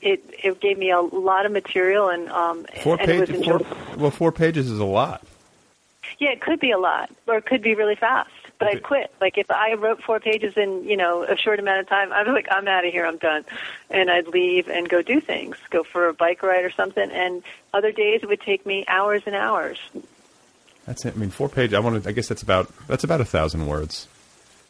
it 0.01 0.23
it 0.43 0.59
gave 0.59 0.77
me 0.77 0.91
a 0.91 1.01
lot 1.01 1.45
of 1.45 1.51
material 1.51 2.09
and 2.09 2.29
um 2.29 2.65
Four 2.83 2.97
and 2.99 3.09
it 3.11 3.19
was 3.21 3.29
pages. 3.29 3.45
Four, 3.45 3.61
well, 3.97 4.11
four 4.11 4.31
pages 4.31 4.69
is 4.69 4.79
a 4.79 4.85
lot. 4.85 5.23
yeah 6.19 6.29
it 6.31 6.41
could 6.41 6.59
be 6.59 6.71
a 6.71 6.77
lot 6.77 7.09
or 7.27 7.37
it 7.37 7.45
could 7.45 7.61
be 7.61 7.75
really 7.75 7.95
fast 7.95 8.29
but 8.59 8.67
Okay. 8.69 8.77
i 8.77 8.79
quit 8.79 9.13
like 9.19 9.37
if 9.37 9.49
i 9.51 9.73
wrote 9.73 10.01
four 10.03 10.19
pages 10.19 10.55
in 10.55 10.83
you 10.85 10.95
know 10.95 11.23
a 11.23 11.35
short 11.37 11.59
amount 11.59 11.79
of 11.81 11.87
time 11.89 12.13
i 12.13 12.21
was 12.23 12.31
like 12.33 12.47
i'm 12.51 12.67
out 12.67 12.85
of 12.85 12.91
here 12.93 13.05
i'm 13.05 13.17
done 13.17 13.43
and 13.89 14.09
i'd 14.11 14.27
leave 14.27 14.67
and 14.69 14.87
go 14.87 15.01
do 15.01 15.19
things 15.19 15.57
go 15.71 15.83
for 15.83 16.07
a 16.07 16.13
bike 16.13 16.41
ride 16.43 16.63
or 16.63 16.71
something 16.71 17.09
and 17.11 17.43
other 17.73 17.91
days 17.91 18.21
it 18.23 18.27
would 18.29 18.41
take 18.41 18.65
me 18.65 18.85
hours 18.87 19.23
and 19.25 19.35
hours 19.35 19.77
That's 20.85 21.03
it. 21.03 21.15
I 21.15 21.17
mean, 21.17 21.31
four 21.31 21.49
pages. 21.49 21.73
I 21.73 21.79
want 21.79 22.03
to. 22.03 22.07
I 22.07 22.11
guess 22.11 22.27
that's 22.27 22.43
about 22.43 22.69
that's 22.85 23.03
about 23.03 23.19
a 23.19 23.25
thousand 23.25 23.65
words. 23.65 24.07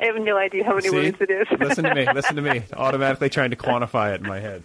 I 0.00 0.06
have 0.06 0.16
no 0.16 0.36
idea 0.38 0.64
how 0.64 0.74
many 0.74 0.88
See? 0.88 0.96
words 0.96 1.20
it 1.20 1.30
is. 1.30 1.46
listen 1.58 1.84
to 1.84 1.94
me. 1.94 2.06
Listen 2.14 2.36
to 2.36 2.42
me. 2.42 2.62
Automatically 2.72 3.28
trying 3.28 3.50
to 3.50 3.56
quantify 3.56 4.14
it 4.14 4.20
in 4.22 4.26
my 4.26 4.40
head. 4.40 4.62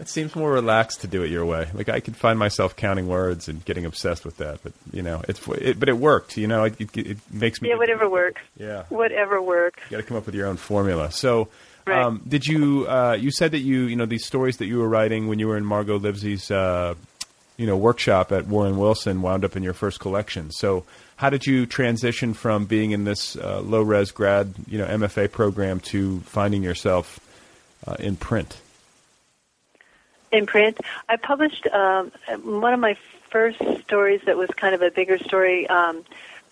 It 0.00 0.08
seems 0.08 0.34
more 0.34 0.50
relaxed 0.52 1.00
to 1.02 1.06
do 1.06 1.22
it 1.22 1.30
your 1.30 1.46
way. 1.46 1.68
Like 1.72 1.88
I 1.88 2.00
could 2.00 2.16
find 2.16 2.38
myself 2.38 2.74
counting 2.76 3.06
words 3.06 3.48
and 3.48 3.64
getting 3.64 3.84
obsessed 3.86 4.24
with 4.24 4.36
that, 4.38 4.58
but 4.62 4.72
you 4.92 5.02
know, 5.02 5.22
it's 5.28 5.40
it, 5.48 5.78
but 5.78 5.88
it 5.88 5.96
worked. 5.96 6.36
You 6.36 6.46
know, 6.48 6.64
it, 6.64 6.78
it, 6.80 6.96
it 6.96 7.18
makes 7.30 7.62
me 7.62 7.68
Yeah, 7.70 7.76
whatever 7.76 8.08
works. 8.10 8.42
Yeah. 8.58 8.82
Whatever 8.88 9.40
works. 9.40 9.80
You 9.88 9.96
got 9.96 10.02
to 10.02 10.02
come 10.02 10.16
up 10.16 10.26
with 10.26 10.34
your 10.34 10.46
own 10.48 10.56
formula. 10.56 11.10
So, 11.12 11.48
Right. 11.86 12.02
um, 12.02 12.22
did 12.26 12.46
you? 12.46 12.86
Uh, 12.88 13.16
you 13.20 13.30
said 13.30 13.50
that 13.52 13.58
you, 13.58 13.82
you 13.82 13.94
know, 13.96 14.06
these 14.06 14.24
stories 14.24 14.56
that 14.56 14.64
you 14.66 14.78
were 14.78 14.88
writing 14.88 15.28
when 15.28 15.38
you 15.38 15.46
were 15.48 15.56
in 15.58 15.66
Margot 15.66 15.98
Livesey's, 15.98 16.50
uh, 16.50 16.94
you 17.56 17.66
know, 17.66 17.76
workshop 17.76 18.32
at 18.32 18.46
Warren 18.46 18.78
Wilson 18.78 19.22
wound 19.22 19.44
up 19.44 19.56
in 19.56 19.62
your 19.62 19.74
first 19.74 20.00
collection. 20.00 20.50
So, 20.50 20.84
how 21.16 21.30
did 21.30 21.46
you 21.46 21.66
transition 21.66 22.34
from 22.34 22.64
being 22.64 22.90
in 22.90 23.04
this 23.04 23.36
uh, 23.36 23.60
low 23.60 23.82
res 23.82 24.10
grad, 24.10 24.54
you 24.66 24.78
know, 24.78 24.86
MFA 24.86 25.30
program 25.30 25.80
to 25.80 26.20
finding 26.20 26.62
yourself 26.62 27.20
uh, 27.86 27.96
in 27.98 28.16
print? 28.16 28.58
in 30.34 30.46
print. 30.46 30.78
I 31.08 31.16
published 31.16 31.66
um, 31.68 32.10
one 32.42 32.74
of 32.74 32.80
my 32.80 32.96
first 33.30 33.58
stories 33.82 34.20
that 34.26 34.36
was 34.36 34.50
kind 34.56 34.74
of 34.74 34.82
a 34.82 34.90
bigger 34.90 35.18
story. 35.18 35.68
Um, 35.68 36.04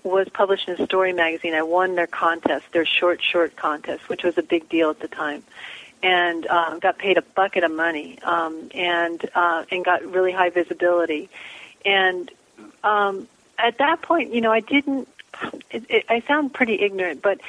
was 0.05 0.29
published 0.29 0.69
in 0.69 0.81
a 0.81 0.85
Story 0.85 1.13
magazine. 1.13 1.55
I 1.55 1.63
won 1.63 1.95
their 1.95 2.09
contest, 2.09 2.65
their 2.73 2.85
short 2.85 3.23
short 3.23 3.55
contest, 3.55 4.09
which 4.09 4.25
was 4.25 4.37
a 4.37 4.43
big 4.43 4.69
deal 4.69 4.91
at 4.91 4.99
the 4.99 5.07
time, 5.07 5.45
and 6.03 6.47
um, 6.47 6.79
got 6.79 6.99
paid 6.99 7.19
a 7.19 7.23
bucket 7.23 7.65
of 7.65 7.71
money, 7.71 8.19
um, 8.23 8.71
and 8.75 9.25
uh, 9.35 9.65
and 9.71 9.85
got 9.85 10.05
really 10.05 10.33
high 10.33 10.51
visibility. 10.51 11.29
And 11.85 12.31
um, 12.83 13.29
at 13.59 13.79
that 13.79 14.03
point, 14.03 14.35
you 14.35 14.41
know, 14.41 14.53
I 14.53 14.61
didn't. 14.61 15.09
It, 15.71 15.85
it, 15.89 16.05
I 16.09 16.21
sound 16.21 16.53
pretty 16.53 16.81
ignorant, 16.81 17.23
but 17.23 17.41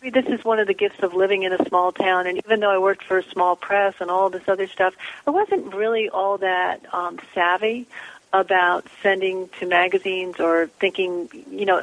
this 0.00 0.26
is 0.26 0.44
one 0.44 0.60
of 0.60 0.66
the 0.66 0.74
gifts 0.74 1.02
of 1.02 1.14
living 1.14 1.42
in 1.42 1.52
a 1.52 1.64
small 1.68 1.92
town. 1.92 2.26
And 2.26 2.38
even 2.38 2.60
though 2.60 2.70
I 2.70 2.78
worked 2.78 3.04
for 3.04 3.18
a 3.18 3.22
small 3.24 3.56
press 3.56 3.94
and 4.00 4.10
all 4.10 4.30
this 4.30 4.48
other 4.48 4.66
stuff, 4.66 4.94
I 5.26 5.30
wasn't 5.30 5.74
really 5.74 6.08
all 6.08 6.38
that 6.38 6.82
um, 6.94 7.18
savvy 7.34 7.86
about 8.32 8.86
sending 9.02 9.48
to 9.58 9.66
magazines 9.66 10.38
or 10.38 10.66
thinking, 10.66 11.28
you 11.50 11.66
know, 11.66 11.82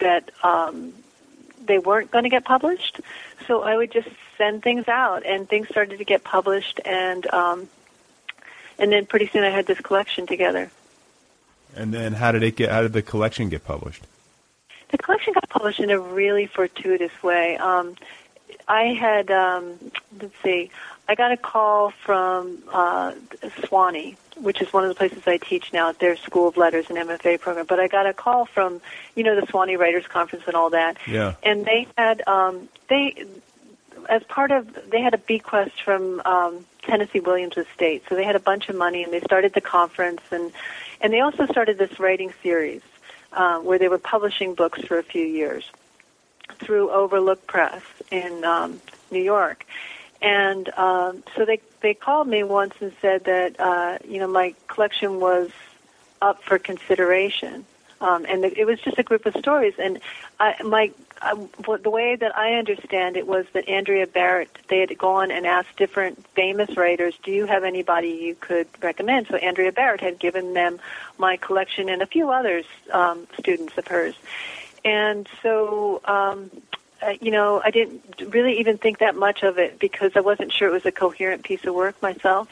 that 0.00 0.30
um, 0.42 0.92
they 1.64 1.78
weren't 1.78 2.10
going 2.10 2.24
to 2.24 2.30
get 2.30 2.44
published. 2.44 3.00
So 3.46 3.62
I 3.62 3.76
would 3.76 3.92
just 3.92 4.08
send 4.36 4.62
things 4.62 4.88
out, 4.88 5.24
and 5.24 5.48
things 5.48 5.68
started 5.68 5.98
to 5.98 6.04
get 6.04 6.24
published, 6.24 6.80
and 6.84 7.26
um, 7.32 7.68
and 8.78 8.92
then 8.92 9.06
pretty 9.06 9.28
soon 9.28 9.44
I 9.44 9.50
had 9.50 9.66
this 9.66 9.80
collection 9.80 10.26
together. 10.26 10.70
And 11.76 11.92
then 11.92 12.12
how 12.12 12.32
did 12.32 12.42
it 12.42 12.56
get? 12.56 12.70
How 12.70 12.82
did 12.82 12.92
the 12.92 13.02
collection 13.02 13.48
get 13.48 13.64
published? 13.64 14.06
The 14.90 14.98
collection 14.98 15.32
got 15.32 15.48
published 15.48 15.80
in 15.80 15.90
a 15.90 15.98
really 15.98 16.46
fortuitous 16.46 17.22
way. 17.22 17.56
Um, 17.56 17.96
I 18.68 18.94
had, 18.94 19.30
um, 19.30 19.74
let's 20.20 20.34
see, 20.42 20.70
I 21.08 21.14
got 21.14 21.32
a 21.32 21.36
call 21.36 21.90
from 21.90 22.62
uh, 22.72 23.12
Sewanee, 23.42 24.16
which 24.36 24.62
is 24.62 24.72
one 24.72 24.84
of 24.84 24.88
the 24.88 24.94
places 24.94 25.26
I 25.26 25.36
teach 25.36 25.72
now 25.72 25.90
at 25.90 25.98
their 25.98 26.16
School 26.16 26.48
of 26.48 26.56
Letters 26.56 26.86
and 26.88 26.98
MFA 26.98 27.40
program. 27.40 27.66
But 27.66 27.80
I 27.80 27.88
got 27.88 28.06
a 28.06 28.14
call 28.14 28.46
from, 28.46 28.80
you 29.14 29.22
know, 29.22 29.38
the 29.38 29.46
Sewanee 29.46 29.78
Writers 29.78 30.06
Conference 30.06 30.44
and 30.46 30.54
all 30.54 30.70
that. 30.70 30.96
Yeah. 31.06 31.34
And 31.42 31.64
they 31.64 31.86
had, 31.98 32.26
um, 32.26 32.68
they, 32.88 33.26
as 34.08 34.22
part 34.24 34.50
of, 34.50 34.90
they 34.90 35.00
had 35.00 35.14
a 35.14 35.18
bequest 35.18 35.82
from 35.82 36.20
um, 36.24 36.64
Tennessee 36.82 37.20
Williams 37.20 37.56
Estate. 37.56 38.02
So 38.08 38.14
they 38.14 38.24
had 38.24 38.36
a 38.36 38.40
bunch 38.40 38.68
of 38.68 38.76
money 38.76 39.02
and 39.02 39.12
they 39.12 39.20
started 39.20 39.54
the 39.54 39.60
conference 39.60 40.22
and, 40.30 40.52
and 41.00 41.12
they 41.12 41.20
also 41.20 41.46
started 41.46 41.78
this 41.78 41.98
writing 41.98 42.32
series 42.42 42.82
uh, 43.32 43.58
where 43.58 43.78
they 43.78 43.88
were 43.88 43.98
publishing 43.98 44.54
books 44.54 44.80
for 44.82 44.98
a 44.98 45.02
few 45.02 45.24
years 45.24 45.70
through 46.58 46.90
Overlook 46.90 47.46
Press 47.46 47.82
in 48.10 48.44
um, 48.44 48.80
New 49.10 49.22
York. 49.22 49.66
And 50.22 50.68
um, 50.78 51.22
so 51.36 51.44
they 51.44 51.60
they 51.80 51.92
called 51.92 52.26
me 52.28 52.44
once 52.44 52.74
and 52.80 52.92
said 53.02 53.24
that 53.24 53.60
uh, 53.60 53.98
you 54.08 54.18
know 54.18 54.26
my 54.26 54.54
collection 54.68 55.20
was 55.20 55.50
up 56.22 56.42
for 56.42 56.58
consideration, 56.58 57.66
um, 58.00 58.24
and 58.26 58.42
it 58.44 58.66
was 58.66 58.80
just 58.80 58.98
a 58.98 59.02
group 59.02 59.26
of 59.26 59.34
stories. 59.36 59.74
And 59.78 60.00
I, 60.40 60.62
my 60.62 60.92
I, 61.20 61.34
the 61.82 61.90
way 61.90 62.16
that 62.16 62.36
I 62.36 62.54
understand 62.54 63.16
it 63.16 63.26
was 63.26 63.46
that 63.52 63.68
Andrea 63.68 64.06
Barrett 64.06 64.50
they 64.68 64.80
had 64.80 64.96
gone 64.98 65.30
and 65.30 65.46
asked 65.46 65.76
different 65.76 66.26
famous 66.28 66.76
writers, 66.76 67.14
"Do 67.22 67.30
you 67.30 67.46
have 67.46 67.64
anybody 67.64 68.08
you 68.08 68.34
could 68.34 68.68
recommend?" 68.82 69.28
So 69.28 69.36
Andrea 69.36 69.72
Barrett 69.72 70.00
had 70.00 70.18
given 70.18 70.54
them 70.54 70.80
my 71.18 71.36
collection 71.36 71.88
and 71.88 72.02
a 72.02 72.06
few 72.06 72.30
others 72.30 72.64
um, 72.92 73.26
students 73.38 73.76
of 73.78 73.86
hers, 73.86 74.14
and 74.84 75.28
so. 75.42 76.00
Um, 76.04 76.50
uh, 77.02 77.12
you 77.20 77.30
know, 77.30 77.60
I 77.62 77.70
didn't 77.70 78.22
really 78.32 78.60
even 78.60 78.78
think 78.78 78.98
that 78.98 79.14
much 79.14 79.42
of 79.42 79.58
it 79.58 79.78
because 79.78 80.12
I 80.14 80.20
wasn't 80.20 80.52
sure 80.52 80.68
it 80.68 80.72
was 80.72 80.86
a 80.86 80.92
coherent 80.92 81.42
piece 81.42 81.64
of 81.66 81.74
work 81.74 82.00
myself. 82.00 82.48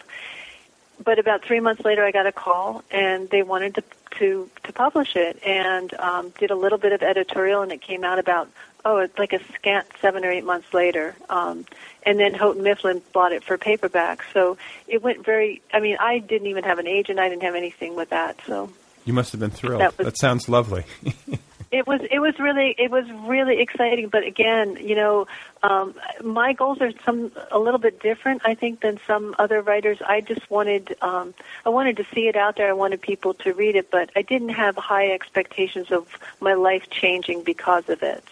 But 1.03 1.18
about 1.18 1.45
three 1.45 1.61
months 1.61 1.84
later, 1.84 2.05
I 2.05 2.11
got 2.11 2.26
a 2.26 2.32
call, 2.32 2.82
and 2.90 3.28
they 3.30 3.43
wanted 3.43 3.74
to 3.76 3.84
to 4.18 4.51
to 4.64 4.72
publish 4.72 5.16
it, 5.16 5.43
and 5.45 5.93
um, 5.95 6.30
did 6.38 6.51
a 6.51 6.55
little 6.55 6.78
bit 6.78 6.93
of 6.93 7.03
editorial, 7.03 7.62
and 7.62 7.72
it 7.72 7.80
came 7.80 8.05
out 8.05 8.18
about 8.18 8.49
oh, 8.84 8.99
it's 8.99 9.18
like 9.18 9.32
a 9.32 9.40
scant 9.55 9.86
seven 10.01 10.24
or 10.24 10.30
eight 10.30 10.45
months 10.45 10.72
later. 10.74 11.14
Um, 11.30 11.64
and 12.03 12.18
then 12.18 12.34
Houghton 12.34 12.62
Mifflin 12.62 13.01
bought 13.12 13.32
it 13.32 13.45
for 13.45 13.57
paperback, 13.57 14.24
so 14.32 14.59
it 14.86 15.03
went 15.03 15.24
very. 15.24 15.62
I 15.72 15.80
mean, 15.80 15.97
I 15.99 16.18
didn't 16.18 16.49
even 16.49 16.64
have 16.64 16.78
an 16.78 16.86
agent; 16.86 17.18
I 17.18 17.28
didn't 17.28 17.43
have 17.43 17.55
anything 17.55 17.97
with 17.97 18.11
that, 18.11 18.38
so. 18.47 18.70
You 19.05 19.12
must 19.12 19.32
have 19.32 19.40
been 19.40 19.51
thrilled. 19.51 19.80
That 19.80 19.97
That, 19.97 20.16
sounds 20.16 20.49
lovely. 20.49 20.84
It 21.73 21.87
was 21.87 22.03
it 22.11 22.18
was 22.18 22.39
really 22.39 22.75
it 22.77 22.91
was 22.91 23.11
really 23.27 23.61
exciting, 23.61 24.09
but 24.09 24.25
again, 24.25 24.77
you 24.79 24.95
know, 24.95 25.27
um, 25.62 25.95
my 26.23 26.53
goals 26.53 26.83
are 26.83 26.93
some 27.05 27.33
a 27.51 27.59
little 27.59 27.81
bit 27.81 27.99
different, 27.99 28.43
I 28.45 28.55
think, 28.55 28.81
than 28.81 29.01
some 29.07 29.35
other 29.39 29.62
writers. 29.62 29.99
I 30.07 30.20
just 30.20 30.51
wanted 30.51 30.95
um, 31.01 31.33
I 31.64 31.70
wanted 31.70 31.97
to 31.97 32.05
see 32.14 32.29
it 32.29 32.37
out 32.37 32.57
there. 32.57 32.68
I 32.68 32.75
wanted 32.75 33.01
people 33.01 33.33
to 33.35 33.55
read 33.55 33.75
it, 33.75 33.91
but 33.91 34.11
I 34.14 34.20
didn't 34.20 34.51
have 34.51 34.77
high 34.77 35.12
expectations 35.12 35.91
of 35.91 36.07
my 36.41 36.53
life 36.53 36.91
changing 36.91 37.43
because 37.43 37.89
of 37.89 38.03
it. 38.03 38.23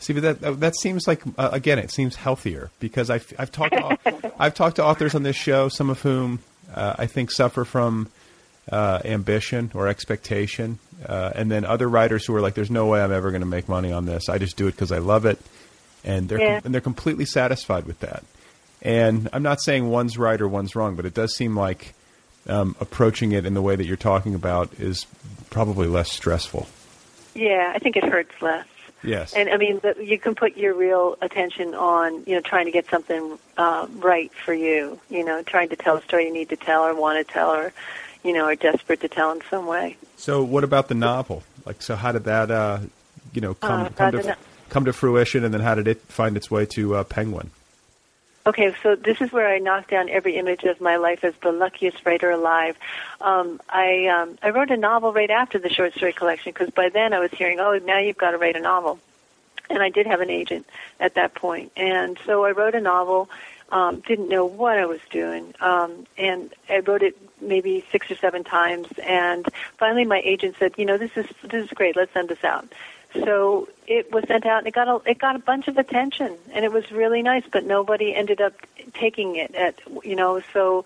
See, 0.00 0.12
but 0.12 0.40
that 0.40 0.58
that 0.58 0.76
seems 0.76 1.06
like 1.06 1.22
uh, 1.38 1.50
again, 1.52 1.78
it 1.78 1.92
seems 1.92 2.16
healthier 2.16 2.70
because 2.80 3.08
I've 3.08 3.32
I've 3.38 3.52
talked 3.52 3.74
to, 3.74 4.32
I've 4.38 4.54
talked 4.54 4.76
to 4.76 4.84
authors 4.84 5.14
on 5.14 5.22
this 5.22 5.36
show, 5.36 5.68
some 5.68 5.90
of 5.90 6.02
whom 6.02 6.40
uh, 6.74 6.96
I 6.98 7.06
think 7.06 7.30
suffer 7.30 7.64
from 7.64 8.10
uh, 8.70 9.00
ambition 9.04 9.70
or 9.74 9.88
expectation, 9.88 10.78
uh, 11.06 11.32
and 11.34 11.50
then 11.50 11.64
other 11.64 11.88
writers 11.88 12.24
who 12.26 12.34
are 12.34 12.40
like, 12.40 12.54
"There's 12.54 12.70
no 12.70 12.86
way 12.86 13.00
I'm 13.02 13.12
ever 13.12 13.30
going 13.30 13.42
to 13.42 13.46
make 13.46 13.68
money 13.68 13.92
on 13.92 14.06
this. 14.06 14.28
I 14.28 14.38
just 14.38 14.56
do 14.56 14.66
it 14.66 14.72
because 14.72 14.92
I 14.92 14.98
love 14.98 15.24
it," 15.26 15.38
and 16.04 16.28
they're 16.28 16.40
Yeah. 16.40 16.60
and 16.64 16.72
they're 16.74 16.80
completely 16.80 17.24
satisfied 17.24 17.84
with 17.86 18.00
that. 18.00 18.24
And 18.82 19.28
I'm 19.32 19.42
not 19.42 19.60
saying 19.60 19.88
one's 19.90 20.16
right 20.16 20.40
or 20.40 20.48
one's 20.48 20.74
wrong, 20.74 20.96
but 20.96 21.04
it 21.04 21.14
does 21.14 21.34
seem 21.36 21.56
like 21.56 21.94
um, 22.48 22.74
approaching 22.80 23.32
it 23.32 23.44
in 23.44 23.54
the 23.54 23.62
way 23.62 23.76
that 23.76 23.84
you're 23.84 23.96
talking 23.96 24.34
about 24.34 24.72
is 24.78 25.06
probably 25.50 25.86
less 25.86 26.10
stressful. 26.10 26.66
Yeah, 27.34 27.72
I 27.74 27.78
think 27.78 27.96
it 27.96 28.04
hurts 28.04 28.32
less. 28.40 28.66
Yes. 29.02 29.34
And 29.34 29.48
I 29.48 29.56
mean, 29.56 29.80
the, 29.82 29.94
you 30.02 30.18
can 30.18 30.34
put 30.34 30.56
your 30.56 30.74
real 30.74 31.16
attention 31.22 31.74
on, 31.74 32.22
you 32.26 32.34
know, 32.34 32.40
trying 32.40 32.66
to 32.66 32.70
get 32.70 32.86
something 32.88 33.38
uh, 33.56 33.86
right 33.96 34.30
for 34.32 34.52
you. 34.54 34.98
You 35.08 35.24
know, 35.24 35.42
trying 35.42 35.68
to 35.70 35.76
tell 35.76 35.96
a 35.96 36.02
story 36.02 36.26
you 36.26 36.32
need 36.32 36.50
to 36.50 36.56
tell 36.56 36.82
or 36.84 36.94
want 36.94 37.26
to 37.26 37.32
tell, 37.32 37.50
or 37.50 37.72
you 38.24 38.32
know, 38.32 38.44
are 38.44 38.54
desperate 38.54 39.00
to 39.00 39.08
tell 39.08 39.32
in 39.32 39.40
some 39.50 39.66
way. 39.66 39.96
So, 40.16 40.42
what 40.42 40.64
about 40.64 40.88
the 40.88 40.94
novel? 40.94 41.42
Like, 41.64 41.82
so 41.82 41.96
how 41.96 42.12
did 42.12 42.24
that, 42.24 42.50
uh, 42.50 42.80
you 43.32 43.40
know, 43.40 43.54
come 43.54 43.86
Uh, 43.86 43.88
come 43.90 44.08
uh, 44.08 44.10
to 44.10 44.28
no- 44.28 44.34
come 44.68 44.84
to 44.84 44.92
fruition, 44.92 45.44
and 45.44 45.52
then 45.52 45.60
how 45.60 45.74
did 45.74 45.88
it 45.88 46.00
find 46.02 46.36
its 46.36 46.50
way 46.50 46.64
to 46.66 46.96
uh, 46.96 47.04
Penguin? 47.04 47.50
Okay, 48.46 48.74
so 48.82 48.96
this 48.96 49.20
is 49.20 49.30
where 49.32 49.46
I 49.46 49.58
knock 49.58 49.88
down 49.90 50.08
every 50.08 50.36
image 50.36 50.64
of 50.64 50.80
my 50.80 50.96
life 50.96 51.24
as 51.24 51.34
the 51.42 51.52
luckiest 51.52 52.04
writer 52.06 52.30
alive. 52.30 52.76
Um, 53.20 53.60
I 53.68 54.06
um, 54.06 54.38
I 54.42 54.50
wrote 54.50 54.70
a 54.70 54.76
novel 54.78 55.12
right 55.12 55.30
after 55.30 55.58
the 55.58 55.68
short 55.68 55.94
story 55.94 56.14
collection 56.14 56.52
because 56.52 56.70
by 56.70 56.88
then 56.88 57.12
I 57.12 57.18
was 57.18 57.30
hearing, 57.32 57.60
oh, 57.60 57.78
now 57.78 57.98
you've 57.98 58.16
got 58.16 58.30
to 58.30 58.38
write 58.38 58.56
a 58.56 58.60
novel, 58.60 58.98
and 59.68 59.82
I 59.82 59.90
did 59.90 60.06
have 60.06 60.20
an 60.22 60.30
agent 60.30 60.66
at 60.98 61.14
that 61.14 61.34
point, 61.34 61.72
and 61.76 62.18
so 62.24 62.44
I 62.44 62.52
wrote 62.52 62.74
a 62.74 62.80
novel. 62.80 63.28
Um, 63.70 64.00
didn't 64.00 64.28
know 64.28 64.44
what 64.44 64.78
I 64.78 64.86
was 64.86 65.00
doing, 65.10 65.54
um, 65.60 66.04
and 66.18 66.52
I 66.68 66.80
wrote 66.80 67.02
it 67.04 67.16
maybe 67.40 67.84
six 67.92 68.10
or 68.10 68.16
seven 68.16 68.42
times, 68.42 68.88
and 69.06 69.46
finally 69.78 70.04
my 70.04 70.20
agent 70.24 70.56
said, 70.58 70.72
you 70.76 70.84
know, 70.84 70.98
this 70.98 71.12
is 71.16 71.26
this 71.44 71.66
is 71.66 71.70
great. 71.70 71.94
Let's 71.94 72.12
send 72.12 72.28
this 72.28 72.42
out. 72.42 72.66
So 73.12 73.68
it 73.86 74.12
was 74.12 74.24
sent 74.28 74.46
out, 74.46 74.58
and 74.58 74.66
it 74.66 74.74
got 74.74 74.88
a 74.88 75.00
it 75.08 75.18
got 75.18 75.36
a 75.36 75.40
bunch 75.40 75.68
of 75.68 75.78
attention, 75.78 76.36
and 76.52 76.64
it 76.64 76.72
was 76.72 76.90
really 76.92 77.22
nice. 77.22 77.44
But 77.50 77.64
nobody 77.64 78.14
ended 78.14 78.40
up 78.40 78.54
taking 78.94 79.36
it 79.36 79.54
at 79.54 79.80
you 80.04 80.16
know. 80.16 80.42
So 80.52 80.84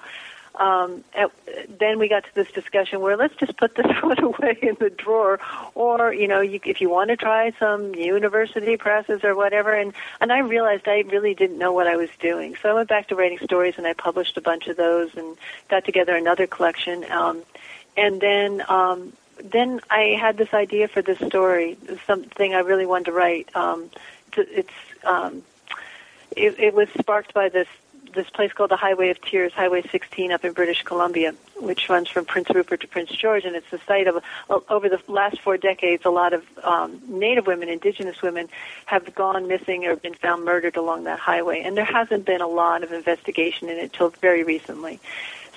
um, 0.56 1.02
at, 1.14 1.30
then 1.68 1.98
we 1.98 2.08
got 2.08 2.24
to 2.24 2.34
this 2.34 2.50
discussion 2.52 3.00
where 3.00 3.16
let's 3.16 3.34
just 3.36 3.56
put 3.56 3.74
this 3.74 3.86
one 4.02 4.22
away 4.22 4.58
in 4.62 4.76
the 4.78 4.90
drawer, 4.90 5.40
or 5.74 6.12
you 6.12 6.28
know, 6.28 6.40
you, 6.40 6.60
if 6.64 6.80
you 6.80 6.88
want 6.88 7.10
to 7.10 7.16
try 7.16 7.52
some 7.58 7.94
university 7.94 8.76
presses 8.76 9.24
or 9.24 9.34
whatever. 9.34 9.72
And 9.72 9.92
and 10.20 10.32
I 10.32 10.38
realized 10.38 10.86
I 10.86 11.00
really 11.00 11.34
didn't 11.34 11.58
know 11.58 11.72
what 11.72 11.86
I 11.86 11.96
was 11.96 12.10
doing, 12.20 12.56
so 12.60 12.70
I 12.70 12.74
went 12.74 12.88
back 12.88 13.08
to 13.08 13.16
writing 13.16 13.38
stories, 13.38 13.74
and 13.78 13.86
I 13.86 13.92
published 13.94 14.36
a 14.36 14.40
bunch 14.40 14.68
of 14.68 14.76
those, 14.76 15.14
and 15.16 15.36
got 15.68 15.84
together 15.84 16.14
another 16.16 16.46
collection. 16.46 17.04
Um, 17.10 17.42
and 17.96 18.20
then 18.20 18.62
um, 18.68 19.12
then 19.42 19.80
I 19.90 20.16
had 20.20 20.36
this 20.36 20.52
idea 20.54 20.88
for 20.88 21.02
this 21.02 21.18
story, 21.18 21.76
something 22.06 22.54
I 22.54 22.60
really 22.60 22.86
wanted 22.86 23.06
to 23.06 23.12
write. 23.12 23.54
Um, 23.56 23.90
it's 24.36 24.68
um, 25.04 25.42
it, 26.36 26.58
it 26.58 26.74
was 26.74 26.88
sparked 26.98 27.34
by 27.34 27.48
this 27.48 27.68
this 28.14 28.30
place 28.30 28.52
called 28.52 28.70
the 28.70 28.76
Highway 28.76 29.10
of 29.10 29.20
Tears, 29.20 29.52
Highway 29.52 29.82
16 29.82 30.32
up 30.32 30.44
in 30.44 30.52
British 30.52 30.82
Columbia, 30.82 31.34
which 31.60 31.88
runs 31.88 32.08
from 32.08 32.24
Prince 32.24 32.50
Rupert 32.50 32.80
to 32.80 32.88
Prince 32.88 33.10
George, 33.10 33.44
and 33.44 33.54
it's 33.56 33.70
the 33.70 33.80
site 33.86 34.06
of 34.06 34.22
over 34.68 34.88
the 34.88 35.00
last 35.08 35.40
four 35.40 35.56
decades, 35.56 36.04
a 36.04 36.10
lot 36.10 36.32
of 36.32 36.44
um, 36.62 37.00
Native 37.06 37.46
women, 37.46 37.68
Indigenous 37.68 38.22
women, 38.22 38.48
have 38.86 39.14
gone 39.14 39.48
missing 39.48 39.84
or 39.84 39.96
been 39.96 40.14
found 40.14 40.44
murdered 40.44 40.76
along 40.76 41.04
that 41.04 41.18
highway, 41.18 41.60
and 41.62 41.76
there 41.76 41.84
hasn't 41.84 42.24
been 42.24 42.40
a 42.40 42.48
lot 42.48 42.82
of 42.82 42.92
investigation 42.92 43.68
in 43.68 43.78
it 43.78 43.92
till 43.92 44.10
very 44.10 44.44
recently. 44.44 45.00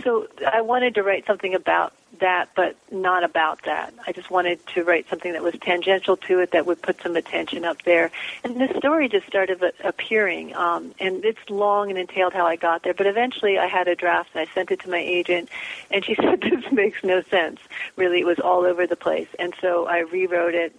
So 0.03 0.27
I 0.45 0.61
wanted 0.61 0.95
to 0.95 1.03
write 1.03 1.25
something 1.25 1.55
about 1.55 1.93
that, 2.19 2.49
but 2.55 2.75
not 2.91 3.23
about 3.23 3.63
that. 3.65 3.93
I 4.05 4.11
just 4.11 4.29
wanted 4.29 4.65
to 4.67 4.83
write 4.83 5.07
something 5.09 5.33
that 5.33 5.43
was 5.43 5.55
tangential 5.61 6.17
to 6.17 6.39
it 6.39 6.51
that 6.51 6.65
would 6.65 6.81
put 6.81 7.01
some 7.01 7.15
attention 7.15 7.65
up 7.65 7.83
there. 7.83 8.11
And 8.43 8.59
the 8.59 8.73
story 8.77 9.09
just 9.09 9.27
started 9.27 9.61
appearing, 9.83 10.55
um, 10.55 10.93
and 10.99 11.23
it's 11.23 11.49
long 11.49 11.89
and 11.89 11.99
entailed 11.99 12.33
how 12.33 12.45
I 12.45 12.55
got 12.55 12.83
there. 12.83 12.93
But 12.93 13.07
eventually, 13.07 13.57
I 13.57 13.67
had 13.67 13.87
a 13.87 13.95
draft 13.95 14.31
and 14.33 14.47
I 14.47 14.53
sent 14.53 14.71
it 14.71 14.79
to 14.81 14.89
my 14.89 14.99
agent, 14.99 15.49
and 15.91 16.03
she 16.03 16.15
said 16.21 16.41
this 16.41 16.71
makes 16.71 17.03
no 17.03 17.21
sense. 17.23 17.59
Really, 17.95 18.21
it 18.21 18.25
was 18.25 18.39
all 18.39 18.65
over 18.65 18.87
the 18.87 18.95
place, 18.95 19.29
and 19.39 19.53
so 19.61 19.87
I 19.87 19.99
rewrote 19.99 20.55
it. 20.55 20.75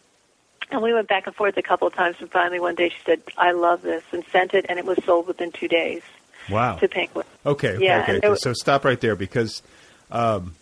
And 0.70 0.82
we 0.82 0.92
went 0.92 1.08
back 1.08 1.26
and 1.26 1.34
forth 1.34 1.56
a 1.56 1.62
couple 1.62 1.88
of 1.88 1.94
times, 1.94 2.16
and 2.20 2.30
finally 2.30 2.60
one 2.60 2.74
day 2.74 2.90
she 2.90 2.98
said, 3.04 3.22
"I 3.36 3.52
love 3.52 3.82
this," 3.82 4.04
and 4.12 4.24
sent 4.30 4.54
it, 4.54 4.66
and 4.68 4.78
it 4.78 4.84
was 4.84 5.02
sold 5.04 5.26
within 5.26 5.52
two 5.52 5.68
days. 5.68 6.02
Wow. 6.50 6.76
To 6.76 6.88
Penguin. 6.88 7.26
Okay. 7.44 7.74
okay 7.76 7.84
yeah. 7.84 8.06
Okay. 8.08 8.34
so 8.36 8.52
stop 8.52 8.84
right 8.84 9.00
there 9.00 9.16
because, 9.16 9.62
um, 10.10 10.54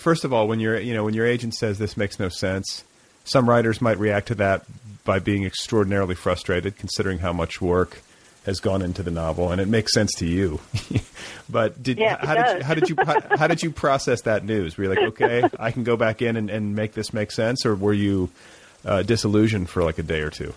first 0.00 0.24
of 0.24 0.32
all, 0.32 0.48
when 0.48 0.58
your 0.58 0.78
you 0.80 0.94
know 0.94 1.04
when 1.04 1.14
your 1.14 1.26
agent 1.26 1.54
says 1.54 1.78
this 1.78 1.96
makes 1.96 2.18
no 2.18 2.28
sense, 2.28 2.84
some 3.24 3.48
writers 3.48 3.80
might 3.80 3.98
react 3.98 4.28
to 4.28 4.34
that 4.36 4.64
by 5.04 5.18
being 5.18 5.44
extraordinarily 5.44 6.14
frustrated, 6.14 6.76
considering 6.76 7.18
how 7.18 7.32
much 7.32 7.60
work 7.60 8.02
has 8.46 8.58
gone 8.58 8.82
into 8.82 9.02
the 9.02 9.10
novel, 9.10 9.52
and 9.52 9.60
it 9.60 9.68
makes 9.68 9.92
sense 9.92 10.12
to 10.14 10.26
you. 10.26 10.60
but 11.50 11.80
did 11.82 11.98
yeah, 11.98 12.16
how, 12.24 12.34
did 12.34 12.58
you, 12.58 12.64
how 12.64 12.74
did 12.74 12.88
you 12.88 12.96
how, 12.98 13.36
how, 13.36 13.46
did 13.46 13.62
you 13.62 13.70
process 13.70 14.22
that 14.22 14.44
news? 14.44 14.76
Were 14.76 14.84
you 14.84 14.90
like, 14.90 14.98
okay, 14.98 15.42
I 15.58 15.70
can 15.70 15.84
go 15.84 15.96
back 15.96 16.22
in 16.22 16.36
and, 16.36 16.48
and 16.50 16.74
make 16.74 16.94
this 16.94 17.12
make 17.12 17.30
sense, 17.30 17.66
or 17.66 17.74
were 17.74 17.92
you 17.92 18.30
uh, 18.84 19.02
disillusioned 19.02 19.68
for 19.68 19.84
like 19.84 19.98
a 19.98 20.02
day 20.02 20.22
or 20.22 20.30
two? 20.30 20.54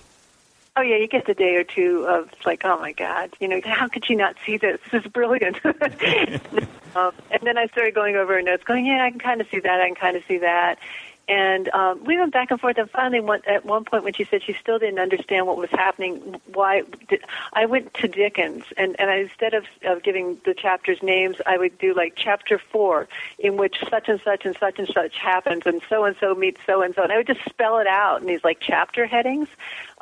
Oh 0.75 0.81
yeah, 0.81 0.95
you 0.95 1.07
get 1.07 1.27
the 1.27 1.35
day 1.35 1.55
or 1.55 1.63
two 1.63 2.05
of 2.07 2.29
like, 2.45 2.65
oh 2.65 2.79
my 2.79 2.93
god, 2.93 3.31
you 3.39 3.47
know, 3.47 3.61
how 3.63 3.87
could 3.87 4.09
you 4.09 4.15
not 4.15 4.35
see 4.45 4.57
this? 4.57 4.79
This 4.91 5.03
is 5.05 5.11
brilliant. 5.11 5.63
um, 6.95 7.11
and 7.29 7.41
then 7.43 7.57
I 7.57 7.67
started 7.67 7.93
going 7.93 8.15
over 8.15 8.33
her 8.33 8.41
notes, 8.41 8.63
going, 8.63 8.85
yeah, 8.87 9.03
I 9.03 9.11
can 9.11 9.19
kind 9.19 9.39
of 9.39 9.47
see 9.51 9.59
that, 9.59 9.81
I 9.81 9.85
can 9.85 9.95
kind 9.95 10.17
of 10.17 10.23
see 10.27 10.39
that, 10.39 10.79
and 11.27 11.69
um, 11.69 12.03
we 12.03 12.19
went 12.19 12.33
back 12.33 12.51
and 12.51 12.59
forth. 12.59 12.77
And 12.77 12.89
finally, 12.89 13.21
one, 13.21 13.41
at 13.47 13.65
one 13.65 13.85
point, 13.85 14.03
when 14.03 14.13
she 14.13 14.25
said 14.25 14.43
she 14.43 14.53
still 14.53 14.77
didn't 14.77 14.99
understand 14.99 15.47
what 15.47 15.55
was 15.55 15.69
happening, 15.69 16.41
why 16.51 16.83
did, 17.07 17.21
I 17.53 17.65
went 17.65 17.93
to 17.95 18.09
Dickens, 18.09 18.65
and 18.75 18.99
and 18.99 19.09
I, 19.09 19.15
instead 19.19 19.53
of, 19.53 19.65
of 19.85 20.03
giving 20.03 20.41
the 20.45 20.53
chapters 20.53 21.01
names, 21.01 21.37
I 21.45 21.57
would 21.57 21.77
do 21.77 21.93
like 21.93 22.13
chapter 22.17 22.59
four, 22.59 23.07
in 23.39 23.55
which 23.55 23.77
such 23.89 24.09
and 24.09 24.19
such 24.21 24.45
and 24.45 24.57
such 24.59 24.79
and 24.79 24.87
such 24.89 25.17
happens, 25.17 25.63
and 25.65 25.81
so 25.87 26.03
and 26.03 26.15
so 26.19 26.35
meets 26.35 26.59
so 26.65 26.81
and 26.81 26.93
so, 26.93 27.03
and 27.03 27.11
I 27.11 27.17
would 27.17 27.27
just 27.27 27.45
spell 27.45 27.77
it 27.77 27.87
out 27.87 28.19
in 28.21 28.27
these 28.27 28.43
like 28.43 28.57
chapter 28.59 29.05
headings. 29.05 29.47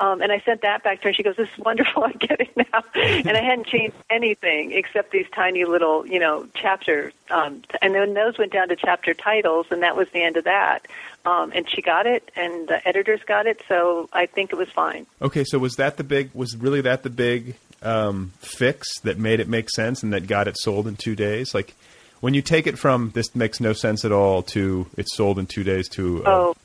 Um, 0.01 0.19
and 0.19 0.31
I 0.31 0.39
sent 0.39 0.63
that 0.63 0.83
back 0.83 1.01
to 1.01 1.09
her. 1.09 1.13
She 1.13 1.21
goes, 1.21 1.35
"This 1.35 1.47
is 1.47 1.59
wonderful. 1.59 2.03
I 2.03 2.11
get 2.13 2.41
it 2.41 2.57
now." 2.57 2.83
and 2.95 3.37
I 3.37 3.41
hadn't 3.41 3.67
changed 3.67 3.95
anything 4.09 4.71
except 4.71 5.11
these 5.11 5.27
tiny 5.33 5.63
little, 5.63 6.07
you 6.07 6.19
know, 6.19 6.47
chapters. 6.55 7.13
Um, 7.29 7.61
and 7.83 7.93
then 7.93 8.15
those 8.15 8.39
went 8.39 8.51
down 8.51 8.69
to 8.69 8.75
chapter 8.75 9.13
titles, 9.13 9.67
and 9.69 9.83
that 9.83 9.95
was 9.95 10.09
the 10.09 10.23
end 10.23 10.37
of 10.37 10.45
that. 10.45 10.87
Um, 11.23 11.51
and 11.53 11.69
she 11.69 11.83
got 11.83 12.07
it, 12.07 12.31
and 12.35 12.67
the 12.67 12.85
editors 12.87 13.21
got 13.27 13.45
it. 13.45 13.61
So 13.67 14.09
I 14.11 14.25
think 14.25 14.51
it 14.51 14.55
was 14.55 14.69
fine. 14.69 15.05
Okay, 15.21 15.43
so 15.43 15.59
was 15.59 15.75
that 15.75 15.97
the 15.97 16.03
big? 16.03 16.31
Was 16.33 16.57
really 16.57 16.81
that 16.81 17.03
the 17.03 17.11
big 17.11 17.55
um, 17.83 18.31
fix 18.39 18.99
that 19.01 19.19
made 19.19 19.39
it 19.39 19.47
make 19.47 19.69
sense 19.69 20.01
and 20.01 20.11
that 20.13 20.25
got 20.25 20.47
it 20.47 20.57
sold 20.57 20.87
in 20.87 20.95
two 20.95 21.15
days? 21.15 21.53
Like 21.53 21.75
when 22.21 22.33
you 22.33 22.41
take 22.41 22.65
it 22.65 22.79
from 22.79 23.11
this 23.13 23.35
makes 23.35 23.59
no 23.59 23.73
sense 23.73 24.03
at 24.03 24.11
all 24.11 24.41
to 24.43 24.87
it's 24.97 25.15
sold 25.15 25.37
in 25.37 25.45
two 25.45 25.63
days 25.63 25.87
to 25.89 26.25
uh, 26.25 26.29
oh, 26.29 26.55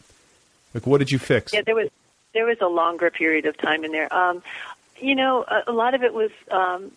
like 0.73 0.87
what 0.87 0.99
did 0.99 1.11
you 1.11 1.19
fix? 1.19 1.53
Yeah, 1.53 1.61
there 1.61 1.75
was 1.75 1.91
there 2.37 2.45
was 2.45 2.61
a 2.61 2.69
longer 2.69 3.11
period 3.11 3.47
of 3.47 3.57
time 3.57 3.83
in 3.83 3.93
there. 3.93 4.13
Um, 4.15 4.43
you 5.01 5.15
know, 5.15 5.43
a, 5.49 5.71
a 5.71 5.73
lot 5.73 5.95
of 5.95 6.03
it 6.03 6.13
was 6.13 6.31
um, 6.51 6.93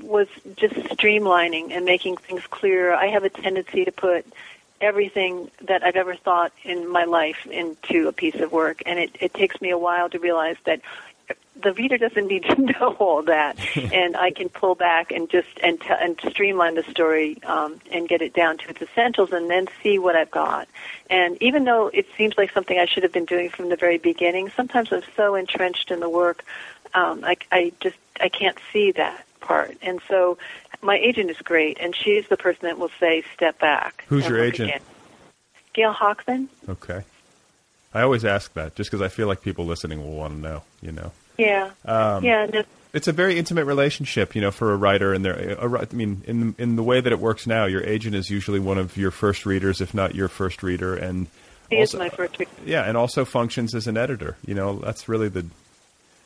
was 0.00 0.26
just 0.56 0.74
streamlining 0.74 1.70
and 1.70 1.84
making 1.84 2.16
things 2.16 2.42
clearer. 2.46 2.94
I 2.94 3.08
have 3.08 3.22
a 3.22 3.28
tendency 3.28 3.84
to 3.84 3.92
put 3.92 4.24
everything 4.80 5.50
that 5.60 5.84
I've 5.84 5.96
ever 5.96 6.16
thought 6.16 6.52
in 6.64 6.90
my 6.90 7.04
life 7.04 7.46
into 7.46 8.08
a 8.08 8.12
piece 8.12 8.34
of 8.36 8.50
work, 8.50 8.82
and 8.86 8.98
it, 8.98 9.14
it 9.20 9.34
takes 9.34 9.60
me 9.60 9.70
a 9.70 9.78
while 9.78 10.08
to 10.08 10.18
realize 10.18 10.56
that 10.64 10.80
the 11.62 11.72
reader 11.72 11.98
doesn't 11.98 12.26
need 12.26 12.44
to 12.44 12.60
know 12.80 12.96
all 12.98 13.22
that, 13.22 13.56
and 13.92 14.16
I 14.16 14.30
can 14.30 14.48
pull 14.48 14.74
back 14.74 15.10
and 15.10 15.28
just 15.30 15.48
and 15.62 15.80
t- 15.80 15.86
and 15.90 16.18
streamline 16.28 16.74
the 16.74 16.82
story 16.84 17.42
um, 17.44 17.80
and 17.90 18.08
get 18.08 18.22
it 18.22 18.34
down 18.34 18.58
to 18.58 18.70
its 18.70 18.82
essentials, 18.82 19.32
and 19.32 19.48
then 19.50 19.68
see 19.82 19.98
what 19.98 20.16
I've 20.16 20.30
got. 20.30 20.68
And 21.10 21.40
even 21.42 21.64
though 21.64 21.88
it 21.88 22.06
seems 22.16 22.36
like 22.36 22.52
something 22.52 22.78
I 22.78 22.86
should 22.86 23.02
have 23.02 23.12
been 23.12 23.24
doing 23.24 23.50
from 23.50 23.68
the 23.68 23.76
very 23.76 23.98
beginning, 23.98 24.50
sometimes 24.50 24.92
I'm 24.92 25.02
so 25.16 25.34
entrenched 25.34 25.90
in 25.90 26.00
the 26.00 26.08
work, 26.08 26.44
um, 26.94 27.24
I, 27.24 27.36
I 27.50 27.72
just 27.80 27.96
I 28.20 28.28
can't 28.28 28.58
see 28.72 28.92
that 28.92 29.24
part. 29.40 29.76
And 29.82 30.00
so, 30.08 30.38
my 30.82 30.96
agent 30.96 31.30
is 31.30 31.38
great, 31.38 31.78
and 31.80 31.94
she's 31.94 32.28
the 32.28 32.36
person 32.36 32.60
that 32.62 32.78
will 32.78 32.90
say, 33.00 33.24
"Step 33.34 33.58
back." 33.58 34.04
Who's 34.08 34.26
your 34.28 34.42
agent? 34.42 34.70
Again. 34.70 34.82
Gail 35.74 35.94
Hochman. 35.94 36.48
Okay. 36.68 37.02
I 37.94 38.02
always 38.02 38.24
ask 38.24 38.52
that 38.54 38.74
just 38.74 38.90
because 38.90 39.02
I 39.02 39.08
feel 39.08 39.26
like 39.26 39.42
people 39.42 39.66
listening 39.66 40.02
will 40.02 40.16
want 40.16 40.34
to 40.34 40.38
know. 40.38 40.62
You 40.80 40.92
know. 40.92 41.12
Yeah. 41.38 41.70
Um, 41.84 42.24
yeah. 42.24 42.46
No. 42.46 42.62
It's 42.92 43.08
a 43.08 43.12
very 43.12 43.38
intimate 43.38 43.64
relationship, 43.64 44.34
you 44.34 44.42
know, 44.42 44.50
for 44.50 44.72
a 44.72 44.76
writer. 44.76 45.14
And 45.14 45.24
there, 45.24 45.56
I 45.60 45.86
mean, 45.92 46.22
in 46.26 46.54
in 46.58 46.76
the 46.76 46.82
way 46.82 47.00
that 47.00 47.10
it 47.10 47.18
works 47.18 47.46
now, 47.46 47.64
your 47.64 47.82
agent 47.84 48.14
is 48.14 48.28
usually 48.28 48.60
one 48.60 48.76
of 48.76 48.96
your 48.96 49.10
first 49.10 49.46
readers, 49.46 49.80
if 49.80 49.94
not 49.94 50.14
your 50.14 50.28
first 50.28 50.62
reader, 50.62 50.94
and 50.94 51.26
he 51.70 51.78
also, 51.78 51.96
is 51.96 52.00
my 52.00 52.08
first 52.10 52.38
reader. 52.38 52.50
Yeah, 52.66 52.82
and 52.82 52.96
also 52.96 53.24
functions 53.24 53.74
as 53.74 53.86
an 53.86 53.96
editor. 53.96 54.36
You 54.44 54.54
know, 54.54 54.78
that's 54.78 55.08
really 55.08 55.28
the 55.28 55.46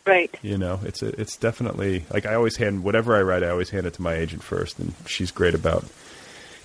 right. 0.04 0.34
You 0.42 0.58
know, 0.58 0.80
it's 0.82 1.02
a, 1.02 1.20
it's 1.20 1.36
definitely 1.36 2.04
like 2.10 2.26
I 2.26 2.34
always 2.34 2.56
hand 2.56 2.82
whatever 2.82 3.14
I 3.14 3.22
write, 3.22 3.44
I 3.44 3.50
always 3.50 3.70
hand 3.70 3.86
it 3.86 3.94
to 3.94 4.02
my 4.02 4.14
agent 4.14 4.42
first, 4.42 4.80
and 4.80 4.92
she's 5.06 5.30
great 5.30 5.54
about 5.54 5.84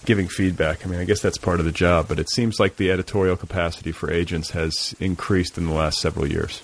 giving 0.06 0.28
feedback. 0.28 0.84
I 0.84 0.90
mean, 0.90 1.00
I 1.00 1.06
guess 1.06 1.22
that's 1.22 1.38
part 1.38 1.60
of 1.60 1.66
the 1.68 1.72
job, 1.72 2.08
but 2.08 2.18
it 2.18 2.28
seems 2.28 2.60
like 2.60 2.78
the 2.78 2.90
editorial 2.90 3.38
capacity 3.38 3.92
for 3.92 4.12
agents 4.12 4.50
has 4.50 4.96
increased 5.00 5.60
in 5.60 5.68
the 5.68 5.74
last 5.74 6.00
several 6.00 6.28
years. 6.28 6.64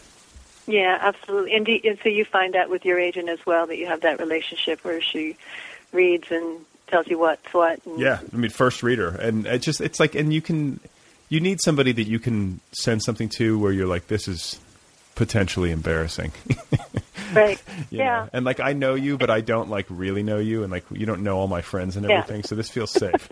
Yeah, 0.68 0.98
absolutely. 1.00 1.54
And, 1.56 1.66
do, 1.66 1.80
and 1.84 1.98
so 2.04 2.10
you 2.10 2.26
find 2.26 2.54
that 2.54 2.70
with 2.70 2.86
your 2.86 3.00
agent 3.00 3.30
as 3.30 3.44
well 3.46 3.68
that 3.68 3.78
you 3.78 3.88
have 3.88 4.02
that 4.02 4.20
relationship 4.20 4.84
where 4.84 5.02
she 5.02 5.38
reads 5.94 6.30
and 6.30 6.66
tells 6.88 7.08
you 7.08 7.18
what's 7.18 7.54
what. 7.54 7.80
Yeah, 7.86 8.20
I 8.34 8.36
mean, 8.36 8.52
first 8.52 8.84
reader, 8.84 9.10
and 9.10 9.46
it 9.48 9.60
just 9.60 9.82
it's 9.82 10.00
like, 10.00 10.14
and 10.16 10.34
you 10.34 10.42
can 10.42 10.80
you 11.30 11.40
need 11.40 11.60
somebody 11.62 11.92
that 11.94 12.08
you 12.08 12.20
can 12.20 12.60
send 12.72 13.02
something 13.04 13.30
to 13.38 13.58
where 13.58 13.72
you're 13.72 13.88
like, 13.88 14.08
this 14.08 14.28
is 14.28 14.60
potentially 15.18 15.72
embarrassing. 15.72 16.32
right. 17.34 17.62
yeah. 17.90 18.06
Know? 18.06 18.30
And 18.34 18.46
like 18.46 18.60
I 18.60 18.74
know 18.74 18.94
you, 18.96 19.18
but 19.18 19.30
I 19.30 19.42
don't 19.42 19.70
like 19.70 19.88
really 19.90 20.24
know 20.24 20.38
you, 20.38 20.64
and 20.64 20.72
like 20.72 20.86
you 20.92 21.06
don't 21.06 21.24
know 21.24 21.38
all 21.38 21.48
my 21.48 21.62
friends 21.62 21.98
and 21.98 22.10
everything. 22.10 22.42
Yeah. 22.42 22.48
So 22.48 22.56
this 22.56 22.70
feels 22.70 22.92
safe. 22.92 23.30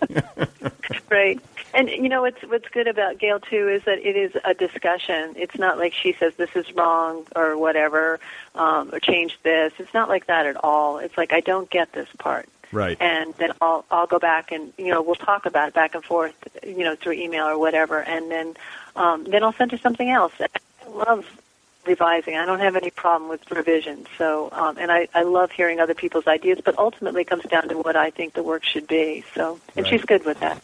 right. 1.10 1.40
And 1.72 1.88
you 1.88 2.08
know 2.08 2.22
what's 2.22 2.42
what's 2.42 2.68
good 2.68 2.88
about 2.88 3.18
Gail 3.18 3.38
too 3.38 3.68
is 3.68 3.84
that 3.84 3.98
it 3.98 4.16
is 4.16 4.32
a 4.44 4.52
discussion. 4.52 5.34
It's 5.36 5.56
not 5.56 5.78
like 5.78 5.94
she 5.94 6.12
says 6.12 6.34
this 6.34 6.54
is 6.56 6.70
wrong 6.74 7.24
or 7.36 7.56
whatever, 7.56 8.18
um, 8.56 8.90
or 8.92 8.98
change 8.98 9.38
this. 9.44 9.72
It's 9.78 9.94
not 9.94 10.08
like 10.08 10.26
that 10.26 10.44
at 10.46 10.62
all. 10.62 10.98
It's 10.98 11.16
like 11.16 11.32
I 11.32 11.40
don't 11.40 11.70
get 11.70 11.92
this 11.92 12.08
part. 12.18 12.48
Right. 12.72 12.96
And 13.00 13.32
then 13.34 13.52
I'll 13.60 13.84
I'll 13.92 14.08
go 14.08 14.18
back 14.18 14.50
and 14.50 14.72
you 14.76 14.88
know 14.88 15.02
we'll 15.02 15.14
talk 15.14 15.46
about 15.46 15.68
it 15.68 15.74
back 15.74 15.94
and 15.94 16.04
forth, 16.04 16.34
you 16.64 16.82
know, 16.82 16.96
through 16.96 17.12
email 17.12 17.46
or 17.46 17.58
whatever, 17.58 18.02
and 18.02 18.28
then 18.28 18.54
um, 18.96 19.22
then 19.22 19.44
I'll 19.44 19.52
send 19.52 19.70
her 19.70 19.78
something 19.78 20.10
else. 20.10 20.32
I 20.40 20.48
love 20.88 21.24
revising. 21.86 22.36
I 22.36 22.44
don't 22.46 22.60
have 22.60 22.76
any 22.76 22.90
problem 22.90 23.30
with 23.30 23.48
revision. 23.50 24.06
So, 24.18 24.48
um, 24.52 24.78
and 24.78 24.90
I, 24.90 25.08
I 25.14 25.22
love 25.22 25.50
hearing 25.52 25.80
other 25.80 25.94
people's 25.94 26.26
ideas, 26.26 26.58
but 26.64 26.78
ultimately 26.78 27.22
it 27.22 27.28
comes 27.28 27.44
down 27.44 27.68
to 27.68 27.76
what 27.78 27.96
I 27.96 28.10
think 28.10 28.34
the 28.34 28.42
work 28.42 28.64
should 28.64 28.86
be. 28.86 29.24
So, 29.34 29.60
and 29.76 29.84
Right. 29.84 29.90
she's 29.90 30.04
good 30.04 30.24
with 30.24 30.40
that. 30.40 30.62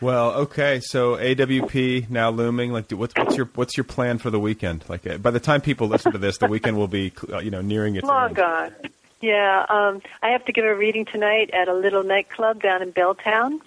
Well, 0.00 0.32
okay. 0.32 0.80
So 0.80 1.16
AWP 1.16 2.10
now 2.10 2.30
looming. 2.30 2.72
Like, 2.72 2.90
what's 2.90 3.14
what's 3.16 3.36
your 3.36 3.48
what's 3.54 3.76
your 3.76 3.84
plan 3.84 4.18
for 4.18 4.30
the 4.30 4.40
weekend? 4.40 4.84
Like, 4.88 5.06
uh, 5.06 5.18
by 5.18 5.30
the 5.30 5.38
time 5.38 5.60
people 5.60 5.86
listen 5.86 6.10
to 6.10 6.18
this, 6.18 6.38
the 6.38 6.48
weekend 6.48 6.76
will 6.76 6.88
be 6.88 7.12
uh, 7.32 7.38
you 7.38 7.52
know 7.52 7.60
nearing 7.60 7.94
its 7.94 8.04
Long 8.06 8.26
end. 8.28 8.36
gone. 8.36 8.74
Yeah, 9.20 9.64
um, 9.68 10.02
I 10.20 10.30
have 10.30 10.44
to 10.46 10.52
give 10.52 10.64
a 10.64 10.74
reading 10.74 11.04
tonight 11.04 11.50
at 11.52 11.68
a 11.68 11.74
little 11.74 12.02
nightclub 12.02 12.60
down 12.60 12.82
in 12.82 12.92
Belltown, 12.92 13.60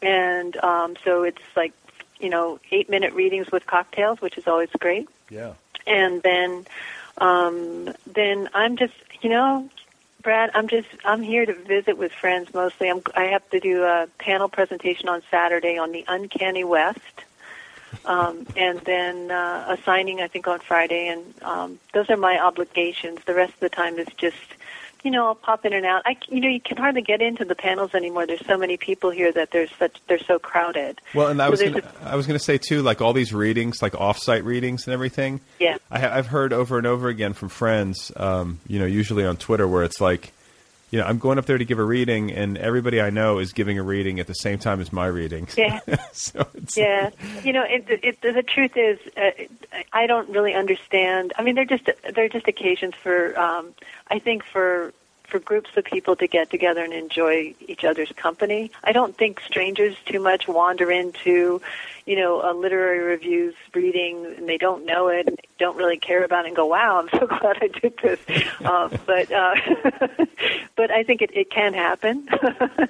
and 0.00 0.56
um, 0.64 0.96
so 1.04 1.24
it's 1.24 1.42
like 1.54 1.74
you 2.18 2.30
know 2.30 2.58
eight 2.70 2.88
minute 2.88 3.12
readings 3.12 3.52
with 3.52 3.66
cocktails, 3.66 4.18
which 4.22 4.38
is 4.38 4.46
always 4.46 4.70
great. 4.78 5.10
Yeah. 5.28 5.52
And 5.86 6.22
then 6.22 6.66
um 7.18 7.92
then 8.06 8.48
i'm 8.54 8.76
just 8.76 8.94
you 9.20 9.30
know 9.30 9.68
brad 10.22 10.50
i'm 10.54 10.68
just 10.68 10.88
i'm 11.04 11.22
here 11.22 11.44
to 11.44 11.54
visit 11.54 11.98
with 11.98 12.12
friends 12.12 12.52
mostly. 12.54 12.88
I'm 12.88 13.02
i 13.14 13.24
have 13.24 13.48
to 13.50 13.60
do 13.60 13.84
a 13.84 14.08
panel 14.18 14.48
presentation 14.48 15.08
on 15.08 15.22
saturday 15.30 15.78
on 15.78 15.92
the 15.92 16.04
uncanny 16.08 16.64
west. 16.64 16.98
Um 18.04 18.46
and 18.56 18.80
then 18.80 19.30
uh 19.30 19.76
a 19.76 19.82
signing 19.84 20.20
i 20.20 20.28
think 20.28 20.46
on 20.48 20.60
friday. 20.60 21.08
And 21.08 21.42
um 21.42 21.78
those 21.92 22.08
are 22.10 22.16
my 22.16 22.38
obligations. 22.38 23.20
The 23.26 23.34
rest 23.34 23.54
of 23.54 23.60
the 23.60 23.68
time 23.68 23.98
is 23.98 24.08
just 24.16 24.36
you 25.02 25.10
know, 25.10 25.26
I'll 25.26 25.34
pop 25.34 25.64
in 25.64 25.72
and 25.72 25.84
out. 25.84 26.02
I, 26.04 26.16
you 26.28 26.40
know, 26.40 26.48
you 26.48 26.60
can 26.60 26.76
hardly 26.76 27.02
get 27.02 27.20
into 27.20 27.44
the 27.44 27.54
panels 27.54 27.94
anymore. 27.94 28.26
There's 28.26 28.44
so 28.46 28.56
many 28.56 28.76
people 28.76 29.10
here 29.10 29.32
that 29.32 29.50
there's 29.50 29.70
such 29.78 30.00
they're 30.08 30.18
so 30.18 30.38
crowded. 30.38 31.00
Well, 31.14 31.28
and 31.28 31.40
I 31.42 31.46
So 31.46 31.50
was 31.50 31.62
gonna, 31.62 31.92
I 32.04 32.16
was 32.16 32.26
going 32.26 32.38
to 32.38 32.44
say 32.44 32.58
too, 32.58 32.82
like 32.82 33.00
all 33.00 33.12
these 33.12 33.32
readings, 33.32 33.82
like 33.82 33.94
off-site 33.94 34.44
readings 34.44 34.86
and 34.86 34.94
everything. 34.94 35.40
Yeah. 35.58 35.78
I, 35.90 36.08
I've 36.08 36.26
heard 36.26 36.52
over 36.52 36.78
and 36.78 36.86
over 36.86 37.08
again 37.08 37.32
from 37.32 37.48
friends, 37.48 38.12
um, 38.16 38.60
you 38.66 38.78
know, 38.78 38.86
usually 38.86 39.24
on 39.24 39.36
Twitter, 39.36 39.66
where 39.66 39.82
it's 39.82 40.00
like, 40.00 40.32
you 40.92 40.98
know, 40.98 41.06
I'm 41.06 41.18
going 41.18 41.38
up 41.38 41.46
there 41.46 41.56
to 41.56 41.64
give 41.64 41.78
a 41.78 41.84
reading, 41.84 42.30
and 42.30 42.58
everybody 42.58 43.00
I 43.00 43.08
know 43.08 43.38
is 43.38 43.54
giving 43.54 43.78
a 43.78 43.82
reading 43.82 44.20
at 44.20 44.26
the 44.26 44.34
same 44.34 44.58
time 44.58 44.78
as 44.78 44.92
my 44.92 45.06
reading. 45.06 45.48
Yeah. 45.56 45.80
so 46.12 46.46
it's, 46.54 46.76
Yeah, 46.76 47.08
you 47.42 47.54
know, 47.54 47.64
it, 47.66 47.86
it, 47.88 48.20
the 48.20 48.42
truth 48.42 48.76
is, 48.76 48.98
uh, 49.16 49.30
I 49.90 50.06
don't 50.06 50.28
really 50.28 50.52
understand. 50.52 51.32
I 51.38 51.42
mean, 51.42 51.54
they're 51.54 51.64
just 51.64 51.88
they're 52.14 52.28
just 52.28 52.46
occasions 52.46 52.94
for, 52.94 53.38
um, 53.40 53.74
I 54.08 54.18
think, 54.18 54.44
for 54.44 54.92
for 55.32 55.38
groups 55.38 55.70
of 55.78 55.84
people 55.84 56.14
to 56.14 56.26
get 56.26 56.50
together 56.50 56.84
and 56.84 56.92
enjoy 56.92 57.54
each 57.66 57.84
other's 57.84 58.12
company. 58.12 58.70
I 58.84 58.92
don't 58.92 59.16
think 59.16 59.40
strangers 59.40 59.96
too 60.04 60.20
much 60.20 60.46
wander 60.46 60.90
into, 60.90 61.62
you 62.04 62.16
know, 62.16 62.42
a 62.42 62.52
literary 62.52 62.98
reviews 62.98 63.54
reading 63.72 64.26
and 64.36 64.46
they 64.46 64.58
don't 64.58 64.84
know 64.84 65.08
it, 65.08 65.26
and 65.26 65.40
don't 65.58 65.76
really 65.78 65.96
care 65.96 66.22
about 66.22 66.44
it, 66.44 66.48
and 66.48 66.56
go, 66.56 66.66
"Wow, 66.66 66.98
I'm 66.98 67.08
so 67.18 67.26
glad 67.40 67.56
I 67.62 67.68
did 67.68 67.94
this." 68.02 68.20
uh, 68.62 68.90
but 69.06 69.32
uh, 69.32 69.54
but 70.76 70.90
I 70.90 71.02
think 71.02 71.22
it, 71.22 71.30
it 71.34 71.50
can 71.50 71.72
happen. 71.72 72.28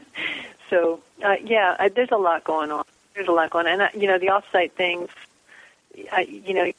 so 0.70 1.01
uh, 1.24 1.36
yeah, 1.44 1.77
I, 1.78 1.90
there's 1.90 2.10
a 2.10 2.19
lot 2.19 2.43
going 2.43 2.73
on. 2.73 2.85
There's 3.14 3.28
a 3.28 3.32
lot 3.32 3.51
going 3.51 3.69
on, 3.69 3.74
and 3.74 3.82
uh, 3.82 3.89
you 3.94 4.09
know, 4.09 4.19
the 4.19 4.27
offsite 4.27 4.73
things. 4.73 5.10
I, 6.10 6.23
you 6.23 6.55
know, 6.55 6.73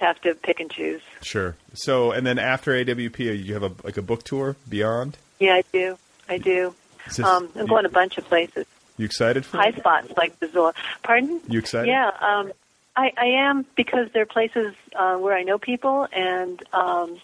have 0.00 0.20
to 0.22 0.34
pick 0.34 0.60
and 0.60 0.70
choose. 0.70 1.00
Sure. 1.22 1.56
So, 1.74 2.10
and 2.12 2.26
then 2.26 2.38
after 2.38 2.72
AWP, 2.72 3.44
you 3.44 3.54
have 3.54 3.62
a 3.62 3.72
like 3.84 3.96
a 3.96 4.02
book 4.02 4.22
tour 4.24 4.56
beyond. 4.68 5.16
Yeah, 5.38 5.54
I 5.54 5.62
do. 5.72 5.98
I 6.28 6.38
do. 6.38 6.74
This- 7.06 7.20
Um, 7.20 7.48
I'm 7.54 7.62
you- 7.62 7.66
going 7.68 7.84
a 7.86 7.90
bunch 7.90 8.18
of 8.18 8.24
places. 8.24 8.66
You 8.98 9.06
excited 9.06 9.46
for 9.46 9.56
High 9.56 9.68
it? 9.68 9.76
spots 9.78 10.12
like 10.16 10.38
the 10.40 10.48
Zilla. 10.48 10.74
Pardon? 11.02 11.40
You 11.48 11.58
excited? 11.58 11.88
Yeah, 11.88 12.10
um, 12.20 12.52
I, 12.96 13.12
I 13.16 13.26
am 13.48 13.64
because 13.74 14.10
there 14.12 14.22
are 14.22 14.26
places 14.26 14.74
uh, 14.94 15.16
where 15.16 15.34
I 15.34 15.42
know 15.42 15.56
people, 15.58 16.06
and 16.12 16.62
um, 16.74 17.16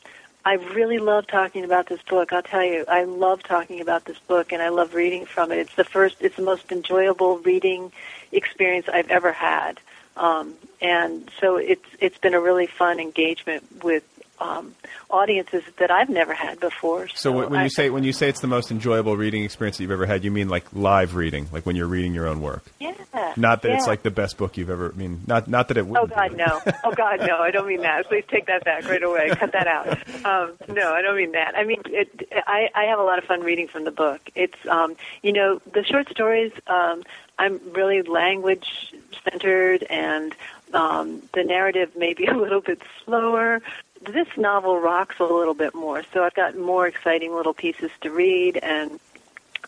I 0.45 0.55
really 0.55 0.99
love 0.99 1.27
talking 1.27 1.65
about 1.65 1.87
this 1.89 2.01
book. 2.03 2.33
I'll 2.33 2.43
tell 2.43 2.65
you, 2.65 2.87
I 2.89 3.05
love 3.05 3.43
talking 3.43 3.81
about 3.83 4.07
this 4.07 4.19
book, 4.21 4.53
and 4.53 4.63
I 4.63 4.71
love 4.71 4.95
reading 4.95 5.27
from 5.27 5.53
it. 5.53 5.59
It's 5.59 5.75
the 5.75 5.85
first, 5.85 6.17
it's 6.21 6.37
the 6.37 6.43
most 6.43 6.73
enjoyable 6.73 7.39
reading 7.39 7.93
experience 8.33 8.89
I've 8.89 9.11
ever 9.11 9.33
had, 9.33 9.79
um, 10.17 10.55
and 10.81 11.31
so 11.41 11.57
it's 11.57 11.85
it's 12.01 12.19
been 12.19 12.35
a 12.35 12.41
really 12.41 12.67
fun 12.67 13.01
engagement 13.01 13.65
with 13.85 14.03
um, 14.39 14.75
audiences 15.09 15.63
that 15.79 15.91
I've 15.91 16.11
never 16.11 16.35
had 16.35 16.61
before. 16.61 17.09
So 17.09 17.33
when 17.33 17.49
when 17.51 17.61
I- 17.61 17.65
you 17.65 17.71
say 17.71 17.89
when 17.89 18.05
you 18.05 18.13
say 18.13 18.29
it's 18.29 18.41
the 18.41 18.47
most 18.47 18.71
enjoyable 18.71 19.17
reading 19.17 19.45
experience 19.45 19.79
that 19.79 19.83
you've 19.85 19.91
ever 19.93 20.05
had, 20.05 20.25
you 20.25 20.31
mean 20.31 20.51
like 20.51 20.67
live 20.75 21.15
reading, 21.15 21.49
like 21.53 21.65
when 21.65 21.75
you're 21.75 21.87
reading 21.87 22.13
your 22.13 22.27
own 22.29 22.43
work. 22.43 22.63
yeah, 22.79 22.93
Not 23.39 23.63
that 23.63 23.73
it's 23.73 23.87
like 23.87 24.03
the 24.03 24.11
best 24.11 24.37
book 24.37 24.59
you've 24.59 24.69
ever. 24.69 24.93
I 24.95 24.97
mean, 24.99 25.23
not 25.27 25.49
not 25.49 25.69
that 25.69 25.79
it. 25.79 25.87
Oh 25.89 26.07
God, 26.07 26.33
be. 26.33 26.37
no! 26.37 26.61
Oh 26.85 26.93
God, 26.93 27.21
no! 27.27 27.39
I 27.39 27.51
don't 27.51 27.67
mean 27.67 27.81
that. 27.81 28.09
Please 28.09 28.25
take 28.29 28.45
that 28.47 28.63
back 28.63 28.85
right 28.87 29.03
away. 29.03 29.31
Cut 29.31 29.53
that 29.53 29.67
out. 29.67 29.89
Um, 30.27 30.53
no, 30.69 30.93
I 30.93 31.01
don't 31.01 31.17
mean 31.17 31.33
that. 31.33 31.57
I 31.57 31.65
mean, 31.65 31.81
it, 31.87 32.29
I, 32.47 32.69
I 32.75 32.85
have 32.91 32.99
a 32.99 33.03
lot 33.05 33.19
of 33.19 33.25
fun 33.25 33.41
reading 33.41 33.69
from 33.69 33.85
the 33.85 33.91
book. 33.91 34.21
It's, 34.35 34.59
um, 34.69 34.97
you 35.23 35.33
know, 35.33 35.61
the 35.73 35.83
short 35.83 36.11
stories. 36.11 36.53
Um, 36.67 37.05
I'm 37.39 37.59
really 37.73 38.03
language 38.03 38.95
centered, 39.25 39.83
and 39.85 40.35
um, 40.77 41.23
the 41.35 41.43
narrative 41.45 41.97
may 41.97 42.15
be 42.15 42.27
a 42.37 42.37
little 42.37 42.61
bit 42.61 42.81
slower. 43.05 43.61
This 44.03 44.29
novel 44.37 44.79
rocks 44.79 45.17
a 45.19 45.25
little 45.25 45.55
bit 45.55 45.75
more, 45.75 46.03
so 46.13 46.23
I've 46.23 46.35
got 46.35 46.57
more 46.57 46.87
exciting 46.87 47.35
little 47.35 47.55
pieces 47.55 47.91
to 48.03 48.11
read 48.11 48.57
and 48.59 49.01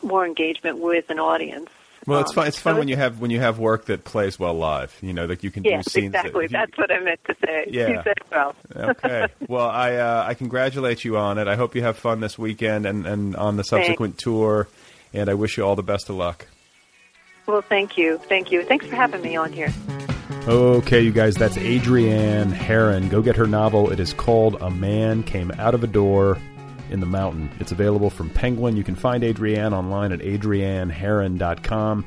more 0.02 0.24
engagement 0.26 0.78
with 0.78 1.10
an 1.10 1.18
audience. 1.18 1.70
Well, 2.06 2.20
it's 2.20 2.30
Um, 2.30 2.34
fun. 2.36 2.46
It's 2.46 2.58
fun 2.58 2.74
so 2.74 2.78
when 2.78 2.88
you 2.88 2.96
have 2.96 3.20
when 3.20 3.30
you 3.30 3.40
have 3.40 3.58
work 3.58 3.86
that 3.86 4.04
plays 4.04 4.38
well 4.38 4.54
live. 4.54 4.96
You 5.02 5.12
know, 5.12 5.26
like 5.26 5.42
you 5.42 5.50
can 5.50 5.64
Yes, 5.64 5.84
do 5.86 5.90
scenes. 5.90 6.12
that- 6.12 6.20
exactly. 6.26 6.44
if 6.44 6.52
you- 6.52 6.58
That's 6.58 6.78
what 6.78 6.90
I 6.92 7.00
meant 7.00 7.20
to 7.24 7.34
say. 7.44 7.64
Yeah. 7.70 7.88
You 7.88 8.00
said 8.04 8.18
well. 8.30 8.54
okay. 8.76 9.26
Well, 9.48 9.68
I 9.68 9.94
uh, 9.96 10.24
I 10.26 10.34
congratulate 10.34 11.04
you 11.04 11.16
on 11.18 11.38
it. 11.38 11.48
I 11.48 11.56
hope 11.56 11.74
you 11.74 11.82
have 11.82 11.96
fun 11.98 12.20
this 12.20 12.38
weekend 12.38 12.86
and, 12.86 13.06
and 13.06 13.34
on 13.36 13.56
the 13.56 13.64
subsequent 13.64 14.18
tour. 14.18 14.68
And 15.12 15.28
I 15.28 15.34
wish 15.34 15.56
you 15.56 15.64
all 15.64 15.74
the 15.74 15.82
best 15.82 16.08
of 16.10 16.16
luck. 16.16 16.46
Well, 17.48 17.62
thank 17.62 17.96
you. 17.96 18.18
Thank 18.28 18.52
you. 18.52 18.62
Thanks 18.62 18.86
for 18.86 18.94
having 18.94 19.22
me 19.22 19.34
on 19.34 19.54
here. 19.54 19.72
Okay, 20.46 21.00
you 21.00 21.12
guys, 21.12 21.34
that's 21.34 21.56
Adrianne 21.56 22.52
Harun. 22.52 23.08
Go 23.08 23.22
get 23.22 23.36
her 23.36 23.46
novel. 23.46 23.90
It 23.90 23.98
is 23.98 24.12
called 24.12 24.56
A 24.60 24.70
Man 24.70 25.22
Came 25.22 25.50
Out 25.52 25.74
of 25.74 25.82
a 25.82 25.86
Door 25.86 26.36
in 26.90 27.00
the 27.00 27.06
Mountain. 27.06 27.50
It's 27.58 27.72
available 27.72 28.10
from 28.10 28.28
Penguin. 28.28 28.76
You 28.76 28.84
can 28.84 28.96
find 28.96 29.22
Adrianne 29.22 29.72
online 29.72 30.12
at 30.12 30.20
adrianneharun.com. 30.20 32.04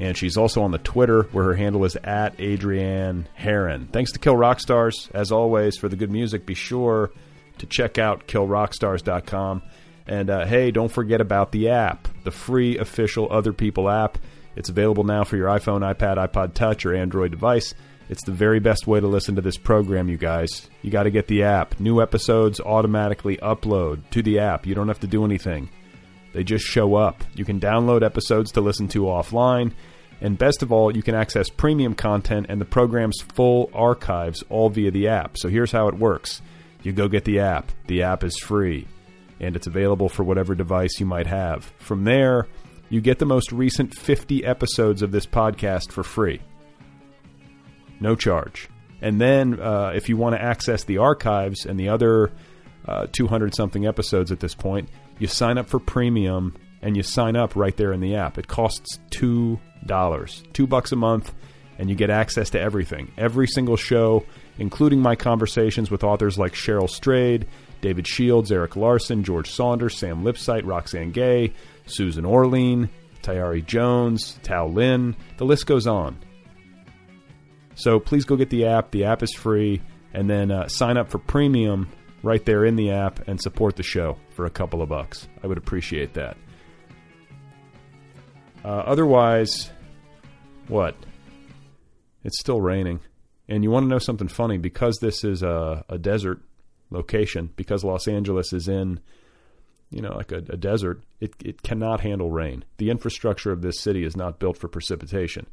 And 0.00 0.16
she's 0.16 0.36
also 0.36 0.62
on 0.62 0.72
the 0.72 0.78
Twitter, 0.78 1.22
where 1.30 1.44
her 1.44 1.54
handle 1.54 1.84
is 1.84 1.94
at 2.02 2.36
Adrianne 2.38 3.26
Harun. 3.34 3.86
Thanks 3.92 4.10
to 4.12 4.18
Kill 4.18 4.36
Rock 4.36 4.58
Stars, 4.58 5.08
as 5.14 5.30
always, 5.30 5.76
for 5.76 5.88
the 5.88 5.96
good 5.96 6.10
music. 6.10 6.46
Be 6.46 6.54
sure 6.54 7.12
to 7.58 7.66
check 7.66 7.98
out 7.98 8.26
killrockstars.com. 8.26 9.62
And 10.08 10.30
uh, 10.30 10.46
hey, 10.46 10.72
don't 10.72 10.90
forget 10.90 11.20
about 11.20 11.52
the 11.52 11.68
app, 11.68 12.08
the 12.24 12.32
free 12.32 12.76
official 12.76 13.28
Other 13.30 13.52
People 13.52 13.88
app. 13.88 14.18
It's 14.60 14.68
available 14.68 15.04
now 15.04 15.24
for 15.24 15.38
your 15.38 15.48
iPhone, 15.48 15.80
iPad, 15.80 16.18
iPod 16.18 16.52
Touch, 16.52 16.84
or 16.84 16.94
Android 16.94 17.30
device. 17.30 17.72
It's 18.10 18.22
the 18.24 18.32
very 18.32 18.60
best 18.60 18.86
way 18.86 19.00
to 19.00 19.06
listen 19.06 19.36
to 19.36 19.40
this 19.40 19.56
program, 19.56 20.10
you 20.10 20.18
guys. 20.18 20.68
You 20.82 20.90
got 20.90 21.04
to 21.04 21.10
get 21.10 21.28
the 21.28 21.44
app. 21.44 21.80
New 21.80 22.02
episodes 22.02 22.60
automatically 22.60 23.38
upload 23.38 24.02
to 24.10 24.20
the 24.20 24.40
app. 24.40 24.66
You 24.66 24.74
don't 24.74 24.88
have 24.88 25.00
to 25.00 25.06
do 25.06 25.24
anything. 25.24 25.70
They 26.34 26.44
just 26.44 26.66
show 26.66 26.94
up. 26.94 27.24
You 27.34 27.46
can 27.46 27.58
download 27.58 28.04
episodes 28.04 28.52
to 28.52 28.60
listen 28.60 28.86
to 28.88 29.04
offline. 29.04 29.72
And 30.20 30.36
best 30.36 30.62
of 30.62 30.72
all, 30.72 30.94
you 30.94 31.02
can 31.02 31.14
access 31.14 31.48
premium 31.48 31.94
content 31.94 32.44
and 32.50 32.60
the 32.60 32.66
program's 32.66 33.22
full 33.32 33.70
archives 33.72 34.44
all 34.50 34.68
via 34.68 34.90
the 34.90 35.08
app. 35.08 35.38
So 35.38 35.48
here's 35.48 35.72
how 35.72 35.88
it 35.88 35.94
works 35.94 36.42
you 36.82 36.92
go 36.92 37.08
get 37.08 37.24
the 37.24 37.40
app, 37.40 37.72
the 37.86 38.02
app 38.02 38.24
is 38.24 38.36
free, 38.36 38.86
and 39.40 39.56
it's 39.56 39.66
available 39.66 40.10
for 40.10 40.22
whatever 40.22 40.54
device 40.54 41.00
you 41.00 41.06
might 41.06 41.28
have. 41.28 41.72
From 41.78 42.04
there, 42.04 42.46
you 42.90 43.00
get 43.00 43.18
the 43.18 43.26
most 43.26 43.52
recent 43.52 43.94
50 43.96 44.44
episodes 44.44 45.00
of 45.00 45.12
this 45.12 45.26
podcast 45.26 45.92
for 45.92 46.02
free. 46.02 46.40
No 48.00 48.14
charge. 48.14 48.68
And 49.00 49.20
then, 49.20 49.58
uh, 49.58 49.92
if 49.94 50.08
you 50.08 50.16
want 50.16 50.34
to 50.34 50.42
access 50.42 50.84
the 50.84 50.98
archives 50.98 51.64
and 51.64 51.80
the 51.80 51.88
other 51.88 52.30
200 53.12 53.54
something 53.54 53.86
episodes 53.86 54.32
at 54.32 54.40
this 54.40 54.54
point, 54.54 54.88
you 55.18 55.26
sign 55.26 55.58
up 55.58 55.68
for 55.68 55.78
premium 55.78 56.56
and 56.82 56.96
you 56.96 57.02
sign 57.02 57.36
up 57.36 57.56
right 57.56 57.76
there 57.76 57.92
in 57.92 58.00
the 58.00 58.16
app. 58.16 58.38
It 58.38 58.48
costs 58.48 58.98
$2, 59.10 60.52
2 60.52 60.66
bucks 60.66 60.92
a 60.92 60.96
month, 60.96 61.34
and 61.78 61.88
you 61.88 61.94
get 61.94 62.10
access 62.10 62.50
to 62.50 62.60
everything. 62.60 63.12
Every 63.16 63.46
single 63.46 63.76
show, 63.76 64.24
including 64.58 65.00
my 65.00 65.14
conversations 65.14 65.90
with 65.90 66.04
authors 66.04 66.38
like 66.38 66.52
Cheryl 66.52 66.88
Strayed, 66.88 67.46
David 67.80 68.06
Shields, 68.06 68.50
Erik 68.50 68.76
Larson, 68.76 69.24
George 69.24 69.50
Saunders, 69.50 69.96
Sam 69.96 70.22
Lipsyte, 70.22 70.66
Roxane 70.66 71.12
Gay, 71.12 71.52
Susan 71.90 72.24
Orlean, 72.24 72.88
Tayari 73.22 73.64
Jones, 73.64 74.38
Tao 74.42 74.66
Lin. 74.66 75.16
The 75.36 75.44
list 75.44 75.66
goes 75.66 75.86
on. 75.86 76.18
So 77.74 77.98
please 78.00 78.24
go 78.24 78.36
get 78.36 78.50
the 78.50 78.66
app. 78.66 78.90
The 78.90 79.04
app 79.04 79.22
is 79.22 79.32
free, 79.34 79.80
and 80.12 80.28
then 80.28 80.50
uh, 80.50 80.68
sign 80.68 80.96
up 80.96 81.10
for 81.10 81.18
premium 81.18 81.88
right 82.22 82.44
there 82.44 82.64
in 82.64 82.76
the 82.76 82.90
app 82.90 83.26
and 83.28 83.40
support 83.40 83.76
the 83.76 83.82
show 83.82 84.18
for 84.30 84.44
a 84.44 84.50
couple 84.50 84.82
of 84.82 84.88
bucks. 84.88 85.28
I 85.42 85.46
would 85.46 85.58
appreciate 85.58 86.14
that. 86.14 86.36
Uh, 88.64 88.68
otherwise, 88.68 89.70
what? 90.68 90.94
It's 92.24 92.38
still 92.38 92.60
raining. 92.60 93.00
And 93.48 93.64
you 93.64 93.70
want 93.70 93.84
to 93.84 93.88
know 93.88 93.98
something 93.98 94.28
funny? 94.28 94.58
Because 94.58 94.98
this 95.00 95.24
is 95.24 95.42
a, 95.42 95.84
a 95.88 95.98
desert 95.98 96.40
location, 96.90 97.50
because 97.56 97.82
Los 97.82 98.06
Angeles 98.06 98.52
is 98.52 98.68
in, 98.68 99.00
you 99.90 100.00
know, 100.00 100.14
like 100.14 100.32
a, 100.32 100.38
a 100.48 100.56
desert, 100.56 101.02
it, 101.20 101.34
it 101.44 101.62
cannot 101.62 102.00
handle 102.00 102.30
rain. 102.30 102.64
The 102.78 102.90
infrastructure 102.90 103.52
of 103.52 103.62
this 103.62 103.80
city 103.80 104.04
is 104.04 104.16
not 104.16 104.38
built 104.38 104.56
for 104.56 104.68
precipitation, 104.68 105.46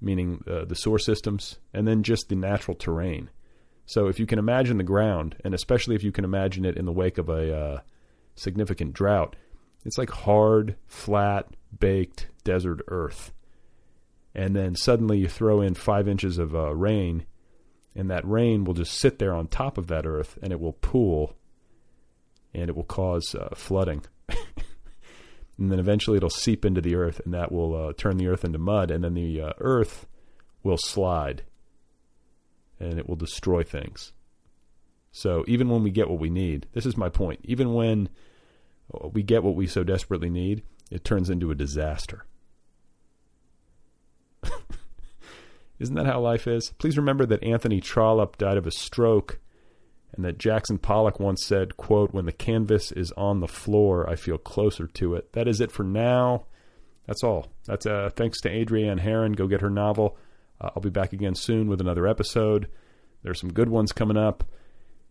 meaning 0.00 0.42
uh, 0.46 0.64
the 0.64 0.74
sewer 0.74 0.98
systems 0.98 1.58
and 1.72 1.86
then 1.86 2.02
just 2.02 2.28
the 2.28 2.36
natural 2.36 2.76
terrain. 2.76 3.30
So 3.86 4.08
if 4.08 4.18
you 4.18 4.26
can 4.26 4.40
imagine 4.40 4.78
the 4.78 4.84
ground, 4.84 5.36
and 5.44 5.54
especially 5.54 5.94
if 5.94 6.02
you 6.02 6.10
can 6.10 6.24
imagine 6.24 6.64
it 6.64 6.76
in 6.76 6.84
the 6.84 6.92
wake 6.92 7.18
of 7.18 7.28
a 7.28 7.56
uh, 7.56 7.80
significant 8.34 8.92
drought, 8.92 9.36
it's 9.84 9.98
like 9.98 10.10
hard, 10.10 10.74
flat, 10.88 11.46
baked 11.78 12.26
desert 12.42 12.80
earth. 12.88 13.32
And 14.34 14.56
then 14.56 14.74
suddenly 14.74 15.18
you 15.18 15.28
throw 15.28 15.60
in 15.60 15.74
five 15.74 16.08
inches 16.08 16.38
of 16.38 16.54
uh, 16.54 16.74
rain, 16.74 17.24
and 17.94 18.10
that 18.10 18.26
rain 18.26 18.64
will 18.64 18.74
just 18.74 18.98
sit 18.98 19.20
there 19.20 19.32
on 19.32 19.46
top 19.46 19.78
of 19.78 19.86
that 19.86 20.04
earth, 20.04 20.36
and 20.42 20.52
it 20.52 20.60
will 20.60 20.72
pool, 20.72 21.36
and 22.56 22.68
it 22.68 22.74
will 22.74 22.84
cause 22.84 23.34
uh, 23.34 23.54
flooding. 23.54 24.02
and 24.28 25.70
then 25.70 25.78
eventually 25.78 26.16
it'll 26.16 26.30
seep 26.30 26.64
into 26.64 26.80
the 26.80 26.96
earth, 26.96 27.20
and 27.24 27.32
that 27.34 27.52
will 27.52 27.88
uh, 27.88 27.92
turn 27.92 28.16
the 28.16 28.26
earth 28.26 28.44
into 28.44 28.58
mud, 28.58 28.90
and 28.90 29.04
then 29.04 29.14
the 29.14 29.40
uh, 29.40 29.52
earth 29.58 30.06
will 30.64 30.78
slide 30.78 31.44
and 32.78 32.98
it 32.98 33.08
will 33.08 33.16
destroy 33.16 33.62
things. 33.62 34.12
So 35.12 35.44
even 35.48 35.70
when 35.70 35.82
we 35.82 35.90
get 35.90 36.10
what 36.10 36.20
we 36.20 36.28
need, 36.28 36.66
this 36.72 36.84
is 36.84 36.96
my 36.96 37.08
point. 37.08 37.40
Even 37.44 37.72
when 37.72 38.10
we 39.12 39.22
get 39.22 39.42
what 39.42 39.54
we 39.54 39.66
so 39.66 39.82
desperately 39.82 40.28
need, 40.28 40.62
it 40.90 41.04
turns 41.04 41.30
into 41.30 41.50
a 41.50 41.54
disaster. 41.54 42.26
Isn't 45.78 45.94
that 45.94 46.06
how 46.06 46.20
life 46.20 46.46
is? 46.46 46.72
Please 46.78 46.98
remember 46.98 47.24
that 47.26 47.42
Anthony 47.42 47.80
Trollope 47.80 48.36
died 48.36 48.58
of 48.58 48.66
a 48.66 48.70
stroke 48.70 49.38
and 50.12 50.24
that 50.24 50.38
Jackson 50.38 50.78
Pollock 50.78 51.20
once 51.20 51.44
said, 51.44 51.76
quote, 51.76 52.12
when 52.12 52.26
the 52.26 52.32
canvas 52.32 52.92
is 52.92 53.12
on 53.12 53.40
the 53.40 53.48
floor, 53.48 54.08
I 54.08 54.16
feel 54.16 54.38
closer 54.38 54.86
to 54.86 55.14
it. 55.14 55.32
That 55.32 55.48
is 55.48 55.60
it 55.60 55.70
for 55.70 55.82
now. 55.84 56.46
That's 57.06 57.22
all. 57.22 57.48
That's 57.66 57.86
uh, 57.86 58.10
thanks 58.14 58.40
to 58.42 58.50
Adrianne 58.50 59.00
Harun. 59.00 59.32
Go 59.32 59.46
get 59.46 59.60
her 59.60 59.70
novel. 59.70 60.16
Uh, 60.60 60.70
I'll 60.74 60.82
be 60.82 60.90
back 60.90 61.12
again 61.12 61.34
soon 61.34 61.68
with 61.68 61.80
another 61.80 62.06
episode. 62.06 62.68
There's 63.22 63.40
some 63.40 63.52
good 63.52 63.68
ones 63.68 63.92
coming 63.92 64.16
up. 64.16 64.44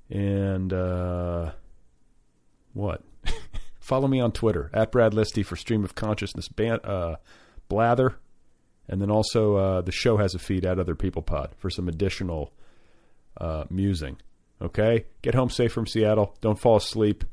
And 0.10 0.74
uh, 0.74 1.52
what? 2.74 3.02
Follow 3.80 4.08
me 4.08 4.20
on 4.20 4.32
Twitter 4.32 4.70
at 4.74 4.92
Brad 4.92 5.14
Listi 5.14 5.46
for 5.46 5.56
Stream 5.56 5.84
of 5.84 5.96
Consciousness 5.96 6.48
ban- 6.48 6.84
uh, 6.84 7.16
Blather. 7.70 8.18
And 8.88 9.02
then 9.02 9.10
also 9.10 9.56
uh, 9.56 9.82
the 9.82 9.92
show 9.92 10.18
has 10.18 10.36
a 10.36 10.40
feed 10.40 10.66
at 10.66 10.80
Other 10.80 10.96
People 10.96 11.22
Pod 11.22 11.52
for 11.58 11.70
some 11.70 11.88
additional 11.88 12.52
uh, 13.40 13.66
musing. 13.70 14.18
Okay? 14.62 15.06
Get 15.22 15.36
home 15.36 15.50
safe 15.50 15.72
from 15.72 15.88
Seattle. 15.88 16.36
Don't 16.42 16.60
fall 16.60 16.78
asleep 16.78 17.24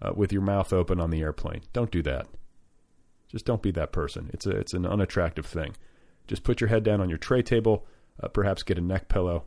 uh, 0.00 0.12
with 0.14 0.32
your 0.32 0.42
mouth 0.42 0.72
open 0.72 1.00
on 1.00 1.10
the 1.10 1.20
airplane. 1.20 1.62
Don't 1.72 1.90
do 1.90 2.02
that. 2.02 2.26
Just 3.28 3.44
don't 3.44 3.62
be 3.62 3.70
that 3.72 3.92
person. 3.92 4.30
It's 4.32 4.46
a 4.46 4.50
it's 4.50 4.72
an 4.72 4.86
unattractive 4.86 5.44
thing. 5.44 5.76
Just 6.26 6.44
put 6.44 6.60
your 6.60 6.68
head 6.68 6.82
down 6.82 7.00
on 7.00 7.08
your 7.08 7.18
tray 7.18 7.42
table. 7.42 7.86
Uh, 8.22 8.28
perhaps 8.28 8.62
get 8.62 8.78
a 8.78 8.82
neck 8.82 9.08
pillow. 9.08 9.44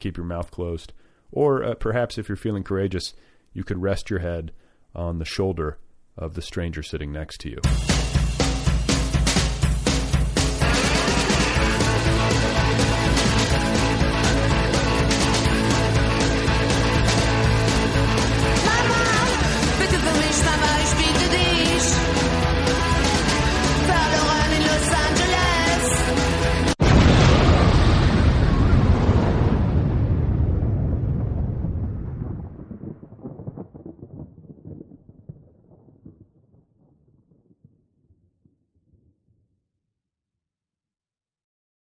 Keep 0.00 0.16
your 0.16 0.26
mouth 0.26 0.50
closed. 0.50 0.92
Or 1.30 1.62
uh, 1.62 1.74
perhaps 1.74 2.18
if 2.18 2.28
you're 2.28 2.36
feeling 2.36 2.62
courageous, 2.62 3.12
you 3.52 3.64
could 3.64 3.82
rest 3.82 4.10
your 4.10 4.20
head 4.20 4.52
on 4.94 5.18
the 5.18 5.24
shoulder 5.24 5.78
of 6.16 6.34
the 6.34 6.42
stranger 6.42 6.82
sitting 6.82 7.12
next 7.12 7.40
to 7.42 7.50
you. 7.50 7.93